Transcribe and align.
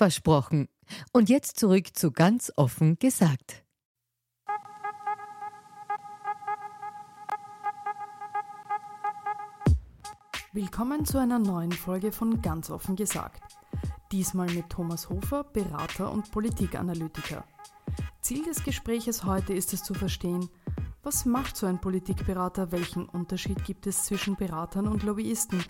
Versprochen. 0.00 0.66
Und 1.12 1.28
jetzt 1.28 1.60
zurück 1.60 1.88
zu 1.94 2.10
ganz 2.10 2.50
offen 2.56 2.98
gesagt. 2.98 3.62
Willkommen 10.54 11.04
zu 11.04 11.18
einer 11.18 11.38
neuen 11.38 11.72
Folge 11.72 12.12
von 12.12 12.40
Ganz 12.40 12.70
offen 12.70 12.96
gesagt. 12.96 13.42
Diesmal 14.10 14.50
mit 14.50 14.70
Thomas 14.70 15.10
Hofer, 15.10 15.44
Berater 15.44 16.10
und 16.10 16.30
Politikanalytiker. 16.30 17.44
Ziel 18.22 18.42
des 18.44 18.64
Gespräches 18.64 19.24
heute 19.24 19.52
ist 19.52 19.74
es 19.74 19.82
zu 19.82 19.92
verstehen, 19.92 20.48
was 21.02 21.26
macht 21.26 21.58
so 21.58 21.66
ein 21.66 21.78
Politikberater, 21.78 22.72
welchen 22.72 23.04
Unterschied 23.04 23.64
gibt 23.64 23.86
es 23.86 24.04
zwischen 24.04 24.36
Beratern 24.36 24.88
und 24.88 25.02
Lobbyisten 25.02 25.62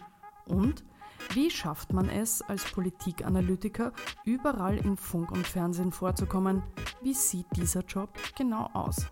und 0.47 0.84
wie 1.32 1.50
schafft 1.50 1.92
man 1.92 2.08
es, 2.08 2.42
als 2.42 2.64
Politikanalytiker 2.64 3.92
überall 4.24 4.76
in 4.78 4.96
Funk 4.96 5.30
und 5.30 5.46
Fernsehen 5.46 5.92
vorzukommen? 5.92 6.62
Wie 7.02 7.14
sieht 7.14 7.46
dieser 7.56 7.82
Job 7.84 8.10
genau 8.36 8.68
aus? 8.72 9.06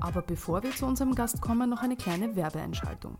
Aber 0.00 0.22
bevor 0.22 0.62
wir 0.62 0.70
zu 0.70 0.86
unserem 0.86 1.14
Gast 1.14 1.40
kommen, 1.40 1.68
noch 1.68 1.82
eine 1.82 1.96
kleine 1.96 2.36
Werbeeinschaltung. 2.36 3.18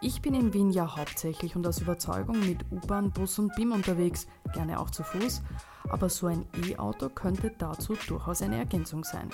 Ich 0.00 0.20
bin 0.20 0.34
in 0.34 0.52
Wien 0.52 0.70
ja 0.70 0.96
hauptsächlich 0.96 1.56
und 1.56 1.66
aus 1.66 1.80
Überzeugung 1.80 2.40
mit 2.40 2.64
U-Bahn, 2.70 3.10
Bus 3.10 3.38
und 3.38 3.54
BIM 3.54 3.72
unterwegs, 3.72 4.26
gerne 4.52 4.78
auch 4.78 4.90
zu 4.90 5.02
Fuß, 5.02 5.42
aber 5.88 6.08
so 6.08 6.26
ein 6.26 6.46
E-Auto 6.66 7.08
könnte 7.08 7.52
dazu 7.56 7.96
durchaus 8.06 8.42
eine 8.42 8.58
Ergänzung 8.58 9.04
sein. 9.04 9.30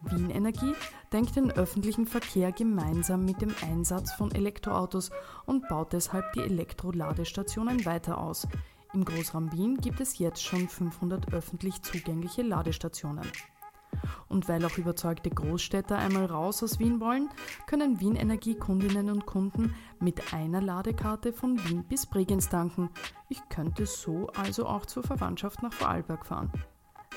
Wien 0.00 0.30
Energie 0.30 0.74
denkt 1.12 1.36
den 1.36 1.50
öffentlichen 1.50 2.06
Verkehr 2.06 2.52
gemeinsam 2.52 3.24
mit 3.24 3.42
dem 3.42 3.54
Einsatz 3.62 4.12
von 4.12 4.30
Elektroautos 4.30 5.10
und 5.44 5.66
baut 5.68 5.92
deshalb 5.92 6.32
die 6.34 6.40
Elektroladestationen 6.40 7.84
weiter 7.84 8.18
aus. 8.18 8.46
Im 8.94 9.04
Großraum 9.04 9.52
Wien 9.52 9.76
gibt 9.78 10.00
es 10.00 10.18
jetzt 10.18 10.42
schon 10.42 10.68
500 10.68 11.32
öffentlich 11.32 11.82
zugängliche 11.82 12.42
Ladestationen. 12.42 13.26
Und 14.28 14.48
weil 14.48 14.64
auch 14.64 14.78
überzeugte 14.78 15.30
Großstädter 15.30 15.96
einmal 15.96 16.26
raus 16.26 16.62
aus 16.62 16.78
Wien 16.78 17.00
wollen, 17.00 17.28
können 17.66 18.00
Wien 18.00 18.16
Energie 18.16 18.54
Kundinnen 18.54 19.10
und 19.10 19.26
Kunden 19.26 19.74
mit 20.00 20.32
einer 20.32 20.60
Ladekarte 20.60 21.32
von 21.32 21.58
Wien 21.64 21.84
bis 21.84 22.06
Bregenz 22.06 22.48
tanken. 22.48 22.90
Ich 23.28 23.40
könnte 23.48 23.86
so 23.86 24.28
also 24.36 24.66
auch 24.66 24.86
zur 24.86 25.02
Verwandtschaft 25.02 25.62
nach 25.62 25.72
Vorarlberg 25.72 26.26
fahren. 26.26 26.52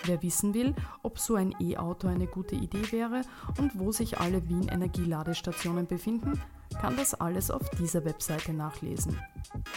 Wer 0.06 0.24
wissen 0.24 0.54
will, 0.54 0.74
ob 1.04 1.20
so 1.20 1.36
ein 1.36 1.54
E-Auto 1.60 2.08
eine 2.08 2.28
gute 2.28 2.56
Idee 2.56 2.92
wäre 2.92 3.22
und 3.60 3.78
wo 3.78 3.92
sich 3.92 4.20
alle 4.20 4.48
Wien 4.50 4.68
Energie 4.68 5.06
Ladestationen 5.06 5.86
befinden, 5.86 6.42
kann 6.80 6.96
das 6.96 7.14
alles 7.14 7.52
auf 7.52 7.70
dieser 7.72 8.06
Webseite 8.06 8.54
nachlesen. 8.54 9.20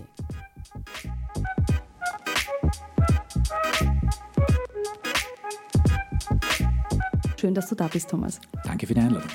Schön, 7.38 7.54
dass 7.54 7.68
du 7.68 7.74
da 7.74 7.86
bist, 7.86 8.10
Thomas. 8.10 8.40
Danke 8.64 8.86
für 8.86 8.94
die 8.94 9.00
Einladung. 9.00 9.30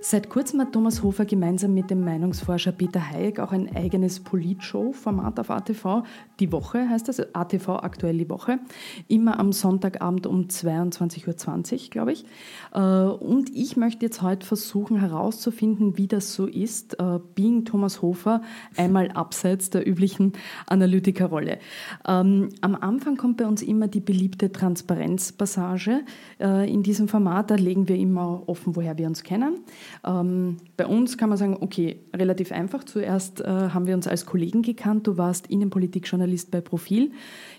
Seit 0.00 0.30
kurzem 0.30 0.60
hat 0.60 0.72
Thomas 0.72 1.02
Hofer 1.02 1.24
gemeinsam 1.24 1.74
mit 1.74 1.90
dem 1.90 2.04
Meinungsforscher 2.04 2.70
Peter 2.70 3.10
Hayek 3.10 3.40
auch 3.40 3.50
ein 3.50 3.74
eigenes 3.74 4.20
Politshow-Format 4.20 5.40
auf 5.40 5.50
ATV. 5.50 6.04
Die 6.38 6.52
Woche 6.52 6.88
heißt 6.88 7.08
das, 7.08 7.34
ATV 7.34 7.70
aktuell 7.70 8.16
die 8.16 8.30
Woche. 8.30 8.60
Immer 9.08 9.40
am 9.40 9.52
Sonntagabend 9.52 10.28
um 10.28 10.42
22.20 10.42 11.26
Uhr, 11.26 11.90
glaube 11.90 12.12
ich. 12.12 12.24
Äh, 12.72 12.80
und 12.80 13.50
ich 13.56 13.76
möchte 13.76 14.06
jetzt 14.06 14.22
heute 14.22 14.46
versuchen 14.46 15.00
herauszufinden, 15.00 15.98
wie 15.98 16.06
das 16.06 16.32
so 16.32 16.46
ist, 16.46 17.00
äh, 17.00 17.18
being 17.34 17.64
Thomas 17.64 18.00
Hofer 18.00 18.42
einmal 18.76 19.10
abseits 19.10 19.70
der 19.70 19.86
üblichen 19.86 20.32
Analytikerrolle. 20.66 21.58
Ähm, 22.06 22.50
am 22.60 22.76
Anfang 22.76 23.16
kommt 23.16 23.38
bei 23.38 23.46
uns 23.46 23.62
immer 23.62 23.88
die 23.88 24.00
beliebte 24.00 24.52
Transparenzpassage. 24.52 26.04
Äh, 26.38 26.72
in 26.72 26.84
diesem 26.84 27.08
Format, 27.08 27.50
da 27.50 27.56
legen 27.56 27.88
wir 27.88 27.96
immer 27.96 28.44
offen, 28.46 28.76
woher 28.76 28.96
wir 28.96 29.08
uns 29.08 29.24
kennen. 29.24 29.58
Ähm, 30.06 30.58
bei 30.76 30.86
uns 30.86 31.18
kann 31.18 31.28
man 31.28 31.38
sagen, 31.38 31.58
okay, 31.60 32.00
relativ 32.14 32.52
einfach. 32.52 32.84
Zuerst 32.84 33.40
äh, 33.40 33.46
haben 33.46 33.86
wir 33.86 33.94
uns 33.94 34.06
als 34.06 34.26
Kollegen 34.26 34.62
gekannt. 34.62 35.06
Du 35.06 35.16
warst 35.16 35.46
Innenpolitikjournalist 35.48 36.50
bei 36.50 36.60
Profil, 36.60 37.12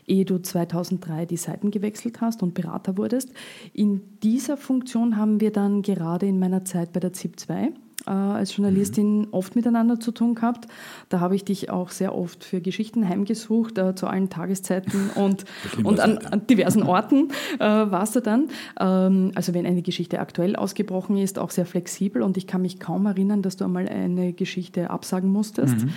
ehe 0.08 0.26
du 0.26 0.40
2003 0.40 1.26
die 1.26 1.38
Seiten 1.38 1.72
gewechselt 1.72 2.22
hast 2.22 2.44
und 2.44 2.54
Berater 2.54 2.98
wurdest. 2.98 3.32
In 3.74 4.02
dieser 4.24 4.58
Funktion 4.58 5.18
haben 5.18 5.40
wir 5.40 5.52
dann 5.52 5.82
gerade 5.82 6.28
in 6.28 6.40
meiner 6.40 6.66
Zeit 6.66 6.94
bei 6.94 7.00
der 7.00 7.14
ZIP 7.14 7.40
2 7.40 7.72
äh, 8.06 8.12
als 8.12 8.56
Journalistin 8.56 9.20
mhm. 9.20 9.28
oft 9.32 9.56
miteinander 9.56 10.00
zu 10.00 10.12
tun 10.12 10.36
gehabt. 10.36 10.68
Da 11.10 11.20
habe 11.20 11.36
ich 11.36 11.46
dich 11.46 11.70
auch 11.70 11.90
sehr 11.90 12.16
oft 12.16 12.44
für 12.44 12.62
Geschichten 12.62 13.08
heimgesucht, 13.08 13.78
äh, 13.78 13.96
zu 13.96 14.08
allen 14.08 14.30
Tageszeiten 14.30 15.10
und, 15.16 15.46
und 15.84 16.00
an, 16.00 16.18
an, 16.18 16.48
diversen 16.48 16.84
Orten 16.90 17.30
äh, 17.60 17.60
warst 17.60 18.16
du 18.16 18.22
dann. 18.22 18.50
Ähm, 18.80 19.32
also 19.36 19.54
wenn 19.54 19.66
eine 19.66 19.82
Geschichte 19.82 20.20
aktuell 20.20 20.56
ausgebrochen 20.56 21.18
ist, 21.18 21.40
auch 21.40 21.52
sehr 21.52 21.66
flexibel 21.66 22.22
und 22.22 22.38
ich 22.38 22.48
kann 22.48 22.62
mich 22.62 22.80
kaum 22.80 23.06
erinnern, 23.06 23.42
dass 23.42 23.58
du 23.58 23.66
einmal 23.66 23.88
eine 23.88 24.34
Geschichte 24.34 24.90
absagen 24.90 25.32
musstest. 25.32 25.86
Mhm. 25.86 25.90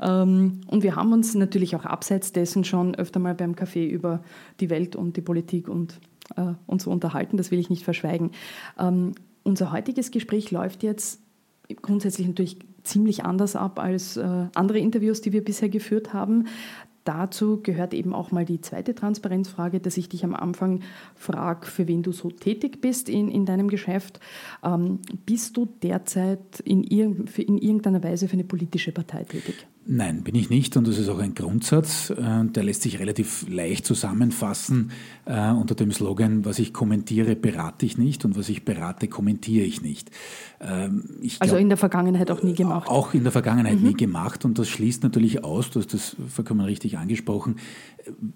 Ähm, 0.00 0.60
und 0.68 0.82
wir 0.82 0.96
haben 0.96 1.12
uns 1.12 1.34
natürlich 1.34 1.76
auch 1.76 1.84
abseits 1.84 2.32
dessen 2.32 2.64
schon 2.64 2.94
öfter 2.94 3.20
mal 3.20 3.34
beim 3.34 3.52
Café 3.52 3.86
über 3.86 4.20
die 4.60 4.70
Welt 4.70 4.96
und 4.96 5.16
die 5.16 5.22
Politik 5.22 5.68
und 5.68 6.00
äh, 6.36 6.54
und 6.66 6.82
so 6.82 6.90
unterhalten, 6.90 7.36
das 7.36 7.50
will 7.50 7.58
ich 7.58 7.70
nicht 7.70 7.84
verschweigen. 7.84 8.32
Ähm, 8.78 9.12
unser 9.44 9.72
heutiges 9.72 10.10
Gespräch 10.10 10.50
läuft 10.50 10.82
jetzt 10.82 11.20
grundsätzlich 11.82 12.26
natürlich 12.26 12.58
ziemlich 12.82 13.24
anders 13.24 13.56
ab 13.56 13.78
als 13.78 14.16
äh, 14.16 14.46
andere 14.54 14.78
Interviews, 14.78 15.20
die 15.20 15.32
wir 15.32 15.44
bisher 15.44 15.68
geführt 15.68 16.12
haben. 16.12 16.46
Dazu 17.06 17.60
gehört 17.62 17.94
eben 17.94 18.12
auch 18.12 18.32
mal 18.32 18.44
die 18.44 18.60
zweite 18.60 18.92
Transparenzfrage, 18.92 19.78
dass 19.78 19.96
ich 19.96 20.08
dich 20.08 20.24
am 20.24 20.34
Anfang 20.34 20.80
frage, 21.14 21.66
für 21.66 21.86
wen 21.86 22.02
du 22.02 22.10
so 22.10 22.30
tätig 22.30 22.80
bist 22.80 23.08
in, 23.08 23.28
in 23.28 23.46
deinem 23.46 23.68
Geschäft. 23.68 24.18
Ähm, 24.64 24.98
bist 25.24 25.56
du 25.56 25.66
derzeit 25.82 26.58
in, 26.64 26.82
irg 26.82 27.38
in 27.38 27.58
irgendeiner 27.58 28.02
Weise 28.02 28.26
für 28.26 28.32
eine 28.32 28.42
politische 28.42 28.90
Partei 28.90 29.22
tätig? 29.22 29.54
Nein, 29.88 30.24
bin 30.24 30.34
ich 30.34 30.50
nicht 30.50 30.76
und 30.76 30.88
das 30.88 30.98
ist 30.98 31.08
auch 31.08 31.20
ein 31.20 31.34
Grundsatz. 31.34 32.10
Äh, 32.10 32.44
der 32.46 32.64
lässt 32.64 32.82
sich 32.82 32.98
relativ 32.98 33.46
leicht 33.48 33.86
zusammenfassen 33.86 34.90
äh, 35.26 35.52
unter 35.52 35.76
dem 35.76 35.92
Slogan, 35.92 36.44
was 36.44 36.58
ich 36.58 36.72
kommentiere, 36.72 37.36
berate 37.36 37.86
ich 37.86 37.96
nicht 37.96 38.24
und 38.24 38.36
was 38.36 38.48
ich 38.48 38.64
berate, 38.64 39.06
kommentiere 39.06 39.64
ich 39.64 39.82
nicht. 39.82 40.10
Ähm, 40.60 41.04
ich 41.20 41.40
also 41.40 41.56
in 41.56 41.68
der 41.68 41.78
Vergangenheit 41.78 42.32
auch 42.32 42.42
nie 42.42 42.54
gemacht? 42.54 42.88
Auch 42.88 43.14
in 43.14 43.22
der 43.22 43.30
Vergangenheit 43.30 43.78
mhm. 43.78 43.86
nie 43.86 43.94
gemacht 43.94 44.44
und 44.44 44.58
das 44.58 44.68
schließt 44.68 45.04
natürlich 45.04 45.44
aus, 45.44 45.70
du 45.70 45.78
hast 45.78 45.94
das 45.94 46.16
vollkommen 46.28 46.62
richtig 46.62 46.95
angesprochen, 46.98 47.56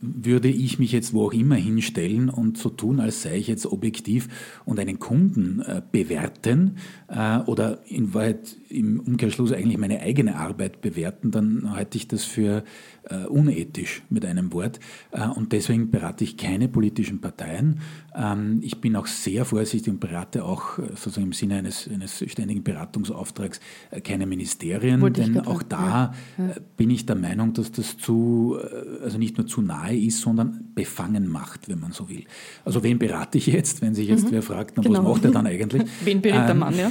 würde 0.00 0.48
ich 0.48 0.78
mich 0.78 0.92
jetzt 0.92 1.12
wo 1.12 1.26
auch 1.26 1.32
immer 1.32 1.56
hinstellen 1.56 2.28
und 2.28 2.58
so 2.58 2.68
tun, 2.68 3.00
als 3.00 3.22
sei 3.22 3.36
ich 3.36 3.48
jetzt 3.48 3.66
objektiv 3.66 4.28
und 4.64 4.78
einen 4.78 4.98
Kunden 4.98 5.60
äh, 5.60 5.82
bewerten 5.90 6.76
oder 7.46 7.80
in 7.88 8.14
Wahrheit 8.14 8.56
im 8.68 9.00
Umkehrschluss 9.00 9.52
eigentlich 9.52 9.78
meine 9.78 10.00
eigene 10.00 10.36
Arbeit 10.36 10.80
bewerten, 10.80 11.32
dann 11.32 11.72
halte 11.72 11.98
ich 11.98 12.06
das 12.06 12.24
für 12.24 12.62
äh, 13.04 13.26
unethisch 13.26 14.02
mit 14.10 14.24
einem 14.24 14.52
Wort. 14.52 14.78
Äh, 15.10 15.26
und 15.26 15.52
deswegen 15.52 15.90
berate 15.90 16.24
ich 16.24 16.36
keine 16.36 16.68
politischen 16.68 17.20
Parteien. 17.20 17.80
Ähm, 18.14 18.60
ich 18.62 18.80
bin 18.80 18.96
auch 18.96 19.06
sehr 19.06 19.44
vorsichtig 19.44 19.92
und 19.92 20.00
berate 20.00 20.44
auch 20.44 20.78
äh, 20.78 20.82
sozusagen 20.90 21.26
im 21.26 21.32
Sinne 21.32 21.56
eines, 21.56 21.88
eines 21.88 22.24
ständigen 22.26 22.62
Beratungsauftrags 22.62 23.60
äh, 23.90 24.00
keine 24.00 24.26
Ministerien, 24.26 25.00
Wollte 25.00 25.22
denn 25.22 25.40
auch 25.40 25.62
da 25.62 26.14
ja. 26.38 26.44
Ja. 26.44 26.50
Äh, 26.50 26.60
bin 26.76 26.90
ich 26.90 27.06
der 27.06 27.16
Meinung, 27.16 27.52
dass 27.52 27.72
das 27.72 27.96
zu, 27.98 28.58
äh, 28.60 29.02
also 29.04 29.18
nicht 29.18 29.38
nur 29.38 29.46
zu 29.46 29.59
nahe 29.60 29.96
ist, 29.96 30.20
sondern 30.20 30.70
befangen 30.74 31.28
macht, 31.28 31.68
wenn 31.68 31.80
man 31.80 31.92
so 31.92 32.08
will. 32.08 32.24
Also 32.64 32.82
wen 32.82 32.98
berate 32.98 33.38
ich 33.38 33.46
jetzt, 33.46 33.82
wenn 33.82 33.94
sich 33.94 34.08
jetzt 34.08 34.26
mhm. 34.26 34.32
wer 34.32 34.42
fragt, 34.42 34.76
na, 34.76 34.82
genau. 34.82 35.04
was 35.04 35.08
macht 35.08 35.24
er 35.24 35.30
dann 35.30 35.46
eigentlich? 35.46 35.82
wen 36.04 36.20
berät 36.20 36.40
ähm, 36.40 36.46
der 36.46 36.54
Mann, 36.54 36.74
ja? 36.76 36.90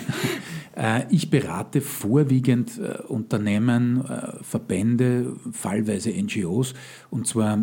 ich 1.09 1.29
berate 1.29 1.81
vorwiegend 1.81 2.79
Unternehmen, 3.07 4.03
Verbände, 4.41 5.35
fallweise 5.51 6.11
NGOs 6.11 6.73
und 7.09 7.27
zwar 7.27 7.59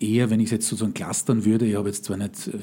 eher, 0.00 0.30
wenn 0.30 0.40
ich 0.40 0.46
es 0.46 0.52
jetzt 0.52 0.68
sozusagen 0.68 0.94
clustern 0.94 1.44
würde, 1.44 1.66
ich 1.66 1.74
habe 1.76 1.88
jetzt 1.88 2.04
zwar 2.04 2.16
nicht 2.16 2.48
äh, 2.48 2.58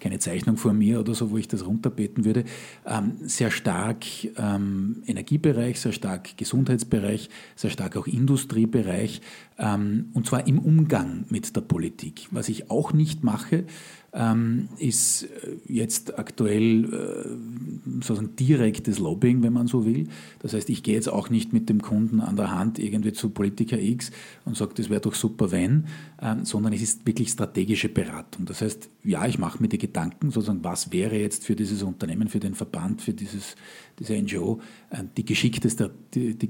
keine 0.00 0.18
Zeichnung 0.18 0.56
vor 0.56 0.72
mir 0.72 1.00
oder 1.00 1.14
so, 1.14 1.30
wo 1.30 1.38
ich 1.38 1.48
das 1.48 1.66
runterbeten 1.66 2.24
würde, 2.24 2.44
ähm, 2.86 3.12
sehr 3.22 3.50
stark 3.50 4.04
ähm, 4.36 5.02
Energiebereich, 5.06 5.80
sehr 5.80 5.92
stark 5.92 6.36
Gesundheitsbereich, 6.36 7.30
sehr 7.56 7.70
stark 7.70 7.96
auch 7.96 8.06
Industriebereich 8.06 9.22
ähm, 9.58 10.10
und 10.14 10.26
zwar 10.26 10.46
im 10.46 10.58
Umgang 10.58 11.24
mit 11.28 11.54
der 11.56 11.62
Politik. 11.62 12.28
Was 12.30 12.48
ich 12.48 12.70
auch 12.70 12.92
nicht 12.92 13.24
mache, 13.24 13.64
ähm, 14.12 14.68
ist 14.78 15.24
äh, 15.24 15.56
jetzt 15.66 16.18
aktuell 16.18 16.84
äh, 16.84 18.00
sozusagen 18.02 18.34
direktes 18.34 18.98
Lobbying, 18.98 19.42
wenn 19.42 19.52
man 19.52 19.68
so 19.68 19.86
will. 19.86 20.08
Das 20.40 20.52
heißt, 20.52 20.68
ich 20.68 20.82
gehe 20.82 20.94
jetzt 20.94 21.08
auch 21.08 21.30
nicht 21.30 21.52
mit 21.52 21.68
dem 21.68 21.80
Kunden 21.80 22.20
an 22.20 22.36
der 22.36 22.50
Hand 22.50 22.78
irgendwie 22.78 23.12
zu 23.12 23.30
Politiker 23.30 23.78
X 23.78 24.10
und 24.44 24.56
sage, 24.56 24.72
das 24.74 24.90
wäre 24.90 25.00
doch 25.00 25.14
super, 25.14 25.52
wenn, 25.52 25.86
ähm, 26.20 26.44
sondern 26.44 26.72
es 26.72 26.82
ist 26.82 27.06
wirklich 27.06 27.30
strategische 27.30 27.88
Beratung. 27.88 28.46
Das 28.46 28.62
heißt, 28.62 28.90
ja, 29.04 29.26
ich 29.26 29.38
mache 29.38 29.62
mir 29.62 29.68
die 29.68 29.78
Gedanken, 29.78 30.30
sozusagen, 30.30 30.64
was 30.64 30.92
wäre 30.92 31.16
jetzt 31.16 31.44
für 31.44 31.54
dieses 31.54 31.82
Unternehmen, 31.82 32.28
für 32.28 32.40
den 32.40 32.54
Verband, 32.54 33.02
für 33.02 33.12
dieses, 33.12 33.54
diese 33.98 34.20
NGO 34.20 34.60
äh, 34.90 35.04
die, 35.16 35.24
geschickteste, 35.24 35.90
die, 36.14 36.36
die 36.36 36.48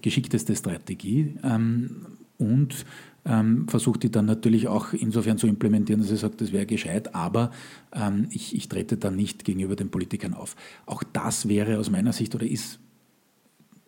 geschickteste 0.00 0.54
Strategie 0.54 1.34
ähm, 1.42 2.06
und 2.38 2.84
ähm, 3.24 3.68
versucht 3.68 4.02
die 4.02 4.10
dann 4.10 4.26
natürlich 4.26 4.68
auch 4.68 4.92
insofern 4.92 5.38
zu 5.38 5.46
implementieren, 5.46 6.00
dass 6.00 6.10
er 6.10 6.16
sagt, 6.16 6.40
das 6.40 6.52
wäre 6.52 6.66
gescheit, 6.66 7.14
aber 7.14 7.50
ähm, 7.92 8.26
ich, 8.30 8.54
ich 8.54 8.68
trete 8.68 8.96
dann 8.96 9.16
nicht 9.16 9.44
gegenüber 9.44 9.76
den 9.76 9.90
Politikern 9.90 10.34
auf. 10.34 10.56
Auch 10.86 11.02
das 11.02 11.48
wäre 11.48 11.78
aus 11.78 11.90
meiner 11.90 12.12
Sicht 12.12 12.34
oder 12.34 12.46
ist 12.46 12.80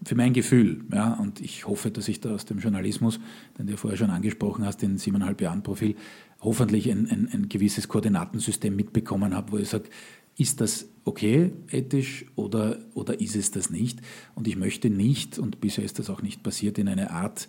für 0.05 0.15
mein 0.15 0.35
Gefühl, 0.35 0.85
ja, 0.93 1.15
und 1.15 1.41
ich 1.41 1.67
hoffe, 1.67 1.91
dass 1.91 2.09
ich 2.09 2.21
da 2.21 2.35
aus 2.35 2.45
dem 2.45 2.59
Journalismus, 2.59 3.19
den 3.59 3.67
du 3.67 3.77
vorher 3.77 3.97
schon 3.97 4.11
angesprochen 4.11 4.65
hast, 4.65 4.83
den 4.83 4.99
siebeneinhalb 4.99 5.41
Jahren 5.41 5.63
Profil, 5.63 5.97
hoffentlich 6.41 6.91
ein, 6.91 7.09
ein, 7.11 7.29
ein 7.33 7.49
gewisses 7.49 7.89
Koordinatensystem 7.89 8.75
mitbekommen 8.77 9.35
habe, 9.35 9.53
wo 9.53 9.59
ich 9.59 9.69
sage, 9.69 9.89
ist 10.37 10.61
das 10.61 10.89
okay 11.05 11.53
ethisch 11.71 12.27
oder, 12.35 12.81
oder 12.95 13.21
ist 13.21 13.37
es 13.37 13.51
das 13.51 13.71
nicht? 13.71 14.01
Und 14.35 14.49
ich 14.49 14.57
möchte 14.57 14.91
nicht, 14.91 15.39
und 15.39 15.61
bisher 15.61 15.85
ist 15.85 15.99
das 15.99 16.11
auch 16.11 16.23
nicht 16.23 16.43
passiert, 16.43 16.77
in 16.79 16.89
eine 16.89 17.11
Art 17.11 17.49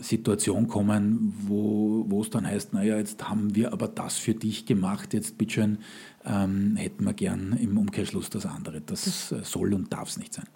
Situation 0.00 0.68
kommen, 0.68 1.34
wo, 1.46 2.04
wo 2.08 2.22
es 2.22 2.30
dann 2.30 2.46
heißt, 2.46 2.74
naja, 2.74 2.96
jetzt 2.96 3.28
haben 3.28 3.54
wir 3.56 3.72
aber 3.72 3.88
das 3.88 4.18
für 4.18 4.34
dich 4.34 4.66
gemacht, 4.66 5.14
jetzt 5.14 5.36
bitteschön 5.36 5.78
ähm, 6.24 6.76
hätten 6.76 7.04
wir 7.04 7.12
gern 7.12 7.54
im 7.54 7.76
Umkehrschluss 7.76 8.30
das 8.30 8.46
andere. 8.46 8.80
Das, 8.80 9.28
das 9.30 9.50
soll 9.50 9.74
und 9.74 9.92
darf 9.92 10.10
es 10.10 10.16
nicht 10.16 10.32
sein. 10.32 10.46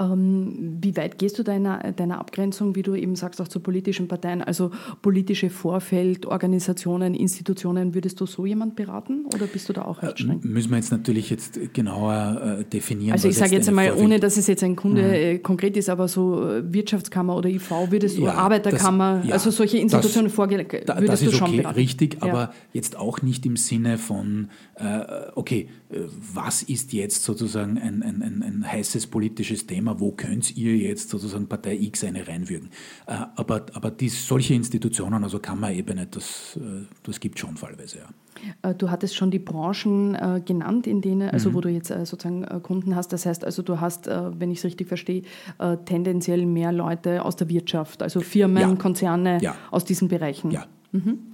Ähm, 0.00 0.78
wie 0.80 0.96
weit 0.96 1.18
gehst 1.18 1.38
du 1.38 1.42
deiner, 1.42 1.92
deiner 1.92 2.18
Abgrenzung, 2.18 2.74
wie 2.74 2.82
du 2.82 2.94
eben 2.94 3.16
sagst, 3.16 3.40
auch 3.40 3.48
zu 3.48 3.60
politischen 3.60 4.08
Parteien, 4.08 4.42
also 4.42 4.70
politische 5.02 5.50
Vorfeldorganisationen, 5.50 7.14
Institutionen, 7.14 7.94
würdest 7.94 8.20
du 8.20 8.26
so 8.26 8.46
jemand 8.46 8.76
beraten 8.76 9.26
oder 9.34 9.46
bist 9.46 9.68
du 9.68 9.72
da 9.72 9.82
auch 9.82 10.02
recht 10.02 10.20
streng? 10.20 10.40
Äh, 10.42 10.46
müssen 10.46 10.70
wir 10.70 10.76
jetzt 10.76 10.92
natürlich 10.92 11.30
jetzt 11.30 11.58
genauer 11.74 12.58
äh, 12.60 12.64
definieren. 12.64 13.12
Also 13.12 13.28
ich 13.28 13.36
sage 13.36 13.52
jetzt 13.52 13.68
einmal, 13.68 13.88
Vorfeld 13.88 14.04
ohne 14.04 14.20
dass 14.20 14.36
es 14.36 14.46
jetzt 14.46 14.62
ein 14.62 14.76
Kunde 14.76 15.02
mhm. 15.02 15.08
Äh, 15.08 15.38
konkret 15.38 15.76
ist, 15.76 15.88
aber 15.88 16.08
so 16.08 16.38
Wirtschaftskammer 16.62 17.36
oder 17.36 17.48
IV 17.48 17.70
würdest 17.90 18.18
du, 18.18 18.24
ja, 18.24 18.34
Arbeiterkammer, 18.34 19.18
das, 19.18 19.26
ja, 19.26 19.34
also 19.34 19.50
solche 19.50 19.78
Institutionen 19.78 20.30
vorgelegt, 20.30 20.72
würdest 20.72 21.08
das 21.08 21.22
ist 21.22 21.32
du 21.32 21.36
schon 21.36 21.48
okay, 21.48 21.56
beraten. 21.58 21.76
richtig, 21.76 22.14
ja. 22.14 22.22
aber 22.22 22.52
jetzt 22.72 22.96
auch 22.96 23.22
nicht 23.22 23.44
im 23.46 23.56
Sinne 23.56 23.98
von, 23.98 24.48
äh, 24.76 25.00
okay, 25.34 25.68
was 26.34 26.62
ist 26.62 26.92
jetzt 26.92 27.24
sozusagen 27.24 27.78
ein, 27.78 28.02
ein, 28.02 28.22
ein, 28.22 28.42
ein 28.42 28.70
heißes 28.70 29.06
politisches 29.06 29.57
politisches 29.58 29.66
Thema, 29.66 30.00
wo 30.00 30.12
könnt 30.12 30.56
ihr 30.56 30.76
jetzt 30.76 31.10
sozusagen 31.10 31.46
Partei 31.46 31.76
X 31.76 32.04
eine 32.04 32.26
reinwürgen. 32.26 32.70
Äh, 33.06 33.14
aber, 33.36 33.66
aber 33.74 33.90
die, 33.90 34.08
solche 34.08 34.54
Institutionen, 34.54 35.24
also 35.24 35.38
Kammerebene, 35.38 36.06
das, 36.06 36.56
äh, 36.56 36.86
das 37.02 37.20
gibt 37.20 37.38
schon 37.38 37.56
fallweise, 37.56 37.98
ja. 37.98 38.70
Äh, 38.70 38.74
du 38.74 38.88
hattest 38.90 39.16
schon 39.16 39.30
die 39.30 39.40
Branchen 39.40 40.16
genannt, 40.44 40.86
in 40.86 41.00
denen, 41.00 41.30
also 41.30 41.50
mhm. 41.50 41.54
wo 41.54 41.60
du 41.60 41.68
jetzt 41.70 41.88
sozusagen 41.88 42.44
Kunden 42.62 42.94
hast. 42.94 43.12
Das 43.12 43.26
heißt, 43.26 43.44
also 43.44 43.62
du 43.62 43.80
hast, 43.80 44.06
wenn 44.06 44.52
ich 44.52 44.58
es 44.58 44.64
richtig 44.64 44.86
verstehe, 44.86 45.22
tendenziell 45.86 46.46
mehr 46.46 46.70
Leute 46.70 47.24
aus 47.24 47.34
der 47.34 47.48
Wirtschaft, 47.48 48.00
also 48.02 48.20
Firmen, 48.20 48.62
ja. 48.62 48.74
Konzerne 48.76 49.38
ja. 49.42 49.56
aus 49.72 49.84
diesen 49.84 50.06
Bereichen. 50.06 50.52
Ja. 50.52 50.66
Mhm. 50.92 51.27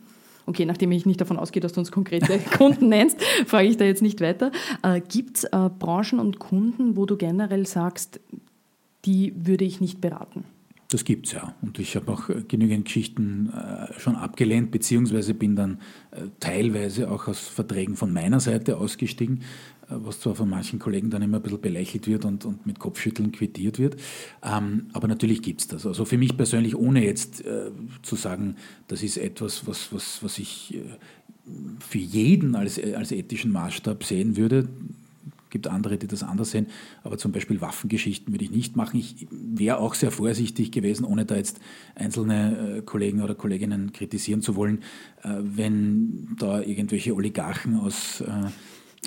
Okay, 0.46 0.66
nachdem 0.66 0.92
ich 0.92 1.06
nicht 1.06 1.20
davon 1.20 1.38
ausgehe, 1.38 1.60
dass 1.60 1.72
du 1.72 1.80
uns 1.80 1.90
konkrete 1.90 2.38
Kunden 2.56 2.88
nennst, 2.88 3.22
frage 3.46 3.68
ich 3.68 3.76
da 3.76 3.84
jetzt 3.84 4.02
nicht 4.02 4.20
weiter. 4.20 4.52
Äh, 4.82 5.00
Gibt 5.00 5.38
es 5.38 5.44
äh, 5.44 5.70
Branchen 5.78 6.18
und 6.18 6.38
Kunden, 6.38 6.96
wo 6.96 7.06
du 7.06 7.16
generell 7.16 7.66
sagst, 7.66 8.20
die 9.04 9.32
würde 9.36 9.64
ich 9.64 9.80
nicht 9.80 10.00
beraten? 10.00 10.44
Das 10.88 11.04
gibt 11.04 11.26
es 11.26 11.32
ja. 11.32 11.54
Und 11.60 11.78
ich 11.78 11.96
habe 11.96 12.12
auch 12.12 12.28
genügend 12.46 12.84
Geschichten 12.84 13.50
äh, 13.52 13.98
schon 13.98 14.16
abgelehnt, 14.16 14.70
beziehungsweise 14.70 15.34
bin 15.34 15.56
dann 15.56 15.78
äh, 16.12 16.26
teilweise 16.40 17.10
auch 17.10 17.26
aus 17.26 17.48
Verträgen 17.48 17.96
von 17.96 18.12
meiner 18.12 18.38
Seite 18.38 18.76
ausgestiegen, 18.76 19.42
was 20.02 20.20
zwar 20.20 20.34
von 20.34 20.48
manchen 20.48 20.78
Kollegen 20.78 21.10
dann 21.10 21.22
immer 21.22 21.38
ein 21.38 21.42
bisschen 21.42 21.60
belächelt 21.60 22.06
wird 22.06 22.24
und, 22.24 22.44
und 22.44 22.66
mit 22.66 22.78
Kopfschütteln 22.78 23.32
quittiert 23.32 23.78
wird. 23.78 23.96
Ähm, 24.42 24.86
aber 24.92 25.08
natürlich 25.08 25.42
gibt 25.42 25.60
es 25.60 25.68
das. 25.68 25.86
Also 25.86 26.04
für 26.04 26.18
mich 26.18 26.36
persönlich, 26.36 26.76
ohne 26.76 27.04
jetzt 27.04 27.44
äh, 27.44 27.70
zu 28.02 28.16
sagen, 28.16 28.56
das 28.88 29.02
ist 29.02 29.16
etwas, 29.16 29.66
was, 29.66 29.92
was, 29.92 30.22
was 30.22 30.38
ich 30.38 30.74
äh, 30.74 30.80
für 31.80 31.98
jeden 31.98 32.54
als, 32.54 32.80
als 32.82 33.12
ethischen 33.12 33.52
Maßstab 33.52 34.04
sehen 34.04 34.36
würde, 34.36 34.68
gibt 35.54 35.68
andere, 35.68 35.98
die 35.98 36.08
das 36.08 36.24
anders 36.24 36.50
sehen, 36.50 36.66
aber 37.04 37.16
zum 37.16 37.30
Beispiel 37.30 37.60
Waffengeschichten 37.60 38.34
würde 38.34 38.44
ich 38.44 38.50
nicht 38.50 38.74
machen. 38.74 38.98
Ich 38.98 39.28
wäre 39.30 39.78
auch 39.78 39.94
sehr 39.94 40.10
vorsichtig 40.10 40.72
gewesen, 40.72 41.04
ohne 41.04 41.24
da 41.26 41.36
jetzt 41.36 41.60
einzelne 41.94 42.78
äh, 42.78 42.82
Kollegen 42.82 43.22
oder 43.22 43.36
Kolleginnen 43.36 43.92
kritisieren 43.92 44.42
zu 44.42 44.56
wollen, 44.56 44.78
äh, 45.22 45.28
wenn 45.40 46.34
da 46.40 46.60
irgendwelche 46.60 47.14
Oligarchen 47.14 47.78
aus 47.78 48.20
äh, 48.20 48.24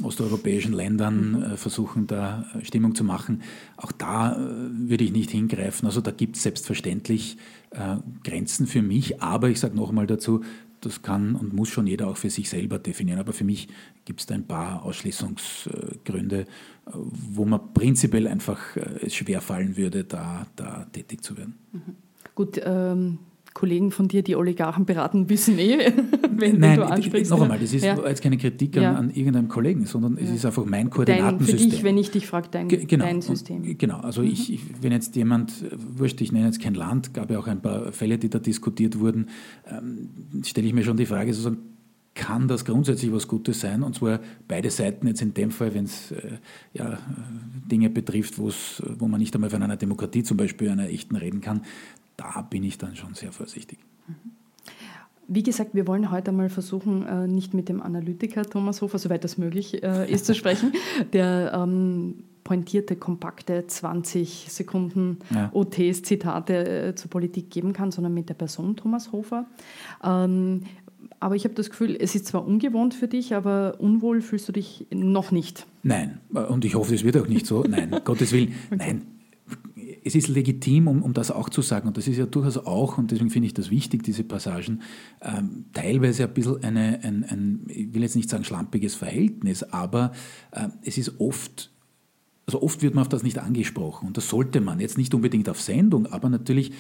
osteuropäischen 0.04 0.74
Ländern 0.74 1.44
äh, 1.44 1.58
versuchen, 1.58 2.08
da 2.08 2.46
Stimmung 2.64 2.96
zu 2.96 3.04
machen. 3.04 3.42
Auch 3.78 3.92
da 3.92 4.34
äh, 4.34 4.38
würde 4.38 5.04
ich 5.04 5.12
nicht 5.12 5.32
hingreifen. 5.32 5.86
Also 5.86 6.02
da 6.02 6.12
gibt 6.12 6.36
es 6.36 6.44
selbstverständlich 6.44 7.38
äh, 7.72 7.98
Grenzen 8.24 8.68
für 8.68 8.82
mich, 8.82 9.22
aber 9.22 9.50
ich 9.50 9.60
sage 9.60 9.76
nochmal 9.76 10.08
dazu, 10.08 10.44
das 10.82 11.02
kann 11.02 11.36
und 11.36 11.54
muss 11.54 11.70
schon 11.70 11.88
jeder 11.88 12.08
auch 12.08 12.18
für 12.18 12.30
sich 12.30 12.50
selber 12.50 12.78
definieren. 12.78 13.20
Aber 13.20 13.34
für 13.34 13.44
mich 13.44 13.68
gibt 14.06 14.20
es 14.20 14.26
da 14.28 14.36
ein 14.36 14.46
paar 14.46 14.84
Ausschließungsgründe, 14.84 16.46
wo 16.86 17.46
man 17.46 17.74
prinzipiell 17.74 18.28
einfach 18.28 18.78
es 19.02 19.16
schwer 19.16 19.42
fallen 19.42 19.76
würde, 19.76 20.04
da, 20.04 20.46
da 20.56 20.86
tätig 20.92 21.24
zu 21.24 21.36
werden. 21.36 21.56
Mhm. 21.72 21.96
Gut, 22.36 22.62
ähm, 22.64 23.18
Kollegen 23.58 23.90
von 23.90 24.08
dir, 24.08 24.22
die 24.22 24.36
Oligarchen 24.36 24.86
beraten, 24.86 25.30
wissen 25.30 25.58
eh, 25.58 25.92
wenn, 26.30 26.60
Nein, 26.60 26.78
du 26.78 26.86
ansprichst. 26.86 27.32
Noch 27.32 27.42
einmal, 27.42 27.58
das 27.58 27.74
ist 27.74 27.84
ja. 27.84 27.98
jetzt 28.08 28.22
keine 28.22 28.38
Kritik 28.38 28.78
an, 28.78 28.84
ja. 28.84 28.94
an 28.94 29.10
irgendeinem 29.10 29.48
Kollegen, 29.48 29.88
sondern 29.88 30.16
es 30.20 30.30
ist 30.30 30.46
einfach 30.46 30.64
mein 30.64 30.92
Koordinatensystem. 30.92 31.58
Dein, 31.58 31.70
für 31.70 31.76
dich, 31.76 31.84
wenn 31.84 31.98
ich 31.98 32.12
dich 32.12 32.28
frage, 32.28 32.50
dein, 32.52 32.68
genau. 32.68 33.06
dein 33.06 33.24
System. 33.24 33.64
Und, 33.64 33.80
genau, 33.80 33.98
also 34.02 34.22
mhm. 34.22 34.28
ich, 34.28 34.62
wenn 34.80 34.92
jetzt 34.92 35.16
jemand, 35.16 35.66
wurscht, 35.76 36.22
ich 36.22 36.32
nenne 36.32 36.46
jetzt 36.46 36.62
kein 36.62 36.76
Land, 36.76 37.16
gab 37.16 37.32
ja 37.32 37.40
auch 37.40 37.48
ein 37.48 37.60
paar 37.60 37.92
Fälle, 37.94 38.20
die 38.20 38.30
da 38.30 38.38
diskutiert 38.38 39.00
wurden, 39.00 39.30
ähm, 39.68 40.44
stelle 40.46 40.68
ich 40.68 40.74
mir 40.74 40.84
schon 40.84 40.98
die 40.98 41.08
Frage, 41.08 41.34
sozusagen, 41.34 41.58
kann 42.18 42.48
das 42.48 42.66
grundsätzlich 42.66 43.14
was 43.14 43.28
Gutes 43.28 43.60
sein, 43.60 43.84
und 43.84 43.96
zwar 43.96 44.20
beide 44.48 44.72
Seiten 44.72 45.08
jetzt 45.08 45.22
in 45.22 45.34
dem 45.34 45.52
Fall, 45.52 45.74
wenn 45.74 45.86
es 45.86 46.12
äh, 46.12 46.38
ja, 46.74 46.98
Dinge 47.72 47.90
betrifft, 47.90 48.40
wo 48.40 49.08
man 49.08 49.20
nicht 49.20 49.34
einmal 49.36 49.52
von 49.52 49.62
einer 49.62 49.78
Demokratie 49.78 50.24
zum 50.24 50.36
Beispiel, 50.36 50.70
einer 50.70 50.90
echten 50.90 51.16
reden 51.16 51.42
kann, 51.42 51.62
da 52.18 52.42
bin 52.42 52.64
ich 52.64 52.78
dann 52.78 52.96
schon 52.96 53.14
sehr 53.14 53.32
vorsichtig. 53.32 53.80
Wie 55.30 55.44
gesagt, 55.44 55.76
wir 55.76 55.88
wollen 55.88 56.10
heute 56.10 56.32
mal 56.32 56.50
versuchen, 56.50 57.06
äh, 57.06 57.28
nicht 57.28 57.54
mit 57.54 57.70
dem 57.70 57.82
Analytiker 57.82 58.44
Thomas 58.44 58.82
Hofer, 58.82 58.98
soweit 58.98 59.24
das 59.24 59.38
möglich 59.38 59.84
äh, 59.84 60.10
ist, 60.12 60.26
zu 60.26 60.34
sprechen, 60.34 60.74
der 61.14 61.52
ähm, 61.54 62.24
pointierte, 62.44 62.96
kompakte 62.96 63.68
20 63.68 64.48
Sekunden 64.50 65.20
ja. 65.34 65.50
OTs, 65.54 66.04
Zitate 66.04 66.88
äh, 66.88 66.96
zur 66.96 67.10
Politik 67.10 67.52
geben 67.52 67.74
kann, 67.74 67.92
sondern 67.92 68.14
mit 68.14 68.30
der 68.30 68.36
Person 68.36 68.78
Thomas 68.78 69.12
Hofer. 69.12 69.48
Ähm, 70.02 70.64
aber 71.20 71.36
ich 71.36 71.44
habe 71.44 71.56
das 71.56 71.70
Gefühl, 71.70 71.98
es 72.00 72.16
ist 72.16 72.28
zwar 72.28 72.48
ungewohnt 72.48 72.94
für 72.94 73.08
dich, 73.08 73.36
aber 73.36 73.76
unwohl 73.80 74.22
fühlst 74.22 74.48
du 74.48 74.54
dich 74.54 74.88
noch 74.92 75.32
nicht. 75.32 75.66
Nein, 75.84 76.20
und 76.30 76.64
ich 76.64 76.76
hoffe, 76.76 76.96
es 76.96 77.04
wird 77.04 77.18
auch 77.18 77.28
nicht 77.28 77.46
so. 77.46 77.64
Nein, 77.64 77.94
Gottes 78.06 78.32
Willen, 78.32 78.54
okay. 78.72 78.78
nein 78.78 79.17
es 80.08 80.16
ist 80.16 80.28
legitim, 80.30 80.88
um, 80.88 81.04
um 81.04 81.14
das 81.14 81.32
auch 81.32 81.50
zu 81.50 81.62
sagen, 81.62 81.88
und 81.88 81.98
das 81.98 82.08
ist 82.08 82.18
ja 82.18 82.26
durchaus 82.26 82.58
auch, 82.58 82.98
und 82.98 83.12
deswegen 83.12 83.30
finde 83.30 83.48
ich 83.48 83.54
das 83.54 83.70
wichtig, 83.70 84.04
diese 84.04 84.24
Passagen, 84.24 84.82
ähm, 85.22 85.66
teilweise 85.74 86.24
ein 86.24 86.34
bisschen 86.34 86.64
eine, 86.64 87.00
ein, 87.04 87.26
ein, 87.26 87.66
ich 87.68 87.94
will 87.94 88.02
jetzt 88.02 88.16
nicht 88.16 88.30
sagen 88.30 88.44
schlampiges 88.44 88.96
Verhältnis, 88.96 89.64
aber 89.64 90.14
äh, 90.52 90.70
es 90.84 90.98
ist 90.98 91.20
oft 91.20 91.72
also 92.50 92.62
oft 92.62 92.82
wird 92.82 92.96
man 92.96 93.02
auf 93.02 93.10
das 93.10 93.24
nicht 93.24 93.40
angesprochen 93.40 94.08
und 94.08 94.16
das 94.16 94.30
sollte 94.30 94.62
man. 94.62 94.80
Jetzt 94.80 94.98
nicht 94.98 95.14
unbedingt 95.14 95.50
auf 95.50 95.60
Sendung, 95.60 96.06
aber 96.06 96.30
natürlich 96.30 96.72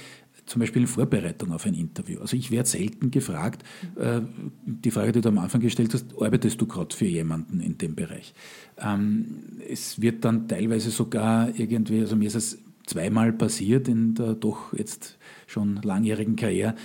zum 0.45 0.61
Beispiel 0.61 0.83
in 0.83 0.87
Vorbereitung 0.87 1.51
auf 1.51 1.65
ein 1.65 1.73
Interview. 1.73 2.21
Also 2.21 2.37
ich 2.37 2.51
werde 2.51 2.69
selten 2.69 3.11
gefragt, 3.11 3.65
äh, 3.97 4.21
die 4.65 4.91
Frage, 4.91 5.11
die 5.11 5.19
du 5.19 5.27
am 5.27 5.39
Anfang 5.39 5.59
gestellt 5.59 5.93
hast, 5.93 6.05
arbeitest 6.21 6.61
du 6.61 6.67
gerade 6.67 6.95
für 6.95 7.05
jemanden 7.05 7.59
in 7.59 7.77
dem 7.77 7.95
Bereich? 7.95 8.33
Ähm, 8.77 9.59
es 9.67 10.01
wird 10.01 10.23
dann 10.23 10.47
teilweise 10.47 10.89
sogar 10.89 11.49
irgendwie, 11.59 11.99
also 11.99 12.15
mir 12.15 12.27
ist 12.27 12.35
es 12.35 12.59
zweimal 12.87 13.33
passiert 13.33 13.87
in 13.87 14.15
der 14.15 14.33
doch 14.33 14.73
jetzt 14.73 15.17
schon 15.45 15.75
langjährigen 15.83 16.35
Karriere, 16.35 16.75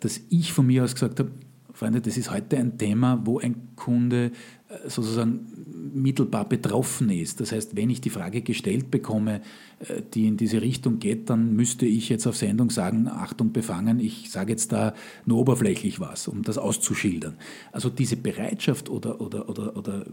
dass 0.00 0.20
ich 0.28 0.52
von 0.52 0.66
mir 0.66 0.84
aus 0.84 0.94
gesagt 0.94 1.20
habe, 1.20 1.30
Freunde, 1.72 2.02
das 2.02 2.18
ist 2.18 2.30
heute 2.30 2.58
ein 2.58 2.76
Thema, 2.76 3.22
wo 3.24 3.38
ein 3.38 3.74
Kunde 3.74 4.32
äh, 4.68 4.88
sozusagen 4.88 5.46
mittelbar 5.94 6.46
betroffen 6.46 7.08
ist. 7.08 7.40
Das 7.40 7.52
heißt, 7.52 7.74
wenn 7.74 7.88
ich 7.88 8.02
die 8.02 8.10
Frage 8.10 8.42
gestellt 8.42 8.90
bekomme, 8.90 9.40
äh, 9.78 10.02
die 10.12 10.26
in 10.26 10.36
diese 10.36 10.60
Richtung 10.60 10.98
geht, 10.98 11.30
dann 11.30 11.56
müsste 11.56 11.86
ich 11.86 12.10
jetzt 12.10 12.26
auf 12.26 12.36
Sendung 12.36 12.68
sagen, 12.68 13.08
Achtung 13.08 13.52
befangen, 13.52 13.98
ich 13.98 14.30
sage 14.30 14.52
jetzt 14.52 14.72
da 14.72 14.94
nur 15.24 15.38
oberflächlich 15.38 16.00
was, 16.00 16.28
um 16.28 16.42
das 16.42 16.58
auszuschildern. 16.58 17.36
Also 17.72 17.88
diese 17.88 18.16
Bereitschaft 18.16 18.90
oder, 18.90 19.20
oder, 19.20 19.48
oder, 19.48 19.76
oder 19.76 20.04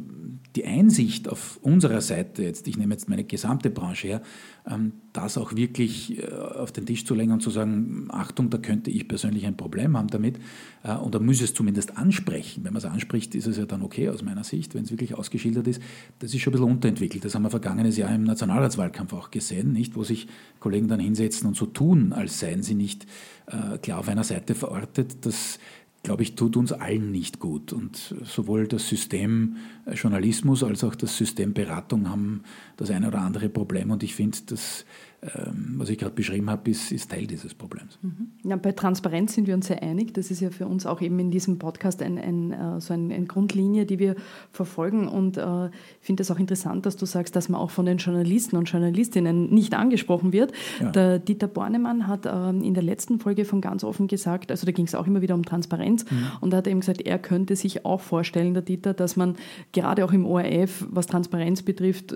die 0.57 0.65
Einsicht 0.65 1.29
auf 1.29 1.59
unserer 1.61 2.01
Seite, 2.01 2.41
jetzt, 2.41 2.67
ich 2.67 2.77
nehme 2.77 2.95
jetzt 2.95 3.07
meine 3.07 3.23
gesamte 3.23 3.69
Branche 3.69 4.07
her, 4.07 4.21
ähm, 4.67 4.93
das 5.13 5.37
auch 5.37 5.55
wirklich 5.55 6.17
äh, 6.17 6.31
auf 6.31 6.71
den 6.71 6.87
Tisch 6.87 7.05
zu 7.05 7.13
legen 7.13 7.31
und 7.31 7.41
zu 7.41 7.51
sagen, 7.51 8.07
Achtung, 8.09 8.49
da 8.49 8.57
könnte 8.57 8.89
ich 8.89 9.07
persönlich 9.07 9.45
ein 9.45 9.55
Problem 9.55 9.95
haben 9.95 10.07
damit, 10.07 10.39
äh, 10.83 10.95
und 10.95 11.13
da 11.13 11.19
muss 11.19 11.41
es 11.41 11.53
zumindest 11.53 11.95
ansprechen. 11.95 12.63
Wenn 12.63 12.73
man 12.73 12.79
es 12.79 12.85
anspricht, 12.85 13.35
ist 13.35 13.45
es 13.45 13.57
ja 13.57 13.67
dann 13.67 13.83
okay 13.83 14.09
aus 14.09 14.23
meiner 14.23 14.43
Sicht, 14.43 14.73
wenn 14.73 14.83
es 14.83 14.89
wirklich 14.89 15.13
ausgeschildert 15.13 15.67
ist. 15.67 15.79
Das 16.17 16.33
ist 16.33 16.41
schon 16.41 16.51
ein 16.51 16.57
bisschen 16.57 16.71
unterentwickelt. 16.71 17.23
Das 17.23 17.35
haben 17.35 17.43
wir 17.43 17.51
vergangenes 17.51 17.95
Jahr 17.95 18.13
im 18.13 18.23
Nationalratswahlkampf 18.23 19.13
auch 19.13 19.29
gesehen, 19.29 19.73
nicht, 19.73 19.95
wo 19.95 20.03
sich 20.03 20.27
Kollegen 20.59 20.87
dann 20.87 20.99
hinsetzen 20.99 21.47
und 21.47 21.55
so 21.55 21.67
tun, 21.67 22.13
als 22.13 22.39
seien 22.39 22.63
sie 22.63 22.73
nicht 22.73 23.05
äh, 23.45 23.77
klar 23.77 23.99
auf 23.99 24.09
einer 24.09 24.23
Seite 24.23 24.55
verortet. 24.55 25.23
Das 25.23 25.59
glaube 26.07 26.23
ich, 26.23 26.35
tut 26.35 26.55
uns 26.55 26.71
allen 26.71 27.11
nicht 27.11 27.39
gut. 27.39 27.73
Und 27.73 28.15
sowohl 28.23 28.65
das 28.65 28.87
System 28.87 29.57
Journalismus 29.91 30.63
als 30.63 30.85
auch 30.85 30.95
das 30.95 31.17
System 31.17 31.53
Beratung 31.53 32.09
haben 32.09 32.43
das 32.77 32.91
eine 32.91 33.09
oder 33.09 33.19
andere 33.19 33.49
Problem. 33.49 33.91
Und 33.91 34.03
ich 34.03 34.15
finde, 34.15 34.37
dass 34.45 34.85
was 35.19 35.89
ich 35.89 35.97
gerade 35.97 36.13
beschrieben 36.13 36.50
habe, 36.50 36.69
ist, 36.69 36.91
ist, 36.91 37.09
Teil 37.09 37.25
dieses 37.25 37.55
Problems. 37.55 37.97
Mhm. 38.03 38.27
Ja, 38.43 38.55
bei 38.55 38.71
Transparenz 38.71 39.33
sind 39.33 39.47
wir 39.47 39.55
uns 39.55 39.65
sehr 39.65 39.81
einig. 39.81 40.13
Das 40.13 40.29
ist 40.29 40.41
ja 40.41 40.51
für 40.51 40.67
uns 40.67 40.86
auch 40.86 41.01
eben 41.01 41.17
in 41.17 41.31
diesem 41.31 41.57
Podcast 41.57 42.03
ein, 42.03 42.19
ein, 42.19 42.51
äh, 42.51 42.79
so 42.79 42.93
ein, 42.93 43.12
eine 43.12 43.25
Grundlinie, 43.25 43.88
die 43.88 43.97
wir 43.97 44.15
verfolgen. 44.51 45.07
Und 45.07 45.38
äh, 45.38 45.67
ich 45.67 45.71
finde 46.01 46.21
es 46.21 46.29
auch 46.29 46.38
interessant, 46.38 46.86
dass 46.86 46.97
du 46.97 47.07
sagst, 47.07 47.36
dass 47.36 47.50
man 47.50 47.59
auch 47.59 47.71
von 47.71 47.88
den 47.88 47.97
Journalisten 47.97 48.57
und 48.57 48.69
Journalistinnen 48.69 49.51
nicht 49.51 49.74
angesprochen 49.74 50.33
wird. 50.33 50.51
Ja. 50.79 50.91
Der 50.91 51.17
Dieter 51.17 51.47
Bornemann 51.47 52.05
hat 52.05 52.27
äh, 52.27 52.50
in 52.50 52.75
der 52.75 52.83
letzten 52.83 53.19
Folge 53.19 53.43
von 53.43 53.59
ganz 53.59 53.83
offen 53.83 54.07
gesagt, 54.07 54.51
also 54.51 54.67
da 54.67 54.71
ging 54.71 54.86
es 54.86 54.93
auch 54.93 55.07
immer 55.07 55.21
wieder 55.24 55.33
um 55.33 55.43
Transparenz, 55.43 56.05
mhm. 56.09 56.27
und 56.41 56.53
er 56.53 56.57
hat 56.57 56.67
eben 56.67 56.81
gesagt, 56.81 57.01
er 57.01 57.17
könnte 57.17 57.55
sich 57.55 57.86
auch 57.86 58.01
vorstellen, 58.01 58.53
der 58.53 58.62
Dieter, 58.62 58.93
dass 58.93 59.15
man 59.15 59.36
gerade 59.71 60.05
auch 60.05 60.13
im 60.13 60.27
ORF, 60.27 60.86
was 60.91 61.07
Transparenz 61.07 61.63
betrifft, 61.63 62.15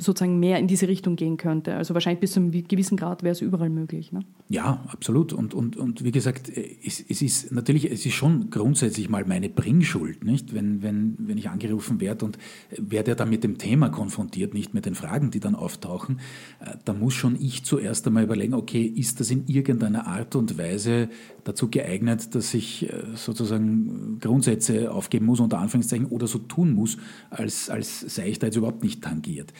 sozusagen 0.00 0.40
mehr 0.40 0.58
in 0.58 0.66
diese 0.66 0.88
Richtung 0.88 1.14
gehen 1.14 1.36
könnte. 1.36 1.76
Also 1.76 1.94
wahrscheinlich 1.94 2.20
bis 2.20 2.31
einem 2.36 2.50
gewissen 2.50 2.96
Grad 2.96 3.22
wäre 3.22 3.32
es 3.32 3.40
überall 3.40 3.70
möglich. 3.70 4.12
Ne? 4.12 4.20
Ja, 4.48 4.84
absolut. 4.88 5.32
Und, 5.32 5.54
und, 5.54 5.76
und 5.76 6.04
wie 6.04 6.10
gesagt, 6.10 6.50
es, 6.50 7.02
es, 7.08 7.22
ist 7.22 7.52
natürlich, 7.52 7.90
es 7.90 8.04
ist 8.04 8.14
schon 8.14 8.50
grundsätzlich 8.50 9.08
mal 9.08 9.24
meine 9.24 9.48
Bringschuld, 9.48 10.24
nicht? 10.24 10.54
Wenn, 10.54 10.82
wenn, 10.82 11.16
wenn 11.18 11.38
ich 11.38 11.48
angerufen 11.48 12.00
werde 12.00 12.24
und 12.24 12.38
werde 12.76 13.12
ja 13.12 13.14
dann 13.14 13.30
mit 13.30 13.44
dem 13.44 13.58
Thema 13.58 13.88
konfrontiert, 13.88 14.52
nicht 14.52 14.74
mit 14.74 14.84
den 14.84 14.94
Fragen, 14.94 15.30
die 15.30 15.40
dann 15.40 15.54
auftauchen, 15.54 16.20
äh, 16.60 16.76
da 16.84 16.92
muss 16.92 17.14
schon 17.14 17.36
ich 17.40 17.64
zuerst 17.64 18.06
einmal 18.06 18.24
überlegen, 18.24 18.54
okay, 18.54 18.84
ist 18.84 19.20
das 19.20 19.30
in 19.30 19.46
irgendeiner 19.46 20.06
Art 20.06 20.36
und 20.36 20.58
Weise 20.58 21.08
dazu 21.44 21.68
geeignet, 21.68 22.34
dass 22.34 22.52
ich 22.54 22.90
äh, 22.90 23.02
sozusagen 23.14 24.18
Grundsätze 24.20 24.92
aufgeben 24.92 25.26
muss, 25.26 25.40
unter 25.40 25.58
Anführungszeichen, 25.58 26.06
oder 26.06 26.26
so 26.26 26.38
tun 26.38 26.72
muss, 26.72 26.98
als, 27.30 27.70
als 27.70 28.00
sei 28.00 28.28
ich 28.28 28.38
da 28.38 28.48
jetzt 28.48 28.56
überhaupt 28.56 28.82
nicht 28.82 29.02
tangiert. 29.02 29.52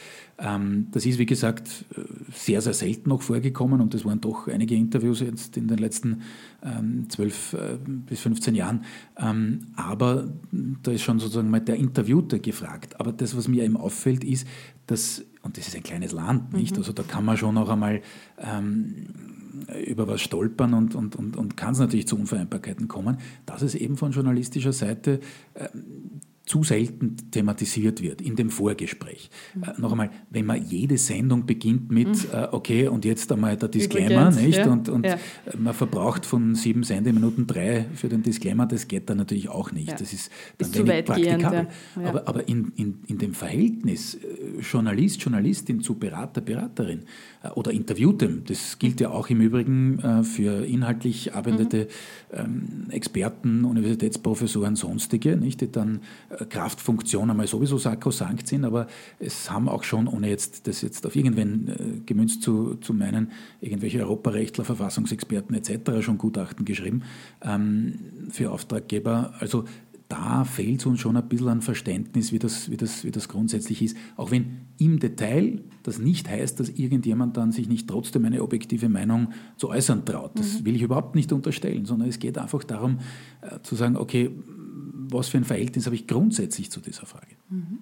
Ähm, 0.43 0.87
das 0.91 1.05
ist, 1.05 1.19
wie 1.19 1.25
gesagt, 1.25 1.85
sehr, 2.33 2.61
sehr 2.61 2.73
selten 2.73 3.09
noch 3.09 3.21
vorgekommen 3.21 3.79
und 3.79 3.93
das 3.93 4.03
waren 4.03 4.19
doch 4.19 4.47
einige 4.49 4.75
Interviews 4.75 5.21
jetzt 5.21 5.55
in 5.55 5.67
den 5.67 5.77
letzten 5.77 6.21
ähm, 6.61 7.09
12 7.09 7.53
äh, 7.53 7.57
bis 7.85 8.19
15 8.19 8.53
Jahren. 8.53 8.83
Ähm, 9.17 9.67
aber 9.77 10.27
da 10.51 10.91
ist 10.91 11.03
schon 11.03 11.19
sozusagen 11.19 11.49
mal 11.49 11.61
der 11.61 11.77
Interviewte 11.77 12.39
gefragt. 12.39 12.99
Aber 12.99 13.13
das, 13.13 13.37
was 13.37 13.47
mir 13.47 13.63
eben 13.63 13.77
auffällt, 13.77 14.25
ist, 14.25 14.45
dass, 14.85 15.23
und 15.43 15.57
das 15.57 15.67
ist 15.67 15.77
ein 15.77 15.83
kleines 15.83 16.11
Land, 16.11 16.51
nicht? 16.51 16.73
Mhm. 16.73 16.79
Also 16.79 16.91
da 16.91 17.03
kann 17.03 17.23
man 17.23 17.37
schon 17.37 17.55
noch 17.55 17.69
einmal 17.69 18.01
ähm, 18.37 19.07
über 19.87 20.07
was 20.09 20.21
stolpern 20.21 20.73
und, 20.73 20.93
und, 20.93 21.15
und, 21.15 21.37
und 21.37 21.55
kann 21.55 21.71
es 21.71 21.79
natürlich 21.79 22.07
zu 22.07 22.17
Unvereinbarkeiten 22.17 22.89
kommen, 22.89 23.17
dass 23.45 23.61
es 23.61 23.75
eben 23.75 23.95
von 23.95 24.11
journalistischer 24.11 24.73
Seite 24.73 25.21
äh, 25.53 25.69
zu 26.45 26.61
selten 26.63 27.15
thematisiert 27.31 28.01
wird 28.01 28.21
in 28.21 28.35
dem 28.35 28.49
Vorgespräch. 28.49 29.29
Mhm. 29.55 29.63
Äh, 29.63 29.81
noch 29.81 29.91
einmal, 29.91 30.09
wenn 30.29 30.45
man 30.45 30.65
jede 30.65 30.97
Sendung 30.97 31.45
beginnt 31.45 31.89
mit, 31.89 32.09
mhm. 32.09 32.33
äh, 32.33 32.47
okay, 32.51 32.87
und 32.89 33.05
jetzt 33.05 33.31
einmal 33.31 33.55
der 33.55 33.69
Disclaimer, 33.69 34.27
Übrigens, 34.29 34.41
nicht? 34.41 34.57
Ja, 34.57 34.71
und, 34.71 34.89
und 34.89 35.05
ja. 35.05 35.17
man 35.57 35.73
verbraucht 35.73 36.25
von 36.25 36.55
sieben 36.55 36.83
Sendeminuten 36.83 37.47
drei 37.47 37.85
für 37.95 38.09
den 38.09 38.23
Disclaimer, 38.23 38.65
das 38.65 38.89
geht 38.89 39.09
dann 39.09 39.17
natürlich 39.17 39.47
auch 39.47 39.71
nicht. 39.71 39.89
Ja. 39.89 39.95
Das 39.95 40.11
ist 40.11 40.31
dann 40.57 40.69
ist 40.69 40.77
wenig 40.77 41.05
praktikabel. 41.05 41.67
Aber, 42.03 42.27
aber 42.27 42.47
in, 42.47 42.73
in, 42.75 42.99
in 43.07 43.17
dem 43.19 43.33
Verhältnis 43.33 44.15
äh, 44.15 44.59
Journalist, 44.59 45.21
Journalistin 45.21 45.81
zu 45.81 45.95
Berater, 45.95 46.41
Beraterin 46.41 47.03
äh, 47.43 47.49
oder 47.51 47.71
Interviewtem, 47.71 48.43
das 48.45 48.79
gilt 48.79 48.99
ja 48.99 49.11
auch 49.11 49.29
im 49.29 49.39
Übrigen 49.39 49.99
äh, 49.99 50.23
für 50.23 50.65
inhaltlich 50.65 51.33
arbeitende 51.33 51.87
mhm. 52.31 52.37
ähm, 52.37 52.89
Experten, 52.89 53.63
Universitätsprofessoren, 53.63 54.75
sonstige, 54.75 55.37
nicht? 55.37 55.61
die 55.61 55.71
dann 55.71 56.01
Kraftfunktion 56.49 57.29
einmal 57.29 57.47
sowieso 57.47 57.77
sakrosankt 57.77 58.47
sind, 58.47 58.65
aber 58.65 58.87
es 59.19 59.49
haben 59.49 59.69
auch 59.69 59.83
schon, 59.83 60.07
ohne 60.07 60.29
jetzt 60.29 60.67
das 60.67 60.81
jetzt 60.81 61.05
auf 61.05 61.15
irgendwen 61.15 61.67
äh, 61.67 61.99
gemünzt 62.05 62.41
zu, 62.43 62.75
zu 62.75 62.93
meinen, 62.93 63.31
irgendwelche 63.61 63.99
Europarechtler, 64.01 64.65
Verfassungsexperten 64.65 65.55
etc. 65.55 66.01
schon 66.01 66.17
Gutachten 66.17 66.65
geschrieben 66.65 67.03
ähm, 67.41 67.99
für 68.29 68.51
Auftraggeber. 68.51 69.33
Also 69.39 69.65
da 70.13 70.45
fehlt 70.45 70.79
es 70.79 70.85
uns 70.85 70.99
schon 70.99 71.17
ein 71.17 71.27
bisschen 71.27 71.47
an 71.47 71.61
Verständnis, 71.61 72.31
wie 72.31 72.37
das, 72.37 72.69
wie, 72.69 72.77
das, 72.77 73.03
wie 73.03 73.09
das 73.09 73.29
grundsätzlich 73.29 73.81
ist. 73.81 73.97
Auch 74.15 74.29
wenn 74.29 74.61
im 74.77 74.99
Detail 74.99 75.61
das 75.81 75.97
nicht 75.97 76.29
heißt, 76.29 76.59
dass 76.59 76.69
irgendjemand 76.69 77.35
dann 77.35 77.51
sich 77.51 77.67
nicht 77.67 77.87
trotzdem 77.87 78.25
eine 78.25 78.43
objektive 78.43 78.89
Meinung 78.89 79.29
zu 79.57 79.69
äußern 79.69 80.05
traut. 80.05 80.37
Das 80.37 80.59
mhm. 80.59 80.65
will 80.65 80.75
ich 80.75 80.83
überhaupt 80.83 81.15
nicht 81.15 81.31
unterstellen, 81.33 81.85
sondern 81.85 82.09
es 82.09 82.19
geht 82.19 82.37
einfach 82.37 82.63
darum 82.63 82.99
äh, 83.41 83.59
zu 83.63 83.75
sagen, 83.75 83.97
okay, 83.97 84.29
was 85.13 85.29
für 85.29 85.37
ein 85.37 85.45
Verhältnis 85.45 85.85
habe 85.85 85.95
ich 85.95 86.07
grundsätzlich 86.07 86.71
zu 86.71 86.79
dieser 86.79 87.05
Frage? 87.05 87.35
Mhm. 87.49 87.79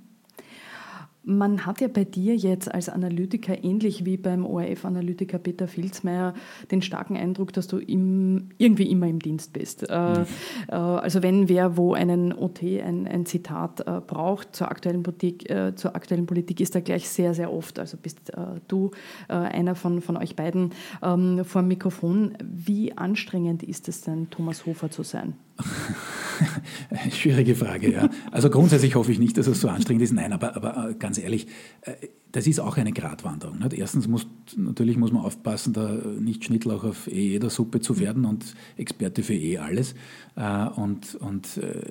Man 1.23 1.67
hat 1.67 1.81
ja 1.81 1.87
bei 1.87 2.03
dir 2.03 2.35
jetzt 2.35 2.73
als 2.73 2.89
Analytiker, 2.89 3.63
ähnlich 3.63 4.05
wie 4.05 4.17
beim 4.17 4.43
ORF-Analytiker 4.43 5.37
Peter 5.37 5.67
Filzmeier, 5.67 6.33
den 6.71 6.81
starken 6.81 7.15
Eindruck, 7.15 7.53
dass 7.53 7.67
du 7.67 7.77
im, 7.77 8.49
irgendwie 8.57 8.89
immer 8.89 9.07
im 9.07 9.19
Dienst 9.19 9.53
bist. 9.53 9.87
Äh, 9.87 10.19
mhm. 10.19 10.25
Äh, 10.67 10.73
also 10.73 11.21
wenn 11.21 11.47
wer 11.47 11.77
wo 11.77 11.93
einen 11.93 12.33
OT, 12.33 12.63
ein, 12.63 13.07
ein 13.07 13.27
Zitat 13.27 13.81
äh, 13.81 14.01
braucht 14.05 14.55
zur 14.55 14.71
aktuellen, 14.71 15.03
Politik, 15.03 15.47
äh, 15.47 15.75
zur 15.75 15.95
aktuellen 15.95 16.25
Politik, 16.25 16.59
ist 16.59 16.73
er 16.73 16.81
gleich 16.81 17.07
sehr, 17.07 17.35
sehr 17.35 17.53
oft. 17.53 17.77
Also 17.77 17.97
bist 17.97 18.31
du 18.67 18.91
einer 19.27 19.75
von, 19.75 20.01
von 20.01 20.17
euch 20.17 20.35
beiden 20.35 20.71
ähm, 21.03 21.43
vor 21.45 21.61
dem 21.61 21.67
Mikrofon. 21.67 22.33
Wie 22.43 22.97
anstrengend 22.97 23.63
ist 23.63 23.87
es 23.87 24.01
denn, 24.01 24.29
Thomas 24.29 24.65
Hofer 24.65 24.89
zu 24.89 25.03
sein? 25.03 25.35
Schwierige 27.11 27.55
Frage, 27.55 27.91
ja. 27.91 28.09
Also 28.31 28.49
grundsätzlich 28.49 28.95
hoffe 28.95 29.11
ich 29.11 29.19
nicht, 29.19 29.37
dass 29.37 29.47
es 29.47 29.61
so 29.61 29.69
anstrengend 29.69 30.03
ist. 30.03 30.13
Nein, 30.13 30.33
aber, 30.33 30.55
aber 30.55 30.93
ganz 30.97 31.17
ehrlich, 31.17 31.47
äh, 31.81 32.07
das 32.31 32.47
ist 32.47 32.59
auch 32.59 32.77
eine 32.77 32.91
Gratwanderung. 32.91 33.59
Nicht? 33.59 33.73
Erstens 33.73 34.07
muss 34.07 34.27
natürlich 34.57 34.97
muss 34.97 35.11
man 35.11 35.23
aufpassen, 35.23 35.73
da 35.73 35.91
nicht 36.19 36.45
Schnittlauch 36.45 36.83
auf 36.83 37.07
eh 37.07 37.29
jeder 37.29 37.49
Suppe 37.49 37.79
zu 37.79 37.99
werden 37.99 38.25
und 38.25 38.55
Experte 38.77 39.23
für 39.23 39.33
eh 39.33 39.57
alles. 39.57 39.95
Äh, 40.35 40.67
und, 40.67 41.15
und 41.15 41.57
äh, 41.57 41.81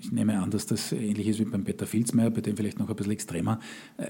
ich 0.00 0.12
nehme 0.12 0.40
an, 0.40 0.50
dass 0.50 0.66
das 0.66 0.92
ähnlich 0.92 1.28
ist 1.28 1.38
wie 1.40 1.44
beim 1.44 1.64
Peter 1.64 1.86
Filzmeier, 1.86 2.30
bei 2.30 2.40
dem 2.40 2.56
vielleicht 2.56 2.78
noch 2.78 2.88
ein 2.88 2.96
bisschen 2.96 3.12
extremer. 3.12 3.60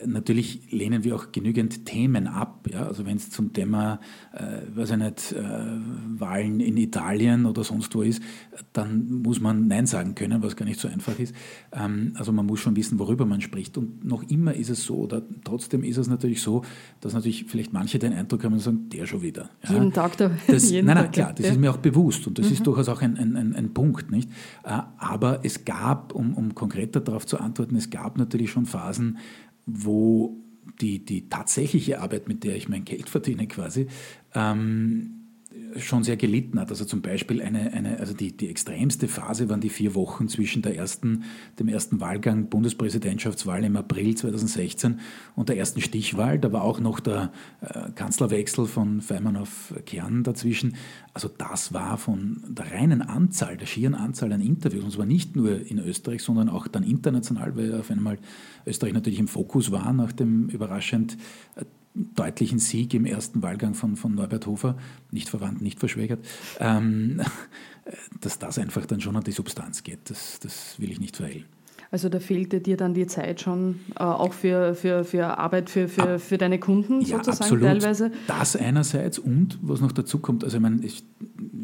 Natürlich 0.05 0.73
lehnen 0.73 1.05
wir 1.05 1.15
auch 1.17 1.33
genügend 1.33 1.87
Themen 1.87 2.27
ab. 2.27 2.69
Ja? 2.71 2.87
Also 2.87 3.07
wenn 3.07 3.17
es 3.17 3.31
zum 3.31 3.53
Thema, 3.53 4.01
äh, 4.33 4.63
weiß 4.75 4.93
ich 4.93 4.97
nicht, 4.97 5.35
Wahlen 5.35 6.61
in 6.61 6.77
Italien 6.77 7.47
oder 7.47 7.65
sonst 7.65 7.95
wo 7.95 8.03
ist, 8.03 8.23
dann 8.73 9.23
muss 9.23 9.41
man 9.41 9.69
Nein 9.69 9.87
sagen 9.87 10.15
können, 10.15 10.43
was 10.43 10.57
gar 10.57 10.65
nicht 10.65 10.81
so 10.81 10.89
einfach 10.89 11.19
ist. 11.19 11.35
Ähm, 11.73 12.13
also 12.17 12.33
man 12.33 12.47
muss 12.47 12.61
schon 12.61 12.77
wissen, 12.77 12.99
worüber 12.99 13.27
man 13.27 13.41
spricht. 13.41 13.79
Und 13.79 14.05
noch 14.05 14.23
immer 14.25 14.55
ist 14.55 14.71
es 14.71 14.85
so, 14.85 15.04
oder 15.05 15.23
trotzdem 15.45 15.85
ist 15.85 15.99
es 15.99 16.09
natürlich 16.09 16.43
so, 16.43 16.63
dass 17.01 17.13
natürlich 17.13 17.45
vielleicht 17.45 17.73
manche 17.73 17.99
den 17.99 18.13
Eindruck 18.13 18.43
haben 18.45 18.55
und 18.55 18.61
sagen, 18.61 18.89
der 18.89 19.07
schon 19.07 19.23
wieder. 19.23 19.51
Ja, 19.63 19.75
jeden 19.75 19.93
Tag 19.93 20.17
da. 20.17 20.31
Das, 20.47 20.71
jeden 20.71 20.87
nein, 20.87 20.97
nein, 20.97 21.05
Tag, 21.05 21.13
klar, 21.13 21.33
das 21.35 21.47
ja. 21.47 21.53
ist 21.53 21.59
mir 21.59 21.71
auch 21.71 21.77
bewusst 21.77 22.27
und 22.27 22.39
das 22.39 22.47
mhm. 22.47 22.53
ist 22.53 22.67
durchaus 22.67 22.89
auch 22.89 23.03
ein, 23.03 23.17
ein, 23.17 23.37
ein, 23.37 23.55
ein 23.55 23.75
Punkt, 23.75 24.11
nicht? 24.11 24.29
Äh, 24.65 24.81
aber 24.99 25.41
es 25.45 25.65
gab, 25.65 26.13
um, 26.13 26.35
um 26.35 26.55
konkreter 26.55 27.01
darauf 27.01 27.27
zu 27.27 27.39
antworten, 27.39 27.77
es 27.77 27.91
gab 27.91 28.19
natürlich 28.19 28.51
schon 28.51 28.67
Phasen, 28.67 29.19
wo 29.67 30.37
die, 30.81 31.05
die 31.05 31.29
tatsächliche 31.29 32.01
Arbeit, 32.01 32.29
mit 32.29 32.45
der 32.45 32.57
ich 32.57 32.69
mein 32.69 32.85
Geld 32.85 33.09
verdiene 33.09 33.47
quasi, 33.47 33.87
ähm, 34.35 35.14
schon 35.79 36.05
sehr 36.05 36.17
gelitten 36.17 36.61
hat. 36.61 36.71
Also 36.71 36.85
zum 36.85 37.03
Beispiel 37.03 37.43
eine, 37.43 37.73
eine 37.73 37.99
also 37.99 38.15
die, 38.15 38.37
die 38.37 38.49
extremste 38.49 39.09
Phase 39.09 39.49
waren 39.49 39.61
die 39.61 39.69
vier 39.69 39.95
Wochen 39.95 40.29
zwischen 40.29 40.63
der 40.63 40.77
ersten, 40.77 41.25
dem 41.59 41.69
ersten 41.69 42.01
Wahlgang 42.01 42.49
Bundespräsidentschaftswahl 42.49 43.65
im 43.65 43.77
April 43.77 44.15
2016 44.15 45.01
und 45.37 45.49
der 45.49 45.57
ersten 45.57 45.81
Stichwahl. 45.81 46.39
Da 46.39 46.53
war 46.53 46.63
auch 46.63 46.81
noch 46.81 47.01
der 47.01 47.33
äh, 47.61 47.91
Kanzlerwechsel 47.95 48.67
von 48.67 49.01
Feimann 49.01 49.37
auf 49.37 49.75
Kern 49.87 50.23
dazwischen. 50.23 50.77
Also 51.13 51.29
das 51.29 51.73
war 51.73 51.99
von 51.99 52.43
der 52.49 52.73
reinen 52.73 53.03
Anzahl, 53.03 53.57
der 53.57 53.67
schieren 53.67 53.95
Anzahl 53.95 54.33
an 54.33 54.41
Interviews, 54.41 54.85
und 54.85 54.93
zwar 54.93 55.07
nicht 55.07 55.37
nur 55.37 55.67
in 55.67 55.79
Österreich, 55.79 56.23
sondern 56.23 56.49
auch 56.49 56.69
dann 56.69 56.83
international, 56.83 57.57
weil 57.57 57.75
auf 57.79 57.91
einmal 57.91 58.19
Österreich 58.67 58.93
natürlich 58.93 59.19
im 59.19 59.29
Fokus 59.29 59.71
war 59.71 59.93
nach 59.93 60.13
dem 60.13 60.49
überraschend 60.49 61.17
äh, 61.57 61.65
deutlichen 61.95 62.59
Sieg 62.59 62.93
im 62.95 63.07
ersten 63.07 63.43
Wahlgang 63.43 63.75
von, 63.75 63.97
von 63.97 64.15
Norbert 64.15 64.47
Hofer, 64.47 64.77
nicht 65.11 65.29
verwandt, 65.29 65.63
nicht 65.63 65.79
verschwägert, 65.79 66.25
ähm, 66.59 67.21
dass 68.21 68.39
das 68.39 68.59
einfach 68.59 68.87
dann 68.87 69.01
schon 69.01 69.17
an 69.17 69.25
die 69.25 69.33
Substanz 69.33 69.83
geht. 69.83 70.11
Das, 70.11 70.41
das 70.41 70.79
will 70.81 70.91
ich 70.91 71.01
nicht 71.01 71.17
verhehlen. 71.17 71.47
Also 71.91 72.09
da 72.09 72.19
fehlte 72.21 72.61
dir 72.61 72.77
dann 72.77 72.95
die 72.95 73.07
Zeit 73.07 73.41
schon 73.41 73.81
äh, 73.97 74.03
auch 74.03 74.33
für, 74.33 74.75
für, 74.75 75.05
für 75.05 75.39
Arbeit 75.39 75.71
für, 75.71 75.89
für, 75.89 76.19
für 76.19 76.39
deine 76.39 76.59
Kunden 76.59 77.01
ja, 77.01 77.19
sozusagen 77.19 77.43
absolut. 77.43 77.65
teilweise? 77.65 78.13
Das 78.27 78.57
einerseits 78.57 79.19
und 79.19 79.59
was 79.63 79.81
noch 79.81 79.93
dazu 79.93 80.19
kommt, 80.19 80.45
also 80.45 80.57
ich 80.57 80.63
meine, 80.63 80.85
es, 80.85 81.05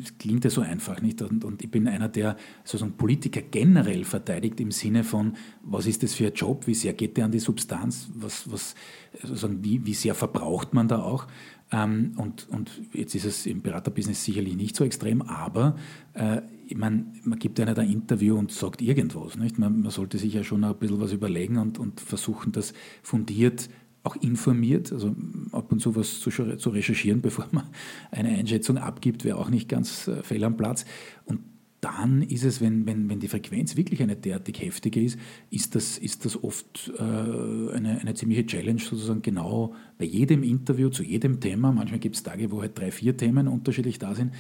es 0.03 0.19
klingt 0.19 0.45
ja 0.45 0.51
so 0.51 0.61
einfach 0.61 1.01
nicht 1.03 1.23
und, 1.23 1.45
und, 1.45 1.63
ich 1.63 1.71
bin 1.71 1.89
einer, 1.89 2.09
der 2.09 2.37
sozusagen 2.65 2.93
Politiker 2.93 3.43
generell 3.43 4.05
verteidigt 4.05 4.61
im 4.61 4.71
Sinne 4.71 5.05
von, 5.05 5.35
was 5.63 5.87
ist 5.87 6.03
das 6.03 6.15
für 6.15 6.27
ein 6.27 6.35
Job, 6.35 6.67
wie 6.67 6.75
sehr 6.75 6.93
geht 6.93 7.17
der 7.17 7.27
an 7.27 7.33
die 7.33 7.39
Substanz, 7.39 8.11
was, 8.15 8.51
was, 8.51 8.75
sozusagen, 9.23 9.65
wie, 9.65 9.85
wie 9.85 9.95
sehr 9.95 10.15
verbraucht 10.15 10.75
man 10.75 10.89
da 10.89 11.03
auch. 11.03 11.27
Ähm, 11.73 12.13
und, 12.17 12.49
und 12.51 12.71
jetzt 12.93 13.15
ist 13.15 13.25
es 13.25 13.47
im 13.47 13.63
Beraterbusiness 13.63 14.25
sicherlich 14.25 14.57
nicht 14.57 14.77
so 14.77 14.85
extrem, 14.85 15.23
aber 15.23 15.77
äh, 16.15 16.43
ich 16.71 16.77
meine, 16.77 17.07
man 17.25 17.39
gibt 17.39 17.59
einer 17.59 17.77
ein 17.77 17.91
Interview 17.91 18.37
und 18.37 18.53
sagt 18.53 18.81
irgendwas. 18.81 19.37
Nicht? 19.37 19.59
Man, 19.59 19.83
man, 19.83 19.91
sollte 19.91 20.19
sich 20.19 20.33
ja 20.33 20.45
schon 20.45 20.63
ein 20.63 20.77
bisschen 20.77 21.01
was 21.01 21.13
überlegen 21.13 21.59
und, 21.59 21.79
und 21.79 22.01
versuchen, 22.01 22.53
das 22.53 22.73
fundiert, 23.03 23.69
auch 24.05 24.17
informiert, 24.17 24.93
also 24.93 25.15
ab 25.53 25.73
und 25.73 25.81
zu 25.81 25.97
was 25.97 26.21
zu, 26.21 26.31
zu 26.31 26.71
recherchieren, 26.71 27.21
bevor 27.23 27.49
man 27.51 27.65
eine 28.13 28.31
Einschätzung 28.31 28.79
abgibt, 28.79 29.25
wäre 29.25 29.37
auch 29.37 29.51
nicht 29.51 29.69
ganz 29.69 30.07
äh, 30.07 30.23
fehl 30.23 30.45
am 30.45 30.57
Platz. 30.57 30.85
Und 31.25 31.41
dann 31.81 32.23
ist 32.23 32.45
es, 32.45 32.61
wenn, 32.61 32.87
wenn, 32.87 33.09
wenn 33.09 33.21
die 33.21 33.29
Frequenz 33.29 33.75
wirklich 33.77 34.03
eine 34.03 34.15
derartig 34.15 34.61
heftige 34.61 35.03
ist, 35.03 35.19
ist 35.51 35.75
das, 35.75 35.97
ist 35.97 36.25
das 36.25 36.43
oft 36.43 36.93
äh, 36.99 37.03
eine, 37.03 37.99
eine 38.01 38.15
ziemliche 38.15 38.45
Challenge, 38.45 38.81
sozusagen 38.81 39.23
genau 39.23 39.75
bei 39.99 40.05
jedem 40.05 40.43
Interview 40.43 40.91
zu 40.91 41.03
jedem 41.03 41.41
Thema. 41.41 41.73
Manchmal 41.73 41.99
gibt 41.99 42.17
es 42.17 42.23
Tage, 42.23 42.51
wo 42.51 42.61
halt 42.61 42.79
drei, 42.79 42.91
vier 42.91 43.17
Themen 43.17 43.49
unterschiedlich 43.49 43.99
da 43.99 44.15
sind, 44.15 44.33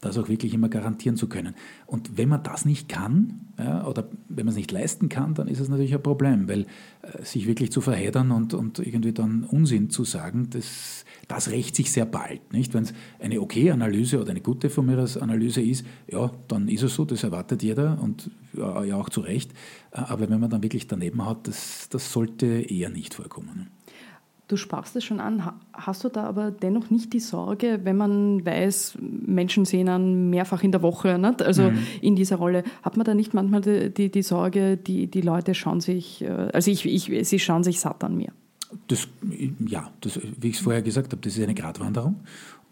das 0.00 0.16
auch 0.16 0.28
wirklich 0.28 0.54
immer 0.54 0.68
garantieren 0.68 1.16
zu 1.16 1.28
können. 1.28 1.54
Und 1.86 2.16
wenn 2.16 2.28
man 2.28 2.42
das 2.42 2.64
nicht 2.64 2.88
kann 2.88 3.40
ja, 3.58 3.84
oder 3.86 4.08
wenn 4.28 4.46
man 4.46 4.52
es 4.52 4.56
nicht 4.56 4.70
leisten 4.70 5.08
kann, 5.08 5.34
dann 5.34 5.48
ist 5.48 5.58
es 5.58 5.68
natürlich 5.68 5.94
ein 5.94 6.02
Problem, 6.02 6.48
weil 6.48 6.66
äh, 7.02 7.24
sich 7.24 7.46
wirklich 7.46 7.72
zu 7.72 7.80
verheddern 7.80 8.30
und, 8.30 8.54
und 8.54 8.78
irgendwie 8.78 9.12
dann 9.12 9.42
Unsinn 9.44 9.90
zu 9.90 10.04
sagen, 10.04 10.48
das, 10.50 11.04
das 11.26 11.50
rächt 11.50 11.74
sich 11.74 11.90
sehr 11.90 12.06
bald. 12.06 12.40
Wenn 12.50 12.82
es 12.82 12.94
eine 13.18 13.40
okay 13.40 13.70
Analyse 13.72 14.20
oder 14.20 14.30
eine 14.30 14.40
gute 14.40 14.70
von 14.70 14.86
mir 14.86 14.98
Analyse 15.20 15.60
ist, 15.60 15.84
ja, 16.06 16.30
dann 16.46 16.68
ist 16.68 16.82
es 16.82 16.94
so, 16.94 17.04
das 17.04 17.24
erwartet 17.24 17.62
jeder 17.62 18.00
und 18.00 18.30
ja, 18.56 18.84
ja 18.84 18.96
auch 18.96 19.08
zu 19.08 19.20
Recht. 19.20 19.52
Äh, 19.90 19.98
aber 19.98 20.30
wenn 20.30 20.40
man 20.40 20.50
dann 20.50 20.62
wirklich 20.62 20.86
daneben 20.86 21.26
hat, 21.26 21.48
das, 21.48 21.88
das 21.90 22.12
sollte 22.12 22.46
eher 22.46 22.90
nicht 22.90 23.14
vorkommen. 23.14 23.77
Du 24.48 24.56
sprachst 24.56 24.96
es 24.96 25.04
schon 25.04 25.20
an. 25.20 25.52
Hast 25.74 26.04
du 26.04 26.08
da 26.08 26.24
aber 26.24 26.50
dennoch 26.50 26.88
nicht 26.88 27.12
die 27.12 27.20
Sorge, 27.20 27.80
wenn 27.84 27.98
man 27.98 28.44
weiß, 28.46 28.96
Menschen 29.00 29.66
sehen 29.66 29.90
an 29.90 30.30
mehrfach 30.30 30.62
in 30.62 30.72
der 30.72 30.80
Woche, 30.80 31.18
nicht? 31.18 31.42
also 31.42 31.64
mhm. 31.64 31.78
in 32.00 32.16
dieser 32.16 32.36
Rolle, 32.36 32.64
hat 32.82 32.96
man 32.96 33.04
da 33.04 33.14
nicht 33.14 33.34
manchmal 33.34 33.60
die, 33.60 33.92
die, 33.92 34.10
die, 34.10 34.22
Sorge, 34.22 34.78
die, 34.78 35.06
die 35.06 35.20
Leute 35.20 35.54
schauen 35.54 35.82
sich, 35.82 36.22
äh, 36.22 36.28
also 36.28 36.70
ich, 36.70 36.86
ich, 36.86 37.28
sie 37.28 37.38
schauen 37.38 37.62
sich 37.62 37.78
satt 37.78 38.02
an 38.02 38.16
mir? 38.16 38.32
Das, 38.86 39.06
ja, 39.66 39.90
das, 40.00 40.18
wie 40.40 40.48
ich 40.48 40.56
es 40.56 40.62
vorher 40.62 40.82
gesagt 40.82 41.12
habe, 41.12 41.20
das 41.20 41.36
ist 41.36 41.42
eine 41.42 41.54
Gratwanderung. 41.54 42.16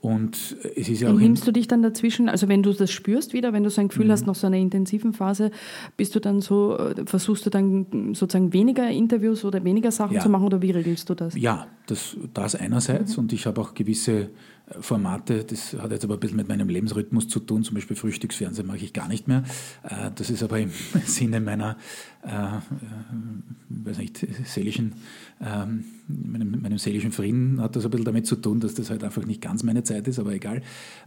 Und 0.06 0.56
es 0.76 0.88
ist 0.88 1.00
ja 1.00 1.10
auch. 1.10 1.14
nimmst 1.14 1.46
du 1.46 1.52
dich 1.52 1.66
dann 1.66 1.82
dazwischen, 1.82 2.28
also 2.28 2.48
wenn 2.48 2.62
du 2.62 2.72
das 2.72 2.90
spürst 2.90 3.32
wieder, 3.32 3.52
wenn 3.52 3.64
du 3.64 3.70
so 3.70 3.80
ein 3.80 3.88
Gefühl 3.88 4.06
mhm. 4.06 4.12
hast 4.12 4.26
nach 4.26 4.34
so 4.36 4.46
einer 4.46 4.56
intensiven 4.56 5.12
Phase, 5.12 5.50
bist 5.96 6.14
du 6.14 6.20
dann 6.20 6.40
so, 6.40 6.78
versuchst 7.06 7.44
du 7.44 7.50
dann 7.50 8.14
sozusagen 8.14 8.52
weniger 8.52 8.88
Interviews 8.88 9.44
oder 9.44 9.64
weniger 9.64 9.90
Sachen 9.90 10.14
ja. 10.14 10.20
zu 10.20 10.28
machen 10.28 10.44
oder 10.44 10.62
wie 10.62 10.70
regelst 10.70 11.10
du 11.10 11.14
das? 11.14 11.36
Ja, 11.36 11.66
das, 11.86 12.16
das 12.34 12.54
einerseits 12.54 13.16
mhm. 13.16 13.24
und 13.24 13.32
ich 13.32 13.46
habe 13.46 13.60
auch 13.60 13.74
gewisse 13.74 14.30
Formate, 14.80 15.44
das 15.44 15.74
hat 15.74 15.92
jetzt 15.92 16.04
aber 16.04 16.14
ein 16.14 16.20
bisschen 16.20 16.36
mit 16.36 16.48
meinem 16.48 16.68
Lebensrhythmus 16.68 17.28
zu 17.28 17.38
tun, 17.38 17.62
zum 17.62 17.76
Beispiel 17.76 17.94
Frühstücksfernsehen 17.94 18.66
mache 18.66 18.78
ich 18.78 18.92
gar 18.92 19.06
nicht 19.06 19.28
mehr. 19.28 19.44
Äh, 19.84 20.10
das 20.14 20.28
ist 20.28 20.42
aber 20.42 20.58
im 20.58 20.70
Sinne 21.04 21.40
meiner, 21.40 21.76
äh, 22.24 22.30
äh, 22.30 22.60
weiß 23.68 23.98
nicht, 23.98 24.26
seelischen, 24.44 24.94
ähm, 25.40 25.84
meinem, 26.08 26.60
meinem, 26.60 26.78
seelischen 26.78 27.12
Frieden 27.12 27.60
hat 27.60 27.76
das 27.76 27.84
ein 27.84 27.92
bisschen 27.92 28.06
damit 28.06 28.26
zu 28.26 28.34
tun, 28.36 28.58
dass 28.58 28.74
das 28.74 28.90
halt 28.90 29.04
einfach 29.04 29.24
nicht 29.24 29.40
ganz 29.40 29.62
meine 29.62 29.84
Zeit 29.84 30.08
ist, 30.08 30.18
aber 30.18 30.32
egal. 30.32 30.62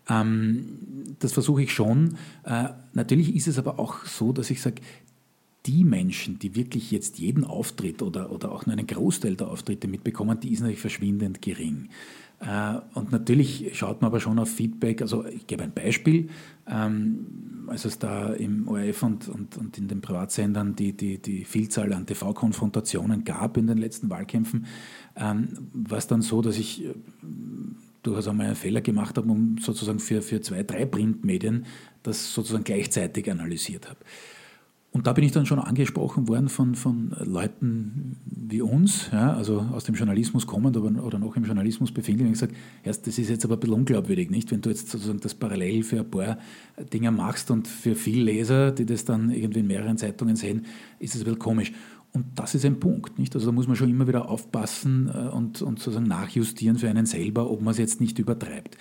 Ähm, 0.09 1.15
das 1.19 1.33
versuche 1.33 1.61
ich 1.61 1.73
schon. 1.73 2.15
Äh, 2.45 2.69
natürlich 2.93 3.35
ist 3.35 3.47
es 3.47 3.59
aber 3.59 3.77
auch 3.77 4.05
so, 4.05 4.31
dass 4.31 4.49
ich 4.51 4.61
sage, 4.61 4.81
die 5.65 5.83
Menschen, 5.83 6.39
die 6.39 6.55
wirklich 6.55 6.91
jetzt 6.91 7.19
jeden 7.19 7.43
Auftritt 7.43 8.01
oder, 8.01 8.31
oder 8.31 8.51
auch 8.51 8.65
nur 8.65 8.73
einen 8.73 8.87
Großteil 8.87 9.35
der 9.35 9.49
Auftritte 9.49 9.87
mitbekommen, 9.87 10.39
die 10.39 10.53
ist 10.53 10.61
natürlich 10.61 10.79
verschwindend 10.79 11.41
gering. 11.41 11.89
Äh, 12.39 12.79
und 12.93 13.11
natürlich 13.11 13.71
schaut 13.73 14.01
man 14.01 14.09
aber 14.09 14.19
schon 14.19 14.39
auf 14.39 14.49
Feedback. 14.49 15.01
Also 15.01 15.25
ich 15.25 15.47
gebe 15.47 15.63
ein 15.63 15.73
Beispiel. 15.73 16.29
Ähm, 16.67 17.65
als 17.67 17.85
es 17.85 17.99
da 17.99 18.33
im 18.33 18.67
ORF 18.67 19.03
und, 19.03 19.27
und, 19.27 19.57
und 19.57 19.77
in 19.77 19.87
den 19.87 20.01
Privatsendern 20.01 20.75
die, 20.75 20.93
die, 20.93 21.19
die 21.19 21.45
Vielzahl 21.45 21.93
an 21.93 22.05
TV-Konfrontationen 22.05 23.23
gab 23.23 23.57
in 23.57 23.67
den 23.67 23.77
letzten 23.77 24.09
Wahlkämpfen, 24.09 24.65
ähm, 25.15 25.49
war 25.73 25.97
es 25.97 26.07
dann 26.07 26.21
so, 26.21 26.41
dass 26.41 26.57
ich 26.57 26.85
äh, 26.85 26.93
durchaus 28.01 28.27
einmal 28.27 28.47
einen 28.47 28.55
Fehler 28.55 28.81
gemacht 28.81 29.17
habe, 29.17 29.29
um 29.29 29.57
sozusagen 29.59 29.99
für, 29.99 30.21
für 30.21 30.41
zwei, 30.41 30.63
drei 30.63 30.85
Printmedien 30.85 31.65
das 32.01 32.33
sozusagen 32.33 32.63
gleichzeitig 32.63 33.29
analysiert 33.29 33.89
habe. 33.89 33.99
Und 34.91 35.05
da 35.05 35.13
bin 35.13 35.23
ich 35.23 35.31
dann 35.31 35.45
schon 35.45 35.59
angesprochen 35.59 36.27
worden 36.27 36.49
von, 36.49 36.73
von 36.73 37.15
Leuten 37.23 38.17
wie 38.25 38.61
uns, 38.61 39.09
ja, 39.11 39.33
also 39.33 39.59
aus 39.71 39.83
dem 39.83 39.93
Journalismus 39.93 40.47
kommend 40.47 40.75
aber, 40.75 40.91
oder 41.03 41.19
noch 41.19 41.35
im 41.35 41.43
Journalismus 41.43 41.91
befindlich, 41.91 42.25
und 42.25 42.33
gesagt, 42.33 42.55
erst, 42.83 43.05
das 43.05 43.19
ist 43.19 43.29
jetzt 43.29 43.45
aber 43.45 43.55
ein 43.55 43.59
bisschen 43.59 43.75
unglaubwürdig, 43.75 44.31
nicht? 44.31 44.49
Wenn 44.49 44.61
du 44.61 44.69
jetzt 44.69 44.89
sozusagen 44.89 45.19
das 45.19 45.35
parallel 45.35 45.83
für 45.83 45.99
ein 45.99 46.09
paar 46.09 46.39
Dinge 46.91 47.11
machst 47.11 47.51
und 47.51 47.67
für 47.67 47.93
viele 47.93 48.23
Leser, 48.23 48.71
die 48.71 48.87
das 48.87 49.05
dann 49.05 49.29
irgendwie 49.29 49.59
in 49.59 49.67
mehreren 49.67 49.97
Zeitungen 49.97 50.35
sehen, 50.35 50.65
ist 50.97 51.13
es 51.13 51.21
ein 51.21 51.25
bisschen 51.25 51.39
komisch. 51.39 51.71
Und 52.11 52.25
das 52.35 52.55
ist 52.55 52.65
ein 52.65 52.79
Punkt, 52.79 53.19
nicht? 53.19 53.35
Also 53.35 53.45
da 53.45 53.51
muss 53.51 53.67
man 53.67 53.75
schon 53.75 53.91
immer 53.91 54.07
wieder 54.07 54.27
aufpassen 54.27 55.11
äh, 55.13 55.27
und, 55.27 55.61
und 55.61 55.77
sozusagen 55.77 56.07
nachjustieren 56.07 56.79
für 56.79 56.89
einen 56.89 57.05
selber, 57.05 57.51
ob 57.51 57.61
man 57.61 57.73
es 57.73 57.77
jetzt 57.77 58.01
nicht 58.01 58.17
übertreibt. 58.17 58.75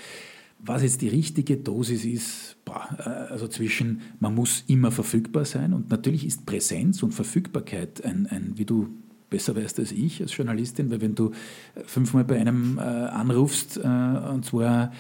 Was 0.61 0.83
jetzt 0.83 1.03
die 1.03 1.09
richtige 1.09 1.57
Dosis 1.57 2.05
ist, 2.05 2.57
boah, 2.64 2.88
äh, 2.99 3.33
also 3.33 3.47
zwischen, 3.49 4.01
man 4.18 4.35
muss 4.35 4.64
immer 4.66 4.90
verfügbar 4.90 5.44
sein 5.44 5.73
und 5.73 5.90
natürlich 5.90 6.27
ist 6.27 6.47
Präsenz 6.47 7.03
und 7.03 7.12
Verfügbarkeit 7.12 8.05
ein, 8.05 8.27
ein 8.27 8.53
wie 8.57 8.64
du 8.64 8.88
besser 9.31 9.57
weißt 9.57 9.79
als 9.79 9.93
ich 9.93 10.21
als 10.21 10.37
Journalistin, 10.37 10.91
weil 10.91 11.01
wenn 11.01 11.14
du 11.14 11.33
fünfmal 11.87 12.25
bei 12.25 12.38
einem 12.38 12.79
äh, 12.79 12.83
anrufst, 12.83 13.77
äh, 13.77 13.81
und 13.81 14.45
zwar 14.45 14.93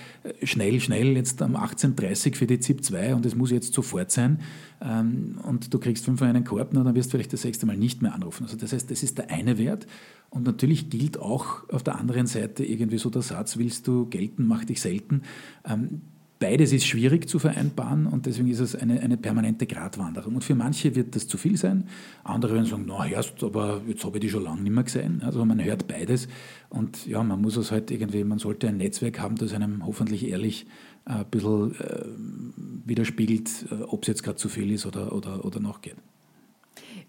schnell, 0.42 0.80
schnell, 0.80 1.16
jetzt 1.16 1.40
um 1.42 1.56
18.30 1.56 2.28
Uhr 2.28 2.36
für 2.36 2.46
die 2.46 2.60
ZIP 2.60 2.84
2 2.84 3.14
und 3.14 3.26
es 3.26 3.34
muss 3.34 3.50
jetzt 3.50 3.72
sofort 3.74 4.10
sein, 4.10 4.40
ähm, 4.80 5.38
und 5.42 5.72
du 5.72 5.78
kriegst 5.78 6.04
fünfmal 6.04 6.30
einen 6.30 6.44
Korb, 6.44 6.70
na, 6.72 6.84
dann 6.84 6.94
wirst 6.94 7.12
du 7.12 7.16
vielleicht 7.16 7.32
das 7.32 7.42
sechste 7.42 7.66
Mal 7.66 7.76
nicht 7.76 8.02
mehr 8.02 8.14
anrufen. 8.14 8.44
Also 8.44 8.56
das 8.56 8.72
heißt, 8.72 8.90
das 8.90 9.02
ist 9.02 9.18
der 9.18 9.30
eine 9.30 9.58
Wert. 9.58 9.86
Und 10.30 10.44
natürlich 10.44 10.90
gilt 10.90 11.18
auch 11.18 11.68
auf 11.70 11.82
der 11.82 11.98
anderen 11.98 12.26
Seite 12.26 12.64
irgendwie 12.64 12.98
so 12.98 13.10
der 13.10 13.22
Satz, 13.22 13.56
willst 13.56 13.86
du 13.88 14.06
gelten, 14.06 14.46
mach 14.46 14.64
dich 14.64 14.80
selten. 14.80 15.22
Ähm, 15.64 16.02
Beides 16.40 16.72
ist 16.72 16.86
schwierig 16.86 17.28
zu 17.28 17.40
vereinbaren 17.40 18.06
und 18.06 18.26
deswegen 18.26 18.48
ist 18.48 18.60
es 18.60 18.76
eine, 18.76 19.00
eine 19.00 19.16
permanente 19.16 19.66
Gratwanderung. 19.66 20.36
Und 20.36 20.44
für 20.44 20.54
manche 20.54 20.94
wird 20.94 21.16
das 21.16 21.26
zu 21.26 21.36
viel 21.36 21.56
sein. 21.56 21.88
Andere 22.22 22.54
werden 22.54 22.66
sagen, 22.66 22.84
na, 22.86 23.04
hörst, 23.04 23.42
aber 23.42 23.82
jetzt 23.88 24.04
habe 24.04 24.18
ich 24.18 24.20
die 24.20 24.30
schon 24.30 24.44
lange 24.44 24.62
nicht 24.62 24.72
mehr 24.72 24.84
gesehen. 24.84 25.22
Also 25.24 25.44
man 25.44 25.62
hört 25.62 25.88
beides. 25.88 26.28
Und 26.68 27.06
ja, 27.06 27.24
man 27.24 27.40
muss 27.40 27.56
es 27.56 27.72
halt 27.72 27.90
irgendwie, 27.90 28.22
man 28.22 28.38
sollte 28.38 28.68
ein 28.68 28.76
Netzwerk 28.76 29.18
haben, 29.18 29.34
das 29.34 29.52
einem 29.52 29.84
hoffentlich 29.84 30.28
ehrlich 30.28 30.66
äh, 31.06 31.12
ein 31.12 31.26
bisschen 31.28 31.74
äh, 31.74 32.04
widerspiegelt, 32.86 33.66
äh, 33.72 33.82
ob 33.82 34.02
es 34.02 34.08
jetzt 34.08 34.22
gerade 34.22 34.36
zu 34.36 34.48
viel 34.48 34.70
ist 34.70 34.86
oder, 34.86 35.12
oder, 35.12 35.44
oder 35.44 35.58
noch 35.58 35.80
geht. 35.80 35.96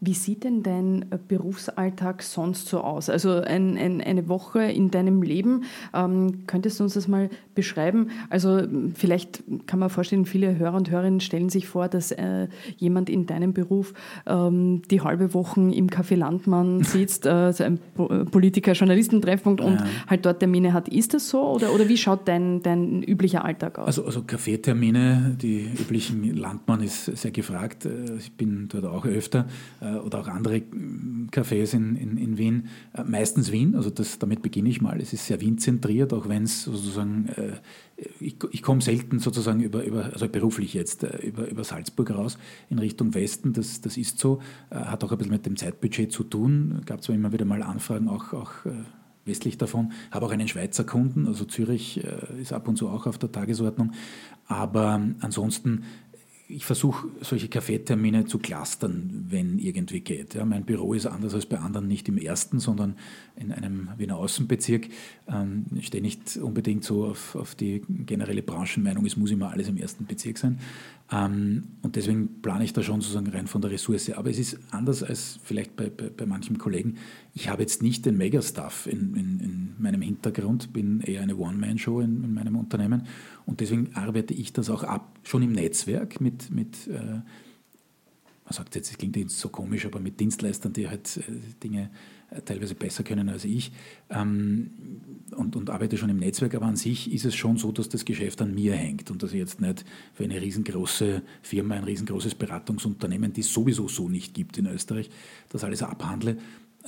Wie 0.02 0.14
sieht 0.14 0.46
denn 0.46 0.64
dein 0.64 1.06
Berufsalltag 1.28 2.24
sonst 2.24 2.68
so 2.68 2.82
aus? 2.82 3.10
Also 3.10 3.32
ein, 3.32 3.78
ein, 3.78 4.02
eine 4.02 4.30
Woche 4.30 4.64
in 4.64 4.92
deinem 4.92 5.22
Leben, 5.22 5.64
ähm, 5.94 6.46
könntest 6.48 6.80
du 6.80 6.86
uns 6.86 6.94
das 6.94 7.08
mal 7.08 7.30
beschreiben? 7.54 8.10
Also 8.30 8.62
vielleicht 8.96 9.44
kann 9.68 9.80
man 9.80 9.90
vorstellen, 9.90 10.26
viele 10.26 10.58
Hörer 10.58 10.76
und 10.76 10.90
Hörerinnen 10.90 11.20
stellen 11.20 11.50
sich 11.50 11.68
vor, 11.68 11.90
dass 11.90 12.12
äh, 12.12 12.48
jemand 12.78 13.10
in 13.10 13.26
deinem 13.26 13.54
Beruf 13.54 13.94
ähm, 14.26 14.84
die 14.90 15.02
halbe 15.02 15.34
Woche 15.34 15.60
im 15.60 15.88
Café 15.90 16.16
Landmann 16.16 16.84
sitzt, 16.84 17.26
äh, 17.26 17.30
also 17.30 17.66
ein 17.66 17.80
Politiker-Journalistentreffpunkt 17.96 19.60
und 19.60 19.84
halt 20.08 20.26
dort 20.26 20.40
Termine 20.40 20.72
hat. 20.72 20.88
Ist 20.88 21.14
das 21.14 21.30
so 21.30 21.42
oder, 21.42 21.74
oder 21.74 21.90
wie 21.90 21.98
schaut 21.98 22.28
dein, 22.28 22.64
dein 22.64 23.04
üblicher 23.04 23.44
Alltag 23.44 23.80
aus? 23.80 23.88
Also, 23.88 24.06
also 24.06 24.24
Kaffeetermine, 24.24 25.36
die 25.42 25.70
üblichen 25.80 26.38
Landmann 26.38 26.82
ist 26.82 27.06
sehr 27.06 27.32
gefragt. 27.32 27.86
Äh, 27.86 28.16
ich 28.18 28.32
bin 28.32 28.70
dort 28.70 28.86
auch 28.86 29.06
öfter 29.06 29.48
äh, 29.82 29.89
oder 29.98 30.20
auch 30.20 30.28
andere 30.28 30.62
Cafés 31.32 31.74
in, 31.74 31.96
in, 31.96 32.18
in 32.18 32.38
Wien. 32.38 32.68
Äh, 32.94 33.04
meistens 33.04 33.52
Wien, 33.52 33.76
also 33.76 33.90
das, 33.90 34.20
damit 34.20 34.42
beginne 34.42 34.70
ich 34.70 34.82
mal. 34.82 35.00
Es 35.02 35.14
ist 35.14 35.28
sehr 35.28 35.42
Wien-zentriert, 35.42 36.14
auch 36.14 36.30
wenn 36.30 36.44
es 36.44 36.64
sozusagen, 36.64 37.30
ich, 38.20 38.36
ich 38.52 38.62
komme 38.62 38.82
selten 38.82 39.20
sozusagen 39.20 39.62
über, 39.62 39.84
über, 39.84 40.06
also 40.06 40.28
beruflich 40.28 40.74
jetzt, 40.74 41.04
über, 41.04 41.48
über 41.50 41.64
Salzburg 41.64 42.12
raus 42.12 42.38
in 42.70 42.80
Richtung 42.80 43.14
Westen. 43.14 43.54
Das, 43.54 43.82
das 43.82 43.98
ist 43.98 44.20
so, 44.20 44.42
hat 44.72 45.04
auch 45.04 45.12
ein 45.12 45.18
bisschen 45.18 45.34
mit 45.34 45.46
dem 45.46 45.58
Zeitbudget 45.58 46.12
zu 46.12 46.24
tun. 46.24 46.82
Gab 46.86 47.04
zwar 47.04 47.16
immer 47.16 47.32
wieder 47.34 47.46
mal 47.46 47.62
Anfragen, 47.64 48.08
auch, 48.08 48.34
auch 48.34 48.52
westlich 49.30 49.58
davon. 49.58 49.94
Habe 50.12 50.26
auch 50.26 50.32
einen 50.32 50.48
Schweizer 50.48 50.84
Kunden, 50.84 51.28
also 51.28 51.46
Zürich 51.46 52.04
äh, 52.04 52.42
ist 52.42 52.52
ab 52.52 52.68
und 52.68 52.76
zu 52.76 52.90
auch 52.90 53.08
auf 53.08 53.18
der 53.18 53.32
Tagesordnung. 53.32 53.92
Aber 54.48 55.02
ansonsten 55.20 55.84
ich 56.52 56.66
versuche 56.66 57.08
solche 57.22 57.48
Kaffeetermine 57.48 58.26
zu 58.26 58.40
clustern, 58.40 59.28
wenn 59.30 59.60
irgendwie 59.60 60.00
geht. 60.00 60.34
Ja, 60.34 60.46
mein 60.46 60.66
Büro 60.66 60.96
ist 60.96 61.06
anders 61.06 61.36
als 61.36 61.46
bei 61.46 61.60
anderen 61.60 61.88
nicht 61.88 62.10
im 62.10 62.18
ersten, 62.18 62.60
sondern 62.60 62.96
in 63.36 63.52
einem 63.52 63.90
Wiener 63.98 64.18
Außenbezirk. 64.18 64.88
Ähm, 65.28 65.66
ich 65.76 65.88
stehe 65.88 66.02
nicht 66.02 66.38
unbedingt 66.38 66.84
so 66.84 67.06
auf, 67.06 67.36
auf, 67.36 67.54
die 67.54 67.84
generelle 67.88 68.42
Branchenmeinung, 68.42 69.06
es 69.06 69.16
muss 69.16 69.30
immer 69.30 69.52
alles 69.52 69.70
im 69.70 69.78
ersten 69.78 70.08
Bezirk 70.08 70.40
sein. 70.40 70.60
Ähm, 71.12 71.64
und 71.82 71.96
deswegen 71.96 72.42
plane 72.42 72.64
ich 72.64 72.74
da 72.74 72.84
schon 72.84 73.02
sozusagen 73.02 73.28
rein 73.28 73.48
von 73.48 73.62
der 73.62 73.72
Ressource. 73.72 74.12
Aber 74.12 74.30
es 74.30 74.38
ist 74.38 74.60
anders 74.72 75.02
als 75.02 75.40
vielleicht 75.44 75.76
bei, 75.76 75.90
bei, 75.90 76.10
bei 76.10 76.26
manchem 76.26 76.58
Kollegen. 76.58 76.98
Ich 77.34 77.50
habe 77.50 77.62
jetzt 77.64 77.82
nicht 77.82 78.06
den 78.06 78.18
Megastuff 78.18 78.86
in, 78.86 79.16
in, 79.16 79.40
in 79.40 79.76
meinem 79.80 80.02
Hintergrund, 80.02 80.72
bin 80.72 81.02
eher 81.02 81.22
eine 81.22 81.36
One-Man-Show 81.36 82.02
in, 82.02 82.24
in 82.24 82.34
meinem 82.34 82.56
Unternehmen 82.56 83.08
und 83.46 83.60
deswegen 83.60 83.96
arbeite 83.96 84.34
ich 84.34 84.54
das 84.54 84.70
auch 84.70 84.84
ab, 84.84 85.18
schon 85.24 85.42
im 85.42 85.54
Netzwerk 85.54 86.22
mit, 86.22 86.52
mit 86.52 86.88
äh, 86.88 87.22
man 88.50 88.56
sagt 88.56 88.76
jetzt, 88.76 88.90
es 88.90 88.98
klingt 88.98 89.16
jetzt 89.16 89.40
so 89.40 89.50
komisch, 89.50 89.86
aber 89.86 90.00
mit 90.00 90.20
Dienstleistern, 90.20 90.74
die 90.74 90.90
halt 90.90 91.18
äh, 91.18 91.22
Dinge 91.64 91.92
äh, 92.32 92.42
teilweise 92.42 92.76
besser 92.76 93.04
können 93.04 93.30
als 93.30 93.46
ich 93.46 93.72
ähm, 94.10 94.72
und, 95.50 95.56
und 95.56 95.70
arbeite 95.70 95.98
schon 95.98 96.10
im 96.10 96.18
Netzwerk, 96.18 96.54
aber 96.56 96.68
an 96.68 96.76
sich 96.76 97.12
ist 97.12 97.26
es 97.26 97.36
schon 97.36 97.58
so, 97.58 97.72
dass 97.72 97.90
das 97.90 98.06
Geschäft 98.06 98.42
an 98.42 98.54
mir 98.54 98.76
hängt 98.76 99.10
und 99.10 99.24
dass 99.24 99.32
ich 99.32 99.40
jetzt 99.40 99.62
nicht 99.62 99.84
für 100.14 100.24
eine 100.24 100.40
riesengroße 100.42 101.22
Firma, 101.42 101.76
ein 101.76 101.84
riesengroßes 101.84 102.36
Beratungsunternehmen, 102.36 103.34
die 103.34 103.42
es 103.42 103.52
sowieso 103.52 103.88
so 103.88 104.10
nicht 104.10 104.34
gibt 104.34 104.58
in 104.58 104.68
Österreich, 104.68 105.10
das 105.50 105.64
alles 105.64 105.82
abhandle, 105.82 106.38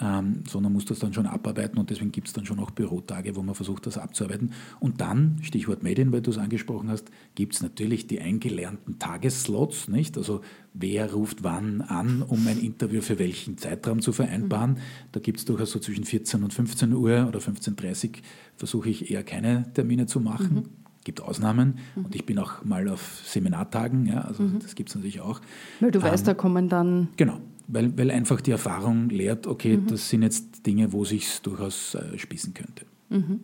ähm, 0.02 0.44
sondern 0.48 0.74
muss 0.74 0.86
das 0.86 1.00
dann 1.00 1.14
schon 1.14 1.28
abarbeiten 1.28 1.78
und 1.78 1.90
deswegen 1.90 2.12
gibt 2.12 2.28
es 2.28 2.34
dann 2.34 2.46
schon 2.46 2.60
auch 2.60 2.72
Bürotage, 2.72 3.36
wo 3.36 3.44
man 3.44 3.54
versucht, 3.56 3.86
das 3.86 3.98
abzuarbeiten. 3.98 4.52
Und 4.80 5.00
dann, 5.00 5.38
Stichwort 5.42 5.84
Medien, 5.84 6.12
weil 6.12 6.22
du 6.22 6.32
es 6.32 6.38
angesprochen 6.38 6.90
hast, 6.90 7.12
gibt 7.36 7.54
es 7.54 7.62
natürlich 7.62 8.08
die 8.08 8.20
eingelernten 8.20 8.98
Tagesslots, 8.98 9.88
nicht? 9.88 10.18
Also 10.18 10.42
wer 10.74 11.14
ruft 11.14 11.44
wann 11.44 11.82
an, 11.82 12.24
um 12.24 12.48
ein 12.48 12.60
Interview 12.60 13.02
für 13.02 13.20
welchen 13.20 13.58
Zeitraum 13.58 14.02
zu 14.02 14.12
vereinbaren. 14.12 14.72
Mhm. 14.72 14.78
Da 15.12 15.20
gibt 15.20 15.40
es 15.40 15.46
durchaus 15.46 15.72
so 15.72 15.80
zwischen 15.80 16.06
14 16.06 16.44
und 16.44 16.54
15 16.54 16.94
Uhr 16.94 17.28
oder 17.28 17.40
15.30 17.40 18.08
Uhr 18.08 18.12
versuche 18.58 18.90
ich 18.90 19.12
eher 19.12 19.24
keine 19.24 19.72
Termine 19.74 20.08
zu 20.08 20.20
machen. 20.20 20.56
Mhm 20.56 20.82
gibt 21.04 21.22
Ausnahmen 21.22 21.80
mhm. 21.96 22.06
und 22.06 22.16
ich 22.16 22.26
bin 22.26 22.38
auch 22.40 22.64
mal 22.64 22.88
auf 22.88 23.22
Seminartagen, 23.26 24.06
ja, 24.06 24.22
also 24.22 24.44
mhm. 24.44 24.60
das 24.60 24.76
gibt 24.76 24.90
es 24.90 24.96
natürlich 24.96 25.22
auch. 25.22 25.42
Weil 25.80 25.92
du 25.92 26.00
ähm, 26.00 26.06
weißt, 26.06 26.28
da 26.28 26.34
kommen 26.34 26.70
dann. 26.70 27.10
Genau, 27.18 27.40
weil, 27.72 27.98
weil 27.98 28.12
einfach 28.12 28.42
die 28.42 28.52
Erfahrung 28.52 29.10
lehrt, 29.10 29.48
okay, 29.48 29.78
mhm. 29.78 29.88
das 29.88 30.10
sind 30.10 30.24
jetzt 30.24 30.66
Dinge, 30.66 30.94
wo 30.94 31.06
sich 31.06 31.42
durchaus 31.42 31.96
äh, 31.96 32.18
spießen 32.18 32.54
könnte. 32.54 32.86
Mhm. 33.10 33.42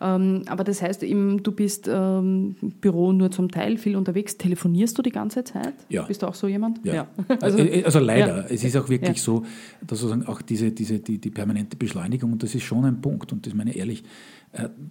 Ähm, 0.00 0.42
aber 0.46 0.64
das 0.64 0.82
heißt 0.82 1.02
eben, 1.04 1.42
du 1.42 1.52
bist 1.52 1.88
ähm, 1.90 2.56
Büro 2.80 3.12
nur 3.12 3.30
zum 3.30 3.50
Teil 3.50 3.78
viel 3.78 3.96
unterwegs. 3.96 4.36
Telefonierst 4.36 4.98
du 4.98 5.02
die 5.02 5.10
ganze 5.10 5.44
Zeit? 5.44 5.74
Ja. 5.88 6.02
Bist 6.02 6.22
du 6.22 6.26
auch 6.26 6.34
so 6.34 6.48
jemand? 6.48 6.84
Ja. 6.84 6.94
ja. 6.94 7.08
Also, 7.40 7.58
äh, 7.58 7.84
also, 7.84 8.00
leider. 8.00 8.38
Ja. 8.38 8.46
Es 8.48 8.64
ist 8.64 8.76
auch 8.76 8.88
wirklich 8.88 9.22
so, 9.22 9.44
dass 9.86 10.00
sozusagen 10.00 10.26
auch 10.26 10.42
diese, 10.42 10.72
diese, 10.72 10.98
die, 10.98 11.18
die 11.18 11.30
permanente 11.30 11.76
Beschleunigung, 11.76 12.32
und 12.32 12.42
das 12.42 12.54
ist 12.54 12.64
schon 12.64 12.84
ein 12.84 13.00
Punkt, 13.00 13.32
und 13.32 13.46
das 13.46 13.54
meine 13.54 13.70
ich 13.70 13.78
ehrlich, 13.78 14.02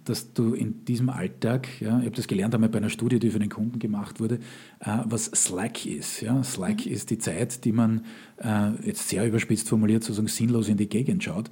dass 0.04 0.32
du 0.34 0.54
in 0.54 0.84
diesem 0.84 1.08
Alltag, 1.08 1.68
ja, 1.80 1.98
ich 1.98 2.06
habe 2.06 2.16
das 2.16 2.26
gelernt 2.26 2.54
einmal 2.54 2.68
bei 2.68 2.78
einer 2.78 2.90
Studie, 2.90 3.18
die 3.18 3.30
für 3.30 3.38
den 3.38 3.48
Kunden 3.48 3.78
gemacht 3.78 4.20
wurde, 4.20 4.36
äh, 4.80 4.98
was 5.04 5.26
Slack 5.26 5.86
ist. 5.86 6.20
Ja. 6.20 6.42
Slack 6.42 6.84
mhm. 6.84 6.92
ist 6.92 7.10
die 7.10 7.18
Zeit, 7.18 7.64
die 7.64 7.72
man 7.72 8.04
äh, 8.38 8.70
jetzt 8.86 9.08
sehr 9.08 9.26
überspitzt 9.26 9.68
formuliert 9.68 10.04
sozusagen 10.04 10.28
sinnlos 10.28 10.68
in 10.68 10.76
die 10.76 10.88
Gegend 10.88 11.24
schaut. 11.24 11.50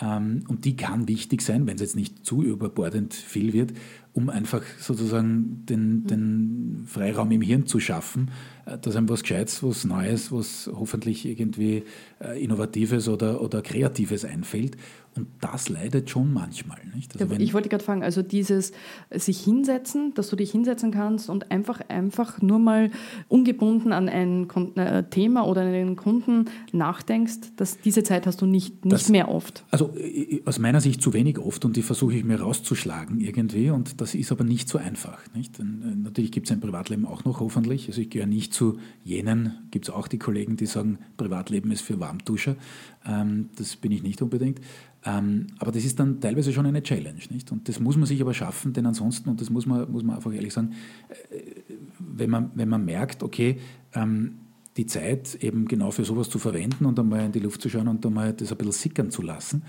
Ähm, 0.00 0.44
und 0.48 0.64
die 0.64 0.76
kann 0.76 1.08
wichtig 1.08 1.42
sein, 1.42 1.66
wenn 1.66 1.74
es 1.74 1.80
jetzt 1.80 1.96
nicht 1.96 2.24
zu 2.24 2.42
überbordend 2.42 3.14
viel 3.14 3.52
wird, 3.52 3.72
um 4.12 4.30
einfach 4.30 4.62
sozusagen 4.78 5.64
den, 5.66 6.06
den 6.06 6.84
Freiraum 6.86 7.30
im 7.32 7.40
Hirn 7.40 7.66
zu 7.66 7.80
schaffen, 7.80 8.30
äh, 8.30 8.57
dass 8.76 8.96
einem 8.96 9.08
was 9.08 9.22
Gescheites, 9.22 9.62
was 9.62 9.84
Neues, 9.84 10.30
was 10.32 10.70
hoffentlich 10.72 11.24
irgendwie 11.24 11.84
äh, 12.20 12.42
Innovatives 12.42 13.08
oder, 13.08 13.40
oder 13.40 13.62
Kreatives 13.62 14.24
einfällt. 14.24 14.76
Und 15.18 15.26
das 15.40 15.68
leidet 15.68 16.10
schon 16.10 16.32
manchmal. 16.32 16.78
Nicht? 16.94 17.20
Also 17.20 17.34
ich 17.34 17.52
wollte 17.52 17.68
gerade 17.68 17.82
fragen, 17.82 18.04
also 18.04 18.22
dieses 18.22 18.72
sich 19.10 19.40
hinsetzen, 19.40 20.14
dass 20.14 20.28
du 20.28 20.36
dich 20.36 20.52
hinsetzen 20.52 20.92
kannst 20.92 21.28
und 21.28 21.50
einfach, 21.50 21.80
einfach 21.88 22.40
nur 22.40 22.60
mal 22.60 22.92
ungebunden 23.26 23.92
an 23.92 24.08
ein 24.08 24.48
äh, 24.76 25.02
Thema 25.04 25.44
oder 25.44 25.62
einen 25.62 25.96
Kunden 25.96 26.44
nachdenkst, 26.70 27.56
dass 27.56 27.80
diese 27.80 28.04
Zeit 28.04 28.26
hast 28.28 28.42
du 28.42 28.46
nicht, 28.46 28.84
nicht 28.84 28.94
das, 28.94 29.08
mehr 29.08 29.28
oft. 29.28 29.64
Also 29.72 29.92
aus 30.44 30.60
meiner 30.60 30.80
Sicht 30.80 31.02
zu 31.02 31.12
wenig 31.12 31.38
oft 31.38 31.64
und 31.64 31.76
die 31.76 31.82
versuche 31.82 32.14
ich 32.14 32.24
mir 32.24 32.40
rauszuschlagen 32.40 33.20
irgendwie 33.20 33.70
und 33.70 34.00
das 34.00 34.14
ist 34.14 34.30
aber 34.30 34.44
nicht 34.44 34.68
so 34.68 34.78
einfach. 34.78 35.18
Nicht? 35.34 35.58
Denn, 35.58 36.02
natürlich 36.04 36.30
gibt 36.30 36.46
es 36.46 36.52
ein 36.52 36.60
Privatleben 36.60 37.06
auch 37.06 37.24
noch 37.24 37.40
hoffentlich. 37.40 37.88
Also 37.88 38.00
ich 38.00 38.10
gehöre 38.10 38.28
nicht 38.28 38.54
zu 38.58 38.78
jenen, 39.04 39.68
gibt 39.70 39.88
es 39.88 39.94
auch 39.94 40.08
die 40.08 40.18
Kollegen, 40.18 40.56
die 40.56 40.66
sagen, 40.66 40.98
Privatleben 41.16 41.70
ist 41.70 41.82
für 41.82 42.00
Warmduscher. 42.00 42.56
Ähm, 43.06 43.50
das 43.56 43.76
bin 43.76 43.92
ich 43.92 44.02
nicht 44.02 44.20
unbedingt. 44.20 44.60
Ähm, 45.04 45.46
aber 45.60 45.70
das 45.70 45.84
ist 45.84 46.00
dann 46.00 46.20
teilweise 46.20 46.52
schon 46.52 46.66
eine 46.66 46.82
Challenge. 46.82 47.20
Nicht? 47.30 47.52
Und 47.52 47.68
das 47.68 47.78
muss 47.78 47.96
man 47.96 48.06
sich 48.06 48.20
aber 48.20 48.34
schaffen, 48.34 48.72
denn 48.72 48.84
ansonsten, 48.84 49.28
und 49.30 49.40
das 49.40 49.48
muss 49.48 49.64
man, 49.64 49.90
muss 49.92 50.02
man 50.02 50.16
einfach 50.16 50.32
ehrlich 50.32 50.52
sagen, 50.52 50.72
äh, 51.08 51.40
wenn 51.98 52.30
man, 52.30 52.50
wenn 52.56 52.68
man 52.68 52.84
merkt, 52.84 53.22
okay, 53.22 53.60
ähm, 53.94 54.38
die 54.78 54.86
Zeit 54.86 55.34
eben 55.42 55.66
genau 55.66 55.90
für 55.90 56.04
sowas 56.04 56.30
zu 56.30 56.38
verwenden 56.38 56.86
und 56.86 56.98
einmal 56.98 57.26
in 57.26 57.32
die 57.32 57.40
Luft 57.40 57.60
zu 57.60 57.68
schauen 57.68 57.88
und 57.88 58.06
einmal 58.06 58.32
das 58.32 58.52
ein 58.52 58.58
bisschen 58.58 58.72
sickern 58.72 59.10
zu 59.10 59.22
lassen, 59.22 59.64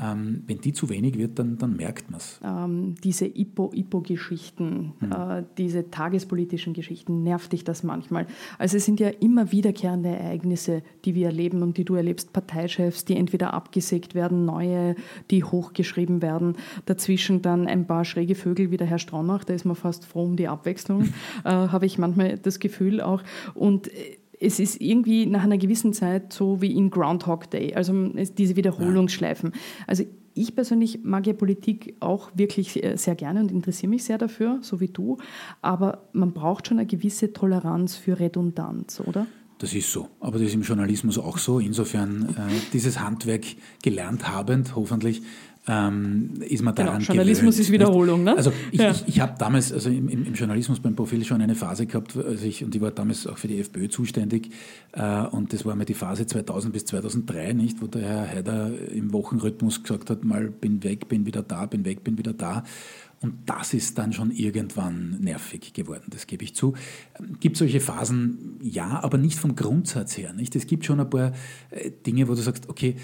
ähm, 0.00 0.44
wenn 0.46 0.58
die 0.58 0.72
zu 0.72 0.88
wenig 0.88 1.18
wird, 1.18 1.38
dann, 1.38 1.58
dann 1.58 1.76
merkt 1.76 2.10
man 2.10 2.18
es. 2.18 2.40
Ähm, 2.42 2.94
diese 3.04 3.26
Ipo-Ipo-Geschichten, 3.26 4.94
hm. 5.00 5.12
äh, 5.12 5.42
diese 5.58 5.90
tagespolitischen 5.90 6.72
Geschichten, 6.72 7.22
nervt 7.22 7.52
dich 7.52 7.64
das 7.64 7.82
manchmal? 7.82 8.26
Also 8.58 8.78
es 8.78 8.86
sind 8.86 9.00
ja 9.00 9.08
immer 9.08 9.52
wiederkehrende 9.52 10.08
Ereignisse, 10.08 10.82
die 11.04 11.14
wir 11.14 11.26
erleben 11.26 11.62
und 11.62 11.76
die 11.76 11.84
du 11.84 11.94
erlebst. 11.94 12.32
Parteichefs, 12.32 13.04
die 13.04 13.16
entweder 13.16 13.52
abgesägt 13.52 14.14
werden, 14.14 14.46
neue, 14.46 14.94
die 15.30 15.44
hochgeschrieben 15.44 16.22
werden. 16.22 16.56
Dazwischen 16.86 17.42
dann 17.42 17.66
ein 17.66 17.86
paar 17.86 18.06
schräge 18.06 18.34
Vögel 18.34 18.70
wie 18.70 18.78
der 18.78 18.86
Herr 18.86 18.98
Stronach, 18.98 19.44
da 19.44 19.52
ist 19.52 19.66
man 19.66 19.76
fast 19.76 20.06
froh 20.06 20.24
um 20.24 20.36
die 20.36 20.48
Abwechslung, 20.48 21.02
äh, 21.44 21.50
habe 21.50 21.84
ich 21.84 21.98
manchmal 21.98 22.38
das 22.38 22.60
Gefühl 22.60 23.02
auch. 23.02 23.22
Und 23.52 23.88
äh, 23.88 24.16
es 24.42 24.58
ist 24.58 24.80
irgendwie 24.80 25.26
nach 25.26 25.44
einer 25.44 25.58
gewissen 25.58 25.92
Zeit 25.92 26.32
so 26.32 26.60
wie 26.60 26.72
in 26.76 26.90
Groundhog 26.90 27.50
Day, 27.50 27.74
also 27.74 28.10
diese 28.36 28.56
Wiederholungsschleifen. 28.56 29.52
Also 29.86 30.04
ich 30.34 30.54
persönlich 30.54 31.00
mag 31.02 31.26
ja 31.26 31.32
Politik 31.32 31.96
auch 32.00 32.30
wirklich 32.34 32.82
äh, 32.82 32.96
sehr 32.96 33.14
gerne 33.14 33.40
und 33.40 33.50
interessiere 33.50 33.90
mich 33.90 34.04
sehr 34.04 34.18
dafür, 34.18 34.58
so 34.62 34.80
wie 34.80 34.88
du. 34.88 35.18
Aber 35.60 36.08
man 36.12 36.32
braucht 36.32 36.68
schon 36.68 36.78
eine 36.78 36.86
gewisse 36.86 37.32
Toleranz 37.32 37.96
für 37.96 38.18
Redundanz, 38.18 39.00
oder? 39.04 39.26
Das 39.58 39.74
ist 39.74 39.92
so. 39.92 40.08
Aber 40.20 40.38
das 40.38 40.48
ist 40.48 40.54
im 40.54 40.62
Journalismus 40.62 41.18
auch 41.18 41.38
so. 41.38 41.60
Insofern 41.60 42.30
äh, 42.30 42.50
dieses 42.72 42.98
Handwerk 42.98 43.44
gelernt 43.82 44.28
habend, 44.28 44.74
hoffentlich, 44.74 45.22
ähm, 45.68 46.30
ist 46.40 46.62
man 46.62 46.74
genau, 46.74 46.86
daran 46.86 47.00
genau, 47.02 47.12
Journalismus 47.12 47.54
gewöhnt, 47.54 47.66
ist 47.66 47.72
Wiederholung, 47.72 48.24
ne? 48.24 48.36
Also 48.36 48.52
ich, 48.72 48.80
ja. 48.80 48.90
ich, 48.90 49.06
ich 49.06 49.20
habe 49.20 49.34
damals, 49.38 49.72
also 49.72 49.90
im, 49.90 50.08
im, 50.08 50.34
Journalismus 50.34 50.80
beim 50.80 50.96
Profil 50.96 51.24
schon 51.24 51.40
eine 51.40 51.54
Phase 51.54 51.86
gehabt, 51.86 52.16
also 52.16 52.44
ich, 52.44 52.64
und 52.64 52.74
ich 52.74 52.80
war 52.80 52.90
damals 52.90 53.26
auch 53.28 53.38
für 53.38 53.46
die 53.46 53.60
FPÖ 53.60 53.88
zuständig 53.88 54.50
äh, 54.92 55.20
und 55.26 55.52
das 55.52 55.64
war 55.64 55.76
mir 55.76 55.84
die 55.84 55.94
Phase 55.94 56.26
2000 56.26 56.72
bis 56.72 56.84
2003, 56.86 57.52
nicht, 57.52 57.80
wo 57.80 57.86
der 57.86 58.02
Herr 58.02 58.28
Haider 58.28 58.70
im 58.90 59.12
Wochenrhythmus 59.12 59.82
gesagt 59.82 60.10
hat, 60.10 60.24
mal 60.24 60.50
bin 60.50 60.82
weg, 60.82 61.08
bin 61.08 61.26
wieder 61.26 61.42
da, 61.42 61.66
bin 61.66 61.84
weg, 61.84 62.02
bin 62.02 62.18
wieder 62.18 62.32
da 62.32 62.64
Und 63.22 63.34
das 63.46 63.72
ist 63.72 63.98
dann 63.98 64.12
schon 64.12 64.32
irgendwann 64.32 65.20
nervig 65.20 65.72
geworden, 65.72 66.06
das 66.10 66.26
gebe 66.26 66.44
ich 66.44 66.54
zu. 66.56 66.74
Gibt 67.38 67.56
solche 67.56 67.80
Phasen? 67.80 68.58
Ja, 68.60 69.00
aber 69.02 69.16
nicht 69.16 69.38
vom 69.38 69.54
Grundsatz 69.54 70.18
her. 70.18 70.32
Nicht? 70.32 70.56
Es 70.56 70.66
gibt 70.66 70.84
schon 70.84 70.98
ein 70.98 71.08
paar 71.08 71.32
äh, 71.70 71.90
Dinge, 72.04 72.28
wo 72.28 72.34
du 72.34 72.42
sagst, 72.42 72.68
okay, 72.68 72.96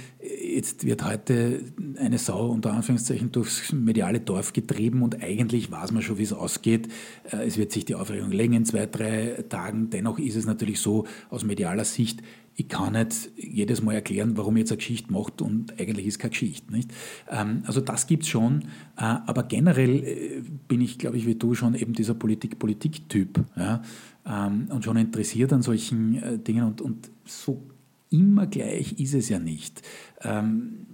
jetzt 0.42 0.84
wird 0.84 1.04
heute 1.04 1.62
eine 1.98 2.18
Sau 2.18 2.48
unter 2.48 2.72
Anführungszeichen 2.72 3.30
durchs 3.30 3.72
mediale 3.72 4.18
Dorf 4.18 4.52
getrieben 4.52 5.02
und 5.02 5.22
eigentlich 5.22 5.70
weiß 5.70 5.92
man 5.92 6.02
schon, 6.02 6.18
wie 6.18 6.24
es 6.24 6.32
ausgeht. 6.32 6.88
Äh, 7.30 7.46
es 7.46 7.56
wird 7.56 7.70
sich 7.70 7.84
die 7.84 7.94
Aufregung 7.94 8.32
länger 8.32 8.56
in 8.56 8.64
zwei, 8.64 8.86
drei 8.86 9.44
Tagen. 9.48 9.90
Dennoch 9.90 10.18
ist 10.18 10.34
es 10.34 10.46
natürlich 10.46 10.80
so 10.80 11.06
aus 11.30 11.44
medialer 11.44 11.84
Sicht, 11.84 12.22
ich 12.58 12.68
kann 12.68 12.94
nicht 12.94 13.30
jedes 13.36 13.82
Mal 13.82 13.94
erklären, 13.94 14.36
warum 14.36 14.56
ich 14.56 14.62
jetzt 14.62 14.72
eine 14.72 14.78
Geschichte 14.78 15.12
macht 15.12 15.40
und 15.42 15.78
eigentlich 15.78 16.06
ist 16.06 16.18
keine 16.18 16.30
Geschichte. 16.30 16.72
Nicht? 16.72 16.90
Ähm, 17.30 17.62
also 17.66 17.80
das 17.80 18.08
gibt 18.08 18.24
es 18.24 18.28
schon, 18.28 18.62
äh, 18.96 19.02
aber 19.02 19.44
generell 19.44 20.02
äh, 20.02 20.42
bin 20.66 20.80
ich, 20.80 20.98
glaube 20.98 21.16
ich, 21.16 21.24
wie 21.24 21.36
du 21.36 21.54
schon 21.54 21.76
eben 21.76 21.92
dieser 21.92 22.14
Politik-Politik-Typ 22.14 23.44
ja? 23.56 23.80
Ähm, 24.26 24.66
und 24.70 24.84
schon 24.84 24.96
interessiert 24.96 25.52
an 25.52 25.62
solchen 25.62 26.20
äh, 26.20 26.38
Dingen 26.38 26.64
und, 26.64 26.80
und 26.80 27.08
so 27.24 27.62
immer 28.10 28.48
gleich 28.48 28.98
ist 28.98 29.14
es 29.14 29.28
ja 29.28 29.38
nicht. 29.38 29.82
Ähm, 30.22 30.87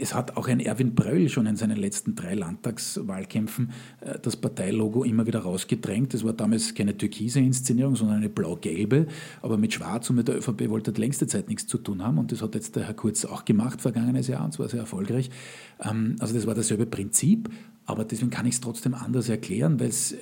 es 0.00 0.14
hat 0.14 0.36
auch 0.36 0.48
ein 0.48 0.60
Erwin 0.60 0.94
Bröll 0.94 1.28
schon 1.28 1.46
in 1.46 1.56
seinen 1.56 1.76
letzten 1.76 2.14
drei 2.14 2.34
Landtagswahlkämpfen 2.34 3.72
äh, 4.00 4.18
das 4.20 4.36
Parteilogo 4.36 5.04
immer 5.04 5.26
wieder 5.26 5.40
rausgedrängt. 5.40 6.14
Es 6.14 6.24
war 6.24 6.32
damals 6.32 6.74
keine 6.74 6.96
türkise 6.96 7.40
Inszenierung, 7.40 7.96
sondern 7.96 8.18
eine 8.18 8.28
blau-gelbe. 8.28 9.06
Aber 9.42 9.56
mit 9.56 9.72
Schwarz 9.72 10.10
und 10.10 10.16
mit 10.16 10.28
der 10.28 10.38
ÖVP 10.38 10.68
wollte 10.68 10.92
er 10.92 10.98
längste 10.98 11.26
Zeit 11.26 11.48
nichts 11.48 11.66
zu 11.66 11.78
tun 11.78 12.02
haben. 12.02 12.18
Und 12.18 12.32
das 12.32 12.42
hat 12.42 12.54
jetzt 12.54 12.76
der 12.76 12.84
Herr 12.84 12.94
Kurz 12.94 13.24
auch 13.24 13.44
gemacht, 13.44 13.80
vergangenes 13.80 14.28
Jahr, 14.28 14.44
und 14.44 14.52
zwar 14.52 14.68
sehr 14.68 14.80
erfolgreich. 14.80 15.30
Ähm, 15.80 16.16
also 16.20 16.34
das 16.34 16.46
war 16.46 16.54
dasselbe 16.54 16.86
Prinzip. 16.86 17.50
Aber 17.86 18.04
deswegen 18.04 18.30
kann 18.30 18.46
ich 18.46 18.54
es 18.54 18.60
trotzdem 18.60 18.94
anders 18.94 19.28
erklären, 19.28 19.78
weil 19.78 19.88
es, 19.88 20.12
äh, 20.12 20.16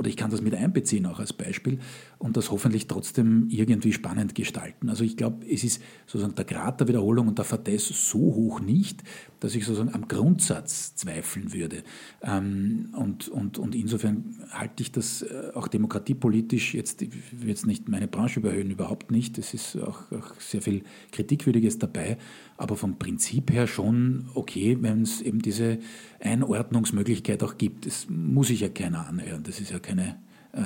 oder 0.00 0.08
ich 0.08 0.16
kann 0.16 0.30
das 0.30 0.40
mit 0.40 0.54
einbeziehen 0.54 1.04
auch 1.04 1.18
als 1.20 1.34
Beispiel 1.34 1.78
und 2.18 2.34
das 2.38 2.50
hoffentlich 2.50 2.86
trotzdem 2.86 3.48
irgendwie 3.50 3.92
spannend 3.92 4.34
gestalten. 4.34 4.88
Also 4.88 5.04
ich 5.04 5.14
glaube, 5.14 5.44
es 5.46 5.62
ist 5.62 5.82
sozusagen 6.06 6.34
der 6.34 6.46
Grad 6.46 6.80
der 6.80 6.88
Wiederholung 6.88 7.28
und 7.28 7.36
der 7.36 7.44
Vertess 7.44 7.88
so 7.88 8.18
hoch 8.18 8.60
nicht, 8.60 9.02
dass 9.40 9.54
ich 9.54 9.66
sozusagen 9.66 9.94
am 9.94 10.08
Grundsatz 10.08 10.94
zweifeln 10.94 11.52
würde. 11.52 11.82
Ähm, 12.22 12.94
und, 12.96 13.28
und, 13.28 13.58
und 13.58 13.74
insofern 13.74 14.36
halte 14.48 14.82
ich 14.82 14.90
das 14.90 15.20
äh, 15.20 15.50
auch 15.52 15.68
demokratiepolitisch, 15.68 16.72
jetzt, 16.72 17.04
jetzt 17.44 17.66
nicht 17.66 17.90
meine 17.90 18.08
Branche 18.08 18.40
überhöhen, 18.40 18.70
überhaupt 18.70 19.10
nicht. 19.10 19.36
Es 19.36 19.52
ist 19.52 19.76
auch, 19.76 20.10
auch 20.12 20.40
sehr 20.40 20.62
viel 20.62 20.82
Kritikwürdiges 21.12 21.78
dabei, 21.78 22.16
aber 22.60 22.76
vom 22.76 22.98
Prinzip 22.98 23.50
her 23.50 23.66
schon 23.66 24.28
okay, 24.34 24.76
wenn 24.82 25.02
es 25.02 25.22
eben 25.22 25.40
diese 25.40 25.78
Einordnungsmöglichkeit 26.20 27.42
auch 27.42 27.56
gibt. 27.56 27.86
Das 27.86 28.06
muss 28.10 28.50
ich 28.50 28.60
ja 28.60 28.68
keiner 28.68 29.06
anhören. 29.08 29.42
Das 29.44 29.60
ist 29.60 29.70
ja 29.70 29.78
keine, 29.78 30.18
äh, 30.52 30.60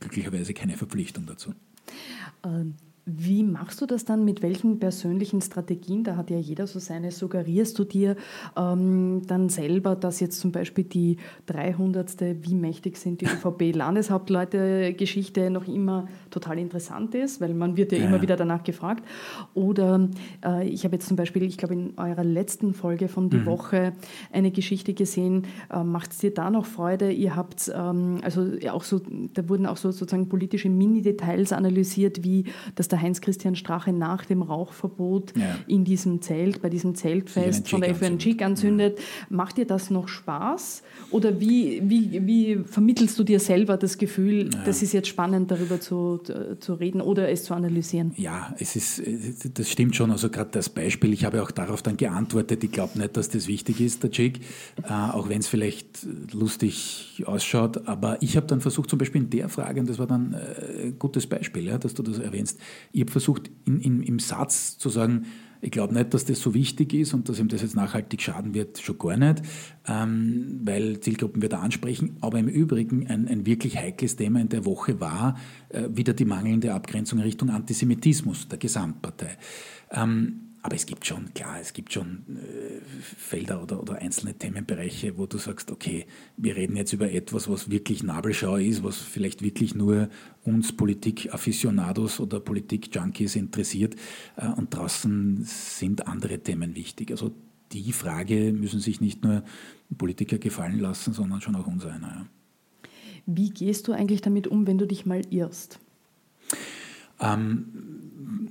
glücklicherweise 0.00 0.54
keine 0.54 0.78
Verpflichtung 0.78 1.26
dazu. 1.26 1.52
Ähm 2.42 2.76
wie 3.06 3.42
machst 3.42 3.82
du 3.82 3.86
das 3.86 4.06
dann? 4.06 4.24
Mit 4.24 4.40
welchen 4.40 4.78
persönlichen 4.78 5.42
Strategien? 5.42 6.04
Da 6.04 6.16
hat 6.16 6.30
ja 6.30 6.38
jeder 6.38 6.66
so 6.66 6.78
seine. 6.78 7.10
Suggerierst 7.10 7.78
du 7.78 7.84
dir 7.84 8.16
ähm, 8.56 9.20
dann 9.26 9.50
selber, 9.50 9.94
dass 9.94 10.20
jetzt 10.20 10.40
zum 10.40 10.52
Beispiel 10.52 10.84
die 10.84 11.18
300. 11.44 12.14
Wie 12.40 12.54
mächtig 12.54 12.96
sind 12.96 13.20
die 13.20 13.26
ÖVP-Landeshauptleute-Geschichte 13.26 15.50
noch 15.54 15.68
immer 15.68 16.08
total 16.30 16.58
interessant 16.58 17.14
ist? 17.14 17.42
Weil 17.42 17.52
man 17.52 17.76
wird 17.76 17.92
ja, 17.92 17.98
ja. 17.98 18.06
immer 18.06 18.22
wieder 18.22 18.36
danach 18.36 18.64
gefragt. 18.64 19.04
Oder 19.52 20.08
äh, 20.42 20.66
ich 20.66 20.84
habe 20.84 20.96
jetzt 20.96 21.06
zum 21.06 21.18
Beispiel, 21.18 21.42
ich 21.42 21.58
glaube, 21.58 21.74
in 21.74 21.92
eurer 21.98 22.24
letzten 22.24 22.72
Folge 22.72 23.08
von 23.08 23.28
Die 23.28 23.36
mhm. 23.36 23.44
Woche 23.44 23.92
eine 24.32 24.50
Geschichte 24.50 24.94
gesehen. 24.94 25.42
Äh, 25.70 25.84
Macht 25.84 26.12
es 26.12 26.18
dir 26.18 26.32
da 26.32 26.48
noch 26.48 26.64
Freude? 26.64 27.12
Ihr 27.12 27.36
habt, 27.36 27.70
ähm, 27.74 28.20
also 28.22 28.52
auch 28.70 28.84
so, 28.84 29.02
da 29.34 29.46
wurden 29.50 29.66
auch 29.66 29.76
so 29.76 29.90
sozusagen 29.90 30.30
politische 30.30 30.70
Mini-Details 30.70 31.52
analysiert, 31.52 32.24
wie 32.24 32.46
das 32.76 32.93
der 32.94 33.02
Heinz-Christian 33.02 33.56
Strache 33.56 33.92
nach 33.92 34.24
dem 34.24 34.40
Rauchverbot 34.40 35.36
ja. 35.36 35.56
in 35.66 35.84
diesem 35.84 36.22
Zelt, 36.22 36.62
bei 36.62 36.68
diesem 36.68 36.94
Zeltfest 36.94 37.68
von 37.68 37.80
der 37.80 37.94
FNG 37.94 38.40
anzündet. 38.40 38.98
Ja. 38.98 39.04
Macht 39.30 39.56
dir 39.56 39.66
das 39.66 39.90
noch 39.90 40.06
Spaß? 40.06 40.84
Oder 41.10 41.40
wie, 41.40 41.82
wie, 41.84 42.24
wie 42.24 42.60
vermittelst 42.64 43.18
du 43.18 43.24
dir 43.24 43.40
selber 43.40 43.76
das 43.76 43.98
Gefühl, 43.98 44.50
ja. 44.52 44.62
das 44.64 44.80
ist 44.82 44.92
jetzt 44.92 45.08
spannend, 45.08 45.50
darüber 45.50 45.80
zu, 45.80 46.20
zu 46.60 46.74
reden 46.74 47.00
oder 47.00 47.28
es 47.28 47.42
zu 47.44 47.54
analysieren? 47.54 48.12
Ja, 48.16 48.54
es 48.60 48.76
ist, 48.76 49.02
das 49.54 49.68
stimmt 49.68 49.96
schon. 49.96 50.12
Also 50.12 50.30
gerade 50.30 50.50
das 50.52 50.68
Beispiel, 50.68 51.12
ich 51.12 51.24
habe 51.24 51.42
auch 51.42 51.50
darauf 51.50 51.82
dann 51.82 51.96
geantwortet, 51.96 52.62
ich 52.62 52.70
glaube 52.70 52.96
nicht, 52.98 53.16
dass 53.16 53.28
das 53.28 53.48
wichtig 53.48 53.80
ist, 53.80 54.04
der 54.04 54.10
Jig, 54.10 54.40
äh, 54.84 54.92
auch 54.92 55.28
wenn 55.28 55.40
es 55.40 55.48
vielleicht 55.48 56.06
lustig 56.32 57.24
ausschaut. 57.26 57.88
Aber 57.88 58.18
ich 58.22 58.36
habe 58.36 58.46
dann 58.46 58.60
versucht, 58.60 58.88
zum 58.88 59.00
Beispiel 59.00 59.22
in 59.22 59.30
der 59.30 59.48
Frage, 59.48 59.80
und 59.80 59.88
das 59.88 59.98
war 59.98 60.06
dann 60.06 60.34
äh, 60.34 60.86
ein 60.86 60.98
gutes 60.98 61.26
Beispiel, 61.26 61.64
ja, 61.64 61.76
dass 61.76 61.94
du 61.94 62.04
das 62.04 62.18
erwähnst, 62.18 62.60
ich 62.94 63.00
habe 63.00 63.10
versucht, 63.10 63.50
in, 63.66 63.80
in, 63.80 64.02
im 64.04 64.18
Satz 64.20 64.78
zu 64.78 64.88
sagen, 64.88 65.26
ich 65.60 65.70
glaube 65.70 65.94
nicht, 65.94 66.14
dass 66.14 66.26
das 66.26 66.40
so 66.40 66.54
wichtig 66.54 66.92
ist 66.94 67.12
und 67.12 67.28
dass 67.28 67.40
ihm 67.40 67.48
das 67.48 67.62
jetzt 67.62 67.74
nachhaltig 67.74 68.22
schaden 68.22 68.54
wird, 68.54 68.78
schon 68.78 68.98
gar 68.98 69.16
nicht, 69.16 69.42
ähm, 69.88 70.60
weil 70.62 71.00
Zielgruppen 71.00 71.42
wir 71.42 71.48
da 71.48 71.60
ansprechen. 71.60 72.18
Aber 72.20 72.38
im 72.38 72.48
Übrigen 72.48 73.06
ein, 73.08 73.26
ein 73.26 73.46
wirklich 73.46 73.76
heikles 73.78 74.14
Thema 74.16 74.40
in 74.40 74.48
der 74.48 74.64
Woche 74.64 75.00
war 75.00 75.36
äh, 75.70 75.88
wieder 75.90 76.12
die 76.12 76.26
mangelnde 76.26 76.72
Abgrenzung 76.72 77.18
Richtung 77.18 77.50
Antisemitismus 77.50 78.46
der 78.46 78.58
Gesamtpartei. 78.58 79.38
Ähm, 79.90 80.53
aber 80.64 80.76
es 80.76 80.86
gibt 80.86 81.04
schon, 81.04 81.34
klar, 81.34 81.60
es 81.60 81.74
gibt 81.74 81.92
schon 81.92 82.24
äh, 82.26 82.80
Felder 83.02 83.62
oder, 83.62 83.82
oder 83.82 83.96
einzelne 83.96 84.32
Themenbereiche, 84.32 85.18
wo 85.18 85.26
du 85.26 85.36
sagst, 85.36 85.70
okay, 85.70 86.06
wir 86.38 86.56
reden 86.56 86.74
jetzt 86.74 86.94
über 86.94 87.12
etwas, 87.12 87.50
was 87.50 87.70
wirklich 87.70 88.02
Nabelschau 88.02 88.56
ist, 88.56 88.82
was 88.82 88.96
vielleicht 88.96 89.42
wirklich 89.42 89.74
nur 89.74 90.08
uns 90.42 90.74
Politik-Afficionados 90.74 92.18
oder 92.18 92.40
Politik-Junkies 92.40 93.36
interessiert. 93.36 93.94
Äh, 94.36 94.48
und 94.56 94.74
draußen 94.74 95.44
sind 95.44 96.06
andere 96.06 96.38
Themen 96.38 96.74
wichtig. 96.74 97.10
Also 97.10 97.32
die 97.72 97.92
Frage 97.92 98.54
müssen 98.54 98.80
sich 98.80 99.02
nicht 99.02 99.22
nur 99.22 99.44
Politiker 99.98 100.38
gefallen 100.38 100.78
lassen, 100.78 101.12
sondern 101.12 101.42
schon 101.42 101.56
auch 101.56 101.66
uns 101.66 101.84
einer. 101.84 102.08
Ja. 102.08 102.26
Wie 103.26 103.50
gehst 103.50 103.86
du 103.86 103.92
eigentlich 103.92 104.22
damit 104.22 104.46
um, 104.46 104.66
wenn 104.66 104.78
du 104.78 104.86
dich 104.86 105.04
mal 105.04 105.20
irrst? 105.28 105.78
Ähm, 107.20 108.03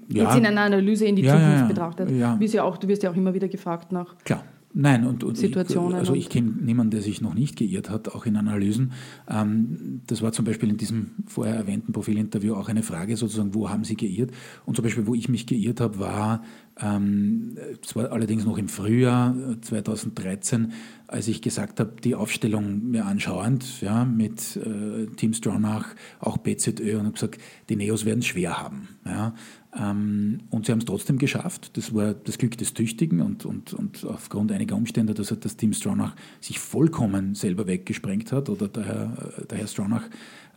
ja. 0.09 0.23
Jetzt 0.23 0.37
in 0.37 0.45
einer 0.45 0.61
Analyse 0.61 1.05
in 1.05 1.15
die 1.15 1.23
ja, 1.23 1.33
Zukunft 1.33 1.59
ja, 1.59 1.67
betrachtet. 1.67 2.11
Ja. 2.11 2.39
Ja 2.39 2.63
auch, 2.63 2.77
du 2.77 2.87
wirst 2.87 3.03
ja 3.03 3.11
auch 3.11 3.15
immer 3.15 3.33
wieder 3.33 3.47
gefragt 3.47 3.91
nach. 3.91 4.15
Klar. 4.23 4.43
Nein, 4.75 5.05
und, 5.05 5.23
und 5.23 5.37
Situationen. 5.37 5.91
Ich, 5.91 5.97
also 5.97 6.15
ich 6.15 6.29
kenne 6.29 6.51
niemanden, 6.59 6.89
der 6.89 7.01
sich 7.03 7.21
noch 7.21 7.35
nicht 7.35 7.57
geirrt 7.57 7.91
hat, 7.91 8.09
auch 8.09 8.25
in 8.25 8.35
Analysen. 8.35 8.93
Ähm, 9.29 10.01
das 10.07 10.23
war 10.23 10.31
zum 10.31 10.45
Beispiel 10.45 10.69
in 10.69 10.77
diesem 10.77 11.11
vorher 11.27 11.55
erwähnten 11.55 11.93
Profilinterview 11.93 12.55
auch 12.55 12.69
eine 12.69 12.81
Frage 12.81 13.15
sozusagen, 13.15 13.53
wo 13.53 13.69
haben 13.69 13.83
Sie 13.83 13.95
geirrt? 13.95 14.31
Und 14.65 14.75
zum 14.75 14.83
Beispiel, 14.83 15.05
wo 15.05 15.13
ich 15.13 15.29
mich 15.29 15.45
geirrt 15.45 15.79
habe, 15.79 15.99
war, 15.99 16.43
ähm, 16.81 17.55
es 17.83 17.95
war 17.95 18.11
allerdings 18.11 18.45
noch 18.45 18.57
im 18.57 18.67
Frühjahr 18.67 19.35
2013, 19.61 20.65
äh, 20.65 20.67
als 21.05 21.27
ich 21.27 21.43
gesagt 21.43 21.79
habe, 21.79 21.93
die 22.03 22.15
Aufstellung 22.15 22.89
mir 22.89 23.05
anschauend, 23.05 23.79
ja, 23.81 24.05
mit 24.05 24.57
äh, 24.57 25.05
Team 25.15 25.33
Stronach, 25.33 25.85
auch 26.19 26.37
BZÖ, 26.37 26.97
und 26.97 27.05
habe 27.05 27.13
gesagt, 27.13 27.39
die 27.69 27.75
Neos 27.75 28.05
werden 28.05 28.19
es 28.19 28.25
schwer 28.25 28.59
haben. 28.59 28.87
Ja. 29.05 29.35
Ähm, 29.75 30.41
und 30.49 30.65
sie 30.65 30.71
haben 30.71 30.79
es 30.79 30.85
trotzdem 30.85 31.17
geschafft. 31.17 31.77
Das 31.77 31.93
war 31.93 32.13
das 32.13 32.37
Glück 32.37 32.57
des 32.57 32.73
Tüchtigen 32.73 33.21
und, 33.21 33.45
und, 33.45 33.73
und 33.73 34.05
aufgrund 34.05 34.51
einiger 34.51 34.75
Umstände, 34.75 35.13
dass 35.13 35.33
das 35.39 35.57
Team 35.57 35.73
Stronach 35.73 36.15
sich 36.41 36.59
vollkommen 36.59 37.35
selber 37.35 37.65
weggesprengt 37.65 38.31
hat 38.31 38.49
oder 38.49 38.67
der 38.67 38.85
Herr, 38.85 39.33
der 39.49 39.57
Herr 39.57 39.67
Stronach 39.67 40.03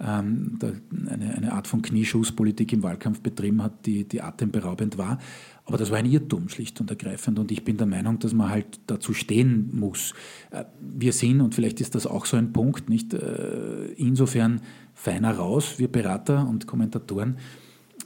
ähm, 0.01 0.59
der 0.61 0.75
eine, 1.11 1.35
eine 1.35 1.53
Art 1.53 1.67
von 1.67 1.83
Knieschusspolitik 1.83 2.73
im 2.73 2.83
Wahlkampf 2.83 3.21
betrieben 3.21 3.63
hat, 3.63 3.87
die, 3.87 4.05
die 4.05 4.21
atemberaubend 4.21 4.99
war. 4.99 5.19
Aber 5.65 5.79
das 5.79 5.91
war 5.91 5.99
ein 5.99 6.07
Irrtum, 6.07 6.49
schlicht 6.49 6.81
und 6.81 6.91
ergreifend. 6.91 7.39
Und 7.39 7.51
ich 7.51 7.65
bin 7.65 7.77
der 7.77 7.87
Meinung, 7.87 8.19
dass 8.19 8.33
man 8.35 8.51
halt 8.51 8.81
dazu 8.87 9.15
stehen 9.15 9.71
muss. 9.73 10.13
Äh, 10.51 10.65
wir 10.81 11.13
sind, 11.13 11.41
und 11.41 11.55
vielleicht 11.55 11.81
ist 11.81 11.95
das 11.95 12.07
auch 12.07 12.27
so 12.27 12.37
ein 12.37 12.53
Punkt, 12.53 12.89
nicht 12.91 13.15
äh, 13.15 13.87
insofern 13.97 14.61
feiner 14.95 15.33
raus, 15.33 15.79
wir 15.79 15.89
Berater 15.89 16.47
und 16.47 16.67
Kommentatoren, 16.67 17.39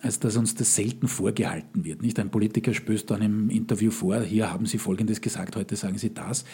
als 0.03 0.19
dass 0.21 0.37
uns 0.37 0.55
das 0.55 0.75
selten 0.75 1.09
vorgehalten 1.09 1.85
wird. 1.85 2.03
Nicht 2.03 2.19
ein 2.19 2.31
Politiker 2.31 2.73
stößt 2.75 3.11
dann 3.11 3.23
im 3.23 3.51
Interview 3.51 3.91
vor, 3.91 4.21
hier 4.23 4.51
haben 4.51 4.67
Sie 4.67 4.79
Folgendes 4.79 5.21
gesagt, 5.21 5.57
heute 5.57 5.77
sagen 5.77 5.99
Sie 5.99 6.13
das. 6.15 6.45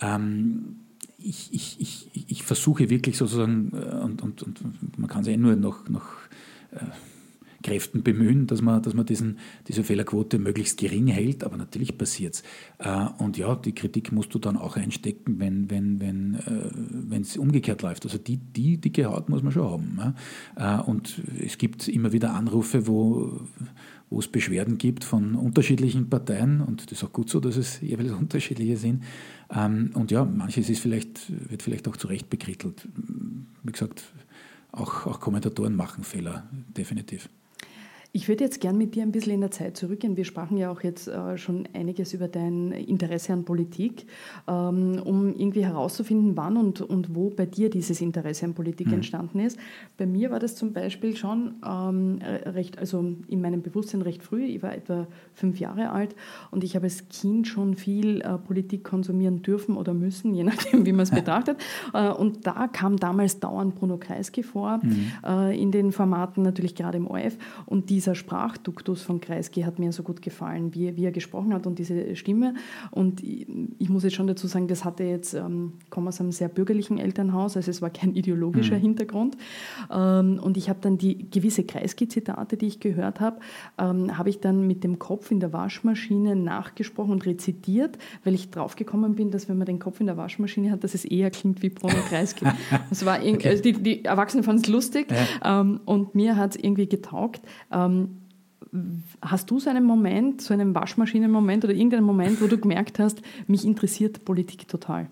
Ähm, 0.00 0.76
ich, 1.18 1.52
ich, 1.52 1.80
ich, 1.80 2.30
ich, 2.30 2.42
versuche 2.42 2.90
wirklich 2.90 3.16
sozusagen, 3.16 3.72
äh, 3.74 4.02
und, 4.02 4.22
und, 4.22 4.42
und 4.42 4.98
man 4.98 5.08
kann 5.08 5.22
es 5.22 5.28
ja 5.28 5.36
nur 5.36 5.56
noch, 5.56 5.88
noch 5.88 6.06
äh, 6.72 6.84
Kräften 7.62 8.02
bemühen, 8.02 8.46
dass 8.46 8.62
man, 8.62 8.82
dass 8.82 8.94
man 8.94 9.06
diesen, 9.06 9.38
diese 9.68 9.84
Fehlerquote 9.84 10.38
möglichst 10.38 10.78
gering 10.78 11.06
hält, 11.06 11.44
aber 11.44 11.56
natürlich 11.56 11.96
passiert 11.96 12.34
es. 12.34 12.42
Äh, 12.78 13.06
und 13.18 13.38
ja, 13.38 13.54
die 13.54 13.74
Kritik 13.74 14.12
musst 14.12 14.34
du 14.34 14.38
dann 14.38 14.56
auch 14.56 14.76
einstecken, 14.76 15.38
wenn 15.38 15.70
wenn 15.70 16.00
wenn 16.00 16.34
äh, 17.10 17.20
es 17.20 17.36
umgekehrt 17.36 17.82
läuft. 17.82 18.04
Also 18.04 18.18
die, 18.18 18.36
die 18.36 18.78
dicke 18.78 19.06
Haut 19.06 19.28
muss 19.28 19.42
man 19.42 19.52
schon 19.52 19.70
haben. 19.70 19.98
Ja? 20.56 20.80
Äh, 20.80 20.82
und 20.82 21.22
es 21.40 21.58
gibt 21.58 21.88
immer 21.88 22.12
wieder 22.12 22.34
Anrufe, 22.34 22.86
wo 22.86 23.40
wo 24.12 24.18
es 24.18 24.28
Beschwerden 24.28 24.76
gibt 24.76 25.04
von 25.04 25.34
unterschiedlichen 25.34 26.10
Parteien 26.10 26.60
und 26.60 26.84
das 26.84 26.98
ist 26.98 27.04
auch 27.04 27.12
gut 27.12 27.30
so, 27.30 27.40
dass 27.40 27.56
es 27.56 27.80
jeweils 27.80 28.12
unterschiedliche 28.20 28.76
sind. 28.76 29.02
Ähm, 29.50 29.90
und 29.94 30.10
ja, 30.10 30.24
manches 30.24 30.68
ist 30.68 30.80
vielleicht, 30.80 31.50
wird 31.50 31.62
vielleicht 31.62 31.88
auch 31.88 31.96
zu 31.96 32.08
Recht 32.08 32.28
bekrittelt. 32.28 32.88
Wie 33.62 33.72
gesagt, 33.72 34.04
auch, 34.70 35.06
auch 35.06 35.20
Kommentatoren 35.20 35.74
machen 35.74 36.04
Fehler, 36.04 36.48
definitiv. 36.76 37.28
Ich 38.14 38.28
würde 38.28 38.44
jetzt 38.44 38.60
gern 38.60 38.76
mit 38.76 38.94
dir 38.94 39.04
ein 39.04 39.10
bisschen 39.10 39.32
in 39.32 39.40
der 39.40 39.50
Zeit 39.50 39.74
zurückgehen. 39.74 40.18
Wir 40.18 40.26
sprachen 40.26 40.58
ja 40.58 40.70
auch 40.70 40.82
jetzt 40.82 41.08
äh, 41.08 41.38
schon 41.38 41.66
einiges 41.72 42.12
über 42.12 42.28
dein 42.28 42.70
Interesse 42.72 43.32
an 43.32 43.46
Politik, 43.46 44.04
ähm, 44.46 45.00
um 45.02 45.34
irgendwie 45.34 45.64
herauszufinden, 45.64 46.36
wann 46.36 46.58
und, 46.58 46.82
und 46.82 47.14
wo 47.14 47.30
bei 47.30 47.46
dir 47.46 47.70
dieses 47.70 48.02
Interesse 48.02 48.44
an 48.44 48.52
Politik 48.52 48.88
mhm. 48.88 48.94
entstanden 48.94 49.40
ist. 49.40 49.58
Bei 49.96 50.04
mir 50.04 50.30
war 50.30 50.40
das 50.40 50.56
zum 50.56 50.74
Beispiel 50.74 51.16
schon 51.16 51.54
ähm, 51.66 52.18
recht, 52.44 52.78
also 52.78 53.02
in 53.28 53.40
meinem 53.40 53.62
Bewusstsein 53.62 54.02
recht 54.02 54.22
früh. 54.22 54.44
Ich 54.44 54.62
war 54.62 54.74
etwa 54.74 55.06
fünf 55.32 55.58
Jahre 55.58 55.88
alt 55.90 56.14
und 56.50 56.64
ich 56.64 56.76
habe 56.76 56.84
als 56.84 57.08
Kind 57.08 57.48
schon 57.48 57.76
viel 57.76 58.20
äh, 58.20 58.36
Politik 58.36 58.84
konsumieren 58.84 59.40
dürfen 59.40 59.74
oder 59.74 59.94
müssen, 59.94 60.34
je 60.34 60.44
nachdem, 60.44 60.84
wie 60.84 60.92
man 60.92 61.04
es 61.04 61.12
betrachtet. 61.12 61.56
Äh, 61.94 62.10
und 62.10 62.46
da 62.46 62.68
kam 62.68 62.98
damals 62.98 63.40
dauernd 63.40 63.74
Bruno 63.74 63.96
Kreisky 63.96 64.42
vor, 64.42 64.80
mhm. 64.82 65.52
in 65.52 65.70
den 65.72 65.92
Formaten, 65.92 66.42
natürlich 66.42 66.74
gerade 66.74 66.98
im 66.98 67.06
ORF. 67.06 67.38
Und 67.64 67.88
die 67.88 68.01
dieser 68.02 68.16
Sprachduktus 68.16 69.02
von 69.02 69.20
Kreisky 69.20 69.62
hat 69.62 69.78
mir 69.78 69.92
so 69.92 70.02
gut 70.02 70.22
gefallen, 70.22 70.74
wie, 70.74 70.96
wie 70.96 71.04
er 71.04 71.12
gesprochen 71.12 71.54
hat 71.54 71.68
und 71.68 71.78
diese 71.78 72.16
Stimme. 72.16 72.54
Und 72.90 73.22
ich, 73.22 73.46
ich 73.78 73.88
muss 73.88 74.02
jetzt 74.02 74.16
schon 74.16 74.26
dazu 74.26 74.48
sagen, 74.48 74.66
das 74.66 74.84
hatte 74.84 75.04
jetzt, 75.04 75.34
ähm, 75.34 75.74
komme 75.88 76.08
aus 76.08 76.20
einem 76.20 76.32
sehr 76.32 76.48
bürgerlichen 76.48 76.98
Elternhaus, 76.98 77.56
also 77.56 77.70
es 77.70 77.80
war 77.80 77.90
kein 77.90 78.14
ideologischer 78.14 78.76
mhm. 78.76 78.80
Hintergrund. 78.80 79.36
Ähm, 79.90 80.40
und 80.42 80.56
ich 80.56 80.68
habe 80.68 80.80
dann 80.82 80.98
die 80.98 81.30
gewisse 81.30 81.62
Kreisky-Zitate, 81.62 82.56
die 82.56 82.66
ich 82.66 82.80
gehört 82.80 83.20
habe, 83.20 83.38
ähm, 83.78 84.18
habe 84.18 84.30
ich 84.30 84.40
dann 84.40 84.66
mit 84.66 84.82
dem 84.82 84.98
Kopf 84.98 85.30
in 85.30 85.38
der 85.38 85.52
Waschmaschine 85.52 86.34
nachgesprochen 86.34 87.12
und 87.12 87.24
rezitiert, 87.24 87.98
weil 88.24 88.34
ich 88.34 88.50
draufgekommen 88.50 89.14
bin, 89.14 89.30
dass 89.30 89.48
wenn 89.48 89.58
man 89.58 89.66
den 89.66 89.78
Kopf 89.78 90.00
in 90.00 90.06
der 90.06 90.16
Waschmaschine 90.16 90.72
hat, 90.72 90.82
dass 90.82 90.94
es 90.94 91.04
eher 91.04 91.30
klingt 91.30 91.62
wie 91.62 91.68
Bruno 91.68 91.94
Kreisky. 92.08 92.46
Das 92.88 93.06
war 93.06 93.20
okay. 93.20 93.48
also 93.48 93.62
die, 93.62 93.74
die 93.74 94.04
Erwachsenen 94.04 94.42
fanden 94.42 94.62
es 94.62 94.68
lustig 94.68 95.06
ja. 95.10 95.60
ähm, 95.60 95.80
und 95.84 96.16
mir 96.16 96.36
hat 96.36 96.56
es 96.56 96.62
irgendwie 96.62 96.88
getaugt. 96.88 97.42
Ähm, 97.70 97.91
ähm, 98.72 99.02
hast 99.20 99.50
du 99.50 99.58
so 99.58 99.70
einen 99.70 99.84
Moment, 99.84 100.40
so 100.40 100.54
einen 100.54 100.74
Waschmaschinenmoment 100.74 101.64
oder 101.64 101.74
irgendeinen 101.74 102.06
Moment, 102.06 102.40
wo 102.40 102.46
du 102.46 102.58
gemerkt 102.58 102.98
hast, 102.98 103.22
mich 103.46 103.64
interessiert 103.64 104.24
Politik 104.24 104.68
total? 104.68 105.08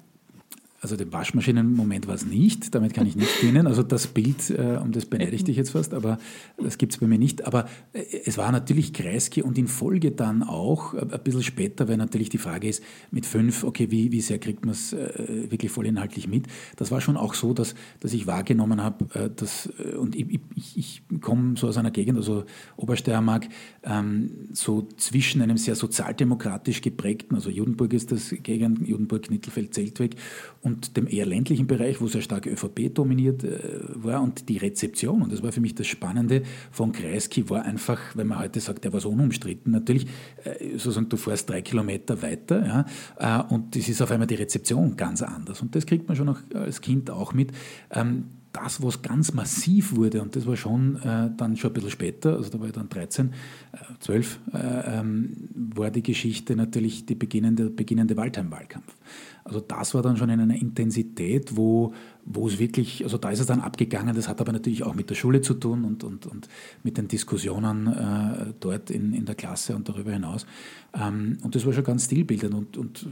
Also 0.80 0.96
den 0.96 1.12
Waschmaschinenmoment 1.12 2.06
war 2.06 2.14
es 2.14 2.24
nicht, 2.24 2.74
damit 2.74 2.94
kann 2.94 3.06
ich 3.06 3.14
nicht 3.14 3.30
dienen. 3.42 3.66
Also 3.66 3.82
das 3.82 4.06
Bild, 4.06 4.48
äh, 4.48 4.78
um 4.82 4.92
das 4.92 5.04
beneide 5.04 5.36
ich 5.36 5.44
dich 5.44 5.56
jetzt 5.56 5.70
fast, 5.70 5.92
aber 5.92 6.18
das 6.56 6.78
gibt 6.78 6.94
es 6.94 6.98
bei 6.98 7.06
mir 7.06 7.18
nicht. 7.18 7.46
Aber 7.46 7.68
äh, 7.92 8.02
es 8.24 8.38
war 8.38 8.50
natürlich 8.50 8.94
Kreisky 8.94 9.42
und 9.42 9.58
in 9.58 9.68
Folge 9.68 10.10
dann 10.10 10.42
auch, 10.42 10.94
äh, 10.94 11.00
ein 11.00 11.22
bisschen 11.22 11.42
später, 11.42 11.86
weil 11.88 11.98
natürlich 11.98 12.30
die 12.30 12.38
Frage 12.38 12.66
ist, 12.66 12.82
mit 13.10 13.26
fünf, 13.26 13.62
okay, 13.62 13.90
wie, 13.90 14.10
wie 14.10 14.22
sehr 14.22 14.38
kriegt 14.38 14.64
man 14.64 14.72
es 14.72 14.94
äh, 14.94 15.50
wirklich 15.50 15.70
vollinhaltlich 15.70 16.28
mit? 16.28 16.46
Das 16.76 16.90
war 16.90 17.02
schon 17.02 17.18
auch 17.18 17.34
so, 17.34 17.52
dass, 17.52 17.74
dass 18.00 18.14
ich 18.14 18.26
wahrgenommen 18.26 18.82
habe, 18.82 19.04
äh, 19.14 19.28
dass, 19.28 19.66
und 19.98 20.16
ich, 20.16 20.40
ich, 20.54 20.78
ich 20.78 21.02
komme 21.20 21.56
so 21.58 21.68
aus 21.68 21.76
einer 21.76 21.90
Gegend, 21.90 22.16
also 22.16 22.44
Obersteiermark, 22.76 23.48
ähm, 23.82 24.48
so 24.52 24.88
zwischen 24.96 25.42
einem 25.42 25.58
sehr 25.58 25.74
sozialdemokratisch 25.74 26.80
geprägten, 26.80 27.34
also 27.34 27.50
Judenburg 27.50 27.92
ist 27.92 28.12
das 28.12 28.34
Gegend, 28.42 28.88
Judenburg, 28.88 29.30
Nittelfeld, 29.30 29.74
Zeltweg, 29.74 30.16
und 30.62 30.69
dem 30.96 31.06
eher 31.06 31.26
ländlichen 31.26 31.66
Bereich, 31.66 32.00
wo 32.00 32.06
sehr 32.06 32.22
stark 32.22 32.46
ÖVP 32.46 32.94
dominiert 32.94 33.44
äh, 33.44 33.58
war 33.94 34.22
und 34.22 34.48
die 34.48 34.58
Rezeption, 34.58 35.22
und 35.22 35.32
das 35.32 35.42
war 35.42 35.52
für 35.52 35.60
mich 35.60 35.74
das 35.74 35.86
Spannende 35.86 36.42
von 36.70 36.92
Kreisky, 36.92 37.48
war 37.48 37.64
einfach, 37.64 37.98
wenn 38.14 38.26
man 38.26 38.38
heute 38.38 38.60
sagt, 38.60 38.84
der 38.84 38.92
war 38.92 39.00
so 39.00 39.10
unumstritten, 39.10 39.72
natürlich, 39.72 40.06
äh, 40.44 40.72
sozusagen, 40.72 41.08
du 41.08 41.16
fährst 41.16 41.48
drei 41.48 41.62
Kilometer 41.62 42.22
weiter 42.22 42.86
ja, 43.18 43.40
äh, 43.48 43.54
und 43.54 43.76
das 43.76 43.88
ist 43.88 44.02
auf 44.02 44.10
einmal 44.10 44.26
die 44.26 44.36
Rezeption 44.36 44.96
ganz 44.96 45.22
anders 45.22 45.60
und 45.62 45.74
das 45.74 45.86
kriegt 45.86 46.08
man 46.08 46.16
schon 46.16 46.28
auch 46.28 46.40
als 46.54 46.80
Kind 46.80 47.10
auch 47.10 47.32
mit. 47.32 47.52
Ähm, 47.90 48.24
das, 48.52 48.82
was 48.82 49.02
ganz 49.02 49.32
massiv 49.32 49.94
wurde, 49.94 50.22
und 50.22 50.34
das 50.34 50.46
war 50.46 50.56
schon 50.56 50.96
äh, 51.02 51.30
dann 51.36 51.56
schon 51.56 51.70
ein 51.70 51.74
bisschen 51.74 51.90
später, 51.90 52.36
also 52.36 52.50
da 52.50 52.58
war 52.58 52.66
ich 52.66 52.72
dann 52.72 52.88
13, 52.88 53.32
äh, 53.72 53.76
12, 54.00 54.40
äh, 54.52 54.98
ähm, 54.98 55.48
war 55.54 55.90
die 55.90 56.02
Geschichte 56.02 56.56
natürlich 56.56 57.06
die 57.06 57.14
beginnende, 57.14 57.70
beginnende 57.70 58.16
Waldheim-Wahlkampf. 58.16 58.96
Also 59.44 59.60
das 59.60 59.94
war 59.94 60.02
dann 60.02 60.16
schon 60.16 60.30
in 60.30 60.40
einer 60.40 60.54
Intensität, 60.56 61.56
wo, 61.56 61.92
wo 62.24 62.48
es 62.48 62.58
wirklich, 62.58 63.04
also 63.04 63.18
da 63.18 63.30
ist 63.30 63.40
es 63.40 63.46
dann 63.46 63.60
abgegangen, 63.60 64.14
das 64.14 64.28
hat 64.28 64.40
aber 64.40 64.52
natürlich 64.52 64.82
auch 64.82 64.94
mit 64.94 65.10
der 65.10 65.14
Schule 65.14 65.40
zu 65.40 65.54
tun 65.54 65.84
und, 65.84 66.04
und, 66.04 66.26
und 66.26 66.48
mit 66.82 66.98
den 66.98 67.08
Diskussionen 67.08 67.86
äh, 67.86 68.52
dort 68.60 68.90
in, 68.90 69.12
in 69.12 69.24
der 69.24 69.34
Klasse 69.34 69.74
und 69.76 69.88
darüber 69.88 70.12
hinaus. 70.12 70.46
Ähm, 70.94 71.38
und 71.42 71.54
das 71.54 71.64
war 71.66 71.72
schon 71.72 71.84
ganz 71.84 72.04
stilbildend 72.04 72.54
und, 72.54 72.76
und 72.76 73.06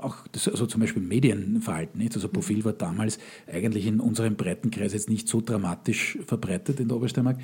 auch 0.00 0.26
das, 0.32 0.48
also 0.48 0.66
zum 0.66 0.80
Beispiel 0.80 1.02
Medienverhalten. 1.02 2.00
Nicht? 2.00 2.14
Also 2.14 2.28
Profil 2.28 2.64
war 2.64 2.72
damals 2.72 3.18
eigentlich 3.50 3.86
in 3.86 4.00
unserem 4.00 4.36
Breitenkreis 4.36 4.92
jetzt 4.92 5.08
nicht 5.08 5.28
so 5.28 5.40
dramatisch 5.40 6.18
verbreitet 6.26 6.80
in 6.80 6.88
der 6.88 6.96
Obersteiermark. 6.96 7.38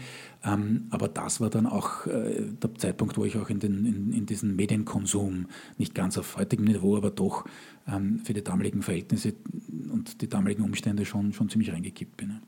Ähm, 0.44 0.86
aber 0.90 1.08
das 1.08 1.40
war 1.40 1.50
dann 1.50 1.66
auch 1.66 2.06
äh, 2.06 2.42
der 2.62 2.74
Zeitpunkt, 2.74 3.16
wo 3.16 3.24
ich 3.24 3.36
auch 3.36 3.50
in, 3.50 3.60
den, 3.60 3.84
in, 3.84 4.12
in 4.12 4.26
diesen 4.26 4.56
Medienkonsum, 4.56 5.46
nicht 5.78 5.94
ganz 5.94 6.18
auf 6.18 6.36
heutigem 6.36 6.66
Niveau, 6.66 6.96
aber 6.96 7.10
doch 7.10 7.44
ähm, 7.88 8.20
für 8.24 8.34
die 8.34 8.44
damaligen 8.44 8.82
Verhältnisse 8.82 9.34
und 9.90 10.20
die 10.20 10.28
damaligen 10.28 10.62
Umstände 10.62 11.04
schon, 11.04 11.32
schon 11.32 11.48
ziemlich 11.48 11.72
reingekippt 11.72 12.16
bin. 12.16 12.40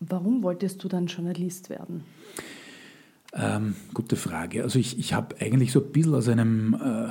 Warum 0.00 0.42
wolltest 0.42 0.82
du 0.82 0.88
dann 0.88 1.06
Journalist 1.06 1.68
werden? 1.68 2.04
Ähm, 3.32 3.76
gute 3.94 4.16
Frage. 4.16 4.62
Also 4.62 4.78
ich, 4.78 4.98
ich 4.98 5.12
habe 5.12 5.36
eigentlich 5.40 5.72
so 5.72 5.84
ein 5.84 5.92
bisschen 5.92 6.14
aus 6.14 6.28
einem 6.28 6.74
äh, 6.74 7.10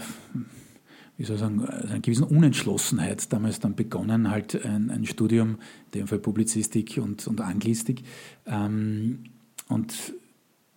wie 1.20 1.26
soll 1.26 1.36
ich 1.36 1.42
sagen, 1.42 1.66
einer 1.66 2.00
gewissen 2.00 2.24
Unentschlossenheit 2.24 3.32
damals 3.34 3.60
dann 3.60 3.76
begonnen, 3.76 4.32
halt 4.32 4.66
ein, 4.66 4.90
ein 4.90 5.06
Studium, 5.06 5.58
in 5.92 6.00
dem 6.00 6.08
Fall 6.08 6.18
Publizistik 6.18 6.98
und, 6.98 7.28
und 7.28 7.42
Anglistik. 7.42 8.04
Ähm, 8.46 9.26
und 9.68 10.14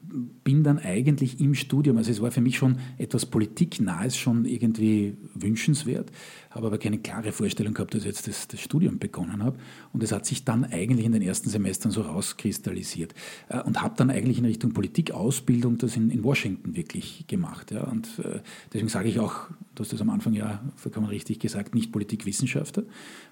bin 0.02 0.64
dann 0.64 0.78
eigentlich 0.78 1.40
im 1.40 1.54
Studium, 1.54 1.96
also 1.96 2.10
es 2.10 2.20
war 2.20 2.30
für 2.30 2.40
mich 2.40 2.56
schon 2.56 2.78
etwas 2.98 3.24
Politiknahes 3.26 4.16
schon 4.16 4.44
irgendwie 4.44 5.16
wünschenswert, 5.34 6.10
habe 6.50 6.66
aber 6.66 6.78
keine 6.78 6.98
klare 6.98 7.32
Vorstellung 7.32 7.72
gehabt, 7.72 7.94
dass 7.94 8.02
ich 8.02 8.08
jetzt 8.08 8.28
das, 8.28 8.48
das, 8.48 8.60
Studium 8.60 8.98
begonnen 8.98 9.42
habe. 9.42 9.58
Und 9.92 10.02
es 10.02 10.12
hat 10.12 10.26
sich 10.26 10.44
dann 10.44 10.64
eigentlich 10.64 11.06
in 11.06 11.12
den 11.12 11.22
ersten 11.22 11.48
Semestern 11.48 11.92
so 11.92 12.02
rauskristallisiert. 12.02 13.14
Äh, 13.48 13.62
und 13.62 13.80
habe 13.80 13.94
dann 13.96 14.10
eigentlich 14.10 14.38
in 14.38 14.44
Richtung 14.44 14.72
Politikausbildung 14.72 15.78
das 15.78 15.96
in, 15.96 16.10
in 16.10 16.24
Washington 16.24 16.76
wirklich 16.76 17.26
gemacht. 17.26 17.70
Ja. 17.70 17.84
Und 17.84 18.18
äh, 18.18 18.40
deswegen 18.72 18.88
sage 18.88 19.08
ich 19.08 19.18
auch, 19.18 19.48
du 19.74 19.82
hast 19.82 19.92
das 19.92 20.00
am 20.00 20.10
Anfang 20.10 20.34
ja 20.34 20.62
vollkommen 20.76 21.06
richtig 21.06 21.40
gesagt, 21.40 21.74
nicht 21.74 21.92
Politikwissenschaftler, 21.92 22.82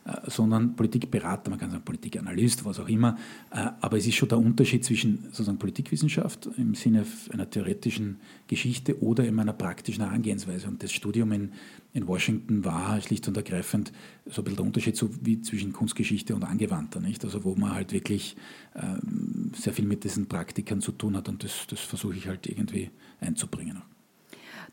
äh, 0.07 0.31
sondern 0.31 0.77
Politikberater, 0.77 1.51
man 1.51 1.59
kann 1.59 1.71
sagen 1.71 1.85
Politikanalyst, 1.85 2.65
was 2.65 2.79
auch 2.79 2.89
immer. 2.89 3.17
Aber 3.51 3.97
es 3.97 4.07
ist 4.07 4.15
schon 4.15 4.29
der 4.29 4.39
Unterschied 4.39 4.85
zwischen 4.85 5.25
sozusagen 5.25 5.59
Politikwissenschaft 5.59 6.49
im 6.61 6.75
Sinne 6.75 7.05
einer 7.33 7.49
theoretischen 7.49 8.19
Geschichte 8.47 9.03
oder 9.03 9.25
in 9.25 9.39
einer 9.39 9.53
praktischen 9.53 10.05
Herangehensweise. 10.05 10.69
Und 10.69 10.83
das 10.83 10.93
Studium 10.93 11.33
in, 11.33 11.53
in 11.93 12.07
Washington 12.07 12.65
war 12.65 13.01
schlicht 13.01 13.27
und 13.29 13.37
ergreifend 13.37 13.93
so 14.27 14.43
ein 14.43 14.45
bisschen 14.45 14.57
der 14.57 14.67
Unterschied 14.67 14.97
so 14.97 15.11
wie 15.23 15.41
zwischen 15.41 15.73
Kunstgeschichte 15.73 16.35
und 16.35 16.45
Angewandter, 16.45 17.01
nicht? 17.01 17.25
Also 17.25 17.45
wo 17.45 17.55
man 17.55 17.75
halt 17.75 17.93
wirklich 17.93 18.37
ähm, 18.75 19.53
sehr 19.55 19.73
viel 19.73 19.87
mit 19.87 20.05
diesen 20.05 20.27
Praktikern 20.27 20.81
zu 20.81 20.93
tun 20.93 21.17
hat 21.17 21.29
und 21.29 21.43
das, 21.43 21.67
das 21.69 21.81
versuche 21.81 22.17
ich 22.17 22.29
halt 22.29 22.47
irgendwie 22.47 22.91
einzubringen. 23.21 23.83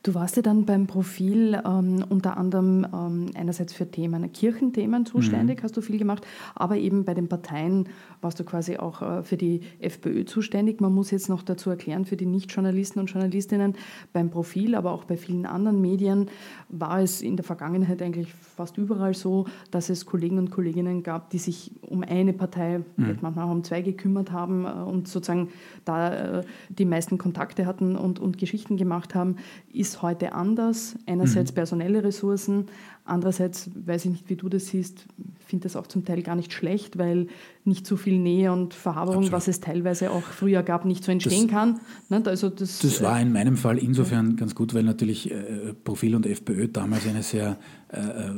Du 0.08 0.15
warst 0.15 0.38
ja 0.38 0.41
dann 0.41 0.63
beim 0.63 0.88
Profil 0.88 1.62
ähm, 1.65 2.06
unter 2.08 2.38
anderem 2.38 2.88
ähm, 2.93 3.32
einerseits 3.36 3.74
für 3.74 3.91
Themen, 3.91 4.32
Kirchenthemen 4.32 5.06
zuständig, 5.06 5.60
mhm. 5.60 5.63
hast 5.63 5.76
du 5.76 5.82
viel 5.82 5.98
gemacht, 5.98 6.26
aber 6.56 6.78
eben 6.78 7.04
bei 7.04 7.13
den 7.13 7.28
Parteien 7.28 7.89
warst 8.22 8.39
du 8.39 8.46
quasi 8.46 8.78
auch 8.78 9.02
äh, 9.02 9.24
für 9.24 9.36
die 9.36 9.60
FPÖ 9.80 10.24
zuständig. 10.24 10.80
Man 10.80 10.93
muss 10.93 11.12
jetzt 11.12 11.28
noch 11.28 11.43
dazu 11.43 11.70
erklären, 11.70 12.06
für 12.06 12.15
die 12.15 12.26
Nicht-Journalisten 12.26 13.00
und 13.00 13.12
Journalistinnen, 13.12 13.76
beim 14.13 14.30
Profil, 14.30 14.76
aber 14.76 14.93
auch 14.93 15.04
bei 15.04 15.17
vielen 15.17 15.46
anderen 15.46 15.82
Medien 15.82 16.28
war 16.70 17.02
es 17.02 17.22
in 17.22 17.36
der 17.36 17.43
Vergangenheit 17.43 18.02
eigentlich 18.02 18.34
fast 18.34 18.78
überall 18.78 19.13
so, 19.13 19.46
dass 19.72 19.89
es 19.89 20.06
Kollegen 20.06 20.38
und 20.38 20.52
Kolleginnen 20.52 21.04
gab, 21.04 21.32
die 21.32 21.38
sich 21.38 21.74
um 21.82 22.04
eine 22.04 22.32
Partei, 22.32 22.80
mhm. 22.96 23.17
manchmal 23.20 23.46
auch 23.46 23.52
um 23.52 23.65
zwei 23.65 23.82
gekümmert 23.82 24.32
haben 24.32 24.63
äh, 24.63 24.70
und 24.70 25.10
sozusagen 25.10 25.50
da 25.84 26.39
äh, 26.39 26.43
die 26.70 26.86
meisten 26.86 27.17
Kontakte 27.17 27.65
hatten 27.65 27.98
und, 27.98 28.20
und 28.20 28.38
Geschichten 28.38 28.78
gemacht 28.78 29.13
haben. 29.13 29.36
Ist 29.74 29.96
heute 30.01 30.33
anders. 30.33 30.95
Einerseits 31.05 31.51
mhm. 31.51 31.55
personelle 31.55 32.03
Ressourcen, 32.03 32.65
andererseits, 33.05 33.69
weiß 33.73 34.05
ich 34.05 34.12
nicht, 34.12 34.29
wie 34.29 34.36
du 34.36 34.49
das 34.49 34.67
siehst, 34.67 35.05
finde 35.45 35.63
das 35.63 35.75
auch 35.75 35.88
zum 35.88 36.03
Teil 36.05 36.21
gar 36.21 36.36
nicht 36.36 36.51
schlecht, 36.53 36.97
weil 36.97 37.27
nicht 37.63 37.88
so 37.88 37.95
viel 37.95 38.19
Nähe 38.19 38.51
und 38.51 38.73
Verhaberung, 38.73 39.23
Absolut. 39.23 39.31
was 39.31 39.47
es 39.47 39.60
teilweise 39.60 40.12
auch 40.12 40.23
früher 40.23 40.62
gab, 40.63 40.86
nicht 40.86 41.03
so 41.03 41.12
entstehen 41.12 41.47
das, 41.47 41.51
kann. 41.51 41.79
Also 42.25 42.49
das, 42.49 42.79
das 42.79 43.01
war 43.01 43.19
in 43.19 43.31
meinem 43.31 43.57
Fall 43.57 43.77
insofern 43.77 44.36
ganz 44.36 44.55
gut, 44.55 44.73
weil 44.73 44.83
natürlich 44.83 45.31
äh, 45.31 45.73
Profil 45.83 46.15
und 46.15 46.25
FPÖ 46.25 46.67
damals 46.67 47.08
eine 47.08 47.23
sehr 47.23 47.58
äh, 47.90 48.00
äh, 48.00 48.31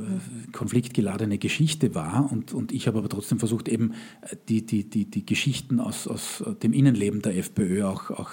konfliktgeladene 0.51 1.39
Geschichte 1.39 1.95
war 1.95 2.31
und, 2.31 2.53
und 2.53 2.71
ich 2.71 2.87
habe 2.87 2.99
aber 2.99 3.09
trotzdem 3.09 3.39
versucht, 3.39 3.67
eben 3.67 3.93
äh, 4.21 4.35
die, 4.47 4.65
die, 4.65 4.89
die, 4.89 5.09
die 5.09 5.25
Geschichten 5.25 5.79
aus, 5.79 6.07
aus 6.07 6.43
dem 6.61 6.71
Innenleben 6.71 7.21
der 7.21 7.35
FPÖ 7.35 7.85
auch, 7.85 8.11
auch 8.11 8.29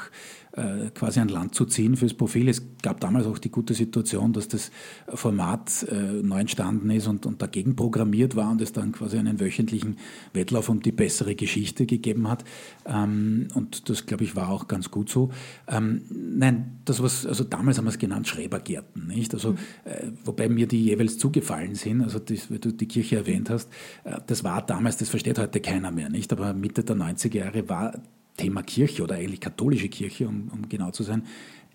äh, 0.57 0.91
quasi 0.95 1.21
an 1.21 1.29
Land 1.29 1.55
zu 1.55 1.67
ziehen 1.67 1.97
fürs 1.97 2.15
Profil. 2.15 2.49
Es 2.49 2.63
gab 2.83 3.01
damals 3.01 3.27
auch 3.27 3.39
die 3.39 3.51
gute 3.51 3.75
Situation, 3.75 4.33
dass 4.33 4.49
das 4.49 4.71
Format 5.07 5.83
äh, 5.91 6.23
neu 6.23 6.41
entstanden 6.41 6.91
ist 6.91 7.07
und, 7.07 7.27
und 7.27 7.43
dagegen 7.43 7.77
programmiert 7.77 8.37
war 8.37 8.51
und 8.51 8.61
es 8.63 8.73
dann 8.73 8.93
quasi 8.93 9.19
einen 9.19 9.39
wöchentlichen 9.39 9.99
Wettlauf 10.33 10.71
um 10.71 10.81
die 10.81 10.93
bessere 10.93 11.35
Geschichte 11.35 11.85
gegeben 11.85 12.29
hat. 12.29 12.45
Ähm, 12.87 13.49
und 13.55 13.91
das, 13.91 14.07
glaube 14.07 14.25
ich, 14.25 14.35
war 14.35 14.49
auch 14.49 14.67
ganz 14.67 14.91
gut 14.91 15.11
so. 15.11 15.31
Ähm, 15.69 16.03
nein, 16.11 16.81
das 16.87 17.03
was, 17.03 17.27
also 17.27 17.45
damals 17.45 17.77
haben 17.77 17.85
wir 17.85 17.91
es 17.91 17.99
genannt 17.99 18.27
Schrebergärten, 18.27 19.09
nicht? 19.09 19.35
Also, 19.35 19.53
mhm. 19.53 19.59
äh, 19.85 20.07
wobei 20.25 20.49
mir 20.49 20.67
die 20.67 20.91
jeweils 21.07 21.19
zugefallen 21.19 21.75
sind, 21.75 22.03
also 22.03 22.19
das, 22.19 22.51
weil 22.51 22.59
du 22.59 22.73
die 22.73 22.87
Kirche 22.87 23.17
erwähnt 23.17 23.51
hast, 23.51 23.71
äh, 24.05 24.19
das 24.27 24.45
war 24.45 24.65
damals, 24.65 24.97
das 24.97 25.09
versteht 25.09 25.39
heute 25.39 25.61
keiner 25.61 25.91
mehr, 25.91 26.09
nicht? 26.09 26.33
Aber 26.33 26.53
Mitte 26.53 26.85
der 26.85 26.97
90er 26.97 27.37
Jahre 27.37 27.69
war 27.69 27.95
Thema 28.37 28.63
Kirche 28.63 29.03
oder 29.03 29.15
eigentlich 29.15 29.41
katholische 29.41 29.89
Kirche, 29.89 30.29
um, 30.29 30.49
um 30.53 30.69
genau 30.69 30.91
zu 30.91 31.03
sein, 31.03 31.23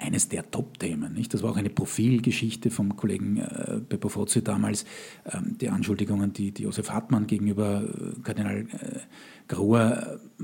eines 0.01 0.27
der 0.29 0.49
Top-Themen. 0.49 1.17
Das 1.29 1.43
war 1.43 1.51
auch 1.51 1.57
eine 1.57 1.69
Profilgeschichte 1.69 2.71
vom 2.71 2.95
Kollegen 2.95 3.37
äh, 3.37 3.79
Beppo 3.87 4.09
Fozzi 4.09 4.43
damals, 4.43 4.85
ähm, 5.31 5.57
die 5.59 5.69
Anschuldigungen, 5.69 6.33
die, 6.33 6.51
die 6.51 6.63
Josef 6.63 6.89
Hartmann 6.89 7.27
gegenüber 7.27 7.83
äh, 7.83 8.19
Kardinal 8.21 8.61
äh, 8.61 8.99
Grohr 9.47 10.19
äh, 10.39 10.43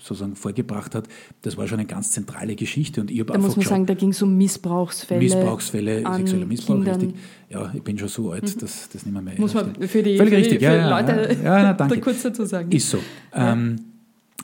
sozusagen 0.00 0.36
vorgebracht 0.36 0.94
hat, 0.94 1.08
das 1.42 1.56
war 1.56 1.68
schon 1.68 1.78
eine 1.78 1.86
ganz 1.86 2.10
zentrale 2.10 2.56
Geschichte. 2.56 3.00
Und 3.00 3.10
ich 3.10 3.24
da 3.24 3.34
muss 3.38 3.48
man 3.48 3.54
geschaut, 3.56 3.70
sagen, 3.70 3.86
da 3.86 3.94
ging 3.94 4.10
es 4.10 4.20
um 4.22 4.36
Missbrauchsfälle. 4.36 5.20
Missbrauchsfälle, 5.20 6.02
sexueller 6.16 6.46
Missbrauch, 6.46 6.76
Kindern. 6.76 7.00
richtig. 7.00 7.20
Ja, 7.50 7.72
ich 7.72 7.82
bin 7.82 7.98
schon 7.98 8.08
so 8.08 8.32
alt, 8.32 8.42
mhm. 8.42 8.58
dass 8.58 8.88
das 8.88 9.06
nicht 9.06 9.12
mehr 9.12 9.22
mehr 9.22 9.34
Muss 9.38 9.54
man 9.54 9.74
für 9.74 10.02
die, 10.02 10.16
Völlig 10.16 10.32
für 10.32 10.38
richtig. 10.38 10.58
Die, 10.58 10.64
für 10.64 10.72
ja, 10.72 10.90
Leute 10.90 11.36
ja, 11.42 11.62
ja, 11.62 11.76
na, 11.78 11.96
kurz 12.00 12.22
dazu 12.22 12.44
sagen. 12.44 12.72
Ist 12.72 12.90
so. 12.90 12.98
Ähm, 13.32 13.76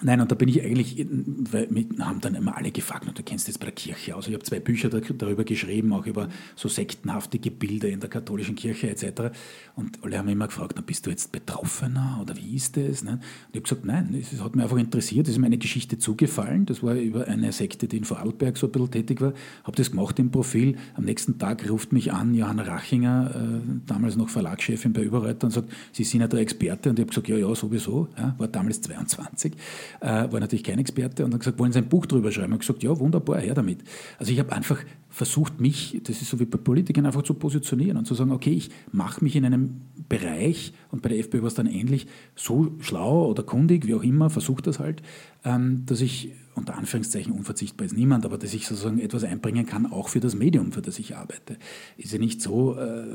Nein, 0.03 0.21
und 0.21 0.31
da 0.31 0.35
bin 0.35 0.49
ich 0.49 0.63
eigentlich, 0.63 1.07
weil 1.51 1.69
wir 1.71 1.85
haben 2.07 2.21
dann 2.21 2.35
immer 2.35 2.57
alle 2.57 2.71
gefragt, 2.71 3.07
und 3.07 3.19
du 3.19 3.23
kennst 3.23 3.49
jetzt 3.49 3.59
bei 3.59 3.67
der 3.67 3.75
Kirche 3.75 4.17
aus. 4.17 4.29
Ich 4.29 4.33
habe 4.33 4.43
zwei 4.43 4.59
Bücher 4.59 4.89
darüber 4.89 5.45
geschrieben, 5.45 5.93
auch 5.93 6.07
über 6.07 6.29
so 6.57 6.69
sektenhafte 6.69 7.39
Gebilde 7.39 7.89
in 7.89 8.01
der 8.01 8.09
katholischen 8.09 8.57
Kirche 8.57 8.89
etc. 8.89 9.37
Und 9.75 10.03
alle 10.03 10.19
haben 10.19 10.29
immer 10.29 10.47
gefragt, 10.47 10.73
na, 10.77 10.83
bist 10.83 11.07
du 11.07 11.11
jetzt 11.11 11.33
Betroffener 11.33 12.19
oder 12.23 12.35
wie 12.37 12.57
ist 12.57 12.79
das? 12.79 13.05
Ne? 13.05 13.13
Und 13.13 13.21
ich 13.21 13.57
habe 13.57 13.61
gesagt, 13.63 13.85
nein, 13.85 14.17
es 14.19 14.41
hat 14.41 14.57
mich 14.57 14.63
einfach 14.63 14.79
interessiert, 14.79 15.27
es 15.27 15.35
ist 15.35 15.39
mir 15.39 15.47
eine 15.47 15.59
Geschichte 15.59 15.99
zugefallen. 15.99 16.65
Das 16.65 16.83
war 16.83 16.95
über 16.95 17.27
eine 17.27 17.53
Sekte, 17.53 17.87
die 17.87 17.99
in 17.99 18.05
Vorarlberg 18.05 18.57
so 18.57 18.69
ein 18.69 18.73
bisschen 18.73 18.91
tätig 18.91 19.21
war. 19.21 19.35
Habe 19.65 19.77
das 19.77 19.91
gemacht 19.91 20.19
im 20.19 20.31
Profil. 20.31 20.77
Am 20.95 21.05
nächsten 21.05 21.39
Tag 21.39 21.69
ruft 21.69 21.93
mich 21.93 22.13
an 22.13 22.35
Johanna 22.35 22.63
Rachinger, 22.63 23.35
äh, 23.35 23.71
damals 23.87 24.17
noch 24.17 24.31
Verlagschefin 24.31 24.95
bei 24.95 25.03
Überreiter, 25.03 25.47
und 25.47 25.51
sagt, 25.51 25.71
Sie 25.93 26.05
sind 26.05 26.23
ja 26.23 26.29
der 26.29 26.41
Experte. 26.41 26.89
Und 26.89 26.99
ich 26.99 27.03
habe 27.03 27.11
gesagt, 27.11 27.29
ja, 27.29 27.37
ja, 27.37 27.55
sowieso. 27.55 28.09
Ja, 28.17 28.35
war 28.39 28.49
damals 28.49 28.81
22 28.81 29.53
äh, 30.01 30.31
war 30.31 30.41
natürlich 30.41 30.65
kein 30.65 30.79
Experte 30.79 31.25
und 31.25 31.33
hat 31.33 31.41
gesagt, 31.41 31.59
wollen 31.59 31.73
Sie 31.73 31.79
ein 31.79 31.89
Buch 31.89 32.07
drüber 32.07 32.31
schreiben? 32.33 32.53
Und 32.53 32.61
gesagt, 32.61 32.83
ja, 32.83 32.99
wunderbar, 32.99 33.41
her 33.41 33.55
damit. 33.55 33.81
Also 34.19 34.33
ich 34.33 34.39
habe 34.39 34.53
einfach 34.53 34.83
versucht, 35.11 35.61
mich, 35.61 36.01
das 36.05 36.23
ist 36.23 36.31
so 36.31 36.41
wie 36.41 36.45
bei 36.45 36.57
Politikern, 36.57 37.05
einfach 37.05 37.23
zu 37.23 37.35
positionieren 37.35 37.97
und 37.97 38.07
zu 38.07 38.15
sagen, 38.15 38.31
okay, 38.31 38.53
ich 38.53 38.71
mache 38.93 39.23
mich 39.23 39.37
in 39.37 39.45
einem 39.45 39.83
Bereich, 40.09 40.73
und 40.91 41.03
bei 41.03 41.09
der 41.09 41.19
FPÖ 41.19 41.41
war 41.43 41.49
es 41.49 41.55
dann 41.55 41.67
ähnlich, 41.67 42.07
so 42.35 42.73
schlau 42.81 43.27
oder 43.27 43.43
kundig, 43.43 43.87
wie 43.87 43.95
auch 43.95 44.03
immer, 44.03 44.31
versuche 44.31 44.63
das 44.63 44.79
halt, 44.79 45.03
ähm, 45.45 45.85
dass 45.87 46.01
ich 46.01 46.33
unter 46.55 46.77
Anführungszeichen 46.77 47.33
unverzichtbar 47.33 47.87
ist 47.87 47.97
niemand, 47.97 48.25
aber 48.25 48.37
dass 48.37 48.53
ich 48.53 48.67
sozusagen 48.67 48.99
etwas 48.99 49.25
einbringen 49.25 49.67
kann, 49.67 49.87
auch 49.87 50.09
für 50.09 50.21
das 50.21 50.35
Medium, 50.35 50.73
für 50.73 50.83
das 50.83 50.99
ich 50.99 51.17
arbeite. 51.17 51.57
Ist 51.97 52.13
ja 52.13 52.19
nicht 52.19 52.43
so, 52.43 52.77
äh, 52.77 53.07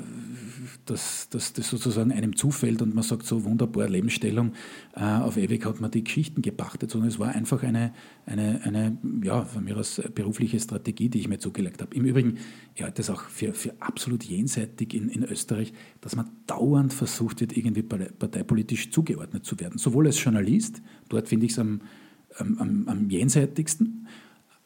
dass, 0.85 1.29
dass 1.29 1.53
das 1.53 1.69
sozusagen 1.69 2.11
einem 2.11 2.35
zufällt 2.35 2.81
und 2.81 2.95
man 2.95 3.03
sagt 3.03 3.25
so 3.25 3.43
wunderbar 3.43 3.89
Lebensstellung, 3.89 4.53
äh, 4.95 5.01
auf 5.01 5.37
ewig 5.37 5.65
hat 5.65 5.81
man 5.81 5.91
die 5.91 6.03
Geschichten 6.03 6.41
gepachtet, 6.41 6.91
sondern 6.91 7.09
es 7.09 7.19
war 7.19 7.29
einfach 7.29 7.61
eine, 7.63 7.93
eine, 8.25 8.61
eine 8.63 8.97
ja, 9.21 9.43
von 9.43 9.63
mir 9.63 9.77
aus 9.77 10.01
berufliche 10.13 10.59
Strategie, 10.59 11.09
die 11.09 11.19
ich 11.19 11.27
mir 11.27 11.39
zugelegt 11.39 11.81
habe. 11.81 11.84
Im 11.93 12.05
Übrigen, 12.05 12.37
ich 12.73 12.83
halte 12.83 12.97
das 12.97 13.09
auch 13.09 13.21
für, 13.23 13.53
für 13.53 13.73
absolut 13.79 14.23
jenseitig 14.23 14.93
in, 14.93 15.09
in 15.09 15.23
Österreich, 15.23 15.73
dass 16.01 16.15
man 16.15 16.29
dauernd 16.47 16.93
versucht 16.93 17.41
wird, 17.41 17.55
irgendwie 17.55 17.83
parteipolitisch 17.83 18.91
zugeordnet 18.91 19.45
zu 19.45 19.59
werden. 19.59 19.77
Sowohl 19.77 20.07
als 20.07 20.21
Journalist, 20.23 20.81
dort 21.09 21.27
finde 21.27 21.45
ich 21.45 21.53
es 21.53 21.59
am 21.59 21.81
am, 22.39 22.57
am, 22.59 22.87
am 22.87 23.09
jenseitigsten, 23.09 24.07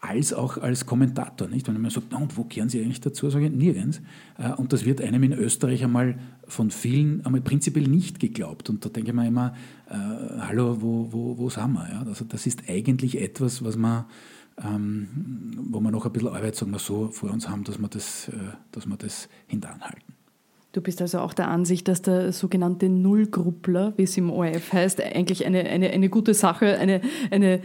als 0.01 0.31
auch 0.31 0.57
als 0.57 0.85
Kommentator. 0.85 1.47
Nicht? 1.49 1.67
Wenn 1.67 1.81
man 1.81 1.91
sagt, 1.91 2.07
na, 2.11 2.17
und 2.17 2.37
wo 2.37 2.45
kehren 2.45 2.69
Sie 2.69 2.81
eigentlich 2.81 3.01
dazu, 3.01 3.29
sage 3.29 3.47
ich, 3.47 3.51
nirgends. 3.51 4.01
Äh, 4.37 4.53
und 4.53 4.71
das 4.71 4.85
wird 4.85 5.01
einem 5.01 5.23
in 5.23 5.33
Österreich 5.33 5.83
einmal 5.83 6.17
von 6.47 6.71
vielen 6.71 7.25
einmal 7.25 7.41
prinzipiell 7.41 7.87
nicht 7.87 8.19
geglaubt. 8.19 8.69
Und 8.69 8.85
da 8.85 8.89
denke 8.89 9.11
ich 9.11 9.15
mir 9.15 9.27
immer, 9.27 9.53
äh, 9.89 9.93
hallo, 10.39 10.81
wo, 10.81 11.11
wo, 11.11 11.37
wo 11.37 11.49
sind 11.49 11.73
wir? 11.73 11.89
Ja? 11.89 12.03
Also 12.03 12.23
das 12.23 12.47
ist 12.47 12.69
eigentlich 12.69 13.19
etwas, 13.21 13.63
was 13.63 13.75
man, 13.75 14.05
ähm, 14.63 15.07
wo 15.69 15.79
wir 15.79 15.91
noch 15.91 16.05
ein 16.05 16.11
bisschen 16.11 16.29
Arbeit, 16.29 16.55
sagen 16.55 16.71
wir 16.71 16.79
so, 16.79 17.09
vor 17.09 17.31
uns 17.31 17.47
haben, 17.47 17.63
dass 17.63 17.79
wir 17.79 17.87
das, 17.87 18.29
äh, 18.29 18.33
dass 18.71 18.85
wir 18.85 18.97
das 18.97 19.29
hintanhalten. 19.47 20.15
Du 20.71 20.81
bist 20.81 21.01
also 21.01 21.19
auch 21.19 21.33
der 21.33 21.47
Ansicht, 21.47 21.87
dass 21.87 22.03
der 22.03 22.31
sogenannte 22.31 22.89
Nullgruppler, 22.89 23.93
wie 23.97 24.03
es 24.03 24.15
im 24.17 24.29
ORF 24.29 24.71
heißt, 24.71 25.01
eigentlich 25.01 25.45
eine, 25.45 25.61
eine, 25.61 25.89
eine 25.89 26.09
gute 26.09 26.35
Sache, 26.35 26.77
eine, 26.77 27.01
eine, 27.31 27.61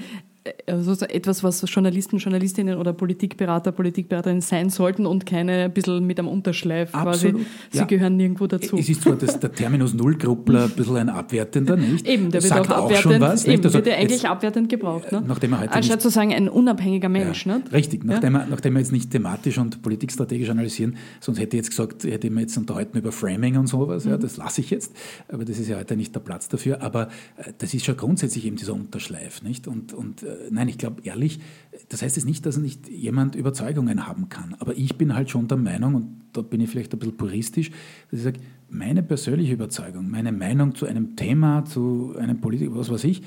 also 0.66 1.04
etwas, 1.06 1.42
was 1.42 1.64
Journalisten, 1.66 2.18
Journalistinnen 2.18 2.76
oder 2.76 2.92
Politikberater, 2.92 3.72
Politikberaterinnen 3.72 4.42
sein 4.42 4.68
sollten 4.68 5.06
und 5.06 5.24
keine 5.24 5.64
ein 5.64 5.72
bisschen 5.72 6.06
mit 6.06 6.18
einem 6.18 6.28
Unterschleif 6.28 6.94
Absolut. 6.94 7.36
quasi. 7.36 7.46
Sie 7.70 7.78
ja. 7.78 7.84
gehören 7.84 8.16
nirgendwo 8.16 8.46
dazu. 8.46 8.76
Es 8.76 8.88
ist 8.88 9.02
zwar 9.02 9.16
das, 9.16 9.40
der 9.40 9.52
Terminus 9.52 9.94
Nullgruppler 9.94 10.64
ein 10.64 10.70
bisschen 10.70 10.96
ein 10.96 11.08
abwertender, 11.08 11.76
nicht? 11.76 12.06
Eben, 12.06 12.30
der 12.30 12.42
wird 12.42 12.52
auch 12.52 12.68
abwertend, 12.68 13.20
was, 13.20 13.46
eben, 13.46 13.64
also 13.64 13.74
wird 13.74 13.86
ja 13.86 13.94
eigentlich 13.94 14.22
jetzt, 14.22 14.30
abwertend 14.30 14.68
gebraucht. 14.68 15.12
Ne? 15.12 15.22
Nachdem 15.26 15.54
er 15.54 15.60
heute 15.60 15.72
Anstatt 15.72 16.02
zu 16.02 16.10
sagen, 16.10 16.34
ein 16.34 16.48
unabhängiger 16.48 17.08
Mensch. 17.08 17.46
Ja, 17.46 17.60
richtig, 17.72 18.04
nachdem, 18.04 18.34
wir, 18.34 18.46
nachdem 18.48 18.74
wir 18.74 18.80
jetzt 18.80 18.92
nicht 18.92 19.10
thematisch 19.10 19.56
und 19.56 19.82
politikstrategisch 19.82 20.50
analysieren, 20.50 20.96
sonst 21.20 21.38
hätte 21.38 21.56
ich 21.56 21.62
jetzt 21.64 21.70
gesagt, 21.70 22.04
hätte 22.04 22.26
ich 22.26 22.32
mir 22.32 22.42
jetzt 22.42 22.56
unterhalten 22.58 22.98
über 22.98 23.12
Framing 23.12 23.56
und 23.56 23.66
sowas, 23.66 24.04
mhm. 24.04 24.12
ja, 24.12 24.16
das 24.18 24.36
lasse 24.36 24.60
ich 24.60 24.70
jetzt, 24.70 24.92
aber 25.28 25.44
das 25.44 25.58
ist 25.58 25.68
ja 25.68 25.78
heute 25.78 25.96
nicht 25.96 26.14
der 26.14 26.20
Platz 26.20 26.48
dafür, 26.48 26.82
aber 26.82 27.08
äh, 27.36 27.52
das 27.56 27.72
ist 27.72 27.84
schon 27.86 27.96
grundsätzlich 27.96 28.44
eben 28.44 28.56
dieser 28.56 28.74
Unterschleif, 28.74 29.42
nicht? 29.42 29.66
Und, 29.66 29.94
und 29.94 30.22
äh, 30.22 30.33
nein, 30.50 30.68
ich 30.68 30.78
glaube 30.78 31.02
ehrlich, 31.04 31.40
das 31.88 32.02
heißt 32.02 32.16
jetzt 32.16 32.24
nicht, 32.24 32.46
dass 32.46 32.56
nicht 32.56 32.88
jemand 32.88 33.34
Überzeugungen 33.34 34.06
haben 34.06 34.28
kann. 34.28 34.54
Aber 34.58 34.76
ich 34.76 34.96
bin 34.96 35.14
halt 35.14 35.30
schon 35.30 35.48
der 35.48 35.58
Meinung, 35.58 35.94
und 35.94 36.20
da 36.32 36.42
bin 36.42 36.60
ich 36.60 36.70
vielleicht 36.70 36.92
ein 36.92 36.98
bisschen 36.98 37.16
puristisch, 37.16 37.70
dass 38.10 38.20
ich 38.20 38.24
sage, 38.24 38.40
meine 38.68 39.02
persönliche 39.02 39.52
Überzeugung, 39.52 40.10
meine 40.10 40.32
Meinung 40.32 40.74
zu 40.74 40.86
einem 40.86 41.16
Thema, 41.16 41.64
zu 41.64 42.14
einem 42.18 42.40
Politiker, 42.40 42.74
was 42.74 42.90
weiß 42.90 43.04
ich, 43.04 43.22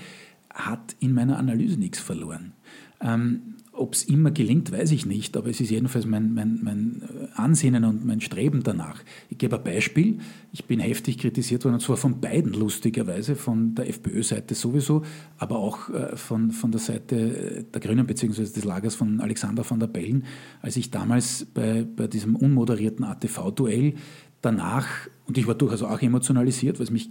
hat 0.53 0.95
in 0.99 1.13
meiner 1.13 1.37
Analyse 1.37 1.77
nichts 1.77 1.99
verloren. 1.99 2.53
Ähm, 3.01 3.55
ob 3.77 3.93
es 3.93 4.03
immer 4.03 4.31
gelingt, 4.31 4.71
weiß 4.71 4.91
ich 4.91 5.05
nicht, 5.05 5.37
aber 5.37 5.49
es 5.49 5.59
ist 5.61 5.69
jedenfalls 5.69 6.05
mein, 6.05 6.33
mein, 6.33 6.59
mein 6.63 7.01
Ansinnen 7.35 7.83
und 7.83 8.05
mein 8.05 8.21
Streben 8.21 8.63
danach. 8.63 9.03
Ich 9.29 9.37
gebe 9.37 9.57
ein 9.57 9.63
Beispiel. 9.63 10.19
Ich 10.51 10.65
bin 10.65 10.79
heftig 10.79 11.17
kritisiert 11.17 11.63
worden, 11.63 11.75
und 11.75 11.81
zwar 11.81 11.97
von 11.97 12.19
beiden 12.19 12.53
lustigerweise, 12.53 13.35
von 13.35 13.75
der 13.75 13.87
FPÖ-Seite 13.89 14.55
sowieso, 14.55 15.03
aber 15.37 15.57
auch 15.57 15.89
äh, 15.89 16.15
von, 16.15 16.51
von 16.51 16.71
der 16.71 16.81
Seite 16.81 17.65
der 17.73 17.81
Grünen 17.81 18.07
bzw. 18.07 18.41
des 18.43 18.63
Lagers 18.63 18.95
von 18.95 19.21
Alexander 19.21 19.69
van 19.69 19.79
der 19.79 19.87
Bellen, 19.87 20.25
als 20.61 20.77
ich 20.77 20.91
damals 20.91 21.45
bei, 21.53 21.83
bei 21.83 22.07
diesem 22.07 22.35
unmoderierten 22.35 23.05
ATV-Duell 23.05 23.95
danach, 24.41 24.87
und 25.25 25.37
ich 25.37 25.47
war 25.47 25.55
durchaus 25.55 25.83
auch 25.83 26.01
emotionalisiert, 26.01 26.79
weil 26.79 26.85
es 26.85 26.91
mich 26.91 27.09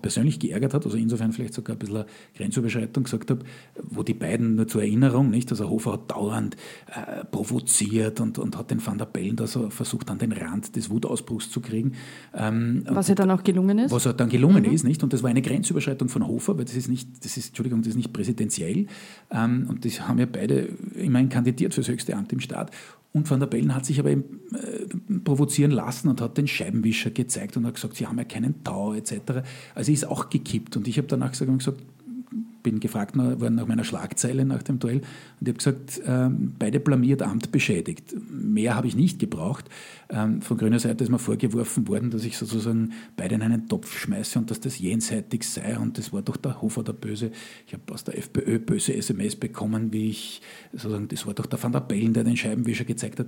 auch 0.00 0.02
persönlich 0.02 0.38
geärgert 0.38 0.74
hat, 0.74 0.84
also 0.84 0.96
insofern 0.96 1.32
vielleicht 1.32 1.54
sogar 1.54 1.76
ein 1.76 1.78
bisschen 1.78 1.96
eine 1.96 2.06
Grenzüberschreitung 2.36 3.04
gesagt 3.04 3.30
habe, 3.30 3.44
wo 3.82 4.02
die 4.02 4.14
beiden 4.14 4.56
nur 4.56 4.66
zur 4.66 4.82
Erinnerung, 4.82 5.30
nicht? 5.30 5.50
Also 5.50 5.68
Hofer 5.68 5.92
hat 5.92 6.10
dauernd 6.10 6.56
äh, 6.86 7.24
provoziert 7.24 8.20
und, 8.20 8.38
und 8.38 8.56
hat 8.56 8.70
den 8.70 8.84
Van 8.84 8.98
der 8.98 9.06
Bellen 9.06 9.36
da 9.36 9.46
so 9.46 9.70
versucht, 9.70 10.10
an 10.10 10.18
den 10.18 10.32
Rand 10.32 10.74
des 10.76 10.90
Wutausbruchs 10.90 11.50
zu 11.50 11.60
kriegen. 11.60 11.92
Ähm, 12.34 12.84
was 12.88 13.08
ja 13.08 13.14
dann 13.14 13.30
auch 13.30 13.42
gelungen 13.42 13.78
ist. 13.78 13.92
Was 13.92 14.04
ja 14.04 14.12
dann 14.12 14.28
gelungen 14.28 14.64
mhm. 14.64 14.72
ist, 14.72 14.84
nicht? 14.84 15.02
Und 15.02 15.12
das 15.12 15.22
war 15.22 15.30
eine 15.30 15.42
Grenzüberschreitung 15.42 16.08
von 16.08 16.26
Hofer, 16.26 16.56
weil 16.56 16.64
das 16.64 16.76
ist 16.76 16.88
nicht, 16.88 17.24
das 17.24 17.36
ist, 17.36 17.48
Entschuldigung, 17.48 17.82
das 17.82 17.88
ist 17.88 17.96
nicht 17.96 18.12
präsidentiell. 18.12 18.86
Ähm, 19.30 19.66
und 19.68 19.84
das 19.84 20.06
haben 20.08 20.18
ja 20.18 20.26
beide 20.26 20.68
immerhin 20.94 21.28
kandidiert 21.28 21.74
für 21.74 21.80
das 21.80 21.88
höchste 21.88 22.16
Amt 22.16 22.32
im 22.32 22.40
Staat. 22.40 22.70
Und 23.12 23.28
Van 23.28 23.40
der 23.40 23.48
Bellen 23.48 23.74
hat 23.74 23.84
sich 23.84 23.98
aber 23.98 24.10
eben, 24.10 24.40
äh, 24.54 25.18
provozieren 25.24 25.72
lassen 25.72 26.08
und 26.08 26.20
hat 26.20 26.38
den 26.38 26.46
Scheibenwischer 26.46 27.10
gezeigt 27.10 27.56
und 27.56 27.66
hat 27.66 27.74
gesagt, 27.74 27.96
sie 27.96 28.06
haben 28.06 28.18
ja 28.18 28.24
keinen 28.24 28.62
Tau 28.62 28.94
etc. 28.94 29.42
Also 29.74 29.90
ist 29.90 30.06
auch 30.06 30.30
gekippt. 30.30 30.76
Und 30.76 30.86
ich 30.86 30.96
habe 30.96 31.08
danach 31.08 31.32
gesagt, 31.32 31.58
gesagt 31.58 31.82
bin 32.62 32.80
gefragt 32.80 33.16
worden 33.16 33.54
nach 33.54 33.66
meiner 33.66 33.84
Schlagzeile 33.84 34.44
nach 34.44 34.62
dem 34.62 34.78
Duell 34.78 34.98
und 34.98 35.04
ich 35.42 35.48
habe 35.48 35.58
gesagt, 35.58 36.00
ähm, 36.06 36.54
beide 36.58 36.80
blamiert, 36.80 37.22
Amt 37.22 37.52
beschädigt. 37.52 38.14
Mehr 38.30 38.74
habe 38.74 38.86
ich 38.86 38.96
nicht 38.96 39.18
gebraucht. 39.18 39.66
Ähm, 40.08 40.42
von 40.42 40.56
grüner 40.56 40.78
Seite 40.78 41.04
ist 41.04 41.10
mir 41.10 41.18
vorgeworfen 41.18 41.88
worden, 41.88 42.10
dass 42.10 42.24
ich 42.24 42.36
sozusagen 42.36 42.92
beide 43.16 43.34
in 43.36 43.42
einen 43.42 43.68
Topf 43.68 43.98
schmeiße 43.98 44.38
und 44.38 44.50
dass 44.50 44.60
das 44.60 44.78
jenseitig 44.78 45.44
sei 45.44 45.78
und 45.78 45.98
das 45.98 46.12
war 46.12 46.22
doch 46.22 46.36
der 46.36 46.60
Hofer 46.60 46.82
der 46.82 46.92
Böse. 46.92 47.30
Ich 47.66 47.72
habe 47.72 47.92
aus 47.92 48.04
der 48.04 48.18
FPÖ 48.18 48.58
böse 48.58 48.94
SMS 48.94 49.36
bekommen, 49.36 49.92
wie 49.92 50.10
ich 50.10 50.42
sozusagen, 50.72 51.08
das 51.08 51.26
war 51.26 51.34
doch 51.34 51.46
der 51.46 51.62
Van 51.62 51.72
der 51.72 51.80
Bellen, 51.80 52.12
der 52.12 52.24
den 52.24 52.36
Scheibenwischer 52.36 52.84
gezeigt 52.84 53.20
hat. 53.20 53.26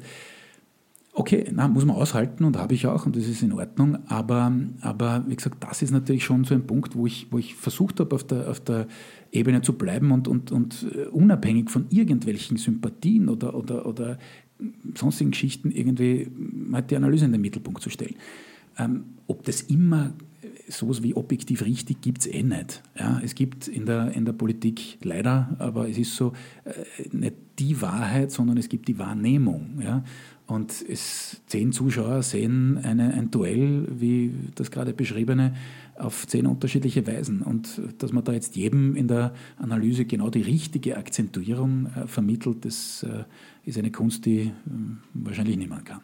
Okay, 1.15 1.45
na, 1.53 1.69
muss 1.69 1.85
man 1.85 1.97
aushalten 1.97 2.45
und 2.45 2.57
habe 2.57 2.73
ich 2.73 2.87
auch 2.87 3.05
und 3.05 3.17
das 3.17 3.27
ist 3.27 3.43
in 3.43 3.53
Ordnung. 3.53 3.99
Aber, 4.09 4.51
aber 4.81 5.23
wie 5.27 5.37
gesagt, 5.37 5.63
das 5.63 5.83
ist 5.83 5.91
natürlich 5.91 6.25
schon 6.25 6.45
so 6.45 6.55
ein 6.55 6.67
Punkt, 6.67 6.97
wo 6.97 7.07
ich, 7.07 7.27
wo 7.31 7.37
ich 7.37 7.55
versucht 7.55 8.01
habe, 8.01 8.15
auf 8.15 8.25
der, 8.25 8.49
auf 8.49 8.61
der 8.61 8.87
Ebene 9.33 9.63
zu 9.63 9.73
bleiben 9.73 10.13
und, 10.13 10.29
und, 10.29 10.53
und 10.53 10.87
äh, 10.95 11.07
unabhängig 11.07 11.71
von 11.71 11.87
irgendwelchen 11.91 12.59
Sympathien 12.59 13.29
oder, 13.29 13.55
oder, 13.55 13.87
oder 13.87 14.19
sonstigen 14.95 15.33
Geschichten 15.33 15.71
irgendwie 15.71 16.29
halt 16.73 16.91
die 16.91 16.97
Analyse 16.97 17.25
in 17.25 17.33
den 17.33 17.41
Mittelpunkt 17.41 17.83
zu 17.83 17.91
stellen. 17.91 18.15
Ähm, 18.79 19.05
ob 19.27 19.45
das 19.45 19.63
immer 19.63 20.13
sowas 20.69 21.03
wie 21.03 21.15
objektiv 21.15 21.63
richtig 21.63 22.01
gibt 22.01 22.21
es 22.21 22.27
eh 22.27 22.43
nicht. 22.43 22.83
Ja, 22.99 23.21
es 23.23 23.35
gibt 23.35 23.69
in 23.69 23.87
der, 23.87 24.13
in 24.13 24.25
der 24.25 24.33
Politik 24.33 24.99
leider, 25.03 25.55
aber 25.59 25.89
es 25.89 25.99
ist 25.99 26.17
so, 26.17 26.33
äh, 26.65 26.73
nicht 27.13 27.35
die 27.59 27.81
Wahrheit, 27.81 28.31
sondern 28.31 28.57
es 28.57 28.69
gibt 28.69 28.89
die 28.89 28.99
Wahrnehmung. 28.99 29.81
Ja? 29.83 30.05
Und 30.47 30.85
es, 30.89 31.41
zehn 31.47 31.73
Zuschauer 31.73 32.23
sehen 32.23 32.79
eine, 32.79 33.15
ein 33.15 33.31
Duell, 33.31 33.87
wie 33.91 34.33
das 34.55 34.71
gerade 34.71 34.93
beschriebene, 34.93 35.55
auf 35.97 36.27
zehn 36.27 36.47
unterschiedliche 36.47 37.07
Weisen. 37.07 37.43
Und 37.43 37.81
dass 37.99 38.13
man 38.13 38.25
da 38.25 38.33
jetzt 38.33 38.57
jedem 38.57 38.97
in 38.97 39.09
der 39.09 39.35
Analyse 39.59 40.05
genau 40.05 40.31
die 40.31 40.43
richtige 40.43 40.97
Akzentuierung 40.97 41.87
äh, 41.87 42.07
vermittelt, 42.07 42.65
das 42.65 43.03
äh, 43.03 43.25
ist 43.65 43.79
eine 43.79 43.91
Kunst, 43.91 44.27
die 44.27 44.41
äh, 44.41 44.53
wahrscheinlich 45.15 45.57
niemand 45.57 45.85
kann. 45.87 46.01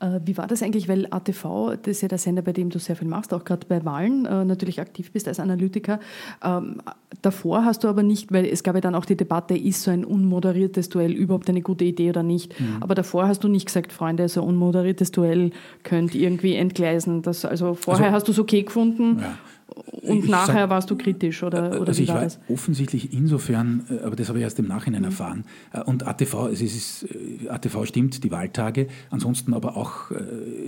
Äh, 0.00 0.20
wie 0.24 0.36
war 0.36 0.46
das 0.46 0.62
eigentlich? 0.62 0.88
Weil 0.88 1.06
ATV, 1.10 1.76
das 1.82 1.96
ist 1.96 2.00
ja 2.02 2.08
der 2.08 2.18
Sender, 2.18 2.42
bei 2.42 2.52
dem 2.52 2.70
du 2.70 2.78
sehr 2.78 2.96
viel 2.96 3.08
machst, 3.08 3.32
auch 3.32 3.44
gerade 3.44 3.66
bei 3.66 3.84
Wahlen 3.84 4.26
äh, 4.26 4.44
natürlich 4.44 4.80
aktiv 4.80 5.12
bist 5.12 5.28
als 5.28 5.40
Analytiker. 5.40 6.00
Ähm, 6.42 6.82
davor 7.22 7.64
hast 7.64 7.84
du 7.84 7.88
aber 7.88 8.02
nicht, 8.02 8.32
weil 8.32 8.46
es 8.46 8.62
gab 8.62 8.74
ja 8.74 8.80
dann 8.80 8.94
auch 8.94 9.04
die 9.04 9.16
Debatte, 9.16 9.56
ist 9.56 9.82
so 9.82 9.90
ein 9.90 10.04
unmoderiertes 10.04 10.88
Duell 10.88 11.12
überhaupt 11.12 11.48
eine 11.48 11.62
gute 11.62 11.84
Idee 11.84 12.10
oder 12.10 12.22
nicht? 12.22 12.58
Mhm. 12.60 12.78
Aber 12.80 12.94
davor 12.94 13.28
hast 13.28 13.44
du 13.44 13.48
nicht 13.48 13.66
gesagt, 13.66 13.92
Freunde, 13.92 14.28
so 14.28 14.42
ein 14.42 14.48
unmoderiertes 14.48 15.12
Duell 15.12 15.50
könnte 15.82 16.18
irgendwie 16.18 16.54
entgleisen. 16.54 17.22
Das, 17.22 17.44
also 17.44 17.74
vorher 17.74 18.06
also, 18.06 18.16
hast 18.16 18.28
du 18.28 18.32
es 18.32 18.38
okay 18.38 18.62
gefunden. 18.62 19.20
Ja. 19.20 19.38
Und 19.68 20.18
ich 20.18 20.30
nachher 20.30 20.54
sag, 20.54 20.70
warst 20.70 20.90
du 20.90 20.96
kritisch 20.96 21.42
oder, 21.42 21.80
oder 21.80 21.88
also 21.88 22.02
wie 22.02 22.08
war, 22.08 22.16
war 22.16 22.22
das? 22.22 22.38
Offensichtlich 22.48 23.12
insofern, 23.12 23.84
äh, 23.90 24.04
aber 24.04 24.14
das 24.14 24.28
habe 24.28 24.38
ich 24.38 24.44
erst 24.44 24.58
im 24.60 24.68
Nachhinein 24.68 25.00
mhm. 25.00 25.06
erfahren. 25.06 25.44
Äh, 25.72 25.80
und 25.82 26.06
ATV, 26.06 26.48
es 26.52 26.60
ist, 26.60 27.06
äh, 27.12 27.48
ATV 27.48 27.84
stimmt, 27.84 28.22
die 28.22 28.30
Wahltage, 28.30 28.86
ansonsten 29.10 29.54
aber 29.54 29.76
auch, 29.76 30.10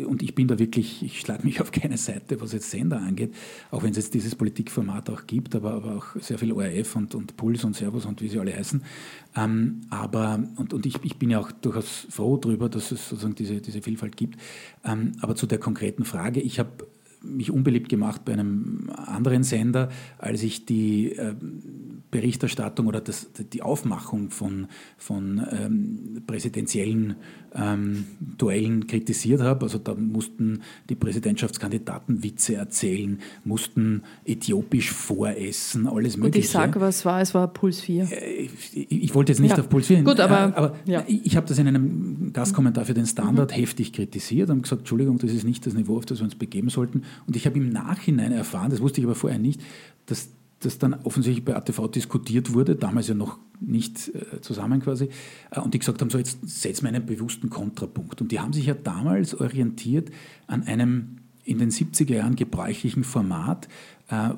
und 0.06 0.22
ich 0.22 0.34
bin 0.34 0.48
da 0.48 0.58
wirklich, 0.58 1.02
ich 1.02 1.20
schlage 1.20 1.44
mich 1.44 1.60
auf 1.60 1.70
keine 1.70 1.96
Seite, 1.96 2.40
was 2.40 2.52
jetzt 2.52 2.70
Sender 2.70 3.00
angeht, 3.00 3.34
auch 3.70 3.84
wenn 3.84 3.90
es 3.90 3.96
jetzt 3.96 4.14
dieses 4.14 4.34
Politikformat 4.34 5.10
auch 5.10 5.26
gibt, 5.26 5.54
aber, 5.54 5.74
aber 5.74 5.96
auch 5.96 6.20
sehr 6.20 6.38
viel 6.38 6.52
ORF 6.52 6.96
und, 6.96 7.14
und 7.14 7.36
Puls 7.36 7.62
und 7.64 7.76
Servus 7.76 8.04
und 8.04 8.20
wie 8.20 8.28
sie 8.28 8.40
alle 8.40 8.54
heißen. 8.54 8.82
Ähm, 9.36 9.82
aber, 9.90 10.42
und, 10.56 10.72
und 10.72 10.86
ich, 10.86 10.96
ich 11.04 11.16
bin 11.18 11.30
ja 11.30 11.38
auch 11.38 11.52
durchaus 11.52 12.06
froh 12.10 12.36
darüber, 12.36 12.68
dass 12.68 12.90
es 12.90 13.08
sozusagen 13.08 13.36
diese, 13.36 13.60
diese 13.60 13.82
Vielfalt 13.82 14.16
gibt. 14.16 14.40
Ähm, 14.84 15.12
aber 15.20 15.36
zu 15.36 15.46
der 15.46 15.58
konkreten 15.58 16.04
Frage, 16.04 16.40
ich 16.40 16.58
habe 16.58 16.86
mich 17.28 17.50
unbeliebt 17.50 17.88
gemacht 17.88 18.24
bei 18.24 18.32
einem 18.32 18.90
anderen 18.94 19.42
Sender, 19.42 19.90
als 20.18 20.42
ich 20.42 20.66
die 20.66 21.12
äh, 21.12 21.34
Berichterstattung 22.10 22.86
oder 22.86 23.00
das, 23.00 23.28
die 23.52 23.62
Aufmachung 23.62 24.30
von, 24.30 24.66
von 24.96 25.46
ähm, 25.50 26.22
präsidentiellen 26.26 27.16
ähm, 27.54 28.04
Duellen 28.38 28.86
kritisiert 28.86 29.40
habe. 29.40 29.66
Also 29.66 29.78
da 29.78 29.94
mussten 29.94 30.62
die 30.88 30.94
Präsidentschaftskandidaten 30.94 32.22
Witze 32.22 32.54
erzählen, 32.54 33.20
mussten 33.44 34.02
äthiopisch 34.24 34.90
voressen, 34.92 35.86
alles 35.86 36.16
Mögliche. 36.16 36.38
Und 36.38 36.44
ich 36.44 36.50
sage, 36.50 36.80
was 36.80 37.04
war, 37.04 37.20
es 37.20 37.34
war 37.34 37.48
Puls 37.48 37.80
4. 37.80 38.08
Äh, 38.10 38.48
ich, 38.74 38.90
ich 38.90 39.14
wollte 39.14 39.32
jetzt 39.32 39.40
nicht 39.40 39.56
ja. 39.56 39.62
auf 39.62 39.68
Puls 39.68 39.86
4 39.86 40.02
Gut, 40.02 40.20
aber, 40.20 40.56
aber 40.56 40.76
ja. 40.86 41.04
ich 41.06 41.36
habe 41.36 41.46
das 41.46 41.58
in 41.58 41.68
einem 41.68 42.32
Gastkommentar 42.32 42.84
für 42.84 42.94
den 42.94 43.06
Standard 43.06 43.50
mhm. 43.50 43.60
heftig 43.60 43.92
kritisiert 43.92 44.50
und 44.50 44.62
gesagt, 44.62 44.80
Entschuldigung, 44.80 45.18
das 45.18 45.32
ist 45.32 45.44
nicht 45.44 45.66
das 45.66 45.74
Niveau, 45.74 45.98
auf 45.98 46.06
das 46.06 46.20
wir 46.20 46.24
uns 46.24 46.34
begeben 46.34 46.70
sollten. 46.70 47.02
Und 47.26 47.36
ich 47.36 47.46
habe 47.46 47.58
im 47.58 47.68
Nachhinein 47.68 48.32
erfahren, 48.32 48.70
das 48.70 48.80
wusste 48.80 49.00
ich 49.00 49.06
aber 49.06 49.14
vorher 49.14 49.38
nicht, 49.38 49.60
dass 50.06 50.30
das 50.60 50.78
dann 50.78 50.94
offensichtlich 50.94 51.44
bei 51.44 51.54
ATV 51.54 51.88
diskutiert 51.88 52.52
wurde, 52.52 52.74
damals 52.74 53.08
ja 53.08 53.14
noch 53.14 53.38
nicht 53.60 54.12
äh, 54.14 54.40
zusammen 54.40 54.80
quasi, 54.80 55.08
äh, 55.50 55.60
und 55.60 55.74
die 55.74 55.78
gesagt 55.78 56.00
haben, 56.00 56.10
so 56.10 56.18
jetzt 56.18 56.38
setzen 56.42 56.84
wir 56.84 56.88
einen 56.88 57.06
bewussten 57.06 57.50
Kontrapunkt. 57.50 58.20
Und 58.20 58.32
die 58.32 58.40
haben 58.40 58.52
sich 58.52 58.66
ja 58.66 58.74
damals 58.74 59.34
orientiert 59.34 60.10
an 60.46 60.64
einem 60.64 61.18
in 61.44 61.58
den 61.58 61.70
70er 61.70 62.14
Jahren 62.14 62.36
gebräuchlichen 62.36 63.04
Format, 63.04 63.68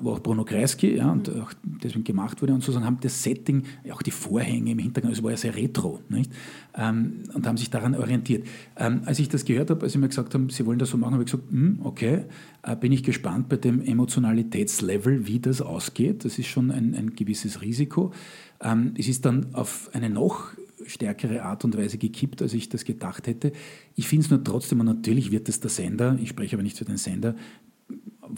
wo 0.00 0.10
auch 0.10 0.20
Bruno 0.20 0.44
Kreisky 0.44 0.96
ja, 0.96 1.12
und 1.12 1.28
auch 1.28 1.52
deswegen 1.62 2.02
gemacht 2.02 2.42
wurde 2.42 2.52
und 2.52 2.60
sozusagen 2.60 2.84
haben 2.84 2.98
das 3.00 3.22
Setting, 3.22 3.62
auch 3.92 4.02
die 4.02 4.10
Vorhänge 4.10 4.72
im 4.72 4.78
Hintergrund, 4.78 5.14
es 5.14 5.22
war 5.22 5.30
ja 5.30 5.36
sehr 5.36 5.54
retro, 5.54 6.00
nicht? 6.08 6.32
Ähm, 6.76 7.22
und 7.34 7.46
haben 7.46 7.56
sich 7.56 7.70
daran 7.70 7.94
orientiert. 7.94 8.46
Ähm, 8.76 9.02
als 9.04 9.20
ich 9.20 9.28
das 9.28 9.44
gehört 9.44 9.70
habe, 9.70 9.82
als 9.82 9.92
sie 9.92 9.98
mir 9.98 10.08
gesagt 10.08 10.34
haben, 10.34 10.50
sie 10.50 10.66
wollen 10.66 10.80
das 10.80 10.90
so 10.90 10.96
machen, 10.96 11.12
habe 11.12 11.22
ich 11.22 11.30
gesagt, 11.30 11.50
hm, 11.50 11.80
okay, 11.84 12.24
äh, 12.62 12.74
bin 12.74 12.90
ich 12.90 13.04
gespannt 13.04 13.48
bei 13.48 13.56
dem 13.56 13.80
Emotionalitätslevel, 13.80 15.26
wie 15.26 15.38
das 15.38 15.62
ausgeht. 15.62 16.24
Das 16.24 16.38
ist 16.38 16.48
schon 16.48 16.70
ein, 16.70 16.94
ein 16.94 17.14
gewisses 17.14 17.62
Risiko. 17.62 18.12
Ähm, 18.60 18.94
es 18.98 19.08
ist 19.08 19.24
dann 19.24 19.54
auf 19.54 19.90
eine 19.92 20.10
noch 20.10 20.50
stärkere 20.86 21.42
Art 21.42 21.64
und 21.64 21.76
Weise 21.76 21.98
gekippt, 21.98 22.42
als 22.42 22.54
ich 22.54 22.68
das 22.68 22.84
gedacht 22.84 23.26
hätte. 23.26 23.52
Ich 23.94 24.08
finde 24.08 24.24
es 24.24 24.30
nur 24.30 24.42
trotzdem, 24.42 24.80
und 24.80 24.86
natürlich 24.86 25.30
wird 25.30 25.48
es 25.48 25.60
der 25.60 25.70
Sender, 25.70 26.18
ich 26.20 26.30
spreche 26.30 26.56
aber 26.56 26.62
nicht 26.62 26.78
für 26.78 26.84
den 26.84 26.96
Sender, 26.96 27.34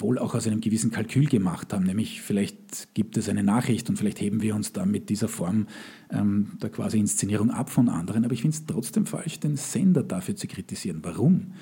wohl 0.00 0.18
auch 0.18 0.34
aus 0.34 0.46
einem 0.46 0.60
gewissen 0.60 0.90
Kalkül 0.90 1.26
gemacht 1.26 1.72
haben, 1.72 1.84
nämlich 1.84 2.22
vielleicht 2.22 2.94
gibt 2.94 3.16
es 3.16 3.28
eine 3.28 3.42
Nachricht 3.42 3.88
und 3.88 3.96
vielleicht 3.96 4.20
heben 4.20 4.42
wir 4.42 4.54
uns 4.54 4.72
da 4.72 4.86
mit 4.86 5.08
dieser 5.08 5.28
Form 5.28 5.66
ähm, 6.10 6.52
der 6.62 6.70
quasi 6.70 6.98
Inszenierung 6.98 7.50
ab 7.50 7.70
von 7.70 7.88
anderen, 7.88 8.24
aber 8.24 8.34
ich 8.34 8.42
finde 8.42 8.56
es 8.56 8.66
trotzdem 8.66 9.06
falsch, 9.06 9.40
den 9.40 9.56
Sender 9.56 10.02
dafür 10.02 10.36
zu 10.36 10.46
kritisieren. 10.46 11.00
Warum? 11.02 11.52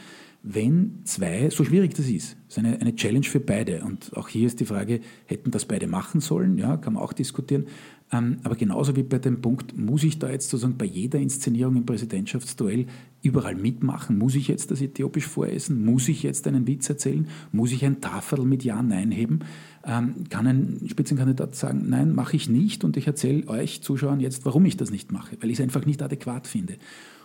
Wenn 0.43 1.01
zwei, 1.05 1.51
so 1.51 1.64
schwierig 1.64 1.95
das 1.95 2.09
ist, 2.09 2.37
ist 2.49 2.59
eine, 2.59 2.81
eine 2.81 2.97
Challenge 2.97 3.26
für 3.26 3.41
beide. 3.41 3.83
Und 3.85 4.16
auch 4.16 4.28
hier 4.28 4.47
ist 4.47 4.59
die 4.59 4.64
Frage, 4.64 5.01
hätten 5.26 5.51
das 5.51 5.66
beide 5.66 5.87
machen 5.87 6.22
sollen, 6.22 6.57
ja, 6.57 6.78
kann 6.78 6.95
man 6.95 7.03
auch 7.03 7.12
diskutieren, 7.12 7.66
aber 8.11 8.57
genauso 8.57 8.97
wie 8.97 9.05
bei 9.05 9.19
dem 9.19 9.41
Punkt, 9.41 9.79
muss 9.79 10.03
ich 10.03 10.19
da 10.19 10.29
jetzt 10.31 10.51
sozusagen 10.51 10.77
bei 10.77 10.85
jeder 10.85 11.21
Inszenierung 11.21 11.77
im 11.77 11.87
Präsidentschaftsduell 11.87 12.87
überall 13.23 13.55
mitmachen? 13.55 14.19
Muss 14.19 14.35
ich 14.35 14.49
jetzt 14.49 14.73
das 14.73 14.81
Äthiopisch 14.81 15.29
voressen? 15.29 15.85
Muss 15.85 16.09
ich 16.09 16.25
jetzt 16.25 16.49
einen 16.49 16.67
Witz 16.67 16.89
erzählen? 16.89 17.29
Muss 17.53 17.71
ich 17.71 17.85
ein 17.85 18.01
Tafel 18.01 18.45
mit 18.45 18.65
Ja, 18.65 18.83
Nein 18.83 19.13
heben? 19.13 19.41
Ähm, 19.85 20.25
kann 20.29 20.49
ein 20.49 20.81
Spitzenkandidat 20.89 21.55
sagen, 21.55 21.85
nein, 21.89 22.13
mache 22.13 22.35
ich 22.35 22.49
nicht 22.49 22.83
und 22.83 22.97
ich 22.97 23.07
erzähle 23.07 23.47
euch 23.47 23.81
Zuschauern 23.83 24.19
jetzt, 24.19 24.45
warum 24.45 24.65
ich 24.65 24.77
das 24.77 24.91
nicht 24.91 25.13
mache, 25.13 25.37
weil 25.41 25.51
ich 25.51 25.59
es 25.59 25.63
einfach 25.63 25.87
nicht 25.87 26.03
adäquat 26.03 26.49
finde. 26.49 26.77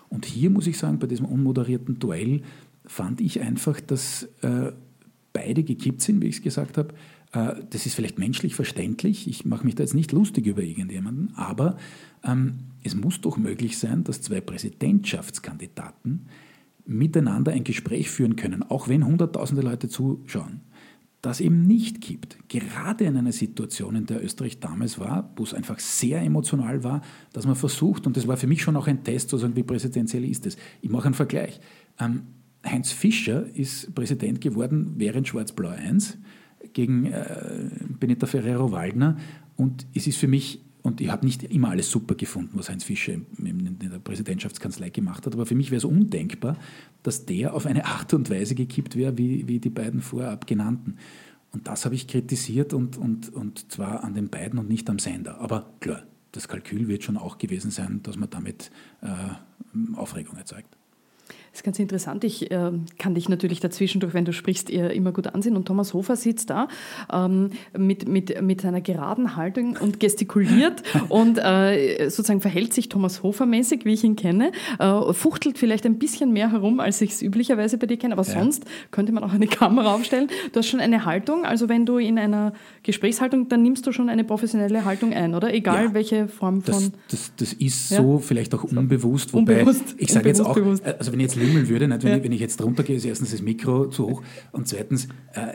Und 0.10 0.26
hier 0.26 0.52
muss 0.52 0.68
ich 0.68 0.78
sagen, 0.78 1.00
bei 1.00 1.08
diesem 1.08 1.26
unmoderierten 1.26 1.98
Duell 1.98 2.44
fand 2.86 3.22
ich 3.22 3.42
einfach, 3.42 3.82
dass 3.82 4.30
äh, 4.42 4.72
beide 5.34 5.64
gekippt 5.64 6.02
sind, 6.02 6.22
wie 6.22 6.28
ich 6.28 6.38
es 6.38 6.42
gesagt 6.44 6.78
habe, 6.78 6.94
das 7.36 7.86
ist 7.86 7.96
vielleicht 7.96 8.20
menschlich 8.20 8.56
verständlich, 8.56 9.28
ich 9.28 9.46
mache 9.46 9.66
mich 9.66 9.76
da 9.76 9.84
jetzt 9.84 9.94
nicht 9.94 10.12
lustig 10.12 10.48
über 10.48 10.64
irgendjemanden, 10.64 11.34
aber 11.36 11.78
ähm, 12.24 12.60
es 12.84 12.96
muss 12.96 13.22
doch 13.22 13.38
möglich 13.38 13.78
sein, 13.78 14.04
dass 14.04 14.22
zwei 14.22 14.42
Präsidentschaftskandidaten 14.42 16.28
miteinander 16.86 17.52
ein 17.52 17.64
Gespräch 17.64 18.10
führen 18.10 18.36
können, 18.36 18.64
auch 18.64 18.88
wenn 18.88 19.06
hunderttausende 19.06 19.64
Leute 19.64 19.90
zuschauen. 19.90 20.62
Das 21.22 21.42
eben 21.42 21.66
nicht 21.66 22.02
gibt. 22.02 22.38
Gerade 22.50 23.06
in 23.06 23.18
einer 23.18 23.32
Situation, 23.32 23.96
in 23.96 24.06
der 24.06 24.24
Österreich 24.24 24.60
damals 24.60 25.00
war, 25.00 25.34
wo 25.36 25.44
es 25.44 25.56
einfach 25.56 25.80
sehr 25.80 26.22
emotional 26.22 26.84
war, 26.84 27.02
dass 27.34 27.48
man 27.48 27.56
versucht, 27.56 28.06
und 28.06 28.16
das 28.16 28.28
war 28.28 28.38
für 28.38 28.46
mich 28.46 28.62
schon 28.62 28.76
auch 28.76 28.88
ein 28.88 29.04
Test, 29.04 29.30
sozusagen, 29.30 29.56
wie 29.56 29.64
präsidentiell 29.64 30.24
ist 30.24 30.46
es. 30.46 30.56
Ich 30.82 30.92
mache 30.92 31.06
einen 31.06 31.16
Vergleich. 31.16 31.60
Ähm, 32.00 32.28
Heinz 32.64 32.92
Fischer 32.92 33.48
ist 33.56 33.94
Präsident 33.96 34.40
geworden 34.40 34.94
während 34.98 35.28
Schwarz-Blau 35.28 35.70
1 35.70 36.20
gegen 36.76 37.06
äh, 37.06 37.70
Benita 38.00 38.28
Ferrero-Waldner. 38.28 39.18
Und 39.56 39.88
es 39.96 40.06
ist 40.06 40.18
für 40.18 40.28
mich, 40.28 40.62
und 40.84 41.02
ich 41.02 41.10
habe 41.10 41.26
nicht 41.26 41.42
immer 41.44 41.70
alles 41.70 41.90
super 41.90 42.14
gefunden, 42.14 42.52
was 42.54 42.70
Heinz 42.70 42.84
Fischer 42.84 43.14
in, 43.14 43.80
der 43.80 43.98
Präsidentschaftskanzlei 44.00 44.90
gemacht 44.90 45.26
hat, 45.26 45.34
aber 45.34 45.46
für 45.46 45.56
mich 45.56 45.72
wäre 45.72 45.78
es 45.78 45.86
undenkbar, 45.86 46.58
dass 47.02 47.26
der 47.26 47.54
auf 47.54 47.66
eine 47.66 47.86
Art 47.86 48.14
und 48.14 48.30
Weise 48.30 48.54
gekippt 48.54 48.96
wäre, 48.96 49.18
wie, 49.18 49.48
wie 49.48 49.60
die 49.60 49.70
beiden 49.70 50.02
vorab 50.02 50.46
genannten. 50.46 50.98
Und 51.52 51.68
das 51.68 51.86
habe 51.86 51.96
ich 51.96 52.08
kritisiert 52.08 52.74
und, 52.74 52.98
und, 52.98 53.34
und 53.34 53.72
zwar 53.72 54.04
an 54.04 54.14
den 54.14 54.28
beiden 54.28 54.60
und 54.60 54.68
nicht 54.68 54.90
am 54.90 55.00
Sender. 55.00 55.40
Aber 55.40 55.74
klar, 55.80 56.04
das 56.34 56.50
Kalkül 56.50 56.90
wird 56.90 57.04
schon 57.04 57.16
auch 57.16 57.38
gewesen 57.38 57.72
sein, 57.72 58.02
dass 58.04 58.18
man 58.18 58.30
damit 58.30 58.70
äh, 59.02 59.96
Aufregung 59.96 60.36
erzeugt. 60.36 60.75
Das 61.56 61.62
ist 61.62 61.64
ganz 61.64 61.80
interessant. 61.80 62.26
Ich 62.26 62.52
äh, 62.52 62.72
kann 62.98 63.16
dich 63.16 63.30
natürlich 63.30 63.62
dazwischendurch, 63.62 64.14
wenn 64.14 64.26
du 64.26 64.34
sprichst, 64.34 64.70
immer 64.70 65.14
gut 65.14 65.28
ansehen. 65.28 65.56
Und 65.56 65.64
Thomas 65.64 65.94
Hofer 65.94 66.18
sitzt 66.18 66.50
da 66.50 66.68
ähm, 67.10 67.52
mit, 67.78 68.10
mit, 68.10 68.42
mit 68.42 68.60
seiner 68.60 68.82
geraden 68.82 69.38
Haltung 69.38 69.78
und 69.80 70.02
gestikuliert 70.02 70.84
und 71.08 71.38
äh, 71.38 72.10
sozusagen 72.10 72.42
verhält 72.42 72.74
sich 72.74 72.90
Thomas 72.90 73.24
Hofer 73.24 73.46
mäßig, 73.46 73.86
wie 73.86 73.94
ich 73.94 74.04
ihn 74.04 74.18
kenne, 74.18 74.52
äh, 74.80 75.14
fuchtelt 75.14 75.58
vielleicht 75.58 75.86
ein 75.86 75.98
bisschen 75.98 76.34
mehr 76.34 76.52
herum, 76.52 76.82
als 76.82 77.00
ich 77.00 77.12
es 77.12 77.22
üblicherweise 77.22 77.78
bei 77.78 77.88
dir 77.88 77.96
kenne. 77.96 78.16
Aber 78.16 78.24
ja. 78.24 78.34
sonst 78.34 78.66
könnte 78.92 79.14
man 79.14 79.24
auch 79.24 79.32
eine 79.32 79.48
Kamera 79.48 79.94
aufstellen. 79.96 80.28
Du 80.52 80.60
hast 80.60 80.68
schon 80.68 80.82
eine 80.82 81.06
Haltung. 81.06 81.46
Also 81.46 81.70
wenn 81.70 81.86
du 81.86 82.00
in 82.00 82.20
einer 82.20 82.52
Gesprächshaltung, 82.84 83.48
dann 83.48 83.64
nimmst 83.64 83.88
du 83.88 83.94
schon 83.94 84.10
eine 84.10 84.26
professionelle 84.26 84.84
Haltung 84.84 85.14
ein, 85.14 85.34
oder? 85.34 85.54
Egal 85.54 85.86
ja. 85.86 85.94
welche 85.94 86.28
Form 86.28 86.64
von. 86.64 86.74
Das, 86.74 86.92
das, 87.08 87.32
das 87.38 87.54
ist 87.54 87.92
ja. 87.92 88.02
so, 88.02 88.20
vielleicht 88.20 88.54
auch 88.54 88.66
unbewusst. 88.66 89.34
Wobei, 89.34 89.60
unbewusst. 89.60 89.96
ich 90.00 90.12
sage 90.12 90.28
jetzt 90.28 90.42
auch, 90.42 90.56
bewusst. 90.56 90.84
also 90.84 91.14
wenn 91.14 91.22
ich 91.22 91.28
jetzt 91.28 91.45
lümmeln 91.46 91.70
würde, 91.70 91.88
nicht, 91.88 92.04
wenn, 92.04 92.12
ja. 92.12 92.18
ich, 92.18 92.24
wenn 92.24 92.32
ich 92.32 92.42
jetzt 92.42 92.62
runtergehe, 92.62 92.96
ist 92.96 93.06
erstens 93.06 93.32
das 93.32 93.42
Mikro 93.42 93.88
zu 93.88 94.08
hoch 94.08 94.24
und 94.52 94.68
zweitens, 94.68 95.08
äh, 95.34 95.54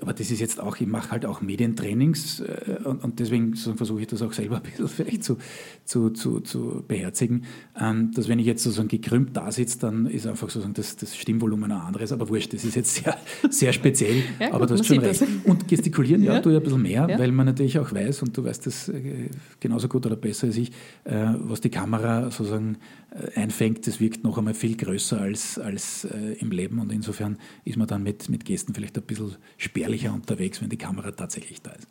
aber 0.00 0.12
das 0.12 0.30
ist 0.30 0.40
jetzt 0.40 0.60
auch, 0.60 0.76
ich 0.80 0.86
mache 0.86 1.10
halt 1.10 1.26
auch 1.26 1.40
Medientrainings 1.40 2.40
äh, 2.40 2.78
und, 2.84 3.02
und, 3.04 3.18
deswegen 3.18 3.54
so 3.54 3.74
versuche 3.74 4.02
ich 4.02 4.06
das 4.06 4.22
auch 4.22 4.32
selber 4.32 4.56
ein 4.56 4.62
bisschen 4.62 4.88
vielleicht 4.88 5.24
zu, 5.24 5.36
zu, 5.84 6.10
zu, 6.10 6.40
zu 6.40 6.84
beherzigen, 6.86 7.44
ähm, 7.80 8.10
dass 8.12 8.28
wenn 8.28 8.38
ich 8.38 8.46
jetzt 8.46 8.62
sozusagen 8.62 8.88
gekrümmt 8.88 9.36
da 9.36 9.50
sitze, 9.52 9.78
dann 9.80 10.06
ist 10.06 10.26
einfach 10.26 10.48
sozusagen 10.48 10.74
das, 10.74 10.96
das 10.96 11.16
Stimmvolumen 11.16 11.72
ein 11.72 11.80
anderes, 11.80 12.12
aber 12.12 12.28
wurscht, 12.28 12.52
das 12.52 12.64
ist 12.64 12.76
jetzt 12.76 12.94
sehr, 12.94 13.16
sehr 13.50 13.72
speziell, 13.72 14.22
ja, 14.40 14.52
aber 14.52 14.66
du 14.66 14.74
hast 14.74 14.86
schon 14.86 14.98
recht. 14.98 15.20
Das. 15.20 15.28
Und 15.44 15.68
gestikulieren, 15.68 16.22
ja, 16.22 16.34
ja, 16.34 16.40
tue 16.40 16.52
ich 16.52 16.58
ein 16.58 16.64
bisschen 16.64 16.82
mehr, 16.82 17.08
weil 17.18 17.32
man 17.32 17.46
natürlich 17.46 17.78
auch 17.78 17.92
weiß, 17.92 18.22
und 18.22 18.36
du 18.36 18.44
weißt 18.44 18.66
das 18.66 18.88
äh, 18.88 19.28
genauso 19.60 19.88
gut 19.88 20.06
oder 20.06 20.16
besser 20.16 20.46
als 20.46 20.56
ich, 20.56 20.70
äh, 21.04 21.34
was 21.38 21.60
die 21.60 21.70
Kamera 21.70 22.30
sozusagen 22.30 22.78
äh, 23.10 23.40
einfängt, 23.40 23.86
das 23.86 24.00
wirkt 24.00 24.24
noch 24.24 24.38
einmal 24.38 24.54
viel 24.54 24.76
größer 24.76 25.20
als, 25.20 25.58
als 25.58 26.04
äh, 26.04 26.34
im 26.38 26.50
Leben. 26.50 26.78
Und 26.78 26.92
insofern 26.92 27.38
ist 27.64 27.76
man 27.76 27.86
dann 27.86 28.02
mit, 28.02 28.28
mit 28.28 28.44
Gästen 28.44 28.74
vielleicht 28.74 28.96
ein 28.96 29.04
bisschen 29.04 29.36
spärlicher 29.76 30.14
unterwegs, 30.14 30.62
wenn 30.62 30.70
die 30.70 30.78
Kamera 30.78 31.10
tatsächlich 31.10 31.62
da 31.62 31.72
ist. 31.72 31.88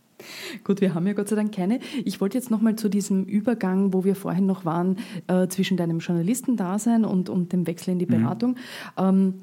Gut, 0.64 0.82
wir 0.82 0.96
haben 0.96 1.06
ja 1.06 1.14
Gott 1.14 1.30
sei 1.30 1.36
Dank 1.36 1.54
keine. 1.54 1.80
Ich 2.04 2.20
wollte 2.20 2.38
jetzt 2.38 2.50
nochmal 2.50 2.76
zu 2.76 2.90
diesem 2.90 3.26
Übergang, 3.26 3.94
wo 3.94 4.04
wir 4.04 4.16
vorhin 4.16 4.46
noch 4.46 4.66
waren, 4.66 4.98
äh, 5.28 5.48
zwischen 5.48 5.78
deinem 5.78 6.00
Journalistendasein 6.00 7.06
und, 7.06 7.30
und 7.30 7.54
dem 7.54 7.68
Wechsel 7.68 7.92
in 7.92 8.00
die 8.00 8.06
mhm. 8.06 8.22
Beratung. 8.22 8.52
Mhm. 8.52 8.56
Ähm, 8.98 9.34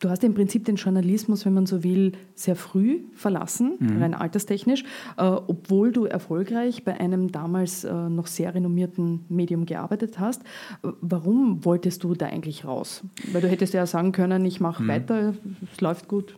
Du 0.00 0.10
hast 0.10 0.22
im 0.22 0.34
Prinzip 0.34 0.66
den 0.66 0.76
Journalismus, 0.76 1.46
wenn 1.46 1.54
man 1.54 1.64
so 1.64 1.82
will, 1.82 2.12
sehr 2.34 2.56
früh 2.56 3.04
verlassen, 3.14 3.76
mhm. 3.78 4.02
rein 4.02 4.12
alterstechnisch, 4.12 4.82
äh, 5.16 5.22
obwohl 5.22 5.92
du 5.92 6.04
erfolgreich 6.04 6.84
bei 6.84 7.00
einem 7.00 7.32
damals 7.32 7.84
äh, 7.84 7.92
noch 8.10 8.26
sehr 8.26 8.54
renommierten 8.54 9.24
Medium 9.30 9.64
gearbeitet 9.64 10.18
hast. 10.18 10.42
Warum 10.82 11.64
wolltest 11.64 12.04
du 12.04 12.12
da 12.12 12.26
eigentlich 12.26 12.66
raus? 12.66 13.02
Weil 13.32 13.40
du 13.40 13.48
hättest 13.48 13.72
ja 13.72 13.86
sagen 13.86 14.12
können, 14.12 14.44
ich 14.44 14.60
mache 14.60 14.82
mhm. 14.82 14.88
weiter, 14.88 15.34
es 15.72 15.80
läuft 15.80 16.06
gut. 16.06 16.36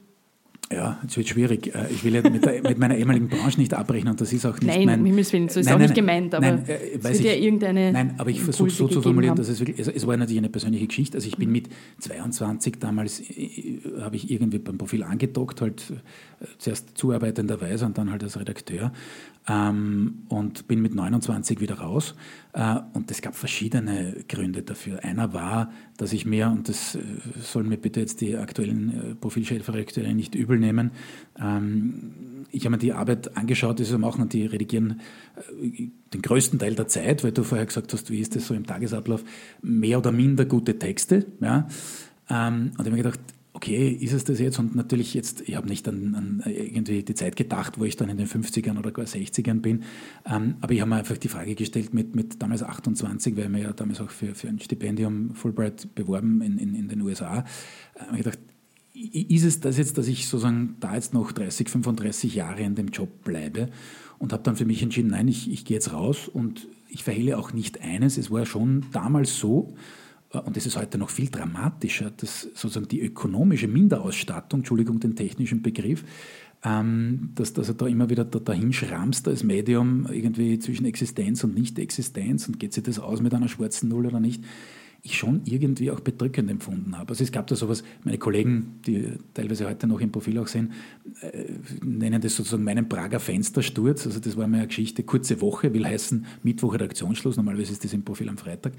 Ja, 0.73 0.99
es 1.07 1.17
wird 1.17 1.29
schwierig. 1.29 1.73
Äh, 1.75 1.87
ich 1.91 2.03
will 2.03 2.15
ja 2.15 2.29
mit, 2.29 2.45
der, 2.45 2.61
mit, 2.63 2.79
meiner 2.79 2.97
ehemaligen 2.97 3.29
Branche 3.29 3.61
nicht 3.61 3.73
abrechnen 3.73 4.11
und 4.13 4.21
das 4.21 4.33
ist 4.33 4.45
auch 4.45 4.55
nicht 4.55 4.67
nein, 4.67 4.85
mein... 4.85 5.03
Nein, 5.03 5.17
Willen, 5.17 5.49
so 5.49 5.61
ist 5.61 5.67
nein, 5.67 5.75
auch 5.75 5.79
nein, 5.79 5.89
nicht 5.89 5.95
gemeint, 5.95 6.35
aber 6.35 6.47
nein, 6.47 6.65
äh, 6.67 6.99
es 6.99 7.05
wird 7.05 7.25
ja 7.25 7.33
irgendeine 7.35 7.93
Nein, 7.93 8.15
aber 8.19 8.31
ich 8.31 8.41
versuche 8.41 8.71
so 8.71 8.89
zu 8.89 9.01
formulieren, 9.01 9.37
dass 9.37 9.49
es 9.49 9.61
wirklich... 9.61 9.79
Also 9.79 9.93
es 9.93 10.07
war 10.07 10.17
natürlich 10.17 10.39
eine 10.39 10.49
persönliche 10.49 10.89
Geschichte. 10.89 11.19
Also 11.19 11.29
ich 11.29 11.37
bin 11.37 11.53
mit 11.53 11.69
22 12.01 12.81
damals, 12.81 13.21
äh, 13.21 13.81
habe 14.01 14.17
ich 14.17 14.29
irgendwie 14.31 14.59
beim 14.59 14.77
Profil 14.77 15.05
angedockt, 15.05 15.61
halt 15.61 15.93
äh, 16.41 16.47
zuerst 16.59 16.99
zuarbeitenderweise 16.99 17.87
und 17.87 17.97
dann 17.97 18.11
halt 18.11 18.25
als 18.25 18.39
Redakteur 18.39 18.93
ähm, 19.49 20.23
und 20.29 20.67
bin 20.67 20.83
mit 20.83 20.95
29 20.95 21.61
wieder 21.61 21.79
raus. 21.79 22.15
Äh, 22.57 22.81
und 22.95 23.11
es 23.11 23.21
gab 23.21 23.37
verschiedene 23.37 24.25
Gründe 24.29 24.63
dafür. 24.63 25.05
Einer 25.05 25.35
war, 25.35 25.71
dass 25.99 26.15
ich 26.15 26.25
mir, 26.25 26.49
und 26.49 26.71
das 26.71 26.95
äh, 26.95 27.01
sollen 27.39 27.69
mir 27.69 27.77
bitte 27.77 28.01
jetzt 28.01 28.23
die 28.23 28.37
aktuellen 28.37 29.13
äh, 29.13 29.15
Profilchefredakteure 29.15 30.15
nicht 30.15 30.35
übel 30.35 30.59
nehmen, 30.59 30.91
ähm, 31.39 32.47
ich 32.51 32.65
habe 32.65 32.77
mir 32.77 32.79
die 32.79 32.95
Arbeit 32.95 33.37
angeschaut, 33.37 33.79
die 33.79 33.85
sie 33.85 33.99
machen, 33.99 34.23
und 34.23 34.33
die 34.33 34.47
redigieren 34.47 35.01
den 35.61 36.23
größten 36.23 36.59
Teil 36.59 36.75
der 36.75 36.89
Zeit, 36.89 37.25
weil 37.25 37.33
du 37.33 37.43
vorher 37.43 37.67
gesagt 37.67 37.93
hast, 37.93 38.09
wie 38.11 38.21
ist 38.21 38.37
das 38.37 38.47
so 38.47 38.55
im 38.55 38.65
Tagesablauf, 38.65 39.25
mehr 39.61 39.99
oder 39.99 40.13
minder 40.13 40.47
gute 40.47 40.79
Texte. 40.79 41.27
Ja? 41.41 41.69
Ähm, 42.31 42.71
und 42.71 42.73
ich 42.73 42.79
habe 42.79 42.91
mir 42.91 42.97
gedacht, 42.99 43.21
okay, 43.57 43.89
ist 43.89 44.13
es 44.13 44.25
das 44.25 44.39
jetzt? 44.39 44.59
Und 44.59 44.77
natürlich 44.77 45.15
jetzt, 45.15 45.49
ich 45.49 45.57
habe 45.57 45.67
nicht 45.67 45.89
an, 45.89 46.15
an, 46.15 46.43
irgendwie 46.47 47.03
die 47.03 47.15
Zeit 47.15 47.37
gedacht, 47.37 47.79
wo 47.79 47.85
ich 47.85 47.97
dann 47.97 48.11
in 48.11 48.19
den 48.19 48.29
50ern 48.29 48.79
oder 48.79 48.93
gar 48.93 49.07
60ern 49.07 49.61
bin, 49.61 49.83
ähm, 50.27 50.57
aber 50.61 50.75
ich 50.75 50.81
habe 50.83 50.91
mir 50.91 50.97
einfach 50.97 51.17
die 51.17 51.29
Frage 51.29 51.55
gestellt 51.55 51.95
mit, 51.95 52.15
mit 52.15 52.43
damals 52.43 52.63
28, 52.63 53.35
weil 53.37 53.51
wir 53.51 53.61
ja 53.61 53.73
damals 53.73 54.03
auch 54.03 54.11
für, 54.11 54.35
für 54.35 54.49
ein 54.49 54.61
Stipendium 54.61 55.35
Fulbright 55.35 55.95
beworben 55.95 56.43
in, 56.43 56.59
in, 56.59 56.75
in 56.75 56.89
den 56.89 57.01
USA, 57.01 57.45
äh, 57.95 58.01
habe 58.01 58.19
ich 58.19 58.25
gedacht, 58.25 58.39
ist 58.93 59.45
es 59.45 59.61
das 59.61 59.79
jetzt, 59.79 59.97
dass 59.97 60.07
ich 60.07 60.29
sozusagen 60.29 60.77
da 60.81 60.95
jetzt 60.95 61.15
noch 61.15 61.33
30, 61.33 61.71
35 61.71 62.35
Jahre 62.35 62.63
in 62.63 62.75
dem 62.75 62.89
Job 62.89 63.25
bleibe? 63.25 63.69
Und 64.19 64.33
habe 64.33 64.43
dann 64.43 64.57
für 64.57 64.65
mich 64.65 64.83
entschieden, 64.83 65.11
nein, 65.11 65.29
ich, 65.29 65.51
ich 65.51 65.67
gehe 65.67 65.77
jetzt 65.77 65.93
raus 65.93 66.29
und 66.29 66.69
ich 66.89 67.05
verhehle 67.05 67.37
auch 67.37 67.53
nicht 67.53 67.83
eines, 67.83 68.17
es 68.17 68.31
war 68.31 68.47
schon 68.47 68.87
damals 68.93 69.39
so, 69.39 69.75
und 70.41 70.57
das 70.57 70.67
ist 70.67 70.77
heute 70.77 70.99
noch 70.99 71.11
viel 71.11 71.29
dramatischer, 71.29 72.11
dass 72.11 72.43
sozusagen 72.43 72.89
die 72.89 73.01
ökonomische 73.01 73.69
Minderausstattung, 73.69 74.61
Entschuldigung 74.61 75.01
den 75.01 75.17
technischen 75.17 75.63
Begriff, 75.63 76.05
ähm, 76.65 77.31
dass, 77.35 77.53
dass 77.53 77.69
er 77.69 77.75
da 77.75 77.87
immer 77.87 78.11
wieder 78.11 78.25
da, 78.25 78.39
dahin 78.39 78.73
schrammst 78.73 79.29
als 79.29 79.45
Medium 79.45 80.07
irgendwie 80.11 80.59
zwischen 80.59 80.87
Existenz 80.87 81.45
und 81.45 81.55
Nicht-Existenz 81.55 82.49
und 82.49 82.59
geht 82.59 82.73
sich 82.73 82.83
das 82.83 82.99
aus 82.99 83.21
mit 83.21 83.35
einer 83.35 83.49
schwarzen 83.49 83.89
Null 83.89 84.07
oder 84.07 84.21
nicht, 84.21 84.43
ich 85.07 85.17
schon 85.17 85.43
irgendwie 85.45 85.91
auch 85.91 86.01
bedrückend 86.01 86.51
empfunden 86.51 86.99
habe. 86.99 87.11
Also 87.11 87.23
es 87.23 87.33
gab 87.33 87.47
da 87.47 87.57
sowas, 87.57 87.85
meine 88.05 88.19
Kollegen, 88.19 88.81
die 88.87 89.13
teilweise 89.35 89.69
heute 89.69 89.87
noch 89.87 90.01
im 90.01 90.11
Profil 90.11 90.39
auch 90.39 90.49
sind, 90.49 90.73
äh, 91.21 91.45
nennen 91.83 92.21
das 92.21 92.37
sozusagen 92.37 92.65
meinen 92.65 92.89
Prager 92.89 93.21
Fenstersturz. 93.21 94.07
Also 94.07 94.21
das 94.21 94.37
war 94.37 94.49
meine 94.49 94.67
Geschichte, 94.67 95.05
kurze 95.05 95.41
Woche, 95.41 95.73
will 95.73 95.87
heißen 95.87 96.27
Mittwoch 96.43 96.75
Redaktionsschluss, 96.75 97.37
normalerweise 97.37 97.73
ist 97.73 97.85
das 97.85 97.93
im 97.93 98.03
Profil 98.03 98.29
am 98.29 98.37
Freitag. 98.37 98.73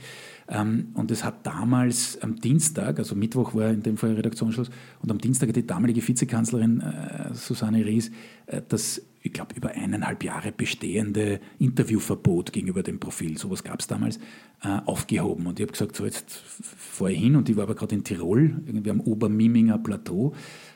Ähm, 0.49 0.89
und 0.93 1.09
es 1.11 1.23
hat 1.23 1.45
damals 1.45 2.21
am 2.21 2.35
Dienstag, 2.35 2.99
also 2.99 3.15
Mittwoch 3.15 3.55
war 3.55 3.69
in 3.69 3.81
dem 3.81 3.97
Fall 3.97 4.13
Redaktionsschluss, 4.13 4.69
und 5.01 5.09
am 5.09 5.19
Dienstag 5.19 5.49
hat 5.49 5.55
die 5.55 5.65
damalige 5.65 6.05
Vizekanzlerin 6.05 6.81
äh, 6.81 7.33
Susanne 7.33 7.85
Ries 7.85 8.11
äh, 8.47 8.61
das 8.67 9.01
ich 9.21 9.33
glaube, 9.33 9.55
über 9.55 9.71
eineinhalb 9.71 10.23
Jahre 10.23 10.51
bestehende 10.51 11.39
Interviewverbot 11.59 12.53
gegenüber 12.53 12.83
dem 12.83 12.99
Profil, 12.99 13.37
sowas 13.37 13.63
gab 13.63 13.79
es 13.79 13.87
damals, 13.87 14.19
äh, 14.63 14.79
aufgehoben. 14.85 15.45
Und 15.47 15.59
ich 15.59 15.63
habe 15.63 15.71
gesagt, 15.71 15.95
so 15.95 16.05
jetzt 16.05 16.31
fahre 16.31 17.11
ich 17.11 17.19
hin 17.19 17.35
und 17.35 17.49
ich 17.49 17.55
war 17.55 17.63
aber 17.63 17.75
gerade 17.75 17.95
in 17.95 18.03
Tirol, 18.03 18.61
irgendwie 18.65 18.89
am 18.89 19.01
Obermiminger 19.01 19.77
Plateau. 19.77 20.33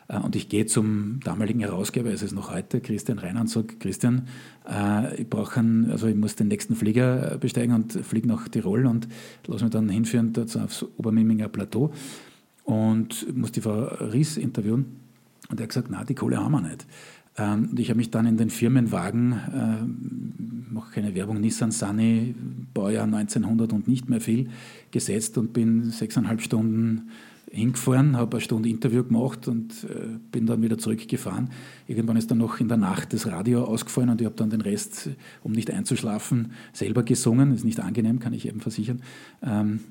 Äh, 0.08 0.20
und 0.20 0.36
ich 0.36 0.50
gehe 0.50 0.66
zum 0.66 1.20
damaligen 1.24 1.62
Herausgeber, 1.62 2.12
es 2.12 2.22
ist 2.22 2.34
noch 2.34 2.52
heute, 2.52 2.82
Christian 2.82 3.20
Reiner, 3.20 3.42
und 3.42 3.48
sage, 3.48 3.76
Christian, 3.80 4.28
äh, 4.70 5.22
ich 5.22 5.30
brauche 5.30 5.60
also 5.90 6.08
ich 6.08 6.16
muss 6.16 6.36
den 6.36 6.48
nächsten 6.48 6.76
Flieger 6.76 7.38
besteigen 7.40 7.74
und 7.74 7.94
fliege 7.94 8.28
nach 8.28 8.48
Tirol 8.48 8.86
und 8.86 9.08
lass 9.48 9.62
mich 9.62 9.72
dann 9.72 9.90
hinführen 9.90 10.34
dort 10.34 10.56
aufs 10.58 10.86
Obermiminger 10.98 11.48
Plateau 11.48 11.92
und 12.64 13.36
muss 13.36 13.52
die 13.52 13.62
Frau 13.62 13.86
Ries 13.86 14.38
interviewen. 14.38 14.98
Und 15.50 15.60
er 15.60 15.64
hat 15.64 15.70
gesagt, 15.70 15.88
na, 15.90 16.04
die 16.04 16.16
Kohle 16.16 16.38
haben 16.38 16.52
wir 16.52 16.62
nicht. 16.62 16.86
Ähm, 17.38 17.70
und 17.72 17.80
ich 17.80 17.90
habe 17.90 17.98
mich 17.98 18.12
dann 18.12 18.26
in 18.26 18.38
den 18.38 18.50
Firmenwagen, 18.50 19.34
äh, 19.34 20.74
mache 20.74 20.94
keine 20.94 21.16
Werbung, 21.16 21.40
Nissan 21.40 21.72
Sunny, 21.72 22.36
Baujahr 22.74 23.06
1900 23.06 23.74
und 23.74 23.88
nicht 23.88 24.10
mehr 24.10 24.22
viel, 24.22 24.50
gesetzt 24.92 25.38
und 25.38 25.54
bin 25.54 25.92
sechseinhalb 25.92 26.42
Stunden 26.42 27.10
hingefahren, 27.52 28.16
habe 28.16 28.38
eine 28.38 28.42
Stunde 28.42 28.70
Interview 28.70 29.04
gemacht 29.04 29.48
und 29.50 29.84
äh, 29.84 30.18
bin 30.32 30.46
dann 30.46 30.62
wieder 30.62 30.78
zurückgefahren. 30.78 31.50
Irgendwann 31.86 32.16
ist 32.16 32.32
dann 32.32 32.38
noch 32.38 32.62
in 32.62 32.70
der 32.70 32.78
Nacht 32.78 33.12
das 33.12 33.28
Radio 33.28 33.66
ausgefallen 33.66 34.10
und 34.10 34.22
ich 34.22 34.26
habe 34.26 34.38
dann 34.38 34.50
den 34.50 34.62
Rest, 34.62 35.10
um 35.44 35.52
nicht 35.52 35.70
einzuschlafen, 35.70 36.54
selber 36.72 37.04
gesungen. 37.04 37.54
Ist 37.54 37.66
nicht 37.66 37.82
angenehm, 37.82 38.20
kann 38.20 38.32
ich 38.32 38.48
eben 38.48 38.62
versichern. 38.62 39.02
Ähm, 39.44 39.82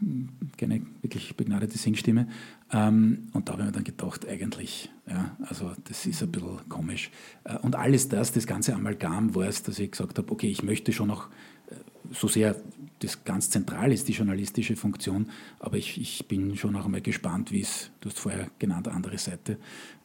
keine 0.56 0.80
wirklich 1.02 1.36
begnadete 1.36 1.76
Singstimme. 1.76 2.28
Ähm, 2.72 3.28
und 3.32 3.48
da 3.48 3.52
habe 3.52 3.62
ich 3.62 3.66
mir 3.66 3.72
dann 3.72 3.84
gedacht, 3.84 4.28
eigentlich, 4.28 4.90
ja, 5.08 5.36
also 5.42 5.72
das 5.88 6.06
ist 6.06 6.22
ein 6.22 6.30
bisschen 6.30 6.68
komisch. 6.68 7.10
Äh, 7.44 7.58
und 7.58 7.74
alles 7.74 8.08
das, 8.08 8.32
das 8.32 8.46
ganze 8.46 8.74
Amalgam 8.74 9.34
war 9.34 9.46
es, 9.46 9.62
dass 9.62 9.78
ich 9.78 9.90
gesagt 9.90 10.18
habe, 10.18 10.30
okay, 10.30 10.48
ich 10.48 10.62
möchte 10.62 10.92
schon 10.92 11.08
noch 11.08 11.28
äh, 11.70 11.74
so 12.12 12.28
sehr 12.28 12.56
das 13.00 13.24
ganz 13.24 13.50
zentral 13.50 13.92
ist, 13.92 14.08
die 14.08 14.12
journalistische 14.12 14.76
Funktion. 14.76 15.30
Aber 15.58 15.76
ich, 15.76 16.00
ich 16.00 16.28
bin 16.28 16.56
schon 16.56 16.76
auch 16.76 16.84
einmal 16.84 17.00
gespannt, 17.00 17.50
wie 17.50 17.62
es, 17.62 17.90
du 18.00 18.08
hast 18.08 18.18
vorher 18.20 18.50
genannt, 18.58 18.88
andere 18.88 19.18
Seite, 19.18 19.58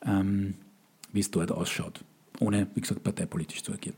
ähm, 0.03 0.55
wie 1.11 1.20
es 1.20 1.30
dort 1.30 1.51
ausschaut, 1.51 2.03
ohne, 2.39 2.68
wie 2.74 2.82
gesagt, 2.82 3.03
parteipolitisch 3.03 3.63
zu 3.63 3.74
agieren. 3.74 3.97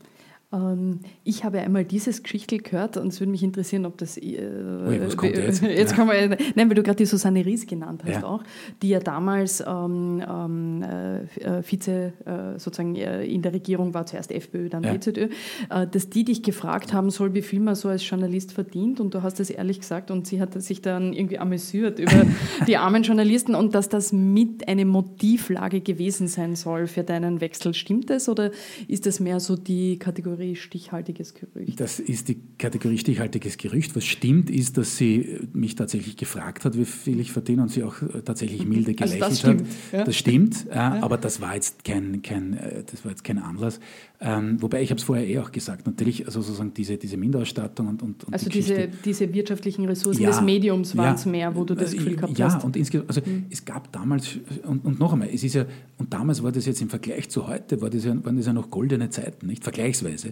Ähm, 0.50 1.00
ich 1.24 1.44
habe 1.44 1.60
einmal 1.60 1.84
dieses 1.84 2.22
Geschichtel 2.22 2.60
gehört 2.60 2.96
und 2.96 3.08
es 3.08 3.20
würde 3.20 3.30
mich 3.30 3.42
interessieren, 3.42 3.84
ob 3.84 3.98
das. 3.98 4.16
Äh, 4.16 4.40
Ui, 4.40 4.98
was 4.98 5.14
kommt 5.14 5.36
jetzt? 5.36 5.62
jetzt 5.62 5.96
ja. 5.96 6.06
wir, 6.06 6.38
nein, 6.54 6.68
weil 6.68 6.74
du 6.74 6.82
gerade 6.82 6.96
die 6.96 7.04
Susanne 7.04 7.44
Ries 7.44 7.66
genannt 7.66 8.02
hast 8.06 8.22
ja. 8.22 8.24
auch, 8.24 8.42
die 8.80 8.88
ja 8.88 8.98
damals 8.98 9.60
ähm, 9.60 10.22
ähm, 10.26 10.82
äh, 10.82 11.62
Vize 11.62 12.14
äh, 12.24 12.58
sozusagen 12.58 12.96
äh, 12.96 13.24
in 13.24 13.42
der 13.42 13.52
Regierung 13.52 13.92
war, 13.92 14.06
zuerst 14.06 14.32
FPÖ, 14.32 14.70
dann 14.70 14.84
ja. 14.84 14.96
DZÖ, 14.96 15.28
äh, 15.68 15.86
dass 15.86 16.08
die 16.08 16.24
dich 16.24 16.42
gefragt 16.42 16.94
haben 16.94 17.10
soll, 17.10 17.34
wie 17.34 17.42
viel 17.42 17.60
man 17.60 17.74
so 17.74 17.90
als 17.90 18.08
Journalist 18.08 18.52
verdient 18.52 19.00
und 19.00 19.12
du 19.12 19.22
hast 19.22 19.40
das 19.40 19.50
ehrlich 19.50 19.80
gesagt 19.80 20.10
und 20.10 20.26
sie 20.26 20.40
hat 20.40 20.60
sich 20.62 20.80
dann 20.80 21.12
irgendwie 21.12 21.38
amüsiert 21.38 21.98
über 21.98 22.24
die 22.66 22.78
armen 22.78 23.02
Journalisten 23.02 23.54
und 23.54 23.74
dass 23.74 23.90
das 23.90 24.14
mit 24.14 24.66
eine 24.66 24.86
Motivlage 24.86 25.82
gewesen 25.82 26.26
sein 26.26 26.56
soll 26.56 26.86
für 26.86 27.02
deinen 27.02 27.42
Wechsel. 27.42 27.74
Stimmt 27.74 28.08
das 28.08 28.30
oder 28.30 28.50
ist 28.86 29.04
das 29.04 29.20
mehr 29.20 29.40
so 29.40 29.54
die 29.54 29.98
Kategorie? 29.98 30.37
Kategorie 30.38 30.56
stichhaltiges 30.56 31.34
Gerücht. 31.34 31.80
Das 31.80 31.98
ist 31.98 32.28
die 32.28 32.40
Kategorie 32.58 32.98
stichhaltiges 32.98 33.58
Gerücht. 33.58 33.96
Was 33.96 34.04
stimmt, 34.04 34.50
ist, 34.50 34.76
dass 34.78 34.96
sie 34.96 35.40
mich 35.52 35.74
tatsächlich 35.74 36.16
gefragt 36.16 36.64
hat, 36.64 36.78
wie 36.78 36.84
viel 36.84 37.18
ich 37.18 37.32
verdiene 37.32 37.62
und 37.62 37.70
sie 37.70 37.82
auch 37.82 38.00
äh, 38.02 38.22
tatsächlich 38.22 38.64
milde 38.64 38.94
gelächelt 38.94 39.22
also 39.22 39.30
das 39.30 39.40
stimmt, 39.40 39.60
hat. 39.62 39.92
Ja? 39.92 40.04
Das 40.04 40.16
stimmt, 40.16 40.66
ja, 40.68 41.02
aber 41.02 41.16
das 41.16 41.40
war 41.40 41.54
jetzt 41.54 41.84
kein, 41.84 42.22
kein, 42.22 42.54
äh, 42.54 42.84
das 42.88 43.04
war 43.04 43.10
jetzt 43.10 43.24
kein 43.24 43.38
Anlass. 43.38 43.80
Ähm, 44.20 44.60
wobei 44.60 44.82
ich 44.82 44.90
habe 44.90 44.98
es 44.98 45.04
vorher 45.04 45.26
eh 45.26 45.38
auch 45.38 45.52
gesagt, 45.52 45.86
natürlich, 45.86 46.26
also 46.26 46.40
sozusagen 46.40 46.74
diese, 46.74 46.96
diese 46.96 47.16
Minderausstattung 47.16 47.86
und, 47.86 48.02
und, 48.02 48.24
und 48.24 48.32
Also 48.32 48.46
die 48.46 48.58
diese, 48.58 48.88
diese 49.04 49.32
wirtschaftlichen 49.32 49.84
Ressourcen 49.84 50.22
ja, 50.22 50.30
des 50.30 50.40
Mediums 50.40 50.96
waren 50.96 51.14
es 51.14 51.24
mehr, 51.24 51.54
wo 51.54 51.64
du 51.64 51.74
das 51.74 51.92
Gefühl 51.92 52.16
gehabt 52.16 52.36
ja, 52.36 52.46
hast. 52.46 52.54
Ja, 52.54 52.64
und 52.64 52.76
insgesamt, 52.76 53.08
also 53.08 53.20
mhm. 53.24 53.46
es 53.50 53.64
gab 53.64 53.92
damals, 53.92 54.38
und, 54.64 54.84
und 54.84 54.98
noch 54.98 55.12
einmal, 55.12 55.28
es 55.32 55.44
ist 55.44 55.54
ja, 55.54 55.66
und 55.98 56.12
damals 56.12 56.42
war 56.42 56.50
das 56.50 56.66
jetzt 56.66 56.82
im 56.82 56.90
Vergleich 56.90 57.28
zu 57.28 57.46
heute, 57.46 57.80
war 57.80 57.90
das 57.90 58.04
ja, 58.04 58.24
waren 58.24 58.36
das 58.36 58.46
ja 58.46 58.52
noch 58.52 58.70
goldene 58.70 59.08
Zeiten, 59.10 59.46
nicht 59.46 59.62
vergleichsweise. 59.62 60.27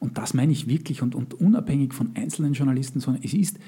Und 0.00 0.18
das 0.18 0.34
meine 0.34 0.52
ich 0.52 0.68
wirklich 0.68 1.02
und, 1.02 1.14
und 1.14 1.34
unabhängig 1.34 1.94
von 1.94 2.10
einzelnen 2.14 2.52
Journalisten, 2.52 3.00
sondern 3.00 3.22
es 3.22 3.34
ist 3.34 3.58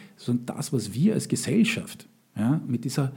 das, 0.46 0.72
was 0.72 0.94
wir 0.94 1.14
als 1.14 1.28
Gesellschaft 1.28 2.08
ja, 2.36 2.60
mit 2.66 2.84
dieser 2.84 3.12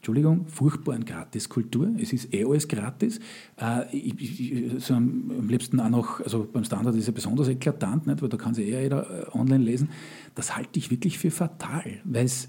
Entschuldigung, 0.00 0.46
furchtbaren 0.46 1.04
Gratiskultur. 1.04 1.90
Es 1.98 2.14
ist 2.14 2.32
eh 2.32 2.46
alles 2.46 2.68
gratis. 2.68 3.20
Äh, 3.60 3.94
ich, 3.94 4.40
ich, 4.40 4.82
so 4.82 4.94
am, 4.94 5.30
am, 5.38 5.48
liebsten 5.50 5.78
auch 5.78 5.90
noch, 5.90 6.20
also 6.20 6.48
beim 6.50 6.64
Standard 6.64 6.96
ist 6.96 7.06
ja 7.06 7.12
besonders 7.12 7.48
eklatant, 7.48 8.06
nicht, 8.06 8.22
weil 8.22 8.30
da 8.30 8.38
kann 8.38 8.54
sich 8.54 8.68
eh 8.68 8.80
jeder 8.82 9.28
äh, 9.28 9.36
online 9.36 9.62
lesen. 9.62 9.90
Das 10.34 10.56
halte 10.56 10.78
ich 10.78 10.90
wirklich 10.90 11.18
für 11.18 11.30
fatal, 11.30 12.00
weil 12.04 12.24
es 12.24 12.48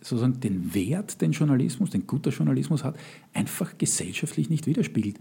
sozusagen 0.00 0.40
den 0.40 0.74
Wert, 0.74 1.20
den 1.20 1.30
Journalismus, 1.30 1.90
den 1.90 2.08
guter 2.08 2.30
Journalismus 2.30 2.82
hat, 2.82 2.96
einfach 3.32 3.78
gesellschaftlich 3.78 4.50
nicht 4.50 4.66
widerspiegelt. 4.66 5.20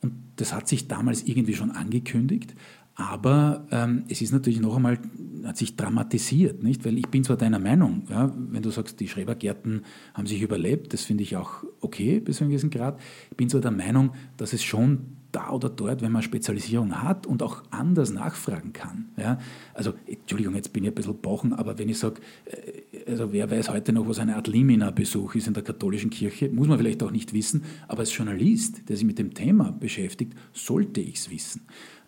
Und 0.00 0.14
das 0.36 0.54
hat 0.54 0.66
sich 0.66 0.88
damals 0.88 1.24
irgendwie 1.24 1.54
schon 1.54 1.72
angekündigt, 1.72 2.54
aber 2.94 3.66
ähm, 3.70 4.04
es 4.08 4.20
ist 4.20 4.32
natürlich 4.32 4.60
noch 4.60 4.76
einmal, 4.76 4.98
hat 5.44 5.56
sich 5.56 5.76
dramatisiert, 5.76 6.62
nicht? 6.62 6.84
Weil 6.84 6.98
ich 6.98 7.08
bin 7.08 7.24
zwar 7.24 7.36
deiner 7.36 7.58
Meinung, 7.58 8.04
ja, 8.10 8.32
wenn 8.36 8.62
du 8.62 8.70
sagst, 8.70 9.00
die 9.00 9.08
Schrebergärten 9.08 9.82
haben 10.14 10.26
sich 10.26 10.42
überlebt, 10.42 10.92
das 10.92 11.02
finde 11.02 11.22
ich 11.22 11.36
auch 11.36 11.64
okay 11.80 12.20
bis 12.20 12.36
zu 12.36 12.44
einem 12.44 12.50
gewissen 12.50 12.70
Grad. 12.70 13.00
Ich 13.30 13.36
bin 13.36 13.48
zwar 13.48 13.62
der 13.62 13.70
Meinung, 13.70 14.10
dass 14.36 14.52
es 14.52 14.62
schon 14.62 15.16
da 15.32 15.50
oder 15.50 15.70
dort, 15.70 16.02
wenn 16.02 16.12
man 16.12 16.22
Spezialisierung 16.22 17.02
hat 17.02 17.26
und 17.26 17.42
auch 17.42 17.62
anders 17.70 18.12
nachfragen 18.12 18.74
kann. 18.74 19.08
Ja? 19.16 19.38
Also, 19.72 19.94
Entschuldigung, 20.06 20.54
jetzt 20.54 20.74
bin 20.74 20.84
ich 20.84 20.90
ein 20.90 20.94
bisschen 20.94 21.16
bochen, 21.16 21.54
aber 21.54 21.78
wenn 21.78 21.88
ich 21.88 21.98
sage, 21.98 22.20
äh, 22.44 23.10
also 23.10 23.32
wer 23.32 23.50
weiß 23.50 23.70
heute 23.70 23.94
noch, 23.94 24.06
was 24.06 24.18
eine 24.18 24.36
Art 24.36 24.46
Limina-Besuch 24.46 25.34
ist 25.34 25.48
in 25.48 25.54
der 25.54 25.62
katholischen 25.62 26.10
Kirche, 26.10 26.50
muss 26.50 26.68
man 26.68 26.78
vielleicht 26.78 27.02
auch 27.02 27.10
nicht 27.10 27.32
wissen, 27.32 27.64
aber 27.88 28.00
als 28.00 28.14
Journalist, 28.14 28.88
der 28.88 28.96
sich 28.96 29.06
mit 29.06 29.18
dem 29.18 29.32
Thema 29.32 29.72
beschäftigt, 29.72 30.34
sollte 30.52 31.00
ich 31.00 31.16
es 31.16 31.30
wissen. 31.30 31.62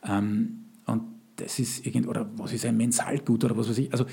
Ähm, 0.07 0.64
das 1.37 1.59
ist 1.59 1.85
irgend, 1.85 2.07
oder 2.07 2.31
was 2.37 2.53
ist 2.53 2.65
ein 2.65 2.77
Mensalgut 2.77 3.45
oder 3.45 3.57
was 3.57 3.69
weiß 3.69 3.79
ich. 3.79 3.93
Also 3.93 4.07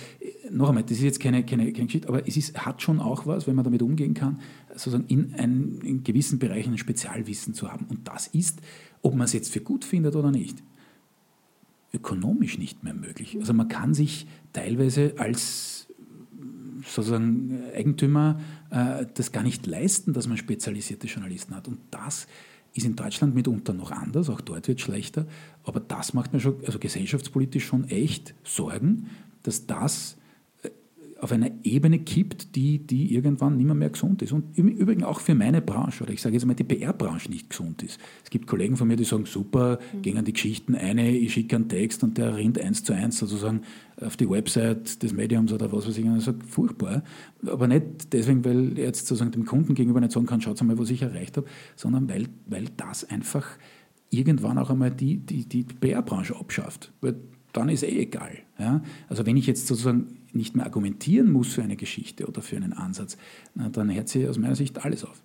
noch 0.49 0.69
einmal, 0.69 0.83
das 0.83 0.93
ist 0.93 1.03
jetzt 1.03 1.19
keine, 1.19 1.45
keine, 1.45 1.71
keine 1.71 1.85
Geschichte, 1.85 2.07
aber 2.07 2.27
es 2.27 2.35
ist, 2.35 2.57
hat 2.65 2.81
schon 2.81 2.99
auch 2.99 3.25
was, 3.25 3.47
wenn 3.47 3.55
man 3.55 3.63
damit 3.63 3.81
umgehen 3.81 4.13
kann, 4.13 4.39
sozusagen 4.69 5.05
in, 5.07 5.33
ein, 5.35 5.79
in 5.83 6.03
gewissen 6.03 6.39
Bereichen 6.39 6.73
ein 6.73 6.77
Spezialwissen 6.77 7.53
zu 7.53 7.71
haben. 7.71 7.85
Und 7.89 8.07
das 8.07 8.27
ist, 8.27 8.61
ob 9.01 9.15
man 9.15 9.25
es 9.25 9.33
jetzt 9.33 9.51
für 9.51 9.61
gut 9.61 9.85
findet 9.85 10.15
oder 10.15 10.31
nicht, 10.31 10.63
ökonomisch 11.93 12.57
nicht 12.57 12.83
mehr 12.83 12.93
möglich. 12.93 13.37
Also 13.39 13.53
man 13.53 13.67
kann 13.67 13.93
sich 13.93 14.27
teilweise 14.53 15.13
als 15.17 15.87
sozusagen 16.85 17.63
Eigentümer 17.75 18.39
äh, 18.71 19.05
das 19.13 19.31
gar 19.31 19.43
nicht 19.43 19.67
leisten, 19.67 20.13
dass 20.13 20.27
man 20.27 20.37
spezialisierte 20.37 21.07
Journalisten 21.07 21.55
hat. 21.55 21.67
Und 21.67 21.79
das 21.91 22.27
ist 22.73 22.85
in 22.85 22.95
Deutschland 22.95 23.35
mitunter 23.35 23.73
noch 23.73 23.91
anders, 23.91 24.29
auch 24.29 24.41
dort 24.41 24.67
wird 24.67 24.79
es 24.79 24.85
schlechter, 24.85 25.25
aber 25.63 25.79
das 25.79 26.13
macht 26.13 26.33
mir 26.33 26.39
schon, 26.39 26.55
also 26.65 26.79
gesellschaftspolitisch 26.79 27.65
schon 27.65 27.85
echt 27.89 28.33
Sorgen, 28.43 29.09
dass 29.43 29.67
das 29.67 30.17
auf 31.21 31.31
einer 31.31 31.51
Ebene 31.63 31.99
kippt, 31.99 32.55
die, 32.55 32.79
die 32.79 33.13
irgendwann 33.13 33.55
nicht 33.55 33.67
mehr, 33.67 33.75
mehr 33.75 33.91
gesund 33.91 34.23
ist. 34.23 34.31
Und 34.31 34.57
im 34.57 34.67
Übrigen 34.67 35.03
auch 35.03 35.19
für 35.19 35.35
meine 35.35 35.61
Branche, 35.61 36.03
oder 36.03 36.13
ich 36.13 36.21
sage 36.21 36.33
jetzt 36.33 36.45
mal, 36.45 36.55
die 36.55 36.63
PR-Branche 36.63 37.29
nicht 37.29 37.51
gesund 37.51 37.83
ist. 37.83 37.99
Es 38.23 38.31
gibt 38.31 38.47
Kollegen 38.47 38.75
von 38.75 38.87
mir, 38.87 38.95
die 38.95 39.03
sagen, 39.03 39.25
super, 39.25 39.77
mhm. 39.93 40.01
gehen 40.01 40.17
an 40.17 40.25
die 40.25 40.33
Geschichten 40.33 40.73
eine, 40.73 41.15
ich 41.15 41.33
schicke 41.33 41.55
einen 41.55 41.69
Text 41.69 42.01
und 42.03 42.17
der 42.17 42.35
rinnt 42.35 42.59
eins 42.59 42.83
zu 42.83 42.93
eins 42.93 43.19
sozusagen 43.19 43.61
auf 43.97 44.17
die 44.17 44.27
Website 44.27 45.03
des 45.03 45.13
Mediums 45.13 45.53
oder 45.53 45.71
was 45.71 45.87
weiß 45.87 45.95
ich. 45.99 46.05
Und 46.05 46.17
ich 46.17 46.23
sage, 46.23 46.39
furchtbar. 46.43 47.03
Aber 47.45 47.67
nicht 47.67 48.11
deswegen, 48.13 48.43
weil 48.43 48.75
er 48.79 48.85
jetzt 48.85 49.05
sozusagen 49.05 49.31
dem 49.31 49.45
Kunden 49.45 49.75
gegenüber 49.75 49.99
nicht 49.99 50.13
sagen 50.13 50.25
kann, 50.25 50.41
schaut 50.41 50.59
mal, 50.63 50.79
was 50.79 50.89
ich 50.89 51.03
erreicht 51.03 51.37
habe, 51.37 51.45
sondern 51.75 52.09
weil, 52.09 52.29
weil 52.47 52.65
das 52.77 53.07
einfach 53.07 53.45
irgendwann 54.09 54.57
auch 54.57 54.71
einmal 54.71 54.89
die, 54.89 55.17
die, 55.17 55.47
die 55.47 55.65
PR-Branche 55.65 56.35
abschafft. 56.35 56.91
Weil 56.99 57.15
dann 57.53 57.69
ist 57.69 57.83
eh 57.83 57.99
egal. 57.99 58.39
Ja? 58.57 58.81
Also 59.07 59.25
wenn 59.25 59.37
ich 59.37 59.45
jetzt 59.45 59.67
sozusagen 59.67 60.20
nicht 60.33 60.55
mehr 60.55 60.65
argumentieren 60.65 61.31
muss 61.31 61.53
für 61.53 61.63
eine 61.63 61.75
Geschichte 61.75 62.27
oder 62.27 62.41
für 62.41 62.55
einen 62.55 62.73
Ansatz, 62.73 63.17
dann 63.55 63.93
hört 63.93 64.09
sie 64.09 64.27
aus 64.27 64.37
meiner 64.37 64.55
Sicht 64.55 64.83
alles 64.83 65.03
auf. 65.03 65.21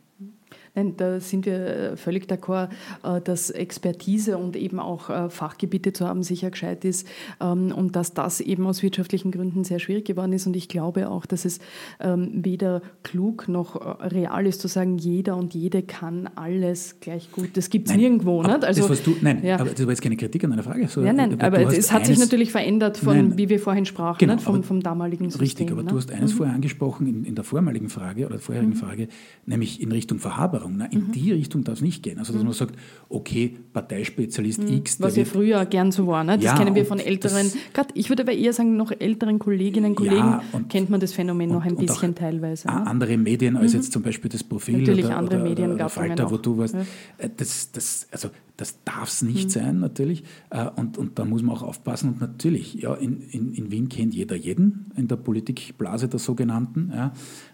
Nein, 0.76 0.94
da 0.96 1.20
sind 1.20 1.46
wir 1.46 1.94
völlig 1.96 2.26
d'accord, 2.26 2.68
äh, 3.02 3.20
dass 3.22 3.50
Expertise 3.50 4.38
und 4.38 4.56
eben 4.56 4.78
auch 4.78 5.10
äh, 5.10 5.30
Fachgebiete 5.30 5.92
zu 5.92 6.06
haben 6.06 6.22
sicher 6.22 6.50
gescheit 6.50 6.84
ist 6.84 7.08
ähm, 7.40 7.72
und 7.72 7.96
dass 7.96 8.12
das 8.12 8.40
eben 8.40 8.66
aus 8.66 8.82
wirtschaftlichen 8.82 9.30
Gründen 9.30 9.64
sehr 9.64 9.78
schwierig 9.78 10.04
geworden 10.04 10.34
ist. 10.34 10.46
Und 10.46 10.54
ich 10.54 10.68
glaube 10.68 11.08
auch, 11.08 11.24
dass 11.26 11.44
es 11.46 11.60
ähm, 11.98 12.30
weder 12.44 12.82
klug 13.02 13.48
noch 13.48 13.76
äh, 13.76 14.06
real 14.06 14.46
ist 14.46 14.60
zu 14.60 14.68
sagen, 14.68 14.98
jeder 14.98 15.36
und 15.36 15.54
jede 15.54 15.82
kann 15.82 16.28
alles 16.34 17.00
gleich 17.00 17.32
gut. 17.32 17.56
Das 17.56 17.70
gibt 17.70 17.88
es 17.88 17.96
nirgendwo. 17.96 18.42
Nicht? 18.42 18.64
Also, 18.64 18.86
das, 18.86 19.02
du, 19.02 19.16
nein, 19.22 19.42
ja. 19.42 19.58
aber 19.58 19.70
das 19.70 19.80
war 19.80 19.90
jetzt 19.90 20.02
keine 20.02 20.16
Kritik 20.16 20.44
an 20.44 20.50
deiner 20.50 20.62
Frage. 20.62 20.88
So, 20.88 21.02
ja, 21.02 21.12
nein, 21.12 21.40
aber 21.40 21.60
es 21.60 21.90
hat 21.90 22.04
sich 22.04 22.18
natürlich 22.18 22.50
verändert 22.50 22.98
von, 22.98 23.16
nein, 23.16 23.38
wie 23.38 23.48
wir 23.48 23.60
vorhin 23.60 23.86
sprachen, 23.86 24.18
genau, 24.18 24.34
nicht? 24.34 24.44
Vom, 24.44 24.62
vom 24.62 24.82
damaligen 24.82 25.30
System. 25.30 25.40
Richtig, 25.40 25.72
aber 25.72 25.82
ne? 25.82 25.90
du 25.90 25.96
hast 25.96 26.10
eines 26.10 26.32
mhm. 26.32 26.36
vorher 26.36 26.54
angesprochen 26.54 27.06
in, 27.06 27.24
in, 27.24 27.34
der 27.34 27.44
vormaligen 27.44 27.88
Frage 27.88 28.26
oder 28.26 28.34
der 28.34 28.40
vorherigen 28.40 28.72
mhm. 28.72 28.76
Frage, 28.76 29.08
nämlich 29.46 29.80
in 29.80 29.90
Richtung 29.90 30.18
Verhaberung. 30.18 30.65
Veränderung. 30.66 30.76
Na, 30.76 30.86
in 30.86 31.08
mhm. 31.08 31.12
die 31.12 31.32
Richtung 31.32 31.64
darf 31.64 31.76
es 31.76 31.80
nicht 31.82 32.02
gehen. 32.02 32.18
Also, 32.18 32.32
dass 32.32 32.42
mhm. 32.42 32.48
man 32.48 32.54
sagt, 32.54 32.74
okay, 33.08 33.56
Parteispezialist 33.72 34.62
mhm. 34.62 34.78
X. 34.78 35.00
Was 35.00 35.16
ja 35.16 35.24
früher 35.24 35.64
gern 35.66 35.92
so 35.92 36.06
war. 36.06 36.24
Ne? 36.24 36.36
Das 36.36 36.44
ja, 36.44 36.56
kennen 36.56 36.74
wir 36.74 36.84
von 36.84 36.98
älteren, 36.98 37.50
gerade 37.72 37.88
ich 37.94 38.08
würde 38.08 38.22
aber 38.22 38.32
eher 38.32 38.52
sagen, 38.52 38.76
noch 38.76 38.92
älteren 38.98 39.38
Kolleginnen 39.38 39.90
und 39.90 39.96
Kollegen 39.96 40.16
ja, 40.16 40.42
und, 40.52 40.68
kennt 40.68 40.90
man 40.90 41.00
das 41.00 41.12
Phänomen 41.12 41.50
und, 41.50 41.56
noch 41.56 41.64
ein 41.64 41.76
bisschen 41.76 42.14
teilweise. 42.14 42.68
Ne? 42.68 42.86
Andere 42.86 43.16
Medien 43.16 43.56
als 43.56 43.72
mhm. 43.72 43.80
jetzt 43.80 43.92
zum 43.92 44.02
Beispiel 44.02 44.30
das 44.30 44.44
Profil 44.44 44.78
natürlich 44.78 45.06
oder, 45.06 45.16
andere 45.16 45.40
oder, 45.40 45.48
Medien 45.48 45.72
oder 45.72 45.88
Falter, 45.88 46.30
wo 46.30 46.36
du 46.36 46.58
warst. 46.58 46.74
Äh, 46.74 47.30
das, 47.36 47.72
das, 47.72 48.06
also, 48.10 48.30
das 48.56 48.82
darf 48.84 49.08
es 49.08 49.22
nicht 49.22 49.44
mhm. 49.44 49.50
sein, 49.50 49.80
natürlich. 49.80 50.24
Äh, 50.50 50.66
und, 50.76 50.98
und 50.98 51.18
da 51.18 51.24
muss 51.24 51.42
man 51.42 51.56
auch 51.56 51.62
aufpassen. 51.62 52.10
Und 52.10 52.20
natürlich, 52.20 52.74
ja, 52.74 52.94
in, 52.94 53.20
in, 53.30 53.52
in 53.52 53.70
Wien 53.70 53.88
kennt 53.88 54.14
jeder 54.14 54.36
jeden, 54.36 54.92
in 54.96 55.08
der 55.08 55.16
Politikblase 55.16 56.08
der 56.08 56.18
sogenannten, 56.18 56.90
ja, 56.94 57.12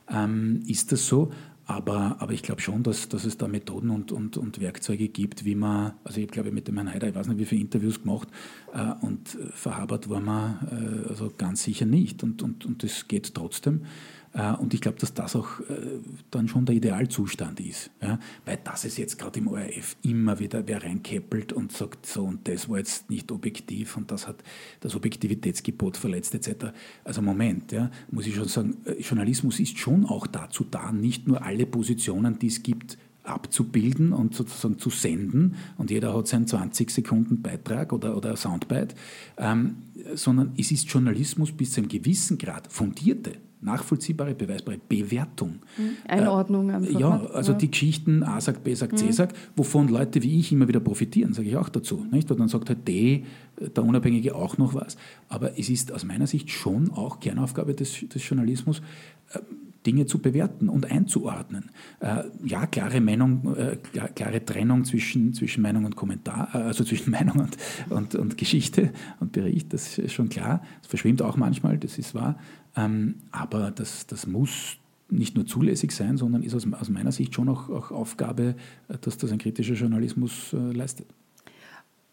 ähm, 0.08 0.62
ist 0.66 0.92
das 0.92 1.06
so. 1.06 1.30
Aber, 1.64 2.16
aber 2.18 2.32
ich 2.32 2.42
glaube 2.42 2.60
schon, 2.60 2.82
dass, 2.82 3.08
dass 3.08 3.24
es 3.24 3.38
da 3.38 3.46
Methoden 3.46 3.90
und, 3.90 4.10
und, 4.10 4.36
und 4.36 4.60
Werkzeuge 4.60 5.08
gibt, 5.08 5.44
wie 5.44 5.54
man, 5.54 5.92
also 6.02 6.20
ich 6.20 6.28
glaube 6.28 6.50
mit 6.50 6.66
dem 6.66 6.76
Herrn 6.76 6.92
Heider, 6.92 7.08
ich 7.08 7.14
weiß 7.14 7.28
nicht, 7.28 7.38
wie 7.38 7.44
viele 7.44 7.60
Interviews 7.60 8.02
gemacht 8.02 8.28
äh, 8.74 8.92
und 9.00 9.38
verhabert 9.52 10.08
war 10.10 10.20
man 10.20 11.04
äh, 11.06 11.08
also 11.08 11.32
ganz 11.36 11.62
sicher 11.62 11.86
nicht. 11.86 12.22
Und, 12.24 12.42
und, 12.42 12.66
und 12.66 12.82
das 12.82 13.06
geht 13.06 13.32
trotzdem. 13.34 13.82
Äh, 14.34 14.52
und 14.54 14.74
ich 14.74 14.80
glaube, 14.80 14.98
dass 14.98 15.14
das 15.14 15.36
auch 15.36 15.60
äh, 15.60 16.00
dann 16.30 16.48
schon 16.48 16.64
der 16.64 16.74
Idealzustand 16.74 17.60
ist. 17.60 17.90
Ja? 18.00 18.18
Weil 18.44 18.58
das 18.64 18.84
ist 18.84 18.98
jetzt 18.98 19.18
gerade 19.18 19.38
im 19.40 19.48
ORF 19.48 19.96
immer 20.02 20.38
wieder 20.38 20.66
wer 20.66 20.82
reinkeppelt 20.82 21.52
und 21.52 21.72
sagt, 21.72 22.06
so 22.06 22.24
und 22.24 22.48
das 22.48 22.68
war 22.68 22.78
jetzt 22.78 23.10
nicht 23.10 23.30
objektiv 23.30 23.96
und 23.96 24.10
das 24.10 24.26
hat 24.26 24.42
das 24.80 24.94
Objektivitätsgebot 24.94 25.96
verletzt 25.96 26.34
etc. 26.34 26.66
Also 27.04 27.22
Moment, 27.22 27.72
ja, 27.72 27.90
muss 28.10 28.26
ich 28.26 28.34
schon 28.34 28.48
sagen, 28.48 28.76
äh, 28.84 29.00
Journalismus 29.00 29.60
ist 29.60 29.78
schon 29.78 30.06
auch 30.06 30.26
dazu 30.26 30.64
da, 30.64 30.92
nicht 30.92 31.28
nur 31.28 31.42
alle 31.42 31.66
Positionen, 31.66 32.38
die 32.38 32.48
es 32.48 32.62
gibt, 32.62 32.98
abzubilden 33.24 34.12
und 34.12 34.34
sozusagen 34.34 34.80
zu 34.80 34.90
senden 34.90 35.54
und 35.78 35.92
jeder 35.92 36.12
hat 36.12 36.26
seinen 36.26 36.48
20 36.48 36.90
Sekunden 36.90 37.40
Beitrag 37.40 37.92
oder, 37.92 38.16
oder 38.16 38.34
Soundbite, 38.36 38.96
ähm, 39.38 39.76
sondern 40.14 40.54
es 40.56 40.72
ist 40.72 40.90
Journalismus 40.90 41.52
bis 41.52 41.70
zu 41.70 41.82
einem 41.82 41.88
gewissen 41.88 42.36
Grad 42.36 42.72
fundierte 42.72 43.36
nachvollziehbare, 43.62 44.34
beweisbare 44.34 44.78
Bewertung. 44.88 45.60
Mhm. 45.76 45.96
Einordnung 46.08 46.70
äh, 46.70 46.74
einfach. 46.74 47.00
Ja, 47.00 47.26
also 47.32 47.52
ja. 47.52 47.58
die 47.58 47.70
Geschichten 47.70 48.22
A 48.22 48.40
sagt, 48.40 48.64
B 48.64 48.74
sagt, 48.74 48.98
C 48.98 49.06
mhm. 49.06 49.12
sagt, 49.12 49.36
wovon 49.56 49.88
Leute 49.88 50.22
wie 50.22 50.38
ich 50.38 50.52
immer 50.52 50.68
wieder 50.68 50.80
profitieren, 50.80 51.32
sage 51.32 51.48
ich 51.48 51.56
auch 51.56 51.68
dazu. 51.68 52.04
Nicht? 52.10 52.28
Weil 52.28 52.36
dann 52.36 52.48
sagt 52.48 52.68
halt 52.68 52.86
D, 52.86 53.24
der 53.58 53.84
Unabhängige 53.84 54.34
auch 54.34 54.58
noch 54.58 54.74
was. 54.74 54.96
Aber 55.28 55.58
es 55.58 55.70
ist 55.70 55.92
aus 55.92 56.04
meiner 56.04 56.26
Sicht 56.26 56.50
schon 56.50 56.90
auch 56.90 57.20
Kernaufgabe 57.20 57.74
des, 57.74 58.06
des 58.08 58.28
Journalismus, 58.28 58.82
äh, 59.32 59.38
Dinge 59.86 60.06
zu 60.06 60.20
bewerten 60.20 60.68
und 60.68 60.90
einzuordnen. 60.90 61.70
Äh, 62.00 62.24
ja, 62.44 62.66
klare 62.66 63.00
Meinung, 63.00 63.56
äh, 63.56 63.76
klare 64.14 64.44
Trennung 64.44 64.84
zwischen, 64.84 65.34
zwischen 65.34 65.62
Meinung 65.62 65.84
und 65.84 65.96
Kommentar, 65.96 66.50
äh, 66.54 66.58
also 66.58 66.84
zwischen 66.84 67.10
Meinung 67.12 67.40
und, 67.40 67.56
und, 67.90 68.14
und 68.14 68.38
Geschichte 68.38 68.92
und 69.20 69.32
Bericht, 69.32 69.72
das 69.72 69.98
ist 69.98 70.12
schon 70.12 70.28
klar. 70.28 70.62
Das 70.80 70.88
verschwimmt 70.88 71.22
auch 71.22 71.36
manchmal, 71.36 71.78
das 71.78 71.98
ist 71.98 72.14
wahr. 72.14 72.38
Ähm, 72.76 73.16
aber 73.30 73.70
das, 73.70 74.06
das 74.06 74.26
muss 74.26 74.76
nicht 75.10 75.36
nur 75.36 75.46
zulässig 75.46 75.92
sein, 75.92 76.16
sondern 76.16 76.42
ist 76.42 76.54
aus, 76.54 76.66
aus 76.72 76.88
meiner 76.88 77.12
Sicht 77.12 77.34
schon 77.34 77.48
auch, 77.48 77.68
auch 77.68 77.90
Aufgabe, 77.90 78.54
äh, 78.88 78.98
dass 79.00 79.18
das 79.18 79.30
ein 79.30 79.38
kritischer 79.38 79.74
Journalismus 79.74 80.52
äh, 80.52 80.72
leistet. 80.72 81.06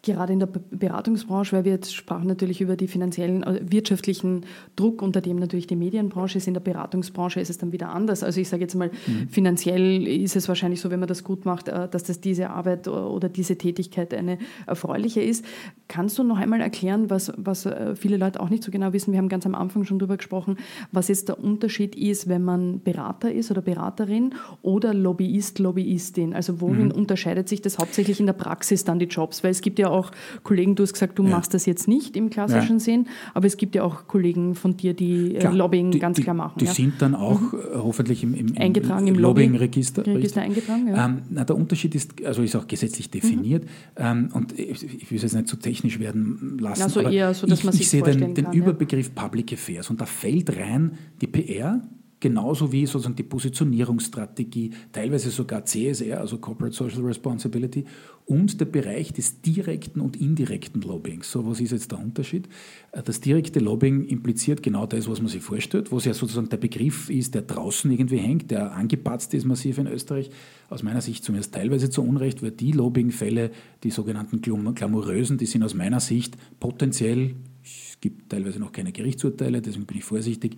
Gerade 0.02 0.32
in 0.32 0.38
der 0.38 0.46
Beratungsbranche, 0.46 1.54
weil 1.54 1.64
wir 1.66 1.72
jetzt 1.72 1.94
sprachen 1.94 2.26
natürlich 2.26 2.62
über 2.62 2.74
die 2.74 2.88
finanziellen, 2.88 3.42
äh, 3.42 3.60
wirtschaftlichen 3.62 4.46
Druck, 4.74 5.02
unter 5.02 5.20
dem 5.20 5.36
natürlich 5.36 5.66
die 5.66 5.76
Medienbranche 5.76 6.38
ist. 6.38 6.48
In 6.48 6.54
der 6.54 6.62
Beratungsbranche 6.62 7.38
ist 7.38 7.50
es 7.50 7.58
dann 7.58 7.70
wieder 7.72 7.90
anders. 7.90 8.22
Also 8.22 8.40
ich 8.40 8.48
sage 8.48 8.62
jetzt 8.62 8.74
mal, 8.74 8.88
mhm. 8.88 9.28
finanziell 9.28 10.06
ist 10.06 10.36
es 10.36 10.48
wahrscheinlich 10.48 10.80
so, 10.80 10.90
wenn 10.90 11.00
man 11.00 11.08
das 11.08 11.22
gut 11.22 11.44
macht, 11.44 11.68
äh, 11.68 11.86
dass 11.86 12.04
das 12.04 12.18
diese 12.22 12.48
Arbeit 12.48 12.88
oder 12.88 13.28
diese 13.28 13.58
Tätigkeit 13.58 14.14
eine 14.14 14.38
erfreuliche 14.66 15.20
ist. 15.20 15.44
Kannst 15.86 16.18
du 16.18 16.22
noch 16.22 16.38
einmal 16.38 16.62
erklären, 16.62 17.10
was, 17.10 17.30
was 17.36 17.66
äh, 17.66 17.94
viele 17.94 18.16
Leute 18.16 18.40
auch 18.40 18.48
nicht 18.48 18.62
so 18.62 18.70
genau 18.70 18.94
wissen? 18.94 19.12
Wir 19.12 19.18
haben 19.18 19.28
ganz 19.28 19.44
am 19.44 19.54
Anfang 19.54 19.84
schon 19.84 19.98
darüber 19.98 20.16
gesprochen, 20.16 20.56
was 20.92 21.08
jetzt 21.08 21.28
der 21.28 21.38
Unterschied 21.38 21.94
ist, 21.94 22.26
wenn 22.26 22.42
man 22.42 22.80
Berater 22.80 23.30
ist 23.30 23.50
oder 23.50 23.60
Beraterin 23.60 24.34
oder 24.62 24.94
Lobbyist, 24.94 25.58
Lobbyistin. 25.58 26.32
Also 26.32 26.62
worin 26.62 26.86
mhm. 26.86 26.92
unterscheidet 26.92 27.50
sich 27.50 27.60
das 27.60 27.76
hauptsächlich 27.76 28.18
in 28.18 28.24
der 28.24 28.32
Praxis 28.32 28.84
dann 28.84 28.98
die 28.98 29.04
Jobs? 29.04 29.44
Weil 29.44 29.50
es 29.50 29.60
gibt 29.60 29.78
ja 29.78 29.89
auch 29.90 30.10
Kollegen, 30.42 30.74
du 30.74 30.82
hast 30.82 30.92
gesagt, 30.92 31.18
du 31.18 31.24
ja. 31.24 31.30
machst 31.30 31.54
das 31.54 31.66
jetzt 31.66 31.88
nicht 31.88 32.16
im 32.16 32.30
klassischen 32.30 32.76
ja. 32.76 32.80
Sinn, 32.80 33.06
aber 33.34 33.46
es 33.46 33.56
gibt 33.56 33.74
ja 33.74 33.82
auch 33.82 34.06
Kollegen 34.06 34.54
von 34.54 34.76
dir, 34.76 34.94
die 34.94 35.34
äh, 35.34 35.38
klar, 35.38 35.52
Lobbying 35.52 35.90
die, 35.90 35.98
ganz 35.98 36.16
die, 36.16 36.22
klar 36.22 36.34
machen. 36.34 36.58
Die 36.58 36.66
ja. 36.66 36.72
sind 36.72 37.00
dann 37.00 37.14
auch 37.14 37.40
mhm. 37.40 37.58
Äh, 37.58 37.76
hoffentlich 37.76 38.22
im, 38.22 38.34
im, 38.34 38.56
eingetragen 38.56 39.06
im 39.06 39.16
Lobbying-Register. 39.16 40.06
Register 40.06 40.42
eingetragen, 40.42 40.88
ja. 40.88 41.06
Ähm, 41.06 41.22
na, 41.30 41.44
der 41.44 41.56
Unterschied 41.56 41.94
ist, 41.94 42.24
also 42.24 42.42
ist 42.42 42.56
auch 42.56 42.66
gesetzlich 42.66 43.10
definiert 43.10 43.64
mhm. 43.64 43.68
ähm, 43.96 44.28
und 44.32 44.58
ich, 44.58 44.82
ich 44.82 45.10
will 45.10 45.16
es 45.16 45.22
jetzt 45.22 45.34
nicht 45.34 45.48
zu 45.48 45.56
so 45.56 45.62
technisch 45.62 45.98
werden 45.98 46.58
lassen, 46.60 46.82
also 46.82 47.00
aber 47.00 47.10
eher 47.10 47.34
so, 47.34 47.46
dass 47.46 47.60
ich, 47.60 47.64
man 47.64 47.72
sich 47.72 47.82
ich 47.82 47.90
sehe 47.90 48.02
den, 48.02 48.34
den 48.34 48.52
Überbegriff 48.52 49.14
Public 49.14 49.52
Affairs 49.52 49.90
und 49.90 50.00
da 50.00 50.06
fällt 50.06 50.56
rein 50.56 50.92
die 51.20 51.26
PR, 51.26 51.82
genauso 52.20 52.70
wie 52.70 52.86
sozusagen 52.86 53.16
die 53.16 53.22
Positionierungsstrategie, 53.22 54.70
teilweise 54.92 55.30
sogar 55.30 55.64
CSR, 55.64 56.20
also 56.20 56.38
Corporate 56.38 56.76
Social 56.76 57.00
Responsibility, 57.00 57.86
und 58.26 58.60
der 58.60 58.66
Bereich 58.66 59.12
des 59.12 59.40
direkten 59.40 60.00
und 60.00 60.16
indirekten 60.16 60.82
Lobbyings. 60.82 61.32
So, 61.32 61.44
was 61.46 61.60
ist 61.60 61.72
jetzt 61.72 61.90
der 61.90 61.98
Unterschied? 61.98 62.48
Äh, 62.92 63.02
das 63.02 63.20
direkte 63.20 63.58
Lobbying 63.58 64.04
impliziert 64.04 64.62
genau 64.62 64.86
das, 64.86 65.08
was 65.08 65.20
man 65.20 65.28
sich 65.28 65.42
vorstellt, 65.42 65.90
wo 65.90 65.96
es 65.96 66.04
ja 66.04 66.14
sozusagen 66.14 66.48
der 66.48 66.58
Begriff 66.58 67.10
ist, 67.10 67.34
der 67.34 67.42
draußen 67.42 67.90
irgendwie 67.90 68.18
hängt, 68.18 68.52
der 68.52 68.72
angepatzt 68.72 69.34
ist 69.34 69.46
massiv 69.46 69.78
in 69.78 69.88
Österreich, 69.88 70.30
aus 70.68 70.84
meiner 70.84 71.00
Sicht 71.00 71.24
zumindest 71.24 71.54
teilweise 71.54 71.90
zu 71.90 72.02
Unrecht, 72.02 72.40
weil 72.42 72.52
die 72.52 72.70
Lobbyingfälle, 72.70 73.50
die 73.82 73.90
sogenannten 73.90 74.40
glamourösen, 74.40 75.36
die 75.36 75.46
sind 75.46 75.64
aus 75.64 75.74
meiner 75.74 75.98
Sicht 75.98 76.36
potenziell, 76.60 77.34
es 77.64 77.98
gibt 78.00 78.30
teilweise 78.30 78.60
noch 78.60 78.70
keine 78.70 78.92
Gerichtsurteile, 78.92 79.60
deswegen 79.60 79.86
bin 79.86 79.98
ich 79.98 80.04
vorsichtig, 80.04 80.56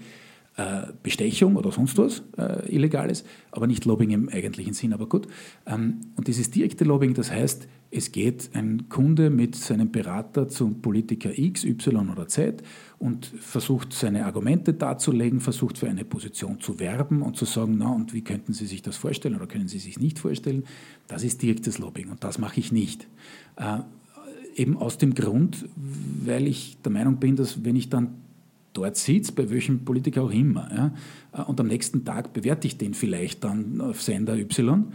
Bestechung 1.03 1.57
oder 1.57 1.73
sonst 1.73 1.97
was 1.97 2.23
äh, 2.37 2.75
Illegales, 2.75 3.25
aber 3.51 3.67
nicht 3.67 3.87
Lobbying 3.87 4.11
im 4.11 4.29
eigentlichen 4.29 4.75
Sinn, 4.75 4.93
aber 4.93 5.09
gut. 5.09 5.27
Ähm, 5.67 6.01
und 6.17 6.29
dieses 6.29 6.51
direkte 6.51 6.85
Lobbying, 6.85 7.15
das 7.15 7.31
heißt, 7.31 7.67
es 7.91 8.13
geht 8.13 8.51
ein 8.55 8.89
Kunde 8.89 9.31
mit 9.31 9.57
seinem 9.57 9.91
Berater 9.91 10.49
zum 10.49 10.83
Politiker 10.83 11.37
X, 11.37 11.65
Y 11.65 12.11
oder 12.11 12.29
Z 12.29 12.63
und 12.99 13.27
versucht 13.27 13.95
seine 13.95 14.27
Argumente 14.27 14.75
darzulegen, 14.75 15.41
versucht 15.41 15.79
für 15.79 15.89
eine 15.89 16.05
Position 16.05 16.61
zu 16.61 16.79
werben 16.79 17.23
und 17.23 17.37
zu 17.37 17.47
sagen, 17.47 17.77
na 17.79 17.91
und 17.91 18.13
wie 18.13 18.23
könnten 18.23 18.53
Sie 18.53 18.67
sich 18.67 18.83
das 18.83 18.97
vorstellen 18.97 19.37
oder 19.37 19.47
können 19.47 19.69
Sie 19.69 19.79
sich 19.79 19.99
nicht 19.99 20.19
vorstellen? 20.19 20.65
Das 21.09 21.25
ist 21.25 21.41
direktes 21.41 21.79
Lobbying 21.79 22.11
und 22.11 22.25
das 22.25 22.39
mache 22.39 22.61
ich 22.61 22.73
nicht. 22.73 23.09
Äh, 23.57 23.79
eben 24.55 24.77
aus 24.77 24.99
dem 24.99 25.15
Grund, 25.15 25.67
weil 26.25 26.47
ich 26.47 26.77
der 26.85 26.93
Meinung 26.93 27.17
bin, 27.17 27.37
dass 27.37 27.65
wenn 27.65 27.77
ich 27.77 27.89
dann 27.89 28.15
dort 28.73 28.97
sitzt, 28.97 29.35
bei 29.35 29.51
welchem 29.51 29.85
Politiker 29.85 30.23
auch 30.23 30.31
immer. 30.31 30.95
Ja, 31.35 31.45
und 31.45 31.61
am 31.61 31.67
nächsten 31.67 32.05
Tag 32.05 32.33
bewerte 32.33 32.67
ich 32.67 32.79
den 32.79 32.95
vielleicht 32.95 33.45
dann 33.45 33.81
auf 33.81 34.03
Sender 34.03 34.37
Y, 34.37 34.93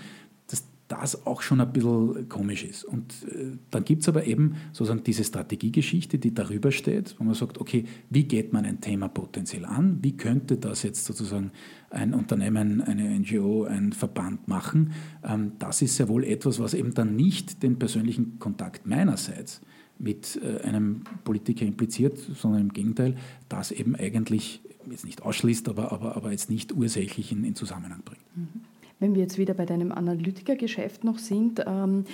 dass 0.48 0.66
das 0.88 1.26
auch 1.26 1.42
schon 1.42 1.62
ein 1.62 1.72
bisschen 1.72 2.30
komisch 2.30 2.64
ist. 2.64 2.86
Und 2.86 3.14
äh, 3.30 3.58
dann 3.72 3.84
gibt 3.84 4.02
es 4.02 4.10
aber 4.10 4.26
eben 4.26 4.56
sozusagen 4.72 5.04
diese 5.04 5.24
Strategiegeschichte, 5.24 6.18
die 6.18 6.34
darüber 6.34 6.72
steht, 6.72 7.16
wo 7.18 7.24
man 7.24 7.34
sagt, 7.34 7.60
okay, 7.60 7.86
wie 8.10 8.24
geht 8.24 8.54
man 8.54 8.66
ein 8.66 8.82
Thema 8.82 9.08
potenziell 9.08 9.66
an? 9.66 10.00
Wie 10.02 10.16
könnte 10.16 10.58
das 10.58 10.84
jetzt 10.84 11.06
sozusagen 11.06 11.52
ein 11.90 12.14
Unternehmen, 12.14 12.82
eine 12.82 13.20
NGO, 13.20 13.66
ein 13.66 13.94
Verband 13.94 14.48
machen? 14.48 14.94
Ähm, 15.24 15.54
das 15.60 15.82
ist 15.82 15.96
sehr 15.96 16.08
wohl 16.08 16.24
etwas, 16.24 16.60
was 16.60 16.74
eben 16.74 16.94
dann 16.94 17.16
nicht 17.16 17.64
den 17.64 17.78
persönlichen 17.80 18.40
Kontakt 18.40 18.86
meinerseits 18.86 19.62
mit 20.00 20.40
äh, 20.44 20.62
einem 20.62 21.04
Politiker 21.24 21.66
impliziert, 21.66 22.18
sondern 22.18 22.62
im 22.62 22.74
Gegenteil, 22.74 23.16
das 23.50 23.72
eben 23.72 23.96
eigentlich 23.96 24.62
jetzt 24.90 25.06
nicht 25.06 25.22
ausschließt, 25.22 25.68
aber, 25.70 25.92
aber, 25.92 26.16
aber 26.16 26.32
jetzt 26.32 26.50
nicht 26.50 26.74
ursächlich 26.74 27.32
in, 27.32 27.44
in 27.44 27.56
Zusammenhang 27.56 28.02
bringt. 28.04 28.22
Mhm. 28.36 28.67
Wenn 29.00 29.14
wir 29.14 29.22
jetzt 29.22 29.38
wieder 29.38 29.54
bei 29.54 29.66
deinem 29.66 29.92
Analytikergeschäft 29.92 31.04
noch 31.04 31.20
sind, 31.20 31.64
ähm, 31.68 32.06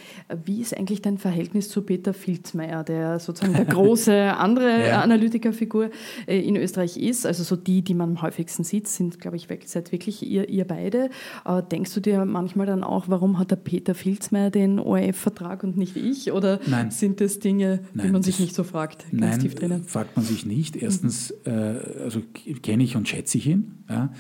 wie 0.44 0.60
ist 0.60 0.76
eigentlich 0.76 1.02
dein 1.02 1.18
Verhältnis 1.18 1.70
zu 1.70 1.82
Peter 1.82 2.14
Filzmeier, 2.14 2.84
der 2.84 3.20
sozusagen 3.20 3.54
der 3.54 3.66
große 3.74 4.34
andere 4.36 4.88
ja. 4.88 5.02
Analytikerfigur 5.02 5.92
äh, 6.28 6.40
in 6.40 6.58
Österreich 6.58 6.98
ist? 6.98 7.26
Also 7.26 7.44
so 7.44 7.56
die, 7.56 7.84
die 7.84 7.94
man 7.94 8.12
am 8.12 8.22
häufigsten 8.22 8.66
sieht, 8.66 8.90
sind, 8.90 9.22
glaube 9.22 9.38
ich, 9.38 9.48
seid 9.66 9.94
wirklich 9.94 10.30
ihr, 10.30 10.50
ihr 10.50 10.66
beide. 10.66 11.10
Äh, 11.46 11.64
denkst 11.64 11.94
du 11.94 12.02
dir 12.02 12.26
manchmal 12.26 12.66
dann 12.66 12.84
auch, 12.84 13.06
warum 13.08 13.40
hat 13.40 13.52
der 13.52 13.56
Peter 13.56 13.96
Filzmeier 13.96 14.50
den 14.50 14.78
ORF-Vertrag 14.80 15.64
und 15.64 15.78
nicht 15.78 15.96
ich? 15.96 16.34
Oder 16.34 16.60
Nein. 16.68 16.92
sind 16.92 17.22
das 17.22 17.40
Dinge, 17.40 17.80
Nein, 17.94 18.08
die 18.08 18.12
man 18.12 18.24
sich 18.24 18.40
nicht 18.40 18.54
so 18.54 18.66
fragt? 18.66 19.10
Ganz 19.10 19.22
Nein, 19.22 19.40
tief 19.40 19.56
drinnen? 19.56 19.86
fragt 19.86 20.18
man 20.18 20.26
sich 20.26 20.46
nicht. 20.46 20.76
Erstens, 20.76 21.34
mhm. 21.46 21.52
äh, 21.52 22.04
also 22.04 22.22
kenne 22.62 22.84
ich 22.84 22.98
und 22.98 23.08
schätze 23.08 23.38
ich 23.38 23.48
ihn. 23.48 23.86
Ja. 23.90 24.12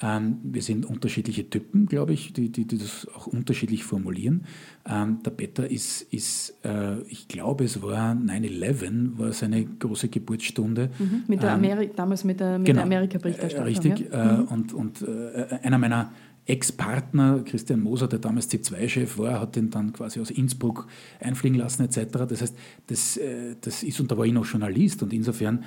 Ähm, 0.00 0.38
wir 0.44 0.62
sind 0.62 0.86
unterschiedliche 0.86 1.50
Typen, 1.50 1.86
glaube 1.86 2.12
ich, 2.12 2.32
die, 2.32 2.50
die, 2.50 2.66
die, 2.66 2.78
das 2.78 3.08
auch 3.14 3.26
unterschiedlich 3.26 3.82
formulieren. 3.82 4.44
Ähm, 4.88 5.20
der 5.24 5.32
Peter 5.32 5.68
ist, 5.68 6.02
ist 6.12 6.56
äh, 6.64 7.00
ich 7.08 7.26
glaube, 7.26 7.64
es 7.64 7.82
war 7.82 8.12
9-11, 8.12 9.18
war 9.18 9.32
seine 9.32 9.64
große 9.64 10.08
Geburtsstunde. 10.08 10.90
Mhm, 10.98 11.24
mit 11.26 11.42
der 11.42 11.54
ähm, 11.54 11.90
damals 11.96 12.22
mit 12.22 12.38
der, 12.38 12.58
mit 12.58 12.66
genau, 12.66 12.76
der 12.78 12.84
Amerika-Berichterstattung. 12.84 13.66
Äh, 13.66 13.68
richtig, 13.68 14.12
ja? 14.12 14.34
äh, 14.34 14.36
mhm. 14.38 14.44
und, 14.48 14.72
und 14.72 15.02
äh, 15.02 15.58
einer 15.62 15.78
meiner 15.78 16.12
Ex-Partner, 16.48 17.42
Christian 17.44 17.80
Moser, 17.80 18.08
der 18.08 18.18
damals 18.18 18.50
C2-Chef 18.50 19.18
war, 19.18 19.40
hat 19.40 19.54
den 19.54 19.70
dann 19.70 19.92
quasi 19.92 20.18
aus 20.18 20.30
Innsbruck 20.30 20.88
einfliegen 21.20 21.58
lassen 21.58 21.84
etc. 21.84 22.26
Das 22.28 22.40
heißt, 22.40 22.56
das, 22.86 23.16
äh, 23.18 23.54
das 23.60 23.82
ist, 23.82 24.00
und 24.00 24.10
da 24.10 24.16
war 24.16 24.24
ich 24.24 24.32
noch 24.32 24.46
Journalist 24.46 25.02
und 25.02 25.12
insofern, 25.12 25.64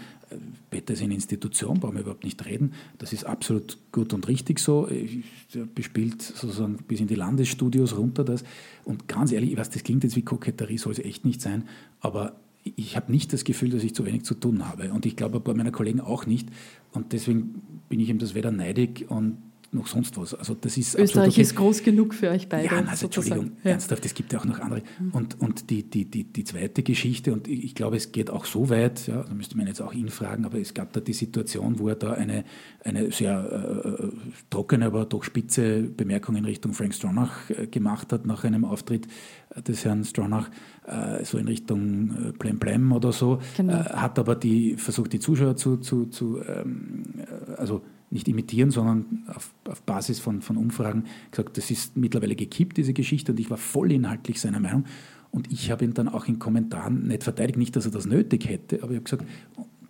Peter 0.70 0.94
ist 0.94 1.04
eine 1.04 1.14
Institution, 1.14 1.80
brauchen 1.80 1.96
wir 1.96 2.02
überhaupt 2.02 2.24
nicht 2.24 2.44
reden, 2.46 2.74
das 2.98 3.14
ist 3.14 3.26
absolut 3.26 3.78
gut 3.92 4.14
und 4.14 4.28
richtig 4.28 4.60
so, 4.60 4.88
er 4.88 5.66
bespielt 5.76 6.22
sozusagen 6.22 6.78
bis 6.88 7.00
in 7.00 7.08
die 7.08 7.16
Landesstudios 7.16 7.96
runter 7.96 8.24
das. 8.24 8.44
Und 8.84 9.08
ganz 9.08 9.32
ehrlich, 9.32 9.52
ich 9.52 9.58
weiß, 9.58 9.70
das 9.70 9.84
klingt 9.84 10.04
jetzt 10.04 10.16
wie 10.16 10.24
Koketterie, 10.24 10.78
soll 10.78 10.94
es 10.94 11.00
echt 11.00 11.26
nicht 11.26 11.42
sein, 11.42 11.66
aber 12.00 12.36
ich 12.64 12.96
habe 12.96 13.12
nicht 13.12 13.34
das 13.34 13.44
Gefühl, 13.44 13.70
dass 13.70 13.84
ich 13.84 13.96
zu 13.96 14.06
wenig 14.06 14.24
zu 14.24 14.36
tun 14.36 14.68
habe. 14.68 14.92
Und 14.92 15.06
ich 15.06 15.16
glaube 15.16 15.38
ein 15.38 15.44
paar 15.44 15.56
meiner 15.56 15.72
Kollegen 15.72 16.00
auch 16.00 16.26
nicht. 16.26 16.50
Und 16.92 17.12
deswegen 17.12 17.62
bin 17.90 18.00
ich 18.00 18.10
ihm 18.10 18.20
das 18.20 18.36
weder 18.36 18.52
neidig 18.52 19.10
und 19.10 19.38
noch 19.74 19.88
sonst 19.88 20.18
was. 20.18 20.34
Also 20.34 20.54
das 20.54 20.78
ist 20.78 20.96
Österreich 20.96 21.34
okay. 21.34 21.42
ist 21.42 21.56
groß 21.56 21.84
genug 21.84 22.14
für 22.14 22.30
euch 22.30 22.50
beide. 22.50 22.76
Ja, 22.76 22.84
also 22.84 23.06
Entschuldigung, 23.06 23.54
ja. 23.64 23.72
ernsthaft, 23.72 24.06
es 24.06 24.14
gibt 24.14 24.34
ja 24.34 24.40
auch 24.40 24.46
noch 24.46 24.60
andere. 24.60 24.84
Und, 25.14 25.40
und 25.40 25.70
die, 25.70 25.84
die, 25.84 26.06
die, 26.06 26.26
die 26.26 26.44
zweite 26.44 26.84
Geschichte, 26.84 27.32
und 27.32 27.48
ich 27.48 27.74
glaube, 27.74 27.96
es 27.96 28.12
geht 28.12 28.30
auch 28.30 28.46
so 28.46 28.70
weit, 28.70 29.08
ja, 29.08 29.24
da 29.24 29.34
müsste 29.34 29.56
man 29.56 29.68
jetzt 29.68 29.82
auch 29.82 29.94
ihn 29.94 30.10
fragen, 30.10 30.44
aber 30.46 30.60
es 30.60 30.74
gab 30.74 30.92
da 30.92 31.00
die 31.00 31.14
Situation, 31.14 31.80
wo 31.80 31.88
er 31.88 31.96
da 31.96 32.12
eine, 32.12 32.44
eine 32.84 33.12
sehr 33.12 34.02
äh, 34.02 34.08
trockene, 34.50 34.86
aber 34.86 35.06
doch 35.06 35.24
spitze 35.24 35.84
Bemerkung 35.84 36.36
in 36.36 36.44
Richtung 36.44 36.74
Frank 36.74 36.94
Stronach 36.94 37.50
äh, 37.50 37.68
gemacht 37.68 38.12
hat 38.12 38.26
nach 38.26 38.44
einem 38.44 38.66
Auftritt 38.66 39.08
des 39.56 39.86
Herrn 39.86 40.04
Stronach, 40.04 40.50
äh, 40.86 41.24
so 41.24 41.38
in 41.38 41.48
Richtung 41.48 42.30
äh, 42.30 42.32
Plem 42.34 42.60
Plem 42.60 42.92
oder 42.92 43.14
so, 43.14 43.40
genau. 43.56 43.74
Äh, 43.74 43.84
hat 43.86 44.20
aber 44.20 44.36
die, 44.36 44.76
versucht, 44.76 45.14
die 45.14 45.20
Zuschauer 45.20 45.56
zu, 45.56 45.78
zu, 45.78 46.08
zu 46.08 46.42
ähm, 46.46 47.04
äh, 47.18 47.54
also 47.54 47.84
nicht 48.12 48.28
imitieren, 48.28 48.72
sondern 48.72 49.24
auf, 49.28 49.54
auf 49.68 49.82
Basis 49.82 50.20
von, 50.20 50.42
von 50.42 50.58
Umfragen 50.58 51.06
gesagt, 51.32 51.58
das 51.58 51.72
ist 51.72 51.98
mittlerweile 51.98 52.36
gekippt, 52.36 52.78
diese 52.78 52.94
Geschichte, 52.94 53.32
und 53.32 53.40
ich 53.40 53.50
war 53.50 53.58
voll 53.58 53.92
inhaltlich 53.92 54.40
seiner 54.40 54.60
Meinung. 54.60 54.86
Und 55.32 55.52
ich 55.52 55.72
habe 55.72 55.86
ihn 55.86 55.94
dann 55.94 56.10
auch 56.10 56.28
in 56.28 56.40
Kommentaren 56.40 57.08
nicht 57.08 57.24
verteidigt, 57.24 57.58
nicht, 57.58 57.76
dass 57.76 57.86
er 57.86 57.92
das 57.92 58.06
nötig 58.06 58.48
hätte, 58.48 58.84
aber 58.84 58.92
ich 58.92 58.98
habe 58.98 59.04
gesagt, 59.04 59.26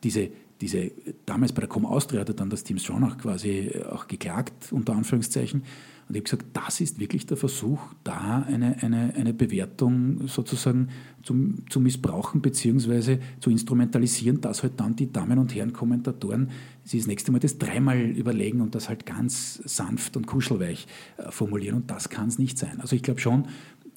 diese, 0.04 0.30
diese, 0.62 0.92
damals 1.26 1.52
bei 1.54 1.62
der 1.62 1.70
Com 1.70 1.86
Austria 1.86 2.22
hat 2.22 2.40
dann 2.40 2.50
das 2.50 2.64
Team 2.64 2.78
Stronach 2.78 3.18
quasi 3.18 3.72
auch 3.90 4.08
geklagt, 4.08 4.72
unter 4.72 4.96
Anführungszeichen. 4.96 5.64
Und 6.08 6.16
ich 6.16 6.20
habe 6.20 6.24
gesagt, 6.24 6.46
das 6.54 6.82
ist 6.82 7.00
wirklich 7.00 7.26
der 7.26 7.38
Versuch, 7.38 7.80
da 8.04 8.46
eine, 8.48 8.82
eine, 8.84 9.14
eine 9.16 9.34
Bewertung 9.34 10.28
sozusagen 10.28 10.90
zu, 11.24 11.56
zu 11.70 11.80
missbrauchen 11.80 12.42
bzw. 12.42 13.20
zu 13.40 13.50
instrumentalisieren, 13.50 14.42
dass 14.42 14.62
halt 14.62 14.80
dann 14.80 14.96
die 14.96 15.12
Damen 15.12 15.40
und 15.40 15.56
Herren 15.56 15.74
Kommentatoren 15.74 16.50
sie 16.84 16.98
das 16.98 17.08
nächste 17.08 17.32
Mal 17.32 17.40
das 17.40 17.58
dreimal 17.58 18.00
überlegen 18.00 18.62
und 18.62 18.76
das 18.76 18.90
halt 18.90 19.06
ganz 19.06 19.62
sanft 19.66 20.18
und 20.18 20.28
kuschelweich 20.28 20.88
äh, 21.18 21.32
formulieren. 21.32 21.76
Und 21.76 21.92
das 21.92 22.10
kann 22.10 22.28
es 22.28 22.40
nicht 22.40 22.58
sein. 22.58 22.82
Also 22.82 22.96
ich 22.96 23.04
glaube 23.04 23.20
schon, 23.20 23.48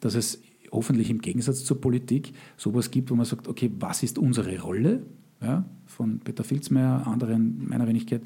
dass 0.01 0.15
es 0.15 0.43
hoffentlich 0.71 1.11
im 1.11 1.21
Gegensatz 1.21 1.65
zur 1.65 1.81
Politik 1.81 2.33
sowas 2.57 2.91
gibt, 2.91 3.11
wo 3.11 3.15
man 3.15 3.27
sagt, 3.27 3.49
okay, 3.49 3.71
was 3.79 4.03
ist 4.03 4.19
unsere 4.19 4.59
Rolle? 4.61 5.03
Ja, 5.41 5.69
von 5.87 6.21
Peter 6.21 6.43
Filzmeier, 6.43 7.07
anderen 7.07 7.69
meiner 7.69 7.87
Wenigkeit. 7.87 8.23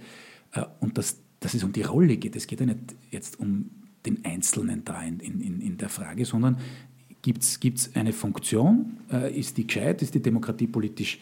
Äh, 0.53 0.65
und 0.81 0.99
das 0.99 1.19
dass 1.41 1.55
es 1.55 1.65
um 1.65 1.73
die 1.73 1.83
Rolle 1.83 2.17
geht. 2.17 2.37
Es 2.37 2.47
geht 2.47 2.61
ja 2.61 2.67
nicht 2.67 2.97
jetzt 3.11 3.39
um 3.39 3.71
den 4.07 4.25
Einzelnen 4.25 4.85
da 4.85 5.03
in, 5.03 5.21
in, 5.21 5.61
in 5.61 5.77
der 5.77 5.89
Frage, 5.89 6.25
sondern 6.25 6.59
gibt 7.23 7.43
es 7.43 7.95
eine 7.95 8.13
Funktion, 8.13 8.99
äh, 9.11 9.39
ist 9.39 9.57
die 9.57 9.67
gescheit, 9.67 10.03
ist 10.03 10.15
die 10.15 10.23
Demokratie 10.23 10.67
politisch 10.67 11.19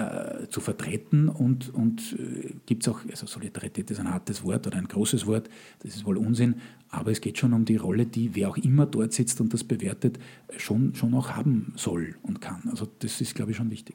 äh, 0.00 0.48
zu 0.48 0.60
vertreten 0.60 1.28
und, 1.28 1.72
und 1.74 2.16
äh, 2.18 2.54
gibt 2.64 2.82
es 2.82 2.88
auch, 2.88 3.00
also 3.10 3.26
Solidarität 3.26 3.90
ist 3.90 4.00
ein 4.00 4.10
hartes 4.10 4.42
Wort 4.44 4.66
oder 4.66 4.78
ein 4.78 4.88
großes 4.88 5.26
Wort, 5.26 5.50
das 5.82 5.94
ist 5.94 6.06
wohl 6.06 6.16
Unsinn, 6.16 6.56
aber 6.88 7.10
es 7.10 7.20
geht 7.20 7.36
schon 7.36 7.52
um 7.52 7.64
die 7.66 7.76
Rolle, 7.76 8.06
die 8.06 8.34
wer 8.34 8.48
auch 8.48 8.56
immer 8.56 8.86
dort 8.86 9.12
sitzt 9.12 9.40
und 9.40 9.52
das 9.52 9.62
bewertet, 9.62 10.18
schon, 10.56 10.94
schon 10.94 11.12
auch 11.14 11.32
haben 11.32 11.74
soll 11.76 12.16
und 12.22 12.40
kann. 12.40 12.62
Also 12.70 12.88
das 13.00 13.20
ist, 13.20 13.34
glaube 13.34 13.50
ich, 13.50 13.58
schon 13.58 13.70
wichtig. 13.70 13.94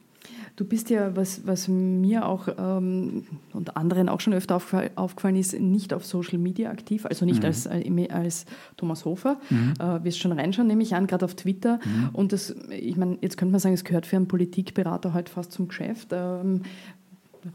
Du 0.55 0.63
bist 0.63 0.89
ja, 0.89 1.15
was, 1.15 1.45
was 1.45 1.67
mir 1.67 2.25
auch 2.25 2.47
ähm, 2.57 3.23
und 3.53 3.75
anderen 3.75 4.07
auch 4.07 4.21
schon 4.21 4.33
öfter 4.33 4.61
aufgefallen 4.95 5.35
ist, 5.35 5.59
nicht 5.59 5.93
auf 5.93 6.05
Social 6.05 6.37
Media 6.37 6.69
aktiv, 6.69 7.05
also 7.05 7.25
nicht 7.25 7.41
mhm. 7.41 7.45
als, 7.45 7.65
äh, 7.65 8.07
als 8.09 8.45
Thomas 8.77 9.03
Hofer. 9.03 9.37
Mhm. 9.49 9.73
Äh, 9.79 10.03
wirst 10.03 10.19
schon 10.19 10.31
reinschauen, 10.31 10.67
nehme 10.67 10.83
ich 10.83 10.95
an, 10.95 11.07
gerade 11.07 11.25
auf 11.25 11.35
Twitter. 11.35 11.79
Mhm. 11.83 12.09
Und 12.13 12.31
das, 12.31 12.55
ich 12.69 12.95
meine, 12.95 13.17
jetzt 13.21 13.37
könnte 13.37 13.51
man 13.51 13.59
sagen, 13.59 13.75
es 13.75 13.83
gehört 13.83 14.05
für 14.05 14.15
einen 14.15 14.27
Politikberater 14.27 15.13
heute 15.13 15.31
fast 15.31 15.51
zum 15.51 15.67
Geschäft. 15.67 16.09
Ähm, 16.11 16.61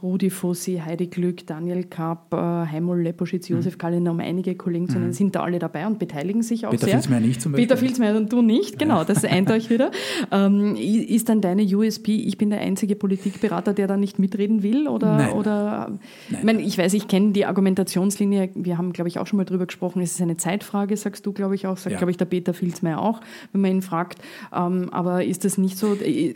Rudi 0.02 0.30
Fossi, 0.30 0.80
Heidi 0.84 1.08
Glück, 1.08 1.46
Daniel 1.46 1.84
Kapp, 1.84 2.32
äh, 2.32 2.36
Heimol 2.36 3.02
Leposchitz, 3.02 3.50
mhm. 3.50 3.56
Josef 3.56 3.76
Kalliner, 3.76 4.12
um 4.12 4.20
einige 4.20 4.54
Kollegen 4.54 4.88
zu 4.88 4.94
nennen, 4.94 5.08
mhm. 5.08 5.14
sind 5.14 5.34
da 5.34 5.42
alle 5.42 5.58
dabei 5.58 5.86
und 5.86 5.98
beteiligen 5.98 6.42
sich 6.42 6.66
auch 6.66 6.70
Peter 6.70 6.86
sehr. 6.86 6.94
Peter 6.94 7.02
Filzmeier 7.02 7.20
nicht 7.20 7.42
zum 7.42 7.52
Beispiel. 7.52 7.66
Peter 7.66 7.76
Filzmeier 7.76 8.16
und 8.16 8.32
du 8.32 8.40
nicht, 8.40 8.78
genau, 8.78 9.02
das 9.02 9.24
eint 9.24 9.50
euch 9.50 9.68
wieder. 9.68 9.90
Ähm, 10.30 10.76
ist 10.76 11.28
dann 11.28 11.40
deine 11.40 11.62
USP, 11.62 12.14
ich 12.14 12.38
bin 12.38 12.50
der 12.50 12.60
einzige 12.60 12.94
Politikberater, 12.94 13.74
der 13.74 13.88
da 13.88 13.96
nicht 13.96 14.18
mitreden 14.18 14.62
will? 14.62 14.86
Oder, 14.86 15.16
Nein. 15.16 15.32
oder 15.32 15.88
Nein. 15.88 16.38
Ich, 16.38 16.44
meine, 16.44 16.62
ich 16.62 16.78
weiß, 16.78 16.94
ich 16.94 17.08
kenne 17.08 17.32
die 17.32 17.46
Argumentationslinie, 17.46 18.50
wir 18.54 18.78
haben, 18.78 18.92
glaube 18.92 19.08
ich, 19.08 19.18
auch 19.18 19.26
schon 19.26 19.38
mal 19.38 19.44
drüber 19.44 19.66
gesprochen, 19.66 20.02
es 20.02 20.12
ist 20.12 20.22
eine 20.22 20.36
Zeitfrage, 20.36 20.96
sagst 20.96 21.26
du, 21.26 21.32
glaube 21.32 21.56
ich, 21.56 21.66
auch, 21.66 21.76
sagt, 21.76 21.92
ja. 21.92 21.98
glaube 21.98 22.12
ich, 22.12 22.16
der 22.16 22.26
Peter 22.26 22.54
Filzmeier 22.54 23.00
auch, 23.00 23.20
wenn 23.52 23.60
man 23.60 23.70
ihn 23.72 23.82
fragt. 23.82 24.20
Ähm, 24.54 24.88
aber 24.92 25.24
ist 25.24 25.44
das 25.44 25.58
nicht 25.58 25.76
so, 25.76 25.94
äh, 25.94 26.34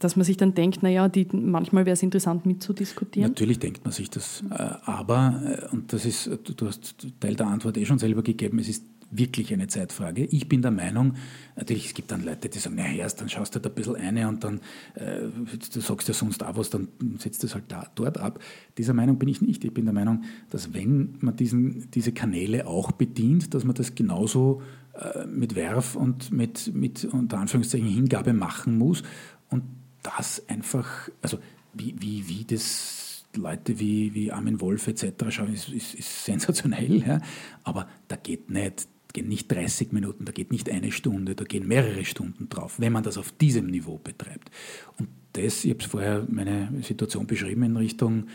dass 0.00 0.16
man 0.16 0.24
sich 0.24 0.38
dann 0.38 0.54
denkt, 0.54 0.82
naja, 0.82 1.08
die, 1.08 1.26
manchmal 1.32 1.84
wäre 1.84 1.92
es 1.92 2.02
interessant 2.02 2.46
mitzudiskutieren? 2.46 2.85
Natürlich 3.22 3.58
denkt 3.58 3.84
man 3.84 3.92
sich 3.92 4.10
das. 4.10 4.44
Äh, 4.50 4.54
aber, 4.84 5.68
äh, 5.70 5.74
und 5.74 5.92
das 5.92 6.04
ist, 6.04 6.30
du 6.56 6.66
hast 6.66 7.06
Teil 7.20 7.34
der 7.34 7.46
Antwort 7.46 7.76
eh 7.76 7.84
schon 7.84 7.98
selber 7.98 8.22
gegeben, 8.22 8.58
es 8.58 8.68
ist 8.68 8.84
wirklich 9.10 9.52
eine 9.52 9.68
Zeitfrage. 9.68 10.24
Ich 10.24 10.48
bin 10.48 10.62
der 10.62 10.70
Meinung, 10.70 11.14
natürlich, 11.54 11.86
es 11.86 11.94
gibt 11.94 12.10
dann 12.10 12.24
Leute, 12.24 12.48
die 12.48 12.58
sagen, 12.58 12.76
na 12.76 12.86
erst, 12.86 13.20
dann 13.20 13.28
schaust 13.28 13.54
du 13.54 13.60
da 13.60 13.68
ein 13.68 13.74
bisschen 13.74 13.96
eine 13.96 14.28
und 14.28 14.42
dann 14.42 14.60
äh, 14.94 15.28
du 15.72 15.80
sagst 15.80 16.08
ja 16.08 16.14
sonst 16.14 16.42
auch 16.42 16.56
was, 16.56 16.70
dann 16.70 16.88
setzt 17.18 17.44
das 17.44 17.54
halt 17.54 17.64
da, 17.68 17.90
dort 17.94 18.18
ab. 18.18 18.40
Dieser 18.78 18.94
Meinung 18.94 19.18
bin 19.18 19.28
ich 19.28 19.40
nicht. 19.40 19.64
Ich 19.64 19.72
bin 19.72 19.84
der 19.84 19.94
Meinung, 19.94 20.24
dass 20.50 20.74
wenn 20.74 21.16
man 21.20 21.36
diesen, 21.36 21.90
diese 21.92 22.12
Kanäle 22.12 22.66
auch 22.66 22.92
bedient, 22.92 23.54
dass 23.54 23.64
man 23.64 23.74
das 23.74 23.94
genauso 23.94 24.62
äh, 24.94 25.26
mit 25.26 25.54
Werf 25.54 25.94
und 25.94 26.32
mit, 26.32 26.74
mit 26.74 27.04
unter 27.04 27.38
Anführungszeichen 27.38 27.88
Hingabe 27.88 28.32
machen 28.32 28.76
muss 28.76 29.02
und 29.50 29.62
das 30.02 30.48
einfach, 30.48 31.10
also 31.22 31.38
wie, 31.76 31.94
wie, 31.98 32.28
wie 32.28 32.44
das 32.44 33.24
Leute 33.36 33.78
wie, 33.78 34.14
wie 34.14 34.32
Armin 34.32 34.60
Wolf 34.60 34.88
etc. 34.88 35.12
schauen, 35.28 35.52
ist, 35.52 35.68
ist, 35.68 35.94
ist 35.94 36.24
sensationell. 36.24 37.02
Ja? 37.06 37.20
Aber 37.64 37.88
da 38.08 38.16
geht 38.16 38.50
nicht, 38.50 38.88
gehen 39.12 39.28
nicht 39.28 39.50
30 39.50 39.92
Minuten, 39.92 40.24
da 40.24 40.32
geht 40.32 40.52
nicht 40.52 40.70
eine 40.70 40.92
Stunde, 40.92 41.34
da 41.34 41.44
gehen 41.44 41.66
mehrere 41.66 42.04
Stunden 42.04 42.48
drauf, 42.48 42.78
wenn 42.78 42.92
man 42.92 43.02
das 43.02 43.18
auf 43.18 43.32
diesem 43.32 43.66
Niveau 43.66 43.98
betreibt. 43.98 44.50
Und 44.98 45.08
das, 45.32 45.64
ich 45.64 45.70
habe 45.70 45.84
vorher 45.84 46.26
meine 46.28 46.70
Situation 46.82 47.26
beschrieben 47.26 47.62
in 47.62 47.76
Richtung, 47.76 48.26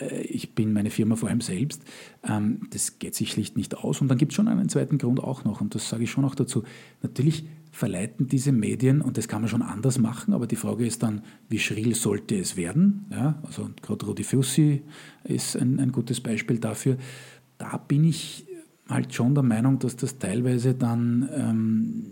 äh, 0.00 0.22
ich 0.22 0.54
bin 0.54 0.72
meine 0.72 0.90
Firma 0.90 1.16
vor 1.16 1.28
allem 1.28 1.40
selbst, 1.40 1.82
ähm, 2.22 2.68
das 2.70 2.98
geht 2.98 3.14
sich 3.14 3.32
schlicht 3.32 3.56
nicht 3.56 3.76
aus. 3.76 4.00
Und 4.00 4.08
dann 4.08 4.18
gibt 4.18 4.32
es 4.32 4.36
schon 4.36 4.48
einen 4.48 4.68
zweiten 4.68 4.98
Grund 4.98 5.20
auch 5.20 5.44
noch, 5.44 5.60
und 5.60 5.74
das 5.74 5.88
sage 5.88 6.04
ich 6.04 6.10
schon 6.10 6.24
auch 6.24 6.34
dazu. 6.34 6.62
Natürlich 7.02 7.44
verleiten 7.74 8.28
diese 8.28 8.52
Medien, 8.52 9.02
und 9.02 9.18
das 9.18 9.26
kann 9.26 9.42
man 9.42 9.48
schon 9.48 9.62
anders 9.62 9.98
machen, 9.98 10.32
aber 10.32 10.46
die 10.46 10.56
Frage 10.56 10.86
ist 10.86 11.02
dann, 11.02 11.22
wie 11.48 11.58
schrill 11.58 11.94
sollte 11.94 12.36
es 12.36 12.56
werden? 12.56 13.06
Ja, 13.10 13.42
also 13.42 13.68
gerade 13.82 14.06
Rudi 14.06 14.22
Fussi 14.22 14.82
ist 15.24 15.56
ein, 15.56 15.80
ein 15.80 15.90
gutes 15.90 16.20
Beispiel 16.20 16.58
dafür. 16.58 16.96
Da 17.58 17.76
bin 17.76 18.04
ich 18.04 18.46
halt 18.88 19.12
schon 19.12 19.34
der 19.34 19.42
Meinung, 19.42 19.80
dass 19.80 19.96
das 19.96 20.18
teilweise 20.18 20.74
dann 20.74 21.28
ähm, 21.34 22.04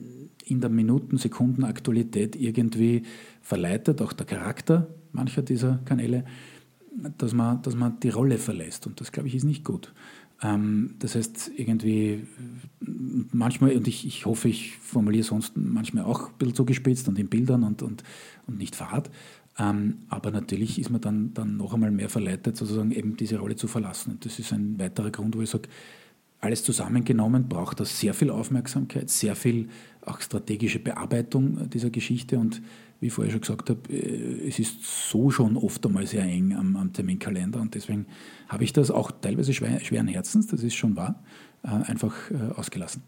in 0.45 0.61
der 0.61 0.71
Minuten-Sekunden-Aktualität 0.71 2.35
irgendwie 2.35 3.03
verleitet, 3.41 4.03
auch 4.03 4.13
der 4.13 4.27
Charakter 4.27 4.89
mancher 5.13 5.43
dieser 5.43 5.79
Kanäle, 5.85 6.25
dass 7.19 7.35
man, 7.35 7.63
dass 7.63 7.77
man 7.77 8.01
die 8.01 8.09
Rolle 8.09 8.39
verlässt. 8.39 8.87
Und 8.87 9.01
das, 9.01 9.13
glaube 9.13 9.29
ich, 9.29 9.37
ist 9.37 9.45
nicht 9.45 9.65
gut. 9.65 9.93
Ähm, 10.43 10.97
das 10.99 11.15
heißt, 11.15 11.53
irgendwie 11.57 12.27
manchmal, 12.81 13.77
und 13.77 13.87
ich, 13.87 14.07
ich 14.07 14.27
hoffe, 14.27 14.49
ich 14.49 14.77
formuliere 14.79 15.25
sonst 15.25 15.57
manchmal 15.57 16.05
auch 16.05 16.29
ein 16.29 16.39
bisschen 16.39 16.55
zugespitzt 16.55 17.09
und 17.09 17.19
in 17.19 17.29
Bildern 17.29 17.63
und, 17.63 17.83
und, 17.83 18.03
und 18.47 18.59
nicht 18.59 18.75
fad. 18.75 19.11
Ähm, 19.59 19.99
aber 20.09 20.31
natürlich 20.31 20.79
ist 20.79 20.91
man 20.91 21.01
dann, 21.01 21.35
dann 21.35 21.57
noch 21.59 21.75
einmal 21.75 21.91
mehr 21.91 22.09
verleitet, 22.09 22.57
sozusagen 22.57 22.91
eben 22.91 23.17
diese 23.17 23.39
Rolle 23.39 23.57
zu 23.57 23.69
verlassen. 23.69 24.13
Und 24.13 24.25
das 24.25 24.39
ist 24.39 24.53
ein 24.53 24.79
weiterer 24.79 25.11
Grund, 25.11 25.37
wo 25.37 25.43
ich 25.43 25.51
sage, 25.51 25.69
alles 26.41 26.65
zusammengenommen 26.65 27.49
braucht 27.49 27.79
das 27.79 28.01
sehr 28.01 28.15
viel 28.15 28.31
Aufmerksamkeit, 28.31 29.11
sehr 29.11 29.37
viel 29.37 29.69
auch 30.05 30.21
strategische 30.21 30.81
Bearbeitung 30.81 31.71
dieser 31.71 31.91
Geschichte 31.91 32.39
und 32.39 32.61
wie 33.03 33.09
ich 33.09 33.13
vorher 33.13 33.33
schon 33.33 33.41
gesagt 33.41 33.69
habe, 33.69 33.81
äh, 33.93 34.49
es 34.49 34.59
ist 34.61 35.11
so 35.11 35.31
schon 35.31 35.57
oft 35.57 35.85
einmal 35.85 36.07
sehr 36.07 36.23
eng 36.23 36.55
am, 36.55 36.77
am 36.77 36.93
Terminkalender 36.93 37.61
und 37.61 37.75
deswegen 37.75 38.07
habe 38.49 38.63
ich 38.63 38.73
das 38.73 38.91
auch 38.93 39.11
teilweise 39.11 39.53
schwer, 39.53 39.81
schweren 39.81 40.07
Herzens, 40.07 40.47
das 40.47 40.63
ist 40.63 40.75
schon 40.75 40.95
wahr, 40.95 41.21
äh, 41.65 41.69
einfach 41.69 42.31
äh, 42.31 42.53
ausgelassen. 42.55 43.03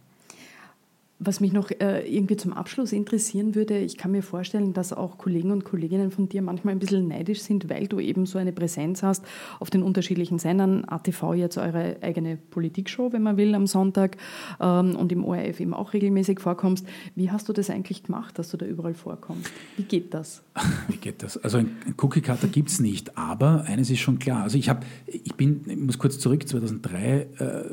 Was 1.25 1.41
mich 1.41 1.53
noch 1.53 1.71
äh, 1.71 2.07
irgendwie 2.07 2.37
zum 2.37 2.53
Abschluss 2.53 2.93
interessieren 2.93 3.55
würde, 3.55 3.79
ich 3.79 3.97
kann 3.97 4.11
mir 4.11 4.23
vorstellen, 4.23 4.75
dass 4.75 4.93
auch 4.93 5.17
Kollegen 5.17 5.53
und 5.53 5.65
Kolleginnen 5.65 6.11
von 6.11 6.29
dir 6.29 6.43
manchmal 6.43 6.75
ein 6.75 6.79
bisschen 6.79 7.09
neidisch 7.09 7.41
sind, 7.41 7.71
weil 7.71 7.87
du 7.87 7.99
eben 7.99 8.27
so 8.27 8.39
eine 8.39 8.53
Präsenz 8.53 9.03
hast 9.03 9.25
auf 9.59 9.71
den 9.71 9.83
unterschiedlichen 9.83 10.39
Sendern. 10.39 10.85
ATV 10.87 11.35
jetzt 11.35 11.57
eure 11.57 11.97
eigene 12.03 12.37
Politikshow, 12.37 13.13
wenn 13.13 13.23
man 13.23 13.39
will, 13.39 13.55
am 13.55 13.67
Sonntag 13.67 14.19
ähm, 14.61 14.97
und 14.97 15.13
im 15.13 15.25
ORF 15.25 15.61
eben 15.61 15.73
auch 15.73 15.95
regelmäßig 15.95 16.41
vorkommst. 16.41 16.87
Wie 17.15 17.31
hast 17.31 17.49
du 17.49 17.55
das 17.55 17.71
eigentlich 17.71 18.03
gemacht, 18.03 18.39
dass 18.39 18.51
du 18.51 18.57
da 18.59 18.67
überall 18.67 18.95
vorkommst? 18.95 19.51
Wie 19.77 19.85
geht 19.85 20.13
das? 20.13 20.43
Wie 20.89 20.99
geht 20.99 21.23
das? 21.23 21.39
Also 21.39 21.59
ein 21.59 21.77
Cookie-Cutter 21.97 22.49
gibt 22.49 22.69
es 22.69 22.81
nicht, 22.81 23.17
aber 23.17 23.65
eines 23.65 23.91
ist 23.91 24.01
schon 24.01 24.19
klar. 24.19 24.43
Also 24.43 24.59
ich 24.59 24.69
habe, 24.69 24.81
ich 25.07 25.35
bin, 25.35 25.63
ich 25.67 25.79
muss 25.79 25.99
kurz 25.99 26.19
zurück, 26.19 26.47
2003, 26.47 27.29
äh, 27.39 27.65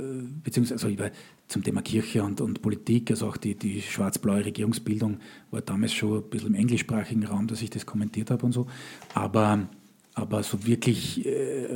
beziehungsweise 0.43 0.75
also 0.75 0.87
ich 0.87 0.99
war 0.99 1.11
zum 1.51 1.63
Thema 1.63 1.81
Kirche 1.81 2.23
und, 2.23 2.39
und 2.41 2.61
Politik, 2.61 3.11
also 3.11 3.27
auch 3.27 3.37
die, 3.37 3.55
die 3.55 3.81
schwarz-blaue 3.81 4.45
Regierungsbildung 4.45 5.17
war 5.51 5.61
damals 5.61 5.93
schon 5.93 6.19
ein 6.19 6.29
bisschen 6.29 6.49
im 6.49 6.55
englischsprachigen 6.55 7.25
Raum, 7.25 7.47
dass 7.47 7.61
ich 7.61 7.69
das 7.69 7.85
kommentiert 7.85 8.31
habe 8.31 8.45
und 8.45 8.53
so. 8.53 8.67
Aber, 9.13 9.67
aber 10.13 10.43
so 10.43 10.65
wirklich 10.65 11.25
äh, 11.25 11.67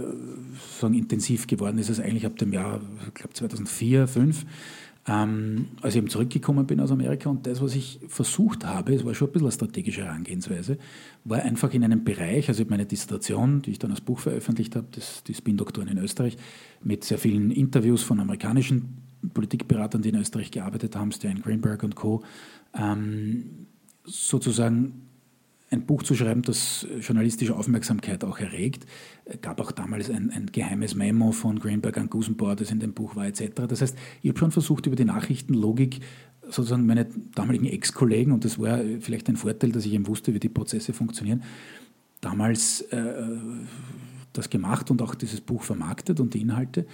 sagen, 0.79 0.93
intensiv 0.93 1.45
geworden 1.47 1.77
ist 1.77 1.89
es 1.89 1.99
eigentlich 1.99 2.25
ab 2.25 2.37
dem 2.37 2.53
Jahr, 2.53 2.79
ich 3.07 3.13
glaube 3.13 3.33
2004, 3.33 4.07
2005, 4.07 4.45
ähm, 5.07 5.67
als 5.81 5.93
ich 5.93 5.99
eben 5.99 6.09
zurückgekommen 6.09 6.65
bin 6.65 6.79
aus 6.79 6.91
Amerika. 6.91 7.29
Und 7.29 7.45
das, 7.45 7.61
was 7.61 7.75
ich 7.75 7.99
versucht 8.07 8.65
habe, 8.65 8.95
es 8.95 9.05
war 9.05 9.13
schon 9.13 9.27
ein 9.27 9.33
bisschen 9.33 9.47
eine 9.47 9.53
strategische 9.53 10.05
Herangehensweise, 10.05 10.77
war 11.25 11.39
einfach 11.39 11.73
in 11.73 11.83
einem 11.83 12.03
Bereich, 12.03 12.47
also 12.47 12.63
meine 12.69 12.85
Dissertation, 12.85 13.61
die 13.61 13.71
ich 13.71 13.79
dann 13.79 13.91
als 13.91 14.01
Buch 14.01 14.19
veröffentlicht 14.19 14.75
habe, 14.75 14.87
das, 14.91 15.23
die 15.23 15.33
Spin-Doktoren 15.33 15.89
in 15.89 15.97
Österreich, 15.97 16.37
mit 16.81 17.03
sehr 17.03 17.17
vielen 17.17 17.51
Interviews 17.51 18.01
von 18.03 18.19
amerikanischen 18.19 19.04
Politikberatern, 19.29 20.01
die 20.01 20.09
in 20.09 20.15
Österreich 20.15 20.51
gearbeitet 20.51 20.95
haben, 20.95 21.11
Stan 21.11 21.41
Greenberg 21.41 21.83
und 21.83 21.95
Co., 21.95 22.23
ähm, 22.73 23.67
sozusagen 24.03 25.05
ein 25.71 25.85
Buch 25.85 26.03
zu 26.03 26.15
schreiben, 26.15 26.41
das 26.43 26.85
journalistische 27.01 27.55
Aufmerksamkeit 27.55 28.23
auch 28.23 28.39
erregt. 28.39 28.85
Es 29.25 29.41
gab 29.41 29.59
auch 29.59 29.71
damals 29.71 30.09
ein, 30.09 30.29
ein, 30.29 30.47
geheimes 30.51 30.95
Memo 30.95 31.31
von 31.31 31.59
Greenberg 31.59 31.97
an 31.97 32.09
Gusenbauer, 32.09 32.55
das 32.55 32.71
in 32.71 32.79
dem 32.79 32.93
Buch 32.93 33.15
war, 33.15 33.25
etc. 33.25 33.63
Das 33.67 33.81
heißt, 33.81 33.97
ich 34.21 34.29
habe 34.29 34.39
schon 34.39 34.51
versucht, 34.51 34.85
über 34.85 34.95
die 34.95 35.05
Nachrichtenlogik 35.05 36.01
sozusagen 36.43 36.85
meine 36.85 37.07
damaligen 37.33 37.65
Ex-Kollegen, 37.65 38.31
und 38.31 38.45
das 38.45 38.59
war 38.59 38.79
vielleicht 38.99 39.27
ein 39.29 39.37
Vorteil, 39.37 39.71
dass 39.71 39.85
ich 39.85 39.93
eben 39.93 40.07
wusste, 40.07 40.33
wie 40.33 40.39
die 40.39 40.49
Prozesse 40.49 40.93
funktionieren, 40.93 41.41
damals 42.21 42.81
äh, 42.81 43.25
das 44.33 44.49
gemacht 44.49 44.91
und 44.91 45.01
auch 45.01 45.15
dieses 45.15 45.41
Buch 45.41 45.63
vermarktet 45.63 46.19
und 46.19 46.33
die 46.33 46.41
Inhalte. 46.41 46.85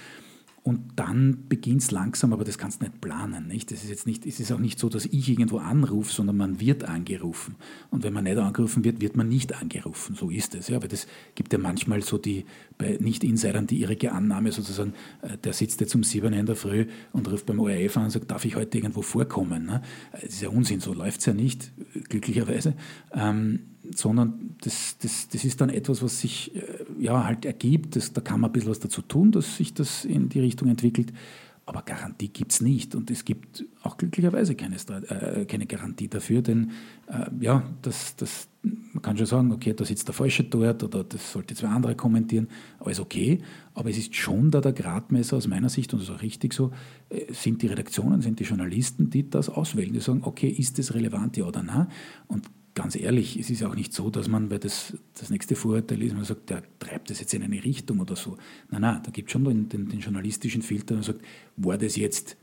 Und 0.64 0.92
dann 0.96 1.48
beginnt 1.50 1.82
es 1.82 1.90
langsam, 1.90 2.34
aber 2.34 2.44
das 2.44 2.60
kannst 2.60 2.82
du 2.82 2.86
nicht 2.86 3.02
planen. 3.02 3.48
Nicht? 3.48 3.72
Das 3.72 3.84
ist 3.84 3.90
jetzt 3.90 4.06
nicht, 4.06 4.28
es 4.28 4.40
ist 4.40 4.52
auch 4.52 4.60
nicht 4.60 4.78
so, 4.78 4.90
dass 4.90 5.06
ich 5.06 5.28
irgendwo 5.28 5.58
anrufe, 5.58 6.14
sondern 6.14 6.38
man 6.38 6.60
wird 6.60 6.84
angerufen. 6.84 7.56
Und 7.90 8.04
wenn 8.04 8.14
man 8.14 8.26
nicht 8.26 8.38
angerufen 8.38 8.84
wird, 8.84 9.02
wird 9.02 9.16
man 9.16 9.28
nicht 9.28 9.60
angerufen. 9.60 10.14
So 10.14 10.30
ist 10.30 10.54
es. 10.54 10.68
Ja, 10.68 10.78
aber 10.78 10.88
das 10.88 11.08
gibt 11.34 11.52
ja 11.52 11.58
manchmal 11.58 12.04
so 12.04 12.20
die, 12.20 12.46
bei 12.78 12.98
Nicht-Insidern 13.00 13.66
die 13.66 13.82
irrige 13.82 14.12
Annahme 14.12 14.52
sozusagen, 14.52 14.94
äh, 15.24 15.36
der 15.38 15.54
sitzt 15.54 15.82
jetzt 15.82 15.96
um 15.96 16.04
sieben 16.04 16.32
in 16.34 16.46
der 16.46 16.56
Früh 16.56 16.86
und 17.12 17.28
ruft 17.32 17.48
beim 17.48 17.60
ORF 17.60 17.98
an 17.98 18.04
und 18.04 18.10
sagt, 18.12 18.30
darf 18.30 18.46
ich 18.46 18.56
heute 18.56 18.78
irgendwo 18.78 19.02
vorkommen? 19.02 19.66
Ne? 19.66 19.82
Das 20.12 20.26
ist 20.26 20.42
ja 20.42 20.50
Unsinn, 20.50 20.80
so 20.80 20.94
läuft 20.94 21.22
es 21.22 21.26
ja 21.26 21.34
nicht, 21.34 21.72
glücklicherweise. 22.08 22.76
Ähm, 23.14 23.71
sondern 23.96 24.56
das, 24.62 24.98
das, 25.00 25.28
das 25.30 25.44
ist 25.46 25.62
dann 25.62 25.70
etwas, 25.70 26.02
was 26.02 26.20
sich 26.20 26.56
äh, 26.56 26.62
ja, 27.00 27.24
halt 27.26 27.46
ergibt. 27.46 27.96
Das, 27.96 28.14
da 28.14 28.22
kann 28.22 28.40
man 28.40 28.50
ein 28.50 28.54
bisschen 28.54 28.72
was 28.72 28.80
dazu 28.80 29.02
tun, 29.02 29.32
dass 29.32 29.58
sich 29.58 29.74
das 29.74 30.06
in 30.06 30.30
die 30.30 30.40
Richtung 30.40 30.70
entwickelt. 30.70 31.14
Aber 31.66 31.84
Garantie 31.84 32.28
gibt 32.28 32.52
es 32.52 32.62
nicht. 32.62 32.96
Und 32.96 33.12
es 33.12 33.24
gibt 33.24 33.66
auch 33.84 33.96
glücklicherweise 33.96 34.56
keine, 34.56 34.76
äh, 34.76 35.46
keine 35.46 35.68
Garantie 35.68 36.08
dafür, 36.08 36.42
denn 36.42 36.72
äh, 37.08 37.30
ja, 37.40 37.64
das, 37.82 38.16
das, 38.16 38.48
man 38.64 39.02
kann 39.02 39.16
schon 39.16 39.28
sagen, 39.28 39.52
okay, 39.52 39.74
da 39.74 39.86
sitzt 39.86 40.08
der 40.08 40.14
Falsche 40.14 40.44
dort 40.44 40.84
oder 40.84 41.04
das 41.04 41.32
sollte 41.32 41.56
zwei 41.56 41.70
andere 41.70 41.96
kommentieren, 41.96 42.48
alles 42.80 43.00
okay. 43.00 43.42
Aber 43.74 43.90
es 43.90 43.98
ist 43.98 44.16
schon 44.16 44.52
da 44.52 44.60
der 44.60 44.74
Gradmesser 44.74 45.38
aus 45.38 45.48
meiner 45.48 45.70
Sicht, 45.70 45.94
und 45.94 46.02
das 46.02 46.10
ist 46.10 46.16
auch 46.16 46.22
richtig 46.22 46.54
so, 46.54 46.72
äh, 47.10 47.32
sind 47.32 47.62
die 47.62 47.68
Redaktionen, 47.68 48.22
sind 48.22 48.40
die 48.40 48.44
Journalisten, 48.44 49.10
die 49.10 49.30
das 49.30 49.48
auswählen, 49.48 49.94
die 49.94 50.00
sagen, 50.00 50.22
okay, 50.24 50.50
ist 50.50 50.80
das 50.80 50.94
relevant, 50.94 51.38
ja 51.38 51.46
oder 51.46 51.62
nein? 51.62 51.88
Und 52.28 52.50
ganz 52.74 52.96
ehrlich, 52.96 53.38
es 53.38 53.50
ist 53.50 53.64
auch 53.64 53.76
nicht 53.76 53.94
so, 53.94 54.10
dass 54.10 54.28
man, 54.28 54.50
weil 54.50 54.60
das 54.60 54.98
das 55.20 55.30
nächste 55.30 55.56
Vorurteil 55.56 56.02
ist, 56.02 56.16
man 56.16 56.24
sagt, 56.24 56.50
der 56.50 56.64
treibt 56.80 57.10
das 57.10 57.20
jetzt 57.20 57.34
in 57.34 57.44
eine 57.44 57.64
Richtung 57.64 58.00
oder 58.00 58.16
so. 58.16 58.38
Nein, 58.70 58.82
nein, 58.82 59.02
da 59.04 59.12
gibt 59.12 59.30
es 59.30 59.34
schon 59.34 59.44
den, 59.44 59.70
den, 59.70 59.90
den, 59.90 60.00
journalistischen 60.00 60.62
Filter 60.62 60.96
und 60.96 61.04
sagt, 61.04 61.22
war 61.58 61.78
das 61.78 61.96
jetzt 61.96 62.38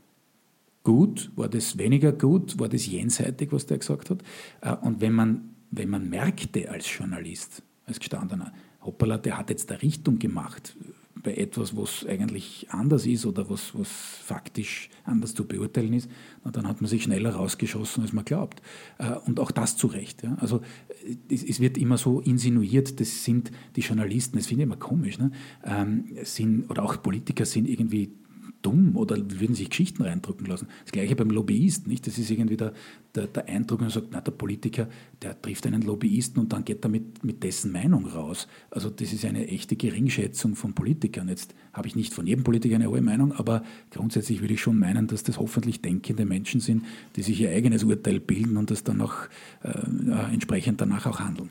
gut, 0.83 1.31
war 1.35 1.49
das 1.49 1.77
weniger 1.77 2.11
gut, 2.11 2.59
war 2.59 2.69
das 2.69 2.85
jenseitig, 2.85 3.51
was 3.51 3.65
der 3.65 3.79
gesagt 3.79 4.09
hat. 4.09 4.23
Äh, 4.61 4.75
und 4.75 5.01
wenn 5.01 5.13
man, 5.13 5.55
wenn 5.71 5.89
man 5.89 6.09
merkte 6.09 6.69
als 6.69 6.95
Journalist, 6.95 7.63
als 7.85 7.99
gestandener, 7.99 8.53
hoppala, 8.81 9.17
der 9.17 9.37
hat 9.37 9.49
jetzt 9.49 9.71
eine 9.71 9.81
Richtung 9.81 10.19
gemacht, 10.19 10.75
bei 11.21 11.33
etwas, 11.33 11.75
was 11.75 12.05
eigentlich 12.05 12.67
anders 12.69 13.05
ist 13.05 13.25
oder 13.25 13.49
was, 13.49 13.77
was 13.77 13.89
faktisch 13.89 14.89
anders 15.03 15.33
zu 15.33 15.45
beurteilen 15.45 15.93
ist, 15.93 16.09
na, 16.43 16.51
dann 16.51 16.67
hat 16.67 16.81
man 16.81 16.89
sich 16.89 17.03
schneller 17.03 17.31
rausgeschossen, 17.31 18.03
als 18.03 18.13
man 18.13 18.25
glaubt. 18.25 18.61
Äh, 18.97 19.15
und 19.25 19.39
auch 19.39 19.51
das 19.51 19.75
zu 19.75 19.87
Recht. 19.87 20.23
Ja. 20.23 20.35
Also 20.39 20.61
äh, 21.05 21.15
es, 21.33 21.43
es, 21.43 21.59
wird 21.59 21.77
immer 21.77 21.97
so 21.97 22.21
insinuiert, 22.21 22.99
das 22.99 23.25
sind 23.25 23.51
die 23.75 23.81
Journalisten, 23.81 24.37
das 24.37 24.47
finde 24.47 24.63
ich 24.63 24.67
immer 24.67 24.77
komisch, 24.77 25.17
ne? 25.17 25.31
ähm, 25.65 26.05
sind, 26.23 26.69
oder 26.69 26.83
auch 26.83 27.01
Politiker 27.01 27.45
sind 27.45 27.67
irgendwie 27.67 28.11
dumm 28.61 28.95
oder 28.95 29.17
würden 29.17 29.55
sich 29.55 29.69
Geschichten 29.69 30.03
reindrücken 30.03 30.45
lassen. 30.45 30.67
Das 30.83 30.91
gleiche 30.91 31.15
beim 31.15 31.29
Lobbyisten, 31.29 31.89
nicht? 31.89 32.05
Das 32.07 32.17
ist 32.17 32.29
irgendwie 32.29 32.57
der, 32.57 32.73
der, 33.15 33.27
der 33.27 33.47
Eindruck, 33.47 33.81
man 33.81 33.89
sagt, 33.89 34.07
na, 34.11 34.21
der 34.21 34.31
Politiker, 34.31 34.87
der 35.21 35.41
trifft 35.41 35.65
einen 35.65 35.81
Lobbyisten 35.81 36.41
und 36.41 36.53
dann 36.53 36.65
geht 36.65 36.83
er 36.83 36.89
mit, 36.89 37.23
mit 37.23 37.43
dessen 37.43 37.71
Meinung 37.71 38.05
raus. 38.05 38.47
Also 38.69 38.89
das 38.89 39.13
ist 39.13 39.25
eine 39.25 39.47
echte 39.47 39.75
Geringschätzung 39.75 40.55
von 40.55 40.73
Politikern. 40.73 41.29
Jetzt 41.29 41.55
habe 41.73 41.87
ich 41.87 41.95
nicht 41.95 42.13
von 42.13 42.27
jedem 42.27 42.43
Politiker 42.43 42.75
eine 42.75 42.89
hohe 42.89 43.01
Meinung, 43.01 43.31
aber 43.33 43.63
grundsätzlich 43.91 44.41
würde 44.41 44.53
ich 44.53 44.61
schon 44.61 44.77
meinen, 44.77 45.07
dass 45.07 45.23
das 45.23 45.39
hoffentlich 45.39 45.81
denkende 45.81 46.25
Menschen 46.25 46.59
sind, 46.59 46.83
die 47.15 47.21
sich 47.21 47.39
ihr 47.41 47.51
eigenes 47.51 47.83
Urteil 47.83 48.19
bilden 48.19 48.57
und 48.57 48.71
das 48.71 48.83
dann 48.83 49.01
auch 49.01 49.15
äh, 49.63 50.31
entsprechend 50.33 50.81
danach 50.81 51.05
auch 51.05 51.19
handeln. 51.19 51.49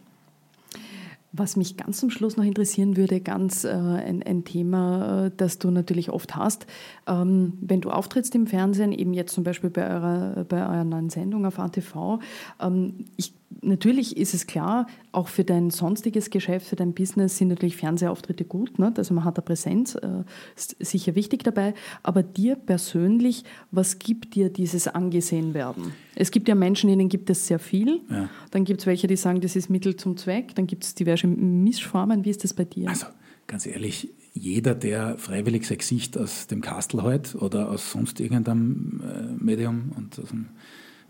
Was 1.33 1.57
mich 1.57 1.77
ganz 1.77 1.99
zum 1.99 2.11
Schluss 2.11 2.37
noch 2.37 2.45
interessieren 2.45 2.97
würde, 2.97 3.21
ganz 3.21 3.65
äh, 3.65 3.69
ein, 3.69 4.23
ein, 4.23 4.45
Thema, 4.45 5.27
äh, 5.27 5.31
das 5.37 5.59
du 5.59 5.71
natürlich 5.71 6.11
oft 6.11 6.37
hast. 6.37 6.67
Ähm, 7.07 7.53
wenn 7.61 7.83
du 7.83 7.91
auftrittst 7.91 8.35
im 8.35 8.47
Fernsehen, 8.47 8.93
eben 8.93 9.13
jetzt 9.13 9.35
zum 9.35 9.45
Beispiel 9.45 9.69
bei 9.69 9.89
eurer, 9.89 10.45
bei 10.49 10.63
eurer 10.63 10.85
neuen 10.85 11.11
Sendung 11.11 11.45
auf 11.45 11.59
ATV, 11.59 12.21
ähm, 12.61 13.05
ich 13.17 13.35
natürlich 13.63 14.17
ist 14.17 14.35
es 14.35 14.47
klar, 14.47 14.87
auch 15.13 15.29
für 15.29 15.45
dein 15.45 15.71
sonstiges 15.71 16.31
Geschäft, 16.31 16.67
für 16.67 16.77
dein 16.77 16.95
Business 16.95 17.39
sind 17.39 17.49
natürlich 17.49 17.77
Fernsehauftritte 17.77 18.45
gut. 18.45 18.79
Ne? 18.79 18.93
Also 18.97 19.15
man 19.15 19.25
hat 19.25 19.37
eine 19.37 19.45
Präsenz, 19.45 19.95
äh, 19.95 20.25
ist 20.57 20.77
sicher 20.81 21.15
wichtig 21.15 21.45
dabei. 21.45 21.75
Aber 22.03 22.23
dir 22.23 22.57
persönlich, 22.57 23.45
was 23.71 23.99
gibt 23.99 24.35
dir 24.35 24.51
dieses 24.51 24.89
Angesehenwerden? 24.89 25.93
Es 26.15 26.31
gibt 26.31 26.49
ja 26.49 26.55
Menschen, 26.55 26.91
ihnen 26.91 27.09
gibt 27.09 27.31
es 27.31 27.47
sehr 27.47 27.59
viel. 27.59 28.01
Ja. 28.11 28.29
Dann 28.51 28.65
gibt 28.65 28.81
es 28.81 28.87
welche, 28.87 29.07
die 29.07 29.17
sagen, 29.17 29.41
das 29.41 29.57
ist 29.57 29.71
Mittel 29.71 29.97
zum 29.97 30.17
Zweck. 30.17 30.55
Dann 30.55 30.67
gibt 30.67 30.85
es 30.85 30.95
diverse 30.95 31.27
Mischformen. 31.27 32.25
Wie 32.25 32.31
ist 32.31 32.45
das 32.45 32.55
bei 32.55 32.65
dir? 32.65 32.89
Also 32.89 33.07
ganz 33.47 33.67
ehrlich, 33.67 34.09
jeder, 34.35 34.75
der 34.75 35.19
freiwillig 35.19 35.67
sein 35.67 35.79
Gesicht 35.79 36.17
aus 36.17 36.47
dem 36.47 36.61
Kastel 36.61 37.03
hält 37.03 37.35
oder 37.35 37.71
aus 37.71 37.91
sonst 37.91 38.21
irgendeinem 38.21 39.03
äh, 39.03 39.45
Medium 39.45 39.93
und 39.97 40.19
aus 40.19 40.29
dem 40.29 40.47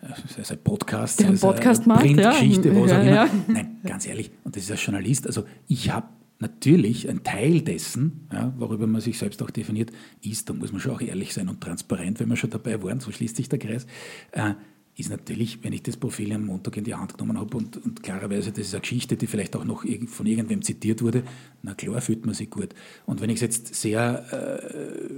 ein 0.00 0.58
Podcast, 0.62 1.18
sei 1.18 1.28
es 1.28 1.40
Podcast 1.40 1.84
eine 1.84 1.98
Printgeschichte, 1.98 2.68
ja. 2.68 2.74
was 2.74 2.92
auch 2.92 3.00
immer. 3.00 3.10
Ja. 3.10 3.28
Nein, 3.46 3.76
ganz 3.84 4.06
ehrlich, 4.06 4.30
und 4.44 4.56
das 4.56 4.64
ist 4.64 4.70
als 4.70 4.84
Journalist, 4.84 5.26
also 5.26 5.44
ich 5.66 5.90
habe 5.90 6.08
natürlich 6.40 7.08
ein 7.08 7.24
Teil 7.24 7.62
dessen, 7.62 8.28
ja, 8.32 8.52
worüber 8.56 8.86
man 8.86 9.00
sich 9.00 9.18
selbst 9.18 9.42
auch 9.42 9.50
definiert, 9.50 9.90
ist, 10.22 10.48
da 10.48 10.54
muss 10.54 10.70
man 10.70 10.80
schon 10.80 10.92
auch 10.92 11.00
ehrlich 11.00 11.34
sein 11.34 11.48
und 11.48 11.60
transparent, 11.60 12.20
wenn 12.20 12.28
wir 12.28 12.36
schon 12.36 12.50
dabei 12.50 12.82
waren, 12.82 13.00
so 13.00 13.10
schließt 13.10 13.36
sich 13.36 13.48
der 13.48 13.58
Kreis, 13.58 13.86
äh, 14.32 14.54
ist 14.98 15.10
natürlich, 15.10 15.62
wenn 15.62 15.72
ich 15.72 15.82
das 15.84 15.96
Profil 15.96 16.32
am 16.32 16.46
Montag 16.46 16.76
in 16.76 16.84
die 16.84 16.94
Hand 16.94 17.16
genommen 17.16 17.38
habe 17.38 17.56
und, 17.56 17.76
und 17.76 18.02
klarerweise, 18.02 18.50
das 18.50 18.66
ist 18.66 18.74
eine 18.74 18.80
Geschichte, 18.80 19.16
die 19.16 19.28
vielleicht 19.28 19.54
auch 19.54 19.64
noch 19.64 19.84
von 20.08 20.26
irgendwem 20.26 20.62
zitiert 20.62 21.02
wurde, 21.02 21.22
na 21.62 21.74
klar 21.74 22.00
fühlt 22.00 22.26
man 22.26 22.34
sich 22.34 22.50
gut. 22.50 22.74
Und 23.06 23.20
wenn 23.20 23.30
ich 23.30 23.36
es 23.36 23.42
jetzt 23.42 23.74
sehr 23.74 24.24
äh, 24.32 25.10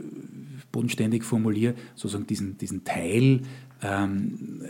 bodenständig 0.71 1.25
formuliere, 1.25 1.75
sozusagen 1.95 2.27
diesen, 2.27 2.59
diesen 2.59 2.85
Teil 2.85 3.41
ähm, 3.83 4.61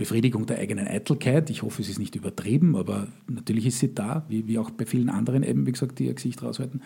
Befriedigung 0.00 0.46
der 0.46 0.58
eigenen 0.58 0.88
Eitelkeit. 0.88 1.50
Ich 1.50 1.62
hoffe, 1.62 1.82
es 1.82 1.90
ist 1.90 1.98
nicht 1.98 2.16
übertrieben, 2.16 2.74
aber 2.74 3.08
natürlich 3.28 3.66
ist 3.66 3.80
sie 3.80 3.94
da, 3.94 4.24
wie, 4.30 4.48
wie 4.48 4.56
auch 4.56 4.70
bei 4.70 4.86
vielen 4.86 5.10
anderen 5.10 5.42
eben, 5.42 5.66
wie 5.66 5.72
gesagt, 5.72 5.98
die 5.98 6.06
ihr 6.06 6.14
Gesicht 6.14 6.42
raushalten. 6.42 6.80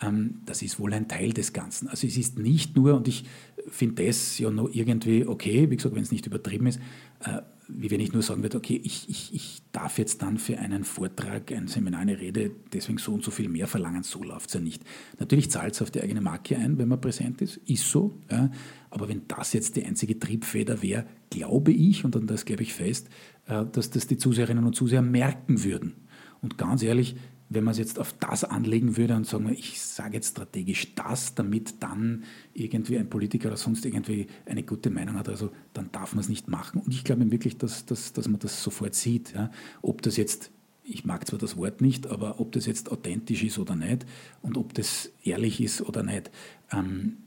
Ähm, 0.00 0.42
das 0.46 0.62
ist 0.62 0.78
wohl 0.78 0.92
ein 0.92 1.08
Teil 1.08 1.32
des 1.32 1.52
Ganzen. 1.52 1.88
Also 1.88 2.06
es 2.06 2.16
ist 2.16 2.38
nicht 2.38 2.76
nur, 2.76 2.94
und 2.94 3.08
ich 3.08 3.24
finde 3.68 4.06
das 4.06 4.38
ja 4.38 4.50
noch 4.50 4.70
irgendwie 4.72 5.26
okay, 5.26 5.70
wie 5.70 5.76
gesagt, 5.76 5.94
wenn 5.94 6.02
es 6.02 6.12
nicht 6.12 6.26
übertrieben 6.26 6.66
ist, 6.66 6.80
äh, 7.24 7.40
wie 7.68 7.90
wenn 7.90 8.00
ich 8.00 8.12
nur 8.12 8.22
sagen 8.22 8.42
würde, 8.42 8.56
okay, 8.56 8.80
ich, 8.82 9.10
ich, 9.10 9.34
ich 9.34 9.62
darf 9.72 9.98
jetzt 9.98 10.22
dann 10.22 10.38
für 10.38 10.58
einen 10.58 10.84
Vortrag, 10.84 11.52
ein 11.52 11.68
Seminar, 11.68 12.00
eine 12.00 12.18
Rede 12.18 12.50
deswegen 12.72 12.96
so 12.96 13.12
und 13.12 13.22
so 13.22 13.30
viel 13.30 13.48
mehr 13.50 13.66
verlangen, 13.66 14.02
so 14.02 14.22
läuft 14.22 14.48
es 14.48 14.54
ja 14.54 14.60
nicht. 14.60 14.82
Natürlich 15.18 15.50
zahlt 15.50 15.74
es 15.74 15.82
auf 15.82 15.90
die 15.90 16.00
eigene 16.00 16.22
Marke 16.22 16.56
ein, 16.56 16.78
wenn 16.78 16.88
man 16.88 17.00
präsent 17.00 17.42
ist, 17.42 17.58
ist 17.66 17.90
so, 17.90 18.18
ja, 18.30 18.50
aber 18.88 19.08
wenn 19.08 19.28
das 19.28 19.52
jetzt 19.52 19.76
die 19.76 19.84
einzige 19.84 20.18
Triebfeder 20.18 20.80
wäre, 20.80 21.04
glaube 21.28 21.72
ich, 21.72 22.06
und 22.06 22.16
an 22.16 22.26
das 22.26 22.46
glaube 22.46 22.62
ich 22.62 22.72
fest, 22.72 23.10
äh, 23.46 23.66
dass 23.70 23.90
das 23.90 24.06
die 24.06 24.16
Zuseherinnen 24.16 24.64
und 24.64 24.74
Zuseher 24.74 25.02
merken 25.02 25.62
würden. 25.62 25.94
Und 26.40 26.56
ganz 26.56 26.82
ehrlich, 26.82 27.16
wenn 27.50 27.64
man 27.64 27.72
es 27.72 27.78
jetzt 27.78 27.98
auf 27.98 28.12
das 28.14 28.44
anlegen 28.44 28.96
würde 28.96 29.16
und 29.16 29.26
sagen, 29.26 29.48
ich 29.50 29.80
sage 29.80 30.14
jetzt 30.14 30.32
strategisch 30.32 30.94
das, 30.94 31.34
damit 31.34 31.82
dann 31.82 32.24
irgendwie 32.52 32.98
ein 32.98 33.08
Politiker 33.08 33.48
oder 33.48 33.56
sonst 33.56 33.86
irgendwie 33.86 34.26
eine 34.44 34.62
gute 34.62 34.90
Meinung 34.90 35.16
hat, 35.16 35.28
also 35.28 35.50
dann 35.72 35.90
darf 35.90 36.14
man 36.14 36.20
es 36.20 36.28
nicht 36.28 36.48
machen. 36.48 36.80
Und 36.80 36.92
ich 36.92 37.04
glaube 37.04 37.30
wirklich, 37.30 37.56
dass, 37.56 37.86
dass, 37.86 38.12
dass 38.12 38.28
man 38.28 38.38
das 38.38 38.62
sofort 38.62 38.94
sieht. 38.94 39.32
Ja. 39.32 39.50
Ob 39.80 40.02
das 40.02 40.16
jetzt, 40.16 40.50
ich 40.84 41.04
mag 41.04 41.26
zwar 41.26 41.38
das 41.38 41.56
Wort 41.56 41.80
nicht, 41.80 42.06
aber 42.06 42.38
ob 42.38 42.52
das 42.52 42.66
jetzt 42.66 42.92
authentisch 42.92 43.42
ist 43.42 43.58
oder 43.58 43.76
nicht 43.76 44.04
und 44.42 44.58
ob 44.58 44.74
das 44.74 45.10
ehrlich 45.22 45.60
ist 45.60 45.80
oder 45.80 46.02
nicht. 46.02 46.30
Ähm, 46.70 47.18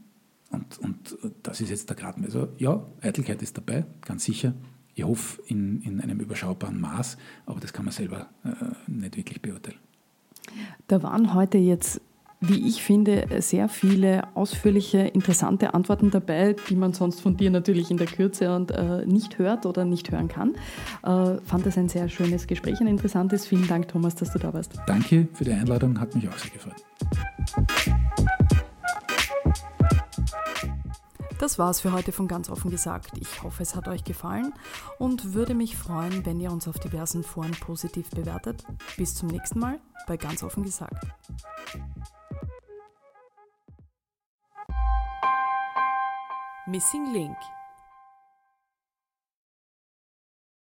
und, 0.51 0.77
und 0.79 1.17
das 1.41 1.61
ist 1.61 1.69
jetzt 1.69 1.89
der 1.89 1.95
Grad. 1.95 2.17
Also 2.23 2.49
ja, 2.57 2.85
Eitelkeit 3.01 3.41
ist 3.41 3.57
dabei, 3.57 3.85
ganz 4.01 4.25
sicher. 4.25 4.53
Ich 4.93 5.03
hoffe 5.03 5.41
in, 5.47 5.81
in 5.81 6.01
einem 6.01 6.19
überschaubaren 6.19 6.79
Maß, 6.79 7.17
aber 7.45 7.59
das 7.59 7.73
kann 7.73 7.85
man 7.85 7.93
selber 7.93 8.29
äh, 8.43 8.91
nicht 8.91 9.15
wirklich 9.17 9.41
beurteilen. 9.41 9.79
Da 10.87 11.03
waren 11.03 11.33
heute 11.33 11.57
jetzt, 11.57 12.01
wie 12.39 12.67
ich 12.67 12.81
finde, 12.81 13.27
sehr 13.39 13.69
viele 13.69 14.23
ausführliche, 14.35 14.99
interessante 14.99 15.73
Antworten 15.73 16.09
dabei, 16.09 16.55
die 16.69 16.75
man 16.75 16.93
sonst 16.93 17.21
von 17.21 17.37
dir 17.37 17.51
natürlich 17.51 17.91
in 17.91 17.97
der 17.97 18.07
Kürze 18.07 18.55
und 18.55 18.71
äh, 18.71 19.05
nicht 19.05 19.37
hört 19.37 19.65
oder 19.65 19.85
nicht 19.85 20.11
hören 20.11 20.27
kann. 20.27 20.55
Äh, 21.03 21.39
fand 21.43 21.65
es 21.67 21.77
ein 21.77 21.87
sehr 21.87 22.09
schönes 22.09 22.47
Gespräch, 22.47 22.81
ein 22.81 22.87
interessantes. 22.87 23.45
Vielen 23.45 23.67
Dank, 23.67 23.87
Thomas, 23.89 24.15
dass 24.15 24.33
du 24.33 24.39
da 24.39 24.53
warst. 24.53 24.73
Danke 24.87 25.27
für 25.33 25.43
die 25.43 25.51
Einladung, 25.51 25.99
hat 25.99 26.15
mich 26.15 26.27
auch 26.27 26.37
sehr 26.37 26.51
gefreut. 26.51 26.75
Das 31.41 31.57
war's 31.57 31.81
für 31.81 31.91
heute 31.91 32.11
von 32.11 32.27
ganz 32.27 32.51
offen 32.51 32.69
gesagt. 32.69 33.17
Ich 33.17 33.41
hoffe, 33.41 33.63
es 33.63 33.75
hat 33.75 33.87
euch 33.87 34.03
gefallen 34.03 34.53
und 34.99 35.33
würde 35.33 35.55
mich 35.55 35.75
freuen, 35.75 36.23
wenn 36.23 36.39
ihr 36.39 36.51
uns 36.51 36.67
auf 36.67 36.77
diversen 36.77 37.23
Foren 37.23 37.49
positiv 37.59 38.11
bewertet. 38.11 38.63
Bis 38.95 39.15
zum 39.15 39.27
nächsten 39.27 39.57
Mal 39.57 39.79
bei 40.05 40.17
ganz 40.17 40.43
offen 40.43 40.61
gesagt. 40.61 41.03
Missing 46.67 47.11
Link 47.11 47.37